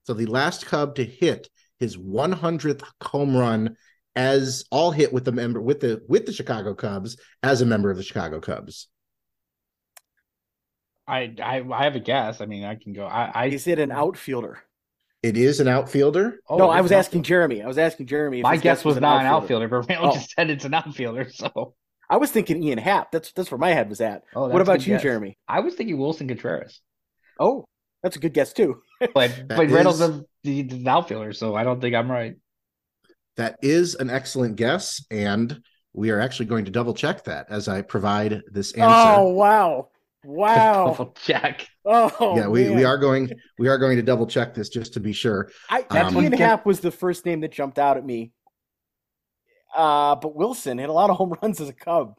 So 0.04 0.14
the 0.14 0.26
last 0.26 0.66
Cub 0.66 0.96
to 0.96 1.06
hit 1.06 1.50
his 1.80 1.98
100th 1.98 2.84
home 3.02 3.38
run 3.38 3.78
as 4.16 4.66
all 4.72 4.90
hit 4.90 5.14
with 5.14 5.26
the 5.26 5.32
member 5.32 5.62
with 5.62 5.80
the 5.80 6.02
with 6.10 6.26
the 6.26 6.34
Chicago 6.34 6.74
Cubs 6.74 7.18
as 7.44 7.62
a 7.62 7.66
member 7.66 7.92
of 7.92 7.98
the 7.98 8.04
Chicago 8.04 8.40
Cubs. 8.40 8.88
I, 11.08 11.34
I 11.42 11.64
I 11.72 11.84
have 11.84 11.96
a 11.96 12.00
guess. 12.00 12.42
I 12.42 12.46
mean, 12.46 12.64
I 12.64 12.76
can 12.76 12.94
go. 12.94 13.06
I, 13.06 13.32
I 13.34 13.46
is 13.46 13.68
it 13.68 13.80
an 13.80 13.92
outfielder? 13.92 14.60
It 15.24 15.36
is 15.36 15.60
an 15.60 15.68
outfielder. 15.68 16.40
Oh, 16.48 16.58
no, 16.58 16.70
I 16.70 16.82
was 16.82 16.92
asking 16.92 17.24
Jeremy. 17.24 17.64
I 17.64 17.68
was 17.68 17.78
asking 17.78 18.06
Jeremy. 18.06 18.42
My 18.42 18.56
guess, 18.56 18.64
guess 18.64 18.86
was, 18.86 18.96
was 18.96 19.02
not 19.02 19.22
an 19.22 19.28
outfielder, 19.28 19.66
outfielder 19.66 19.88
but 19.88 19.90
Randall 19.90 20.12
oh. 20.12 20.14
just 20.14 20.32
said 20.32 20.50
it's 20.50 20.66
an 20.66 20.74
outfielder. 20.74 21.30
So 21.34 21.74
I 22.10 22.18
was 22.18 22.32
thinking 22.32 22.64
Ian 22.64 22.78
Happ. 22.78 23.12
That's 23.12 23.32
that's 23.32 23.52
where 23.52 23.58
my 23.58 23.72
head 23.72 23.90
was 23.90 24.00
at. 24.00 24.24
Oh, 24.36 24.48
what 24.48 24.62
about 24.62 24.86
you, 24.86 24.94
guess. 24.94 25.02
Jeremy? 25.02 25.38
I 25.48 25.62
was 25.62 25.76
thinking 25.76 25.98
Wilson 25.98 26.28
Contreras. 26.28 26.82
Oh, 27.40 27.66
that's 28.04 28.16
a 28.16 28.20
good 28.20 28.34
guess 28.34 28.54
too. 28.54 28.82
but 29.14 29.48
but 29.48 29.70
Reynolds 29.70 30.02
is 30.02 30.22
the, 30.44 30.62
the 30.64 30.90
outfielder, 30.90 31.34
so 31.34 31.56
I 31.56 31.64
don't 31.64 31.82
think 31.82 31.96
I'm 31.96 32.12
right. 32.12 32.36
That 33.38 33.58
is 33.62 33.96
an 33.96 34.10
excellent 34.10 34.56
guess, 34.56 35.04
and 35.12 35.62
we 35.94 36.12
are 36.12 36.20
actually 36.20 36.46
going 36.46 36.66
to 36.66 36.72
double 36.72 36.94
check 36.94 37.24
that 37.26 37.48
as 37.50 37.68
I 37.68 37.82
provide 37.82 38.42
this 38.52 38.72
answer. 38.74 39.20
Oh 39.20 39.30
wow! 39.30 39.90
Wow. 40.28 40.88
Double 40.88 41.14
check. 41.24 41.66
Oh 41.86 42.36
yeah, 42.36 42.50
we, 42.50 42.70
we 42.70 42.84
are 42.84 42.98
going 42.98 43.32
we 43.58 43.70
are 43.70 43.78
going 43.78 43.96
to 43.96 44.04
double 44.04 44.28
check 44.28 44.54
this 44.54 44.68
just 44.68 44.94
to 44.96 45.00
be 45.00 45.14
sure. 45.14 45.50
I 45.70 45.84
um, 45.90 46.22
Ian 46.22 46.34
Happ 46.34 46.66
was 46.66 46.82
the 46.82 46.92
first 46.92 47.26
name 47.26 47.40
that 47.42 47.54
jumped 47.54 47.80
out 47.80 47.96
at 47.96 48.06
me. 48.06 48.34
Uh, 49.74 50.16
but 50.16 50.36
Wilson 50.36 50.80
hit 50.80 50.90
a 50.90 50.92
lot 50.92 51.10
of 51.10 51.16
home 51.16 51.34
runs 51.42 51.62
as 51.62 51.70
a 51.70 51.74
Cub. 51.74 52.16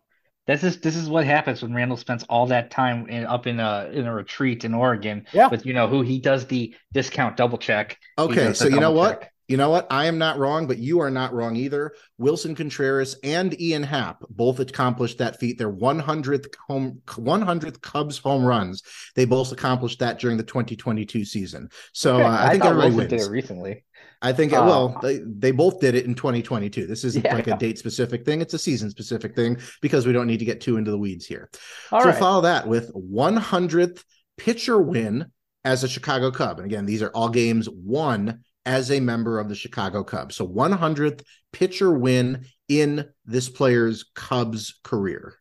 This 0.47 0.65
is 0.65 0.81
this 0.81 0.97
is 0.97 1.11
what 1.11 1.27
happens 1.27 1.61
when 1.61 1.75
Randall 1.75 1.99
spends 1.99 2.25
all 2.31 2.47
that 2.47 2.71
time 2.71 3.07
in, 3.09 3.27
up 3.27 3.47
in 3.47 3.61
a 3.61 3.91
in 3.93 4.07
a 4.07 4.15
retreat 4.15 4.65
in 4.65 4.73
Oregon 4.73 5.27
yeah. 5.35 5.49
with 5.49 5.67
you 5.67 5.75
know 5.75 5.87
who 5.87 6.01
he 6.01 6.19
does 6.19 6.47
the 6.47 6.75
discount 6.95 7.37
double 7.37 7.59
check. 7.59 7.99
Okay, 8.17 8.55
so 8.55 8.69
you 8.69 8.81
know 8.81 8.93
what? 8.93 9.29
You 9.49 9.57
know 9.57 9.71
what? 9.71 9.87
I 9.91 10.07
am 10.07 10.19
not 10.19 10.39
wrong, 10.39 10.67
but 10.67 10.77
you 10.77 11.01
are 11.01 11.11
not 11.11 11.33
wrong 11.33 11.57
either. 11.57 11.95
Wilson 12.19 12.55
Contreras 12.55 13.17
and 13.25 13.59
Ian 13.59 13.83
Happ 13.83 14.23
both 14.29 14.61
accomplished 14.61 15.19
that 15.19 15.41
feat. 15.41 15.57
Their 15.57 15.73
100th 15.73 16.55
home 16.67 17.01
100th 17.07 17.81
Cubs 17.81 18.19
home 18.19 18.45
runs. 18.45 18.83
They 19.17 19.25
both 19.25 19.51
accomplished 19.51 20.01
that 20.01 20.19
during 20.19 20.37
the 20.37 20.43
2022 20.43 21.25
season. 21.25 21.71
So 21.95 22.21
uh, 22.21 22.29
I, 22.29 22.47
I, 22.47 22.51
think 22.51 22.65
everybody 22.67 22.95
wins. 22.95 23.11
did 23.11 23.21
it 23.23 23.31
recently. 23.31 23.85
I 24.21 24.33
think 24.33 24.53
uh, 24.53 24.65
well, 24.67 24.99
they, 25.01 25.21
they 25.25 25.53
both 25.53 25.81
did 25.81 25.95
it 25.95 26.05
in 26.05 26.15
2022. 26.15 26.87
This 26.87 27.05
isn't 27.05 27.25
yeah. 27.25 27.35
like 27.35 27.47
a 27.47 27.57
date 27.57 27.79
specific 27.79 28.27
thing; 28.27 28.43
it's 28.43 28.55
a 28.55 28.59
season 28.59 28.91
specific 28.91 29.35
thing 29.35 29.59
because 29.81 30.07
we 30.07 30.13
don't 30.13 30.27
need 30.27 30.41
to 30.41 30.45
get 30.45 30.61
too 30.61 30.77
into 30.77 30.91
the 30.91 30.99
weeds 30.99 31.25
here. 31.25 31.49
All 31.91 32.03
so 32.03 32.09
right. 32.09 32.19
follow 32.19 32.43
that 32.43 32.69
with 32.69 32.93
100th 32.93 34.05
pitcher 34.37 34.79
win 34.79 35.31
as 35.65 35.85
a 35.85 35.89
Chicago 35.89 36.31
Cub, 36.31 36.59
and 36.59 36.67
again, 36.67 36.85
these 36.85 37.03
are 37.03 37.11
all 37.11 37.29
games 37.29 37.69
won 37.71 38.41
as 38.69 38.91
a 38.91 39.01
member 39.01 39.41
of 39.41 39.49
the 39.49 39.55
Chicago 39.55 40.05
Cubs. 40.05 40.37
So 40.37 40.47
100th 40.47 41.23
pitcher 41.53 41.91
win 41.91 42.45
in 42.69 43.09
this 43.25 43.49
player's 43.49 44.05
Cubs 44.15 44.79
career. 44.85 45.37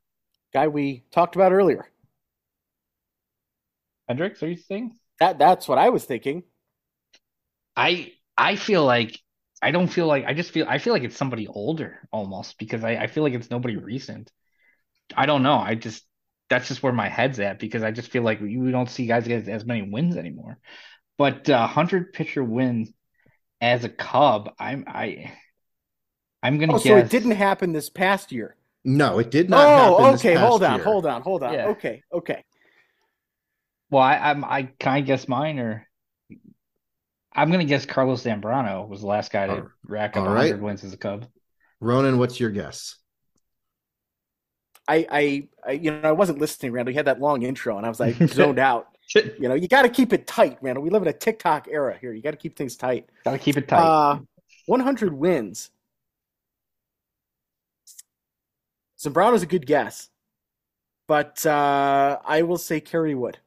Guy 0.53 0.69
we 0.69 1.03
talked 1.11 1.35
about 1.35 1.51
earlier. 1.51 1.85
Hendricks, 4.07 4.41
are 4.41 4.47
you 4.47 4.55
saying? 4.55 4.97
That 5.19 5.37
that's 5.37 5.67
what 5.67 5.77
I 5.77 5.89
was 5.89 6.05
thinking. 6.05 6.43
I 7.75 8.13
I 8.37 8.55
feel 8.55 8.85
like 8.85 9.19
I 9.61 9.71
don't 9.71 9.89
feel 9.89 10.07
like 10.07 10.23
I 10.25 10.33
just 10.33 10.51
feel 10.51 10.65
I 10.69 10.77
feel 10.77 10.93
like 10.93 11.03
it's 11.03 11.17
somebody 11.17 11.47
older 11.47 12.07
almost 12.13 12.57
because 12.57 12.85
I, 12.85 12.91
I 12.91 13.07
feel 13.07 13.23
like 13.23 13.33
it's 13.33 13.51
nobody 13.51 13.75
recent. 13.75 14.31
I 15.17 15.25
don't 15.25 15.43
know. 15.43 15.57
I 15.57 15.75
just 15.75 16.05
that's 16.49 16.69
just 16.69 16.81
where 16.81 16.93
my 16.93 17.09
head's 17.09 17.41
at 17.41 17.59
because 17.59 17.83
I 17.83 17.91
just 17.91 18.09
feel 18.09 18.23
like 18.23 18.39
we, 18.39 18.55
we 18.55 18.71
don't 18.71 18.89
see 18.89 19.05
guys 19.05 19.27
get 19.27 19.49
as 19.49 19.65
many 19.65 19.81
wins 19.81 20.15
anymore. 20.15 20.59
But 21.17 21.49
uh, 21.49 21.67
hundred 21.67 22.13
pitcher 22.13 22.43
win 22.43 22.93
as 23.61 23.83
a 23.83 23.89
Cub, 23.89 24.51
I'm 24.59 24.85
I 24.87 25.31
I'm 26.43 26.57
gonna 26.59 26.73
Oh, 26.75 26.77
guess. 26.79 26.83
so 26.87 26.97
it 26.97 27.09
didn't 27.09 27.31
happen 27.31 27.73
this 27.73 27.89
past 27.89 28.31
year. 28.31 28.55
No, 28.85 29.19
it 29.19 29.31
did 29.31 29.49
not 29.49 29.67
happen. 29.67 29.93
Oh, 29.97 30.11
this 30.11 30.21
okay. 30.21 30.35
past 30.35 30.47
Hold 30.47 30.63
on, 30.63 30.75
year. 30.75 30.83
hold 30.83 31.05
on, 31.05 31.21
hold 31.21 31.43
on. 31.43 31.53
Yeah. 31.53 31.67
Okay, 31.69 32.03
okay. 32.13 32.43
Well, 33.89 34.03
I, 34.03 34.15
I'm 34.17 34.45
I 34.45 34.63
can 34.79 34.93
I 34.93 35.01
guess 35.01 35.27
mine 35.27 35.59
or 35.59 35.87
I'm 37.33 37.51
gonna 37.51 37.65
guess 37.65 37.85
Carlos 37.85 38.23
Zambrano 38.23 38.87
was 38.87 39.01
the 39.01 39.07
last 39.07 39.31
guy 39.31 39.47
to 39.47 39.53
All- 39.53 39.69
rack 39.85 40.11
up 40.17 40.23
all 40.23 40.29
100 40.29 40.53
right. 40.53 40.61
wins 40.61 40.83
as 40.83 40.93
a 40.93 40.97
Cub. 40.97 41.25
Ronan, 41.79 42.17
what's 42.17 42.39
your 42.39 42.49
guess? 42.49 42.95
I, 44.89 45.05
I, 45.11 45.47
I, 45.67 45.71
you 45.73 45.91
know, 45.91 46.07
I 46.07 46.13
wasn't 46.13 46.39
listening, 46.39 46.71
Randall. 46.71 46.93
You 46.93 46.97
had 46.99 47.07
that 47.07 47.19
long 47.19 47.43
intro, 47.43 47.75
and 47.77 47.85
I 47.85 47.89
was 47.89 47.99
like 47.99 48.15
zoned 48.29 48.57
out. 48.71 48.87
You 49.15 49.47
know, 49.49 49.55
you 49.55 49.67
got 49.67 49.83
to 49.83 49.89
keep 49.89 50.13
it 50.13 50.27
tight, 50.27 50.57
Randall. 50.61 50.83
We 50.83 50.89
live 50.89 51.01
in 51.01 51.07
a 51.07 51.13
TikTok 51.13 51.67
era 51.69 51.97
here. 51.99 52.13
You 52.13 52.21
got 52.21 52.31
to 52.31 52.37
keep 52.37 52.57
things 52.57 52.75
tight. 52.75 53.09
Gotta 53.23 53.39
keep 53.39 53.57
it 53.57 53.67
tight. 53.67 53.79
Uh, 53.79 54.19
100 54.65 55.13
wins. 55.13 55.69
Zambrano's 58.99 59.43
a 59.43 59.47
good 59.47 59.65
guess, 59.65 60.09
but 61.07 61.45
uh, 61.45 62.17
I 62.25 62.41
will 62.41 62.57
say 62.57 62.79
Kerry 62.81 63.15
Wood. 63.15 63.37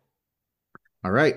All 1.04 1.10
right. 1.10 1.36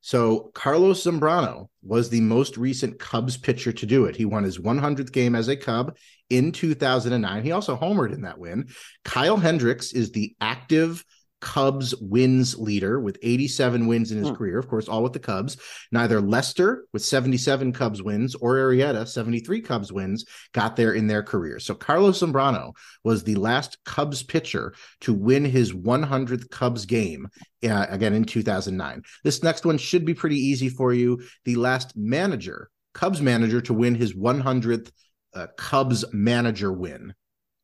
So 0.00 0.50
Carlos 0.54 1.04
Zambrano 1.04 1.68
was 1.82 2.08
the 2.08 2.22
most 2.22 2.56
recent 2.56 2.98
Cubs 2.98 3.36
pitcher 3.36 3.72
to 3.72 3.86
do 3.86 4.06
it. 4.06 4.16
He 4.16 4.24
won 4.24 4.44
his 4.44 4.58
100th 4.58 5.12
game 5.12 5.34
as 5.34 5.48
a 5.48 5.56
Cub 5.56 5.96
in 6.30 6.52
2009. 6.52 7.42
He 7.42 7.52
also 7.52 7.76
homered 7.76 8.14
in 8.14 8.22
that 8.22 8.38
win. 8.38 8.68
Kyle 9.04 9.36
Hendricks 9.36 9.92
is 9.92 10.10
the 10.10 10.34
active 10.40 11.04
Cubs 11.40 11.94
wins 12.00 12.58
leader 12.58 13.00
with 13.00 13.18
87 13.22 13.86
wins 13.86 14.12
in 14.12 14.18
his 14.18 14.28
Hmm. 14.28 14.34
career, 14.34 14.58
of 14.58 14.68
course, 14.68 14.88
all 14.88 15.02
with 15.02 15.12
the 15.12 15.18
Cubs. 15.18 15.56
Neither 15.90 16.20
Lester 16.20 16.84
with 16.92 17.04
77 17.04 17.72
Cubs 17.72 18.02
wins 18.02 18.34
or 18.34 18.56
Arrieta, 18.56 19.06
73 19.08 19.60
Cubs 19.60 19.92
wins 19.92 20.24
got 20.52 20.76
there 20.76 20.92
in 20.92 21.06
their 21.06 21.22
career. 21.22 21.58
So 21.58 21.74
Carlos 21.74 22.20
Zambrano 22.20 22.72
was 23.04 23.24
the 23.24 23.36
last 23.36 23.78
Cubs 23.84 24.22
pitcher 24.22 24.74
to 25.00 25.14
win 25.14 25.44
his 25.44 25.72
100th 25.72 26.50
Cubs 26.50 26.84
game 26.86 27.28
uh, 27.64 27.86
again 27.88 28.14
in 28.14 28.24
2009. 28.24 29.02
This 29.24 29.42
next 29.42 29.64
one 29.64 29.78
should 29.78 30.04
be 30.04 30.14
pretty 30.14 30.36
easy 30.38 30.68
for 30.68 30.92
you. 30.92 31.22
The 31.44 31.56
last 31.56 31.96
manager, 31.96 32.70
Cubs 32.94 33.20
manager, 33.20 33.60
to 33.62 33.74
win 33.74 33.94
his 33.94 34.14
100th 34.14 34.90
uh, 35.34 35.46
Cubs 35.56 36.04
manager 36.12 36.72
win. 36.72 37.14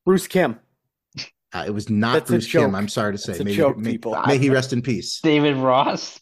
Bruce 0.04 0.28
Kimm. 0.28 0.56
Uh, 1.56 1.64
it 1.66 1.70
was 1.70 1.88
not 1.88 2.12
That's 2.12 2.30
Bruce 2.30 2.52
Kimm. 2.52 2.74
I'm 2.74 2.88
sorry 2.88 3.12
to 3.12 3.18
say. 3.18 3.42
May, 3.42 3.54
joke, 3.54 3.78
may, 3.78 3.92
people. 3.92 4.14
may 4.26 4.36
he 4.36 4.50
rest 4.50 4.74
in 4.74 4.82
peace. 4.82 5.20
David 5.20 5.56
Ross. 5.56 6.20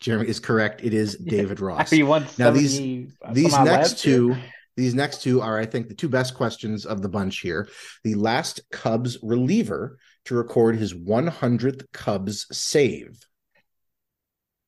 Jeremy 0.00 0.28
is 0.28 0.40
correct. 0.40 0.82
It 0.84 0.92
is 0.92 1.16
David 1.16 1.60
Ross. 1.60 1.92
Now, 1.92 2.50
these- 2.50 2.76
70 2.76 3.12
These 3.32 3.52
somehow 3.52 3.64
next 3.64 3.90
last 3.92 4.04
year. 4.06 4.16
two, 4.16 4.36
these 4.76 4.94
next 4.94 5.22
two 5.22 5.40
are, 5.40 5.58
I 5.58 5.64
think, 5.64 5.88
the 5.88 5.94
two 5.94 6.08
best 6.08 6.34
questions 6.34 6.84
of 6.84 7.00
the 7.02 7.08
bunch 7.08 7.38
here. 7.38 7.68
The 8.02 8.14
last 8.16 8.60
Cubs 8.70 9.16
reliever 9.22 9.96
to 10.26 10.34
record 10.34 10.76
his 10.76 10.92
100th 10.92 11.86
Cubs 11.92 12.46
save. 12.50 13.16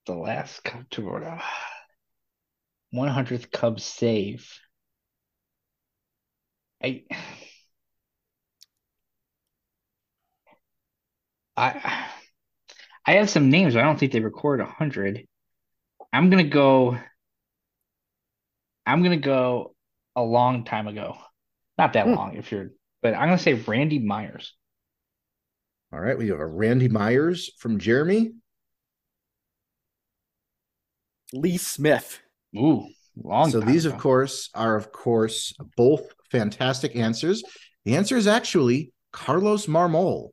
The 0.07 0.14
last 0.14 0.62
Cub 0.62 0.89
to 0.91 1.09
order. 1.09 1.39
100th 2.95 3.51
Cubs 3.51 3.83
save. 3.85 4.49
I. 6.83 7.03
I 11.57 12.09
I 13.07 13.13
have 13.15 13.31
some 13.31 13.51
names, 13.51 13.75
but 13.75 13.81
I 13.81 13.87
don't 13.87 13.99
think 13.99 14.13
they 14.13 14.21
record 14.21 14.61
100. 14.61 15.27
I'm 16.13 16.31
gonna 16.31 16.45
go. 16.45 16.99
I'm 18.85 19.03
gonna 19.03 19.17
go 19.17 19.75
a 20.15 20.23
long 20.23 20.65
time 20.65 20.87
ago. 20.89 21.19
Not 21.79 21.93
that 21.95 22.07
Hmm. 22.07 22.15
long, 22.15 22.37
if 22.37 22.51
you're, 22.53 22.71
but 23.03 23.15
I'm 23.15 23.29
gonna 23.29 23.39
say 23.39 23.55
Randy 23.55 23.99
Myers. 23.99 24.55
All 25.93 26.01
right, 26.01 26.19
we 26.19 26.29
have 26.29 26.41
a 26.41 26.47
Randy 26.47 26.89
Myers 26.89 27.51
from 27.59 27.79
Jeremy. 27.79 28.33
Lee 31.33 31.57
Smith. 31.59 32.21
Ooh, 32.57 32.89
long 33.17 33.51
so 33.51 33.61
time 33.61 33.69
these, 33.73 33.85
ago. 33.85 33.95
of 33.95 34.01
course, 34.01 34.51
are 34.55 34.77
of 34.77 34.93
course 34.93 35.53
both 35.77 36.13
fantastic 36.31 36.97
answers. 36.97 37.43
The 37.85 37.97
answer 37.97 38.17
is 38.17 38.27
actually 38.27 38.93
Carlos 39.13 39.67
Marmol. 39.67 40.31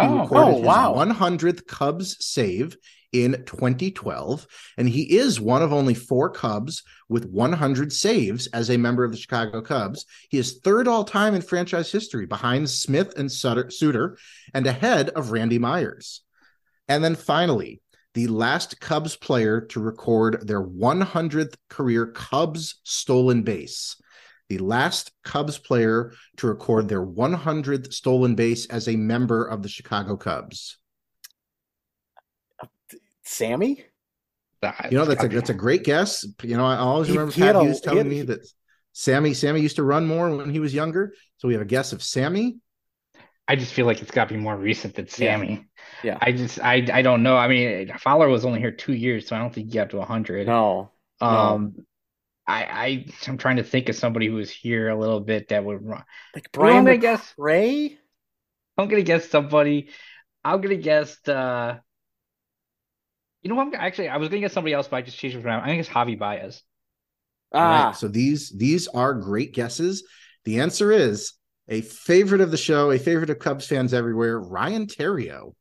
He 0.00 0.06
Oh, 0.06 0.20
recorded 0.22 0.50
oh, 0.50 0.56
his 0.58 0.66
wow. 0.66 0.94
100th 0.94 1.66
Cubs 1.66 2.16
save 2.24 2.76
in 3.12 3.44
2012, 3.46 4.46
and 4.76 4.88
he 4.88 5.16
is 5.16 5.40
one 5.40 5.62
of 5.62 5.72
only 5.72 5.94
four 5.94 6.28
Cubs 6.28 6.82
with 7.08 7.24
100 7.24 7.92
saves 7.92 8.46
as 8.48 8.68
a 8.68 8.76
member 8.76 9.04
of 9.04 9.12
the 9.12 9.16
Chicago 9.16 9.62
Cubs. 9.62 10.04
He 10.28 10.38
is 10.38 10.58
third 10.62 10.86
all 10.86 11.04
time 11.04 11.34
in 11.34 11.40
franchise 11.40 11.90
history, 11.90 12.26
behind 12.26 12.68
Smith 12.68 13.16
and 13.16 13.30
Sutter, 13.32 13.70
Suter, 13.70 14.18
and 14.52 14.66
ahead 14.66 15.08
of 15.10 15.30
Randy 15.30 15.58
Myers. 15.58 16.22
And 16.88 17.02
then 17.02 17.14
finally, 17.14 17.80
the 18.14 18.26
last 18.26 18.80
Cubs 18.80 19.16
player 19.16 19.60
to 19.62 19.80
record 19.80 20.46
their 20.46 20.62
100th 20.62 21.54
career 21.70 22.06
Cubs 22.06 22.80
stolen 22.84 23.42
base. 23.42 23.96
The 24.48 24.58
last 24.58 25.12
Cubs 25.24 25.58
player 25.58 26.12
to 26.36 26.46
record 26.46 26.88
their 26.88 27.04
100th 27.04 27.92
stolen 27.92 28.34
base 28.34 28.66
as 28.66 28.88
a 28.88 28.96
member 28.96 29.44
of 29.44 29.62
the 29.62 29.68
Chicago 29.68 30.16
Cubs. 30.16 30.78
Sammy? 33.24 33.84
You 34.90 34.98
know, 34.98 35.04
that's 35.04 35.22
a 35.22 35.28
that's 35.28 35.50
a 35.50 35.54
great 35.54 35.84
guess. 35.84 36.24
You 36.42 36.56
know, 36.56 36.66
I 36.66 36.76
always 36.76 37.10
remember 37.10 37.32
he 37.32 37.40
had 37.40 37.54
Pat 37.54 37.62
a- 37.62 37.64
Hughes 37.64 37.80
telling 37.80 38.08
me 38.08 38.22
that 38.22 38.40
Sammy 38.92 39.34
Sammy 39.34 39.60
used 39.60 39.76
to 39.76 39.82
run 39.82 40.06
more 40.06 40.34
when 40.34 40.50
he 40.50 40.58
was 40.58 40.74
younger. 40.74 41.12
So 41.36 41.48
we 41.48 41.54
have 41.54 41.62
a 41.62 41.66
guess 41.66 41.92
of 41.92 42.02
Sammy. 42.02 42.56
I 43.48 43.54
just 43.54 43.72
feel 43.72 43.86
like 43.86 44.02
it's 44.02 44.10
got 44.10 44.28
to 44.28 44.34
be 44.34 44.40
more 44.40 44.56
recent 44.56 44.94
than 44.94 45.08
Sammy. 45.08 45.66
Yeah. 46.02 46.18
I 46.20 46.32
just 46.32 46.60
I 46.60 46.86
I 46.92 47.02
don't 47.02 47.22
know. 47.22 47.36
I 47.36 47.48
mean, 47.48 47.92
Fowler 47.98 48.28
was 48.28 48.44
only 48.44 48.58
here 48.60 48.72
two 48.72 48.94
years, 48.94 49.28
so 49.28 49.36
I 49.36 49.38
don't 49.38 49.54
think 49.54 49.68
he 49.68 49.74
got 49.74 49.90
to 49.90 49.98
100. 49.98 50.46
No. 50.46 50.90
Um, 51.20 51.86
I 52.46 52.64
I 52.64 53.06
I'm 53.26 53.38
trying 53.38 53.56
to 53.56 53.64
think 53.64 53.88
of 53.88 53.96
somebody 53.96 54.26
who 54.28 54.34
was 54.34 54.50
here 54.50 54.88
a 54.88 54.98
little 54.98 55.20
bit 55.20 55.48
that 55.48 55.64
would 55.64 55.84
run. 55.84 56.04
Like 56.34 56.48
You 56.58 56.66
know, 56.66 56.76
I'm 56.76 56.84
gonna 56.84 56.98
guess. 56.98 57.34
Ray? 57.36 57.98
I'm 58.78 58.88
gonna 58.88 59.02
guess 59.02 59.28
somebody. 59.28 59.90
I'm 60.44 60.60
gonna 60.60 60.76
guess. 60.76 61.26
Uh, 61.26 61.78
you 63.42 63.50
know, 63.50 63.56
what? 63.56 63.68
I'm 63.68 63.74
actually 63.74 64.08
I 64.08 64.16
was 64.16 64.28
gonna 64.28 64.40
guess 64.40 64.52
somebody 64.52 64.74
else, 64.74 64.88
but 64.88 64.96
I 64.96 65.02
just 65.02 65.18
changed 65.18 65.36
it 65.36 65.44
around. 65.44 65.62
I 65.62 65.66
think 65.66 65.86
gonna 65.86 66.06
Javi 66.06 66.18
Baez. 66.18 66.62
All 67.52 67.62
right, 67.62 67.88
Ah, 67.88 67.92
so 67.92 68.08
these 68.08 68.50
these 68.50 68.88
are 68.88 69.14
great 69.14 69.54
guesses. 69.54 70.04
The 70.44 70.60
answer 70.60 70.92
is 70.92 71.32
a 71.68 71.80
favorite 71.80 72.40
of 72.40 72.50
the 72.50 72.56
show, 72.56 72.90
a 72.90 72.98
favorite 72.98 73.30
of 73.30 73.38
Cubs 73.38 73.66
fans 73.66 73.92
everywhere, 73.94 74.38
Ryan 74.40 74.86
Theriot. 74.86 75.52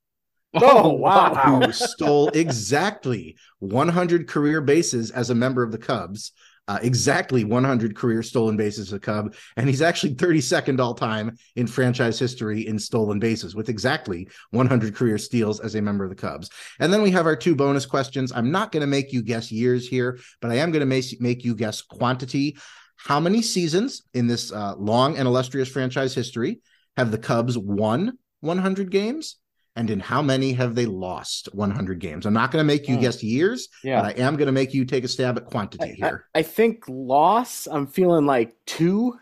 Oh, 0.58 0.90
wow. 0.94 1.34
who 1.34 1.72
stole 1.74 2.30
exactly 2.30 3.36
100 3.60 4.28
career 4.28 4.62
bases 4.62 5.12
as 5.12 5.30
a 5.30 5.36
member 5.36 5.64
of 5.64 5.72
the 5.72 5.78
Cubs. 5.78 6.32
Uh, 6.68 6.80
exactly 6.82 7.44
100 7.44 7.96
career 7.96 8.24
stolen 8.24 8.58
bases 8.58 8.88
as 8.88 8.94
a 8.94 9.00
Cub, 9.00 9.36
and 9.56 9.70
he's 9.70 9.84
actually 9.84 10.16
32nd 10.16 10.80
all 10.80 10.96
time 10.96 11.38
in 11.56 11.68
franchise 11.68 12.18
history 12.18 12.66
in 12.66 12.80
stolen 12.80 13.20
bases 13.20 13.54
with 13.54 13.70
exactly 13.70 14.28
100 14.50 14.96
career 14.96 15.20
steals 15.20 15.60
as 15.60 15.76
a 15.76 15.82
member 15.82 16.04
of 16.04 16.10
the 16.10 16.16
Cubs. 16.16 16.50
And 16.80 16.92
then 16.92 17.04
we 17.04 17.12
have 17.12 17.28
our 17.28 17.36
two 17.36 17.56
bonus 17.56 17.86
questions. 17.86 18.32
I'm 18.32 18.50
not 18.50 18.72
going 18.72 18.82
to 18.82 18.88
make 18.88 19.14
you 19.14 19.22
guess 19.22 19.52
years 19.52 19.88
here, 19.88 20.18
but 20.42 20.50
I 20.50 20.56
am 20.56 20.72
going 20.72 20.80
to 20.80 20.88
make 20.88 21.06
make 21.22 21.46
you 21.46 21.54
guess 21.54 21.84
quantity. 21.84 22.58
How 22.98 23.20
many 23.20 23.44
seasons 23.44 24.02
in 24.16 24.26
this 24.26 24.52
uh, 24.52 24.74
long 24.76 25.18
and 25.18 25.28
illustrious 25.28 25.70
franchise 25.70 26.16
history 26.16 26.62
have 26.98 27.12
the 27.12 27.20
Cubs 27.20 27.58
won 27.58 28.18
100 28.40 28.90
games? 28.90 29.38
And 29.76 29.90
in 29.90 30.00
how 30.00 30.22
many 30.22 30.54
have 30.54 30.76
they 30.76 30.86
lost 30.86 31.50
100 31.54 32.00
games? 32.00 32.26
I'm 32.26 32.34
not 32.34 32.52
going 32.52 32.62
to 32.62 32.68
make 32.68 32.88
you 32.88 32.96
Hmm. 32.96 33.02
guess 33.02 33.24
years, 33.24 33.68
yeah. 33.84 34.02
but 34.02 34.18
I 34.18 34.22
am 34.22 34.36
going 34.36 34.48
to 34.48 34.52
make 34.52 34.74
you 34.74 34.86
take 34.86 35.04
a 35.04 35.08
stab 35.08 35.38
at 35.38 35.46
quantity 35.46 35.92
I, 36.02 36.08
I, 36.08 36.08
here. 36.08 36.26
I 36.36 36.42
think 36.44 36.86
loss, 36.88 37.68
I'm 37.68 37.88
feeling 37.88 38.26
like 38.26 38.56
two 38.66 39.18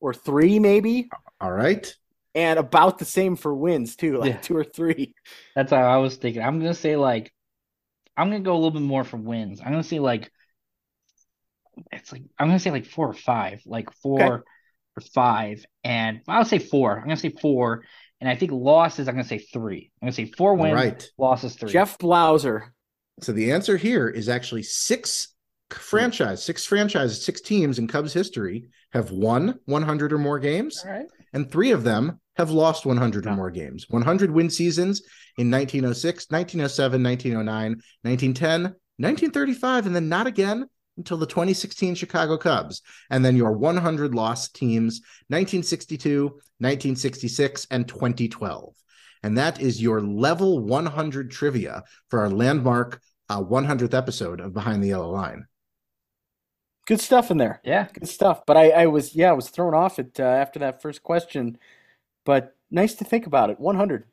or 0.00 0.14
three, 0.14 0.58
maybe, 0.58 1.08
All 1.40 1.52
right. 1.52 1.94
and 2.34 2.58
about 2.58 2.98
the 2.98 3.04
same 3.04 3.36
for 3.36 3.54
wins, 3.54 3.96
too, 3.96 4.18
like 4.18 4.32
Yeah. 4.32 4.40
two 4.40 4.56
or 4.56 4.64
three. 4.64 5.14
That's 5.54 5.70
how 5.70 5.82
I 5.82 5.98
was 5.98 6.16
thinking. 6.16 6.42
I'm 6.42 6.58
gonna 6.58 6.74
say 6.74 6.96
like, 6.96 7.32
I'm 8.16 8.28
gonna 8.30 8.40
go 8.40 8.54
a 8.54 8.56
little 8.56 8.72
bit 8.72 8.82
more 8.82 9.04
for 9.04 9.16
wins. 9.18 9.60
I'm 9.60 9.70
gonna 9.72 9.84
say 9.84 10.00
like, 10.00 10.30
it's 11.92 12.12
like 12.12 12.22
I'm 12.38 12.48
gonna 12.48 12.58
say 12.58 12.70
like 12.70 12.86
four 12.86 13.08
or 13.08 13.14
five, 13.14 13.62
like 13.66 13.92
four 14.02 14.36
Okay. 14.36 14.42
or 14.96 15.00
five, 15.14 15.64
and 15.82 16.20
I'll 16.28 16.44
say 16.44 16.58
four. 16.58 16.96
I'm 16.96 17.04
gonna 17.04 17.16
say 17.16 17.30
four, 17.30 17.84
and 18.20 18.28
I 18.28 18.36
think 18.36 18.52
losses. 18.52 19.08
I'm 19.08 19.14
gonna 19.14 19.24
say 19.24 19.38
three. 19.38 19.90
I'm 20.00 20.06
gonna 20.06 20.12
say 20.12 20.26
four 20.26 20.54
wins, 20.54 20.74
right. 20.74 21.10
losses 21.18 21.54
three. 21.56 21.70
Jeff 21.70 21.98
Blauser. 21.98 22.68
So 23.20 23.32
the 23.32 23.52
answer 23.52 23.76
here 23.76 24.08
is 24.08 24.28
actually 24.28 24.62
six 24.62 25.34
hmm. 25.72 25.78
franchise, 25.78 26.42
six 26.42 26.64
franchises, 26.64 27.24
six 27.24 27.40
teams 27.40 27.78
in 27.78 27.88
Cubs 27.88 28.12
history 28.12 28.66
have 28.92 29.10
won 29.10 29.58
100 29.66 30.12
or 30.12 30.18
more 30.18 30.38
games, 30.38 30.82
All 30.84 30.92
right. 30.92 31.06
and 31.32 31.50
three 31.50 31.72
of 31.72 31.82
them 31.82 32.20
have 32.36 32.50
lost 32.50 32.86
100 32.86 33.26
or 33.26 33.34
more 33.34 33.50
games. 33.50 33.86
100 33.90 34.30
win 34.30 34.50
seasons 34.50 35.02
in 35.36 35.50
1906, 35.50 36.30
1907, 36.30 37.02
1909, 37.02 37.70
1910, 38.02 38.62
1935, 38.98 39.86
and 39.86 39.96
then 39.96 40.08
not 40.08 40.26
again 40.26 40.68
until 40.96 41.16
the 41.16 41.26
2016 41.26 41.94
Chicago 41.94 42.36
Cubs. 42.36 42.82
And 43.10 43.24
then 43.24 43.36
your 43.36 43.52
100 43.52 44.14
loss 44.14 44.48
teams 44.48 45.00
1962, 45.28 46.24
1966, 46.24 47.66
and 47.70 47.88
2012. 47.88 48.74
And 49.22 49.38
that 49.38 49.60
is 49.60 49.80
your 49.82 50.00
level 50.00 50.60
100 50.60 51.30
trivia 51.30 51.82
for 52.08 52.20
our 52.20 52.28
landmark 52.30 53.00
uh, 53.28 53.42
100th 53.42 53.94
episode 53.94 54.40
of 54.40 54.52
Behind 54.52 54.82
the 54.82 54.88
Yellow 54.88 55.10
Line. 55.10 55.46
Good 56.86 57.00
stuff 57.00 57.30
in 57.30 57.38
there. 57.38 57.60
Yeah. 57.64 57.88
Good 57.92 58.08
stuff. 58.08 58.44
But 58.46 58.58
I, 58.58 58.70
I 58.70 58.86
was, 58.86 59.14
yeah, 59.14 59.30
I 59.30 59.32
was 59.32 59.48
thrown 59.48 59.74
off 59.74 59.98
it 59.98 60.20
uh, 60.20 60.24
after 60.24 60.58
that 60.58 60.82
first 60.82 61.02
question. 61.02 61.56
But 62.26 62.54
nice 62.70 62.94
to 62.96 63.04
think 63.04 63.26
about 63.26 63.48
it. 63.50 63.58
100. 63.58 64.04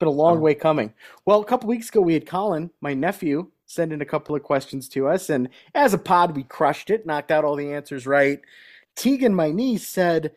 Been 0.00 0.08
a 0.08 0.10
long 0.10 0.38
Oh. 0.38 0.40
way 0.40 0.54
coming. 0.54 0.92
Well, 1.24 1.40
a 1.40 1.44
couple 1.44 1.68
weeks 1.68 1.88
ago, 1.88 2.00
we 2.00 2.14
had 2.14 2.26
Colin, 2.26 2.70
my 2.80 2.92
nephew, 2.94 3.52
send 3.66 3.92
in 3.92 4.00
a 4.00 4.06
couple 4.06 4.34
of 4.34 4.42
questions 4.42 4.88
to 4.90 5.08
us. 5.08 5.28
And 5.28 5.48
as 5.74 5.92
a 5.92 5.98
pod, 5.98 6.34
we 6.34 6.44
crushed 6.44 6.90
it, 6.90 7.04
knocked 7.04 7.30
out 7.30 7.44
all 7.44 7.56
the 7.56 7.72
answers 7.72 8.06
right. 8.06 8.40
Tegan, 8.94 9.34
my 9.34 9.50
niece, 9.50 9.86
said, 9.86 10.32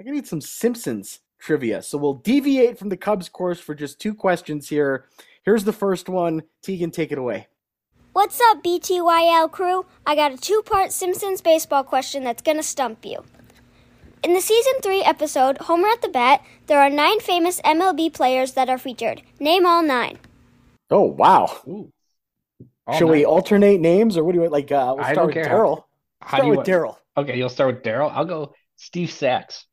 I 0.00 0.10
need 0.10 0.26
some 0.26 0.40
Simpsons 0.40 1.20
trivia. 1.38 1.82
So 1.82 1.98
we'll 1.98 2.14
deviate 2.14 2.78
from 2.78 2.88
the 2.88 2.96
Cubs 2.96 3.28
course 3.28 3.60
for 3.60 3.74
just 3.74 4.00
two 4.00 4.14
questions 4.14 4.68
here. 4.68 5.06
Here's 5.44 5.64
the 5.64 5.72
first 5.72 6.08
one. 6.08 6.42
Tegan, 6.62 6.90
take 6.90 7.12
it 7.12 7.18
away. 7.18 7.48
What's 8.12 8.40
up, 8.40 8.64
BTYL 8.64 9.52
crew? 9.52 9.86
I 10.04 10.16
got 10.16 10.32
a 10.32 10.36
two 10.36 10.62
part 10.66 10.90
Simpsons 10.90 11.40
baseball 11.40 11.84
question 11.84 12.24
that's 12.24 12.42
gonna 12.42 12.62
stump 12.62 13.04
you. 13.04 13.24
In 14.22 14.34
the 14.34 14.40
season 14.40 14.74
3 14.82 15.02
episode, 15.02 15.58
Homer 15.58 15.88
at 15.88 16.02
the 16.02 16.08
Bat, 16.08 16.44
there 16.66 16.80
are 16.80 16.90
nine 16.90 17.20
famous 17.20 17.60
MLB 17.62 18.12
players 18.12 18.52
that 18.52 18.68
are 18.68 18.76
featured. 18.76 19.22
Name 19.38 19.64
all 19.64 19.82
nine. 19.82 20.18
Oh, 20.90 21.04
wow. 21.04 21.60
Ooh. 21.66 21.90
All 22.90 22.98
Shall 22.98 23.08
we 23.08 23.24
alternate 23.24 23.80
names 23.80 24.16
or 24.16 24.24
what 24.24 24.32
do 24.32 24.36
you 24.36 24.40
want? 24.42 24.52
like? 24.52 24.70
Uh, 24.72 24.94
we'll 24.96 25.04
start 25.12 25.26
with. 25.34 25.36
Darryl. 25.46 25.84
How 26.20 26.36
Start 26.38 26.42
do 26.42 26.46
you 26.50 26.56
with 26.58 26.66
Darryl. 26.66 26.96
Okay, 27.16 27.38
you'll 27.38 27.48
start 27.48 27.74
with 27.74 27.82
Darryl. 27.84 28.10
I'll 28.12 28.24
go 28.24 28.54
Steve 28.76 29.10
Sax. 29.10 29.66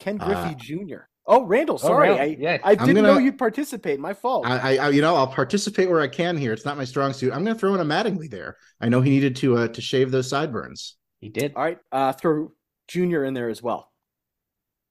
Ken 0.00 0.18
Uh, 0.20 0.26
Griffey 0.26 0.54
Jr. 0.86 1.02
Oh, 1.26 1.44
Randall. 1.44 1.78
Sorry, 1.78 2.08
Randall, 2.08 2.24
I, 2.26 2.36
yeah. 2.38 2.58
I 2.64 2.72
I'm 2.72 2.78
didn't 2.86 3.02
know 3.04 3.14
gonna- 3.14 3.24
you'd 3.24 3.38
participate. 3.38 4.00
My 4.00 4.12
fault. 4.14 4.46
I, 4.46 4.76
I, 4.78 4.88
you 4.90 5.00
know, 5.02 5.14
I'll 5.14 5.26
participate 5.28 5.88
where 5.88 6.00
I 6.00 6.08
can 6.08 6.36
here. 6.36 6.52
It's 6.52 6.64
not 6.64 6.76
my 6.76 6.84
strong 6.84 7.12
suit. 7.12 7.32
I'm 7.32 7.44
going 7.44 7.54
to 7.54 7.60
throw 7.60 7.74
in 7.74 7.80
a 7.80 7.84
Mattingly 7.84 8.28
there. 8.28 8.56
I 8.80 8.88
know 8.88 9.00
he 9.00 9.10
needed 9.10 9.36
to 9.36 9.56
uh, 9.58 9.68
to 9.68 9.80
shave 9.80 10.10
those 10.10 10.28
sideburns. 10.28 10.96
He 11.20 11.28
did. 11.28 11.52
All 11.54 11.62
right, 11.62 11.78
uh, 11.92 12.12
throw 12.12 12.52
Junior 12.88 13.24
in 13.24 13.34
there 13.34 13.48
as 13.48 13.62
well. 13.62 13.90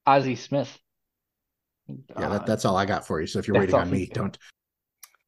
Ozzie 0.06 0.36
Smith. 0.36 0.78
Yeah, 1.88 1.96
Uh, 2.16 2.28
that, 2.30 2.46
that's 2.46 2.64
all 2.64 2.76
I 2.76 2.86
got 2.86 3.06
for 3.06 3.20
you. 3.20 3.26
So 3.26 3.38
if 3.38 3.46
you're 3.46 3.58
waiting 3.58 3.74
on 3.74 3.90
me, 3.90 4.06
did. 4.06 4.14
don't. 4.14 4.38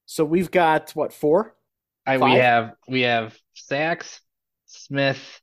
So 0.06 0.24
we've 0.24 0.50
got 0.50 0.92
what 0.92 1.12
four? 1.12 1.54
I, 2.06 2.18
we 2.18 2.32
have 2.32 2.72
we 2.88 3.02
have 3.02 3.36
Sax, 3.54 4.20
Smith, 4.66 5.40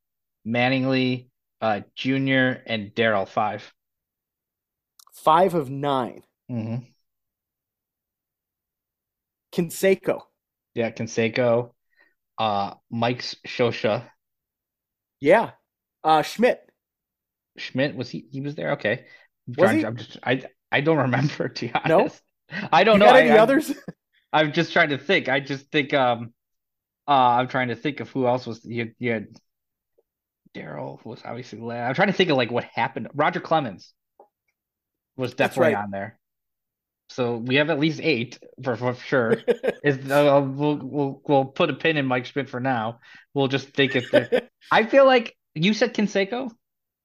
Mattingly, 0.48 1.30
uh, 1.62 1.82
Junior, 1.96 2.62
and 2.66 2.92
Darryl 2.92 3.28
five. 3.28 3.72
Five 5.14 5.54
of 5.54 5.70
9 5.70 6.24
Mm-hmm. 6.52 6.84
Yeah, 10.74 10.92
Canseco, 10.92 11.72
uh, 12.38 12.74
Mike's 12.90 13.36
Scioscia, 13.46 14.04
Yeah. 15.20 15.52
Uh, 16.04 16.24
Schmidt. 16.24 16.62
Schmidt 17.58 17.96
was 17.96 18.10
he? 18.10 18.26
He 18.32 18.42
was 18.42 18.56
there. 18.56 18.72
Okay, 18.72 19.06
I'm 19.48 19.54
Was 19.58 19.72
he? 19.72 19.82
to- 19.82 19.88
I'm 19.88 19.98
just 19.98 20.18
I 20.24 20.44
I 20.72 20.82
don't 20.82 20.98
remember 20.98 21.50
to 21.50 21.68
be 21.68 21.72
No? 21.88 22.00
honest. 22.02 22.22
I 22.72 22.84
don't 22.84 22.96
you 22.96 23.00
know. 23.00 23.06
got 23.06 23.16
I, 23.18 23.22
any 23.22 23.30
I'm- 23.32 23.40
others? 23.42 23.72
I'm 24.34 24.52
just 24.54 24.72
trying 24.74 24.90
to 24.90 24.98
think. 24.98 25.30
I 25.30 25.40
just 25.42 25.70
think 25.72 25.94
um 25.94 26.34
uh 27.12 27.40
I'm 27.40 27.48
trying 27.48 27.68
to 27.68 27.76
think 27.76 28.00
of 28.00 28.10
who 28.10 28.26
else 28.26 28.48
was 28.48 28.64
you 28.64 28.86
had, 28.86 28.94
you 29.00 29.12
had 29.12 29.28
Darryl 30.56 31.04
was 31.06 31.22
obviously 31.26 31.60
last. 31.60 31.90
I'm 31.90 31.96
trying 31.96 32.08
to 32.08 32.14
think 32.14 32.30
of 32.30 32.38
like 32.38 32.52
what 32.52 32.64
happened. 32.64 33.10
Roger 33.14 33.40
Clemens 33.40 33.94
was 35.18 35.34
definitely 35.34 35.74
right. 35.74 35.84
on 35.84 35.92
there. 35.92 36.20
So 37.10 37.36
we 37.36 37.56
have 37.56 37.70
at 37.70 37.80
least 37.80 38.00
eight 38.02 38.40
for, 38.64 38.78
for 38.78 38.96
sure. 38.96 39.38
Is 39.84 40.10
uh, 40.10 40.42
we'll 40.46 40.78
we'll 40.78 41.22
we'll 41.28 41.46
put 41.46 41.70
a 41.70 41.74
pin 41.74 41.98
in 41.98 42.06
Mike 42.06 42.26
Schmidt 42.26 42.50
for 42.50 42.62
now. 42.62 43.00
We'll 43.34 43.50
just 43.50 43.70
think 43.70 43.96
if 43.96 44.12
the, 44.12 44.48
I 44.72 44.86
feel 44.86 45.06
like 45.06 45.36
you 45.54 45.74
said 45.74 45.94
Canseco. 45.94 46.52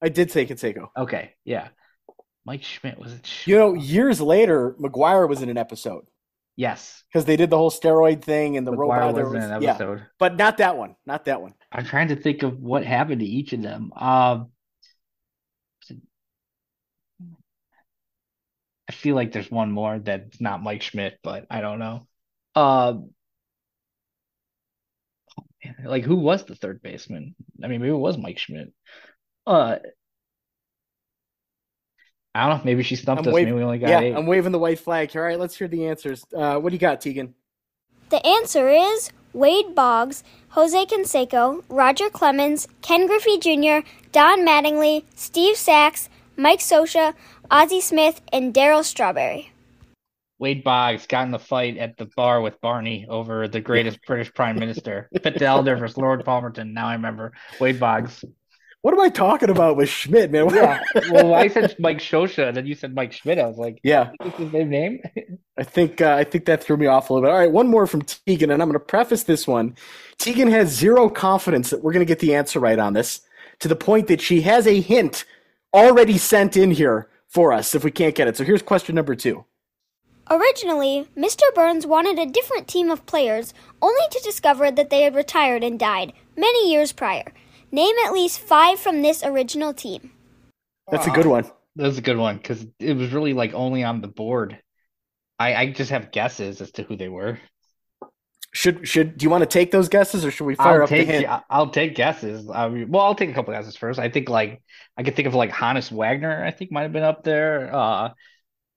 I 0.00 0.08
did 0.08 0.30
say 0.30 0.46
Canseco. 0.46 0.88
Okay, 0.96 1.32
yeah. 1.44 1.68
Mike 2.44 2.62
Schmidt 2.62 2.98
was 2.98 3.12
it? 3.12 3.28
You 3.46 3.58
know, 3.58 3.74
years 3.74 4.20
later, 4.20 4.76
McGwire 4.80 5.28
was 5.28 5.42
in 5.42 5.48
an 5.48 5.58
episode 5.58 6.04
yes. 6.56 7.04
because 7.12 7.24
they 7.24 7.36
did 7.36 7.50
the 7.50 7.56
whole 7.56 7.70
steroid 7.70 8.22
thing 8.22 8.56
and 8.56 8.66
the 8.66 8.72
McGwire 8.72 9.00
robot. 9.00 9.14
There 9.14 9.24
was 9.24 9.34
was, 9.34 9.44
an 9.44 9.62
yeah, 9.62 9.70
episode. 9.70 10.06
but 10.18 10.36
not 10.36 10.58
that 10.58 10.76
one. 10.76 10.96
Not 11.06 11.26
that 11.26 11.40
one. 11.40 11.54
I'm 11.70 11.84
trying 11.84 12.08
to 12.08 12.16
think 12.16 12.42
of 12.42 12.58
what 12.58 12.84
happened 12.84 13.20
to 13.20 13.26
each 13.26 13.52
of 13.52 13.62
them. 13.62 13.92
Um, 13.94 14.50
I 18.88 18.92
feel 18.92 19.16
like 19.16 19.32
there's 19.32 19.50
one 19.50 19.72
more 19.72 19.98
that's 19.98 20.40
not 20.40 20.62
Mike 20.62 20.82
Schmidt, 20.82 21.18
but 21.22 21.46
I 21.50 21.60
don't 21.60 21.78
know. 21.78 22.06
Um, 22.54 23.10
oh, 25.38 25.70
like 25.84 26.04
who 26.04 26.16
was 26.16 26.44
the 26.44 26.54
third 26.54 26.82
baseman? 26.82 27.34
I 27.62 27.68
mean, 27.68 27.80
maybe 27.80 27.92
it 27.92 27.96
was 27.96 28.16
Mike 28.16 28.38
Schmidt. 28.38 28.72
Uh, 29.46 29.78
I 32.36 32.48
don't 32.48 32.58
know. 32.58 32.64
Maybe 32.64 32.82
she 32.82 32.96
stumped 32.96 33.22
I'm 33.22 33.28
us. 33.28 33.34
waving- 33.34 33.54
Maybe 33.54 33.58
we 33.58 33.64
only 33.64 33.78
got 33.78 33.88
Yeah, 33.90 34.00
eight. 34.00 34.14
I'm 34.14 34.26
waving 34.26 34.52
the 34.52 34.58
white 34.58 34.78
flag. 34.78 35.16
All 35.16 35.22
right, 35.22 35.38
let's 35.38 35.56
hear 35.56 35.68
the 35.68 35.86
answers. 35.86 36.24
Uh, 36.36 36.58
what 36.58 36.70
do 36.70 36.74
you 36.74 36.80
got, 36.80 37.00
Tegan? 37.00 37.34
The 38.10 38.24
answer 38.26 38.68
is 38.68 39.10
Wade 39.32 39.74
Boggs, 39.74 40.22
Jose 40.50 40.86
Canseco, 40.86 41.62
Roger 41.68 42.08
Clemens, 42.10 42.68
Ken 42.82 43.06
Griffey 43.06 43.38
Jr., 43.38 43.86
Don 44.12 44.46
Mattingly, 44.46 45.04
Steve 45.14 45.56
Sax, 45.56 46.08
Mike 46.36 46.60
Scioscia, 46.60 47.14
Ozzie 47.50 47.80
Smith, 47.80 48.20
and 48.32 48.54
Darryl 48.54 48.84
Strawberry. 48.84 49.50
Wade 50.38 50.62
Boggs 50.62 51.06
got 51.06 51.24
in 51.24 51.30
the 51.30 51.38
fight 51.38 51.78
at 51.78 51.96
the 51.96 52.06
bar 52.14 52.42
with 52.42 52.60
Barney 52.60 53.06
over 53.08 53.48
the 53.48 53.60
greatest 53.60 53.98
British 54.06 54.32
Prime 54.34 54.58
Minister. 54.58 55.08
Pitt 55.22 55.38
the 55.38 55.46
Elder 55.46 55.76
versus 55.76 55.96
Lord 55.96 56.24
Palmerston. 56.24 56.74
Now 56.74 56.88
I 56.88 56.92
remember. 56.92 57.32
Wade 57.58 57.80
Boggs. 57.80 58.22
What 58.82 58.94
am 58.94 59.00
I 59.00 59.08
talking 59.08 59.50
about 59.50 59.76
with 59.76 59.88
Schmidt, 59.88 60.30
man? 60.30 60.48
Yeah. 60.54 60.80
Well, 61.10 61.34
I 61.34 61.48
said 61.48 61.74
Mike 61.78 61.98
Scioscia, 61.98 62.48
and 62.48 62.56
then 62.56 62.66
you 62.66 62.74
said 62.74 62.94
Mike 62.94 63.12
Schmidt. 63.12 63.38
I 63.38 63.46
was 63.46 63.58
like, 63.58 63.80
yeah. 63.82 64.10
is 64.24 64.32
his 64.34 64.52
name 64.52 64.70
name? 64.70 65.00
I 65.58 65.64
think 65.64 66.00
uh, 66.00 66.14
I 66.14 66.24
think 66.24 66.44
that 66.44 66.62
threw 66.62 66.76
me 66.76 66.86
off 66.86 67.10
a 67.10 67.12
little 67.12 67.26
bit. 67.26 67.32
All 67.32 67.38
right, 67.38 67.50
one 67.50 67.68
more 67.68 67.86
from 67.86 68.02
Tegan, 68.02 68.50
and 68.50 68.62
I'm 68.62 68.68
going 68.68 68.78
to 68.78 68.84
preface 68.84 69.24
this 69.24 69.46
one. 69.46 69.76
Tegan 70.18 70.48
has 70.50 70.68
zero 70.68 71.08
confidence 71.08 71.70
that 71.70 71.82
we're 71.82 71.92
going 71.92 72.04
to 72.04 72.08
get 72.08 72.20
the 72.20 72.34
answer 72.34 72.60
right 72.60 72.78
on 72.78 72.92
this, 72.92 73.22
to 73.60 73.68
the 73.68 73.76
point 73.76 74.08
that 74.08 74.20
she 74.20 74.42
has 74.42 74.66
a 74.66 74.80
hint 74.80 75.24
already 75.74 76.18
sent 76.18 76.56
in 76.56 76.70
here 76.70 77.08
for 77.28 77.52
us 77.52 77.74
if 77.74 77.84
we 77.84 77.90
can't 77.90 78.14
get 78.14 78.28
it. 78.28 78.36
So 78.36 78.44
here's 78.44 78.62
question 78.62 78.94
number 78.94 79.14
two. 79.14 79.44
Originally, 80.28 81.06
Mr. 81.16 81.42
Burns 81.54 81.86
wanted 81.86 82.18
a 82.18 82.30
different 82.30 82.66
team 82.66 82.90
of 82.90 83.06
players, 83.06 83.54
only 83.80 84.02
to 84.10 84.20
discover 84.24 84.70
that 84.72 84.90
they 84.90 85.02
had 85.02 85.14
retired 85.14 85.62
and 85.62 85.78
died 85.78 86.12
many 86.36 86.70
years 86.70 86.92
prior. 86.92 87.32
Name 87.70 87.94
at 88.04 88.12
least 88.12 88.40
five 88.40 88.78
from 88.78 89.02
this 89.02 89.24
original 89.24 89.74
team. 89.74 90.12
That's 90.90 91.06
a 91.06 91.10
good 91.10 91.26
one. 91.26 91.44
That 91.76 91.84
was 91.84 91.98
a 91.98 92.02
good 92.02 92.16
one 92.16 92.36
because 92.36 92.64
it 92.78 92.96
was 92.96 93.12
really 93.12 93.34
like 93.34 93.52
only 93.54 93.84
on 93.84 94.00
the 94.00 94.08
board. 94.08 94.58
I, 95.38 95.54
I 95.54 95.70
just 95.72 95.90
have 95.90 96.12
guesses 96.12 96.60
as 96.60 96.70
to 96.72 96.82
who 96.82 96.96
they 96.96 97.08
were. 97.08 97.38
Should 98.52 98.88
should 98.88 99.18
do 99.18 99.24
you 99.24 99.30
want 99.30 99.42
to 99.42 99.46
take 99.46 99.70
those 99.70 99.90
guesses 99.90 100.24
or 100.24 100.30
should 100.30 100.46
we 100.46 100.54
fire 100.54 100.78
I'll 100.78 100.82
up 100.84 100.88
take 100.88 101.06
the 101.06 101.12
hint? 101.12 101.28
I- 101.28 101.42
I'll 101.50 101.68
take 101.68 101.94
guesses. 101.94 102.48
I 102.48 102.68
mean, 102.68 102.90
well, 102.90 103.02
I'll 103.02 103.14
take 103.14 103.28
a 103.28 103.34
couple 103.34 103.52
guesses 103.52 103.76
first. 103.76 103.98
I 103.98 104.08
think 104.08 104.30
like 104.30 104.62
I 104.96 105.02
could 105.02 105.14
think 105.14 105.28
of 105.28 105.34
like 105.34 105.50
Honus 105.50 105.92
Wagner. 105.92 106.42
I 106.42 106.52
think 106.52 106.72
might 106.72 106.82
have 106.82 106.92
been 106.92 107.02
up 107.02 107.22
there. 107.22 107.74
Uh, 107.74 108.10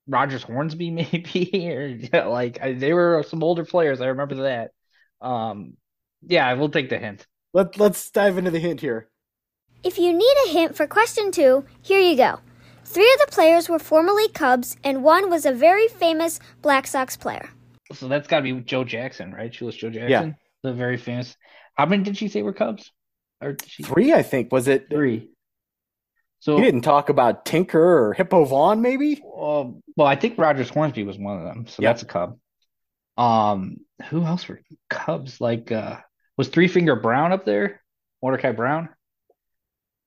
Rogers 0.08 0.44
Hornsby 0.44 0.92
maybe, 0.92 1.70
or 1.72 1.88
yeah, 1.88 2.26
like 2.26 2.60
I, 2.62 2.74
they 2.74 2.92
were 2.94 3.24
some 3.30 3.42
older 3.44 3.64
players. 3.64 4.02
I 4.02 4.08
remember 4.08 4.36
that. 4.44 4.72
Um, 5.22 5.78
yeah, 6.28 6.52
we'll 6.54 6.70
take 6.70 6.90
the 6.90 6.98
hint. 6.98 7.26
Let 7.54 7.80
let's 7.80 8.10
dive 8.12 8.38
into 8.38 8.52
the 8.52 8.60
hint 8.60 8.82
here. 8.82 9.10
If 9.84 9.98
you 9.98 10.14
need 10.14 10.36
a 10.46 10.50
hint 10.50 10.76
for 10.76 10.86
question 10.88 11.32
two, 11.32 11.66
here 11.82 12.00
you 12.00 12.16
go. 12.16 12.40
Three 12.86 13.12
of 13.14 13.20
the 13.28 13.32
players 13.32 13.70
were 13.70 13.80
formerly 13.80 14.28
Cubs, 14.30 14.76
and 14.84 15.04
one 15.04 15.30
was 15.30 15.46
a 15.46 15.52
very 15.54 15.88
famous 15.88 16.40
Black 16.62 16.88
Sox 16.88 17.16
player. 17.16 17.50
So 17.94 18.08
that's 18.08 18.28
got 18.28 18.38
to 18.38 18.44
be 18.44 18.60
Joe 18.62 18.84
Jackson, 18.84 19.32
right? 19.34 19.54
She 19.54 19.64
was 19.64 19.76
Joe 19.76 19.90
Jackson, 19.90 20.10
yeah. 20.10 20.34
the 20.64 20.74
very 20.74 20.98
famous. 20.98 21.36
How 21.76 21.86
many 21.86 22.04
did 22.04 22.18
she 22.18 22.28
say 22.28 22.42
were 22.42 22.54
Cubs? 22.54 22.92
Or 23.42 23.54
did 23.54 23.70
she 23.70 23.84
Three, 23.84 24.14
I 24.14 24.22
think, 24.22 24.52
was 24.52 24.68
it? 24.68 24.90
three? 24.90 25.30
So 26.40 26.58
He 26.58 26.64
didn't 26.64 26.82
talk 26.82 27.10
about 27.10 27.46
Tinker 27.46 27.80
or 28.10 28.14
Hippo 28.14 28.46
Vaughn, 28.46 28.82
maybe. 28.82 29.22
Um, 29.38 29.82
well, 29.96 30.08
I 30.08 30.16
think 30.16 30.38
Rogers 30.38 30.70
Hornsby 30.70 31.04
was 31.04 31.18
one 31.18 31.38
of 31.38 31.44
them, 31.46 31.68
so 31.68 31.82
Yeah. 31.82 31.90
that's 31.90 32.04
a 32.04 32.06
Cub. 32.06 32.38
Um, 33.18 33.78
who 34.10 34.24
else 34.24 34.48
were 34.48 34.62
Cubs? 34.90 35.42
Like, 35.42 35.72
uh, 35.72 35.98
was 36.40 36.48
Three 36.48 36.70
Finger 36.70 36.96
Brown 36.96 37.34
up 37.34 37.44
there? 37.44 37.82
Mordecai 38.24 38.54
Brown? 38.54 38.88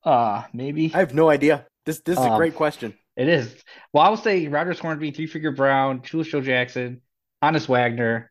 Uh, 0.02 0.44
maybe. 0.54 0.90
I 0.94 0.98
have 1.00 1.14
no 1.14 1.28
idea. 1.28 1.66
This 1.84 2.00
this 2.00 2.18
is 2.18 2.24
a 2.24 2.30
Um, 2.30 2.38
great 2.38 2.54
question. 2.54 2.94
It 3.16 3.28
is. 3.28 3.54
Well, 3.92 4.02
I 4.02 4.08
would 4.08 4.20
say 4.20 4.48
Rogers 4.48 4.78
Hornsby, 4.78 5.10
Three 5.10 5.26
Finger 5.26 5.52
Brown, 5.52 6.02
Shoeless 6.02 6.28
Joe 6.28 6.40
Jackson, 6.40 7.02
Honus 7.44 7.68
Wagner. 7.68 8.30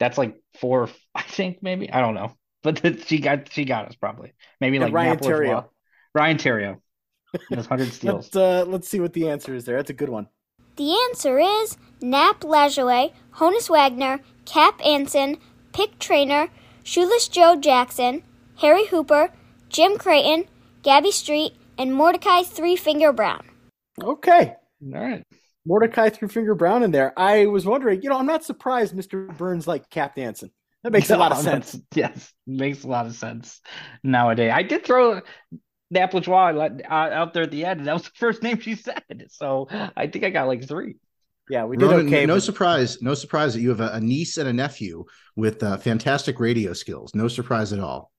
That's 0.00 0.18
like 0.18 0.42
four, 0.60 0.88
I 1.14 1.22
think 1.22 1.62
maybe. 1.62 1.92
I 1.92 2.00
don't 2.00 2.14
know, 2.14 2.32
but 2.64 2.82
she 3.06 3.20
got 3.20 3.52
she 3.52 3.64
got 3.64 3.86
us 3.86 3.94
probably. 3.94 4.32
Maybe 4.60 4.76
And 4.78 4.86
like 4.86 4.92
Ryan 4.92 5.10
Napoli 5.12 5.32
Theriot. 5.32 5.48
well. 5.48 5.72
Ryan 6.14 6.36
Theriot. 6.38 6.80
Those 7.50 7.66
hundred 7.66 7.92
steals. 7.92 8.34
Let's 8.34 8.36
uh, 8.36 8.64
let's 8.66 8.88
see 8.88 8.98
what 8.98 9.12
the 9.12 9.28
answer 9.30 9.54
is 9.54 9.64
there. 9.64 9.76
That's 9.76 9.90
a 9.90 9.94
good 9.94 10.08
one. 10.08 10.26
The 10.76 10.92
answer 11.08 11.38
is 11.38 11.76
Nap 12.00 12.40
Lajoie, 12.40 13.12
Honus 13.36 13.70
Wagner, 13.70 14.20
Cap 14.44 14.80
Anson, 14.84 15.38
Pie 15.72 15.86
Traynor, 16.00 16.48
Shoeless 16.82 17.28
Joe 17.28 17.56
Jackson, 17.56 18.22
Harry 18.56 18.86
Hooper, 18.86 19.30
Jim 19.68 19.98
Creighton, 19.98 20.46
Gabby 20.82 21.12
Street, 21.12 21.52
and 21.76 21.94
Mordecai 21.94 22.42
Three 22.42 22.76
Finger 22.76 23.12
Brown. 23.12 23.46
Okay. 24.02 24.54
All 24.94 25.00
right. 25.00 25.24
Mordecai 25.66 26.08
Three 26.08 26.28
finger 26.28 26.54
Brown 26.54 26.82
in 26.82 26.90
there. 26.90 27.12
I 27.18 27.46
was 27.46 27.66
wondering, 27.66 28.02
you 28.02 28.08
know, 28.08 28.18
I'm 28.18 28.26
not 28.26 28.44
surprised 28.44 28.94
Mr. 28.94 29.36
Burns 29.36 29.66
like 29.66 29.90
Cap 29.90 30.14
Danson. 30.16 30.50
That 30.82 30.92
makes 30.92 31.10
a 31.10 31.16
lot 31.16 31.32
of 31.32 31.38
sense. 31.38 31.78
Yes, 31.94 32.32
makes 32.46 32.84
a 32.84 32.88
lot 32.88 33.06
of 33.06 33.14
sense 33.14 33.60
nowadays. 34.02 34.52
I 34.54 34.62
did 34.62 34.84
throw 34.84 35.20
Nap 35.90 36.12
Lajoie 36.12 36.82
uh, 36.88 36.92
out 36.92 37.34
there 37.34 37.42
at 37.42 37.50
the 37.50 37.64
end, 37.64 37.80
and 37.80 37.88
that 37.88 37.94
was 37.94 38.04
the 38.04 38.10
first 38.14 38.42
name 38.44 38.60
she 38.60 38.76
said. 38.76 39.26
So 39.28 39.68
I 39.96 40.06
think 40.06 40.24
I 40.24 40.30
got 40.30 40.46
like 40.48 40.66
three. 40.66 40.96
Yeah, 41.50 41.64
we 41.64 41.76
did 41.76 41.86
Ronan, 41.86 42.06
okay. 42.06 42.26
no 42.26 42.34
but- 42.34 42.42
surprise, 42.42 43.00
no 43.02 43.14
surprise 43.14 43.54
that 43.54 43.60
you 43.60 43.70
have 43.70 43.80
a, 43.80 43.90
a 43.92 44.00
niece 44.00 44.36
and 44.38 44.48
a 44.48 44.52
nephew 44.52 45.04
with 45.36 45.62
uh, 45.62 45.76
fantastic 45.78 46.40
radio 46.40 46.72
skills. 46.72 47.14
No 47.14 47.28
surprise 47.28 47.72
at 47.72 47.80
all. 47.80 48.12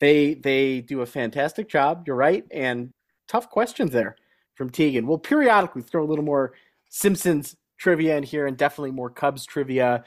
They 0.00 0.34
they 0.34 0.80
do 0.80 1.02
a 1.02 1.06
fantastic 1.06 1.68
job. 1.68 2.04
You're 2.06 2.16
right, 2.16 2.44
and 2.50 2.92
tough 3.28 3.48
questions 3.50 3.92
there 3.92 4.16
from 4.54 4.70
Tegan. 4.70 5.06
We'll 5.06 5.18
periodically 5.18 5.82
throw 5.82 6.02
a 6.04 6.08
little 6.08 6.24
more 6.24 6.54
Simpsons 6.88 7.56
trivia 7.78 8.16
in 8.16 8.22
here, 8.22 8.46
and 8.46 8.56
definitely 8.56 8.90
more 8.90 9.10
Cubs 9.10 9.46
trivia. 9.46 10.04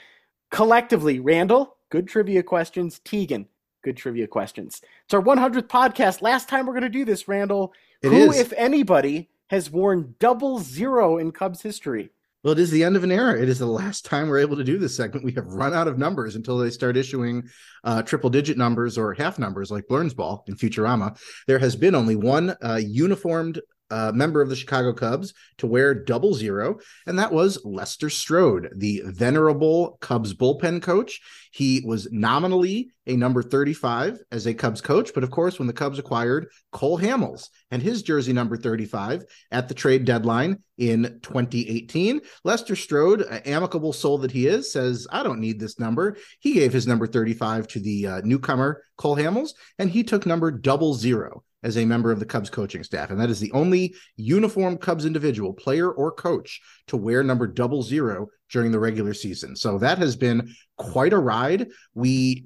Collectively, 0.52 1.20
Randall, 1.20 1.78
good 1.90 2.08
trivia 2.08 2.44
questions. 2.44 3.00
Tegan, 3.00 3.48
good 3.84 3.98
trivia 3.98 4.28
questions. 4.28 4.82
It's 5.06 5.14
our 5.14 5.22
100th 5.22 5.68
podcast. 5.68 6.22
Last 6.22 6.50
time 6.50 6.66
we're 6.66 6.74
going 6.74 6.84
to 6.84 6.90
do 6.90 7.06
this, 7.06 7.28
Randall. 7.28 7.74
It 8.02 8.10
Who, 8.10 8.32
is. 8.32 8.40
if 8.40 8.54
anybody, 8.54 9.30
has 9.48 9.70
worn 9.70 10.16
double 10.20 10.60
zero 10.60 11.18
in 11.18 11.32
Cubs 11.32 11.62
history? 11.62 12.10
Well, 12.46 12.52
it 12.52 12.60
is 12.60 12.70
the 12.70 12.84
end 12.84 12.96
of 12.96 13.04
an 13.04 13.12
era. 13.12 13.42
It 13.42 13.50
is 13.50 13.58
the 13.58 13.66
last 13.66 14.06
time 14.06 14.30
we're 14.30 14.38
able 14.38 14.56
to 14.58 14.64
do 14.64 14.78
this 14.78 14.96
segment. 14.96 15.26
We 15.26 15.32
have 15.32 15.48
run 15.48 15.74
out 15.74 15.88
of 15.88 15.98
numbers 15.98 16.36
until 16.36 16.60
they 16.60 16.70
start 16.70 16.96
issuing 16.96 17.50
uh, 17.84 18.04
triple 18.04 18.30
digit 18.30 18.56
numbers 18.56 19.00
or 19.00 19.16
half 19.16 19.40
numbers 19.40 19.72
like 19.72 19.88
Blernsball 19.88 20.48
in 20.48 20.56
Futurama. 20.56 21.18
There 21.48 21.58
has 21.58 21.76
been 21.76 21.96
only 21.96 22.16
one 22.16 22.56
uh, 22.64 22.80
uniformed 22.86 23.62
uh, 23.90 24.12
member 24.14 24.44
of 24.44 24.50
the 24.50 24.56
Chicago 24.56 24.94
Cubs 24.94 25.34
to 25.58 25.66
wear 25.66 25.96
double 25.96 26.36
zero, 26.36 26.78
and 27.08 27.18
that 27.18 27.32
was 27.32 27.60
Lester 27.66 28.12
Strode, 28.12 28.70
the 28.76 29.02
venerable 29.06 29.98
Cubs 30.00 30.36
bullpen 30.36 30.84
coach. 30.84 31.22
He 31.50 31.82
was 31.84 32.08
nominally 32.12 32.92
a 33.08 33.16
number 33.16 33.44
35 33.44 34.20
as 34.32 34.46
a 34.46 34.54
Cubs 34.54 34.82
coach, 34.82 35.12
but 35.14 35.24
of 35.24 35.32
course, 35.32 35.60
when 35.60 35.68
the 35.68 35.74
Cubs 35.74 36.00
acquired 36.00 36.48
Cole 36.72 36.98
Hamels 36.98 37.50
and 37.72 37.82
his 37.82 38.04
jersey 38.04 38.34
number 38.34 38.58
35 38.58 39.24
at 39.52 39.68
the 39.68 39.74
trade 39.74 40.06
deadline 40.06 40.60
in 40.78 41.20
2018, 41.22 42.22
Lester 42.44 42.76
Strode, 42.76 43.26
amicable 43.46 43.94
soul 43.94 44.18
that 44.20 44.32
he 44.32 44.48
is, 44.48 44.72
says, 44.72 45.08
I 45.12 45.24
don't 45.24 45.40
need 45.40 45.60
this 45.60 45.80
number. 45.80 46.18
He 46.40 46.54
gave 46.54 46.74
his 46.74 46.88
number 46.88 47.08
35 47.08 47.68
to 47.70 47.80
the 47.80 48.08
uh, 48.08 48.22
newcomer, 48.24 48.84
Cole 48.98 49.18
Hamels, 49.18 49.52
and 49.78 49.90
he 49.90 50.04
took 50.04 50.26
number 50.26 50.52
double 50.52 50.94
zero 50.94 51.44
as 51.66 51.78
a 51.78 51.86
member 51.86 52.12
of 52.12 52.20
the 52.20 52.26
Cubs 52.26 52.50
coaching 52.50 52.84
staff. 52.84 53.10
And 53.10 53.20
that 53.20 53.32
is 53.32 53.40
the 53.40 53.52
only 53.52 53.96
uniform 54.16 54.78
Cubs 54.78 55.06
individual, 55.06 55.52
player 55.52 55.92
or 55.92 56.12
coach, 56.12 56.62
to 56.88 56.96
wear 56.96 57.24
number 57.24 57.48
double 57.48 57.82
zero 57.82 58.28
during 58.52 58.72
the 58.72 58.80
regular 58.80 59.14
season. 59.14 59.56
So 59.56 59.78
that 59.80 59.98
has 59.98 60.16
been 60.16 60.54
quite 60.78 61.14
a 61.14 61.18
ride. 61.18 61.68
We 61.94 62.46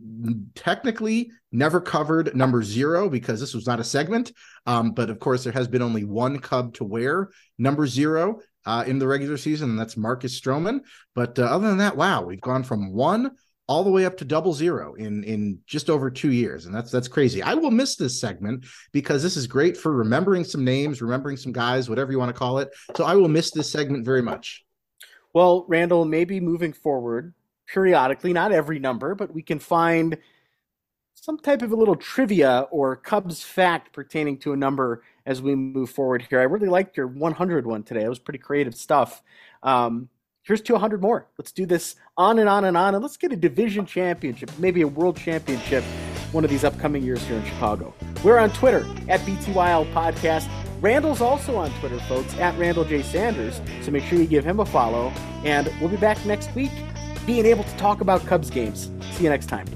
technically 0.56 1.32
never 1.52 1.82
covered 1.82 2.36
number 2.36 2.64
zero 2.64 3.10
because 3.10 3.40
this 3.40 3.54
was 3.54 3.68
not 3.68 3.80
a 3.80 3.84
segment. 3.84 4.32
Um, 4.66 4.92
but 4.92 5.10
of 5.10 5.20
course, 5.20 5.44
there 5.44 5.54
has 5.54 5.68
been 5.68 5.82
only 5.82 6.04
one 6.04 6.40
Cub 6.40 6.74
to 6.76 6.84
wear 6.84 7.30
number 7.58 7.88
zero 7.88 8.40
uh, 8.66 8.84
in 8.86 9.00
the 9.00 9.08
regular 9.08 9.38
season, 9.38 9.72
and 9.72 9.80
that's 9.80 9.98
Marcus 9.98 10.40
Stroman. 10.40 10.82
But 11.16 11.40
uh, 11.40 11.44
other 11.44 11.68
than 11.68 11.80
that, 11.80 11.98
wow, 11.98 12.24
we've 12.24 12.42
gone 12.42 12.64
from 12.64 12.94
one 12.94 13.32
all 13.68 13.84
the 13.84 13.92
way 13.92 14.04
up 14.04 14.18
to 14.18 14.26
double 14.26 14.54
zero 14.54 14.96
in 14.96 15.24
in 15.24 15.60
just 15.68 15.90
over 15.90 16.10
two 16.10 16.32
years, 16.32 16.66
and 16.66 16.74
that's 16.74 16.92
that's 16.92 17.08
crazy. 17.08 17.42
I 17.42 17.54
will 17.54 17.72
miss 17.72 17.96
this 17.96 18.20
segment 18.20 18.66
because 18.92 19.22
this 19.22 19.38
is 19.38 19.48
great 19.48 19.78
for 19.78 19.92
remembering 19.92 20.44
some 20.44 20.64
names, 20.64 21.02
remembering 21.02 21.38
some 21.38 21.52
guys, 21.52 21.90
whatever 21.90 22.12
you 22.12 22.20
want 22.20 22.30
to 22.30 22.38
call 22.38 22.60
it. 22.60 22.70
So 22.96 23.06
I 23.06 23.16
will 23.16 23.28
miss 23.28 23.52
this 23.52 23.72
segment 23.72 24.06
very 24.06 24.22
much. 24.22 24.64
Well, 25.34 25.66
Randall, 25.68 26.06
maybe 26.06 26.40
moving 26.40 26.74
forward, 26.74 27.34
periodically, 27.68 28.34
not 28.34 28.52
every 28.52 28.80
number, 28.80 29.16
but 29.16 29.34
we 29.34 29.42
can 29.42 29.60
find 29.60 30.18
some 31.14 31.38
type 31.38 31.62
of 31.62 31.72
a 31.72 31.76
little 31.76 31.96
trivia 31.96 32.68
or 32.72 32.96
Cubs 32.96 33.44
fact 33.44 33.94
pertaining 33.94 34.38
to 34.40 34.54
a 34.54 34.58
number 34.58 35.04
as 35.26 35.42
we 35.42 35.54
move 35.54 35.90
forward 35.90 36.26
here. 36.30 36.40
I 36.40 36.44
really 36.44 36.70
liked 36.70 36.98
your 36.98 37.08
100 37.08 37.68
one 37.68 37.84
today. 37.84 38.04
It 38.04 38.10
was 38.10 38.20
pretty 38.20 38.40
creative 38.40 38.74
stuff. 38.74 39.22
Um, 39.62 40.10
here's 40.44 40.62
to 40.62 40.74
100 40.74 41.02
more. 41.02 41.28
Let's 41.38 41.52
do 41.52 41.66
this 41.66 41.96
on 42.18 42.40
and 42.40 42.50
on 42.50 42.66
and 42.66 42.78
on, 42.78 42.96
and 42.96 43.04
let's 43.04 43.18
get 43.18 43.34
a 43.34 43.36
division 43.36 43.86
championship, 43.86 44.50
maybe 44.58 44.82
a 44.82 44.88
world 44.88 45.18
championship 45.18 45.84
one 46.32 46.44
of 46.44 46.50
these 46.50 46.64
upcoming 46.64 47.04
years 47.04 47.24
here 47.26 47.38
in 47.38 47.46
Chicago. 47.46 47.94
We're 48.24 48.38
on 48.38 48.52
Twitter 48.52 48.86
at 49.08 49.20
BTYL 49.22 49.92
Podcast. 49.94 50.48
Randall's 50.82 51.22
also 51.22 51.58
on 51.58 51.72
Twitter, 51.80 52.00
folks, 52.02 52.34
at 52.38 52.58
Randall 52.58 52.86
J. 52.86 53.02
Sanders. 53.02 53.62
So 53.82 53.92
make 53.92 54.04
sure 54.04 54.18
you 54.18 54.28
give 54.28 54.46
him 54.46 54.60
a 54.60 54.66
follow. 54.66 55.12
And 55.44 55.72
we'll 55.80 55.90
be 55.90 55.98
back 55.98 56.24
next 56.26 56.54
week 56.56 56.72
being 57.26 57.46
able 57.46 57.64
to 57.64 57.78
talk 57.78 58.02
about 58.02 58.26
Cubs 58.26 58.50
games. 58.50 58.90
See 59.12 59.26
you 59.26 59.30
next 59.30 59.48
time. 59.48 59.68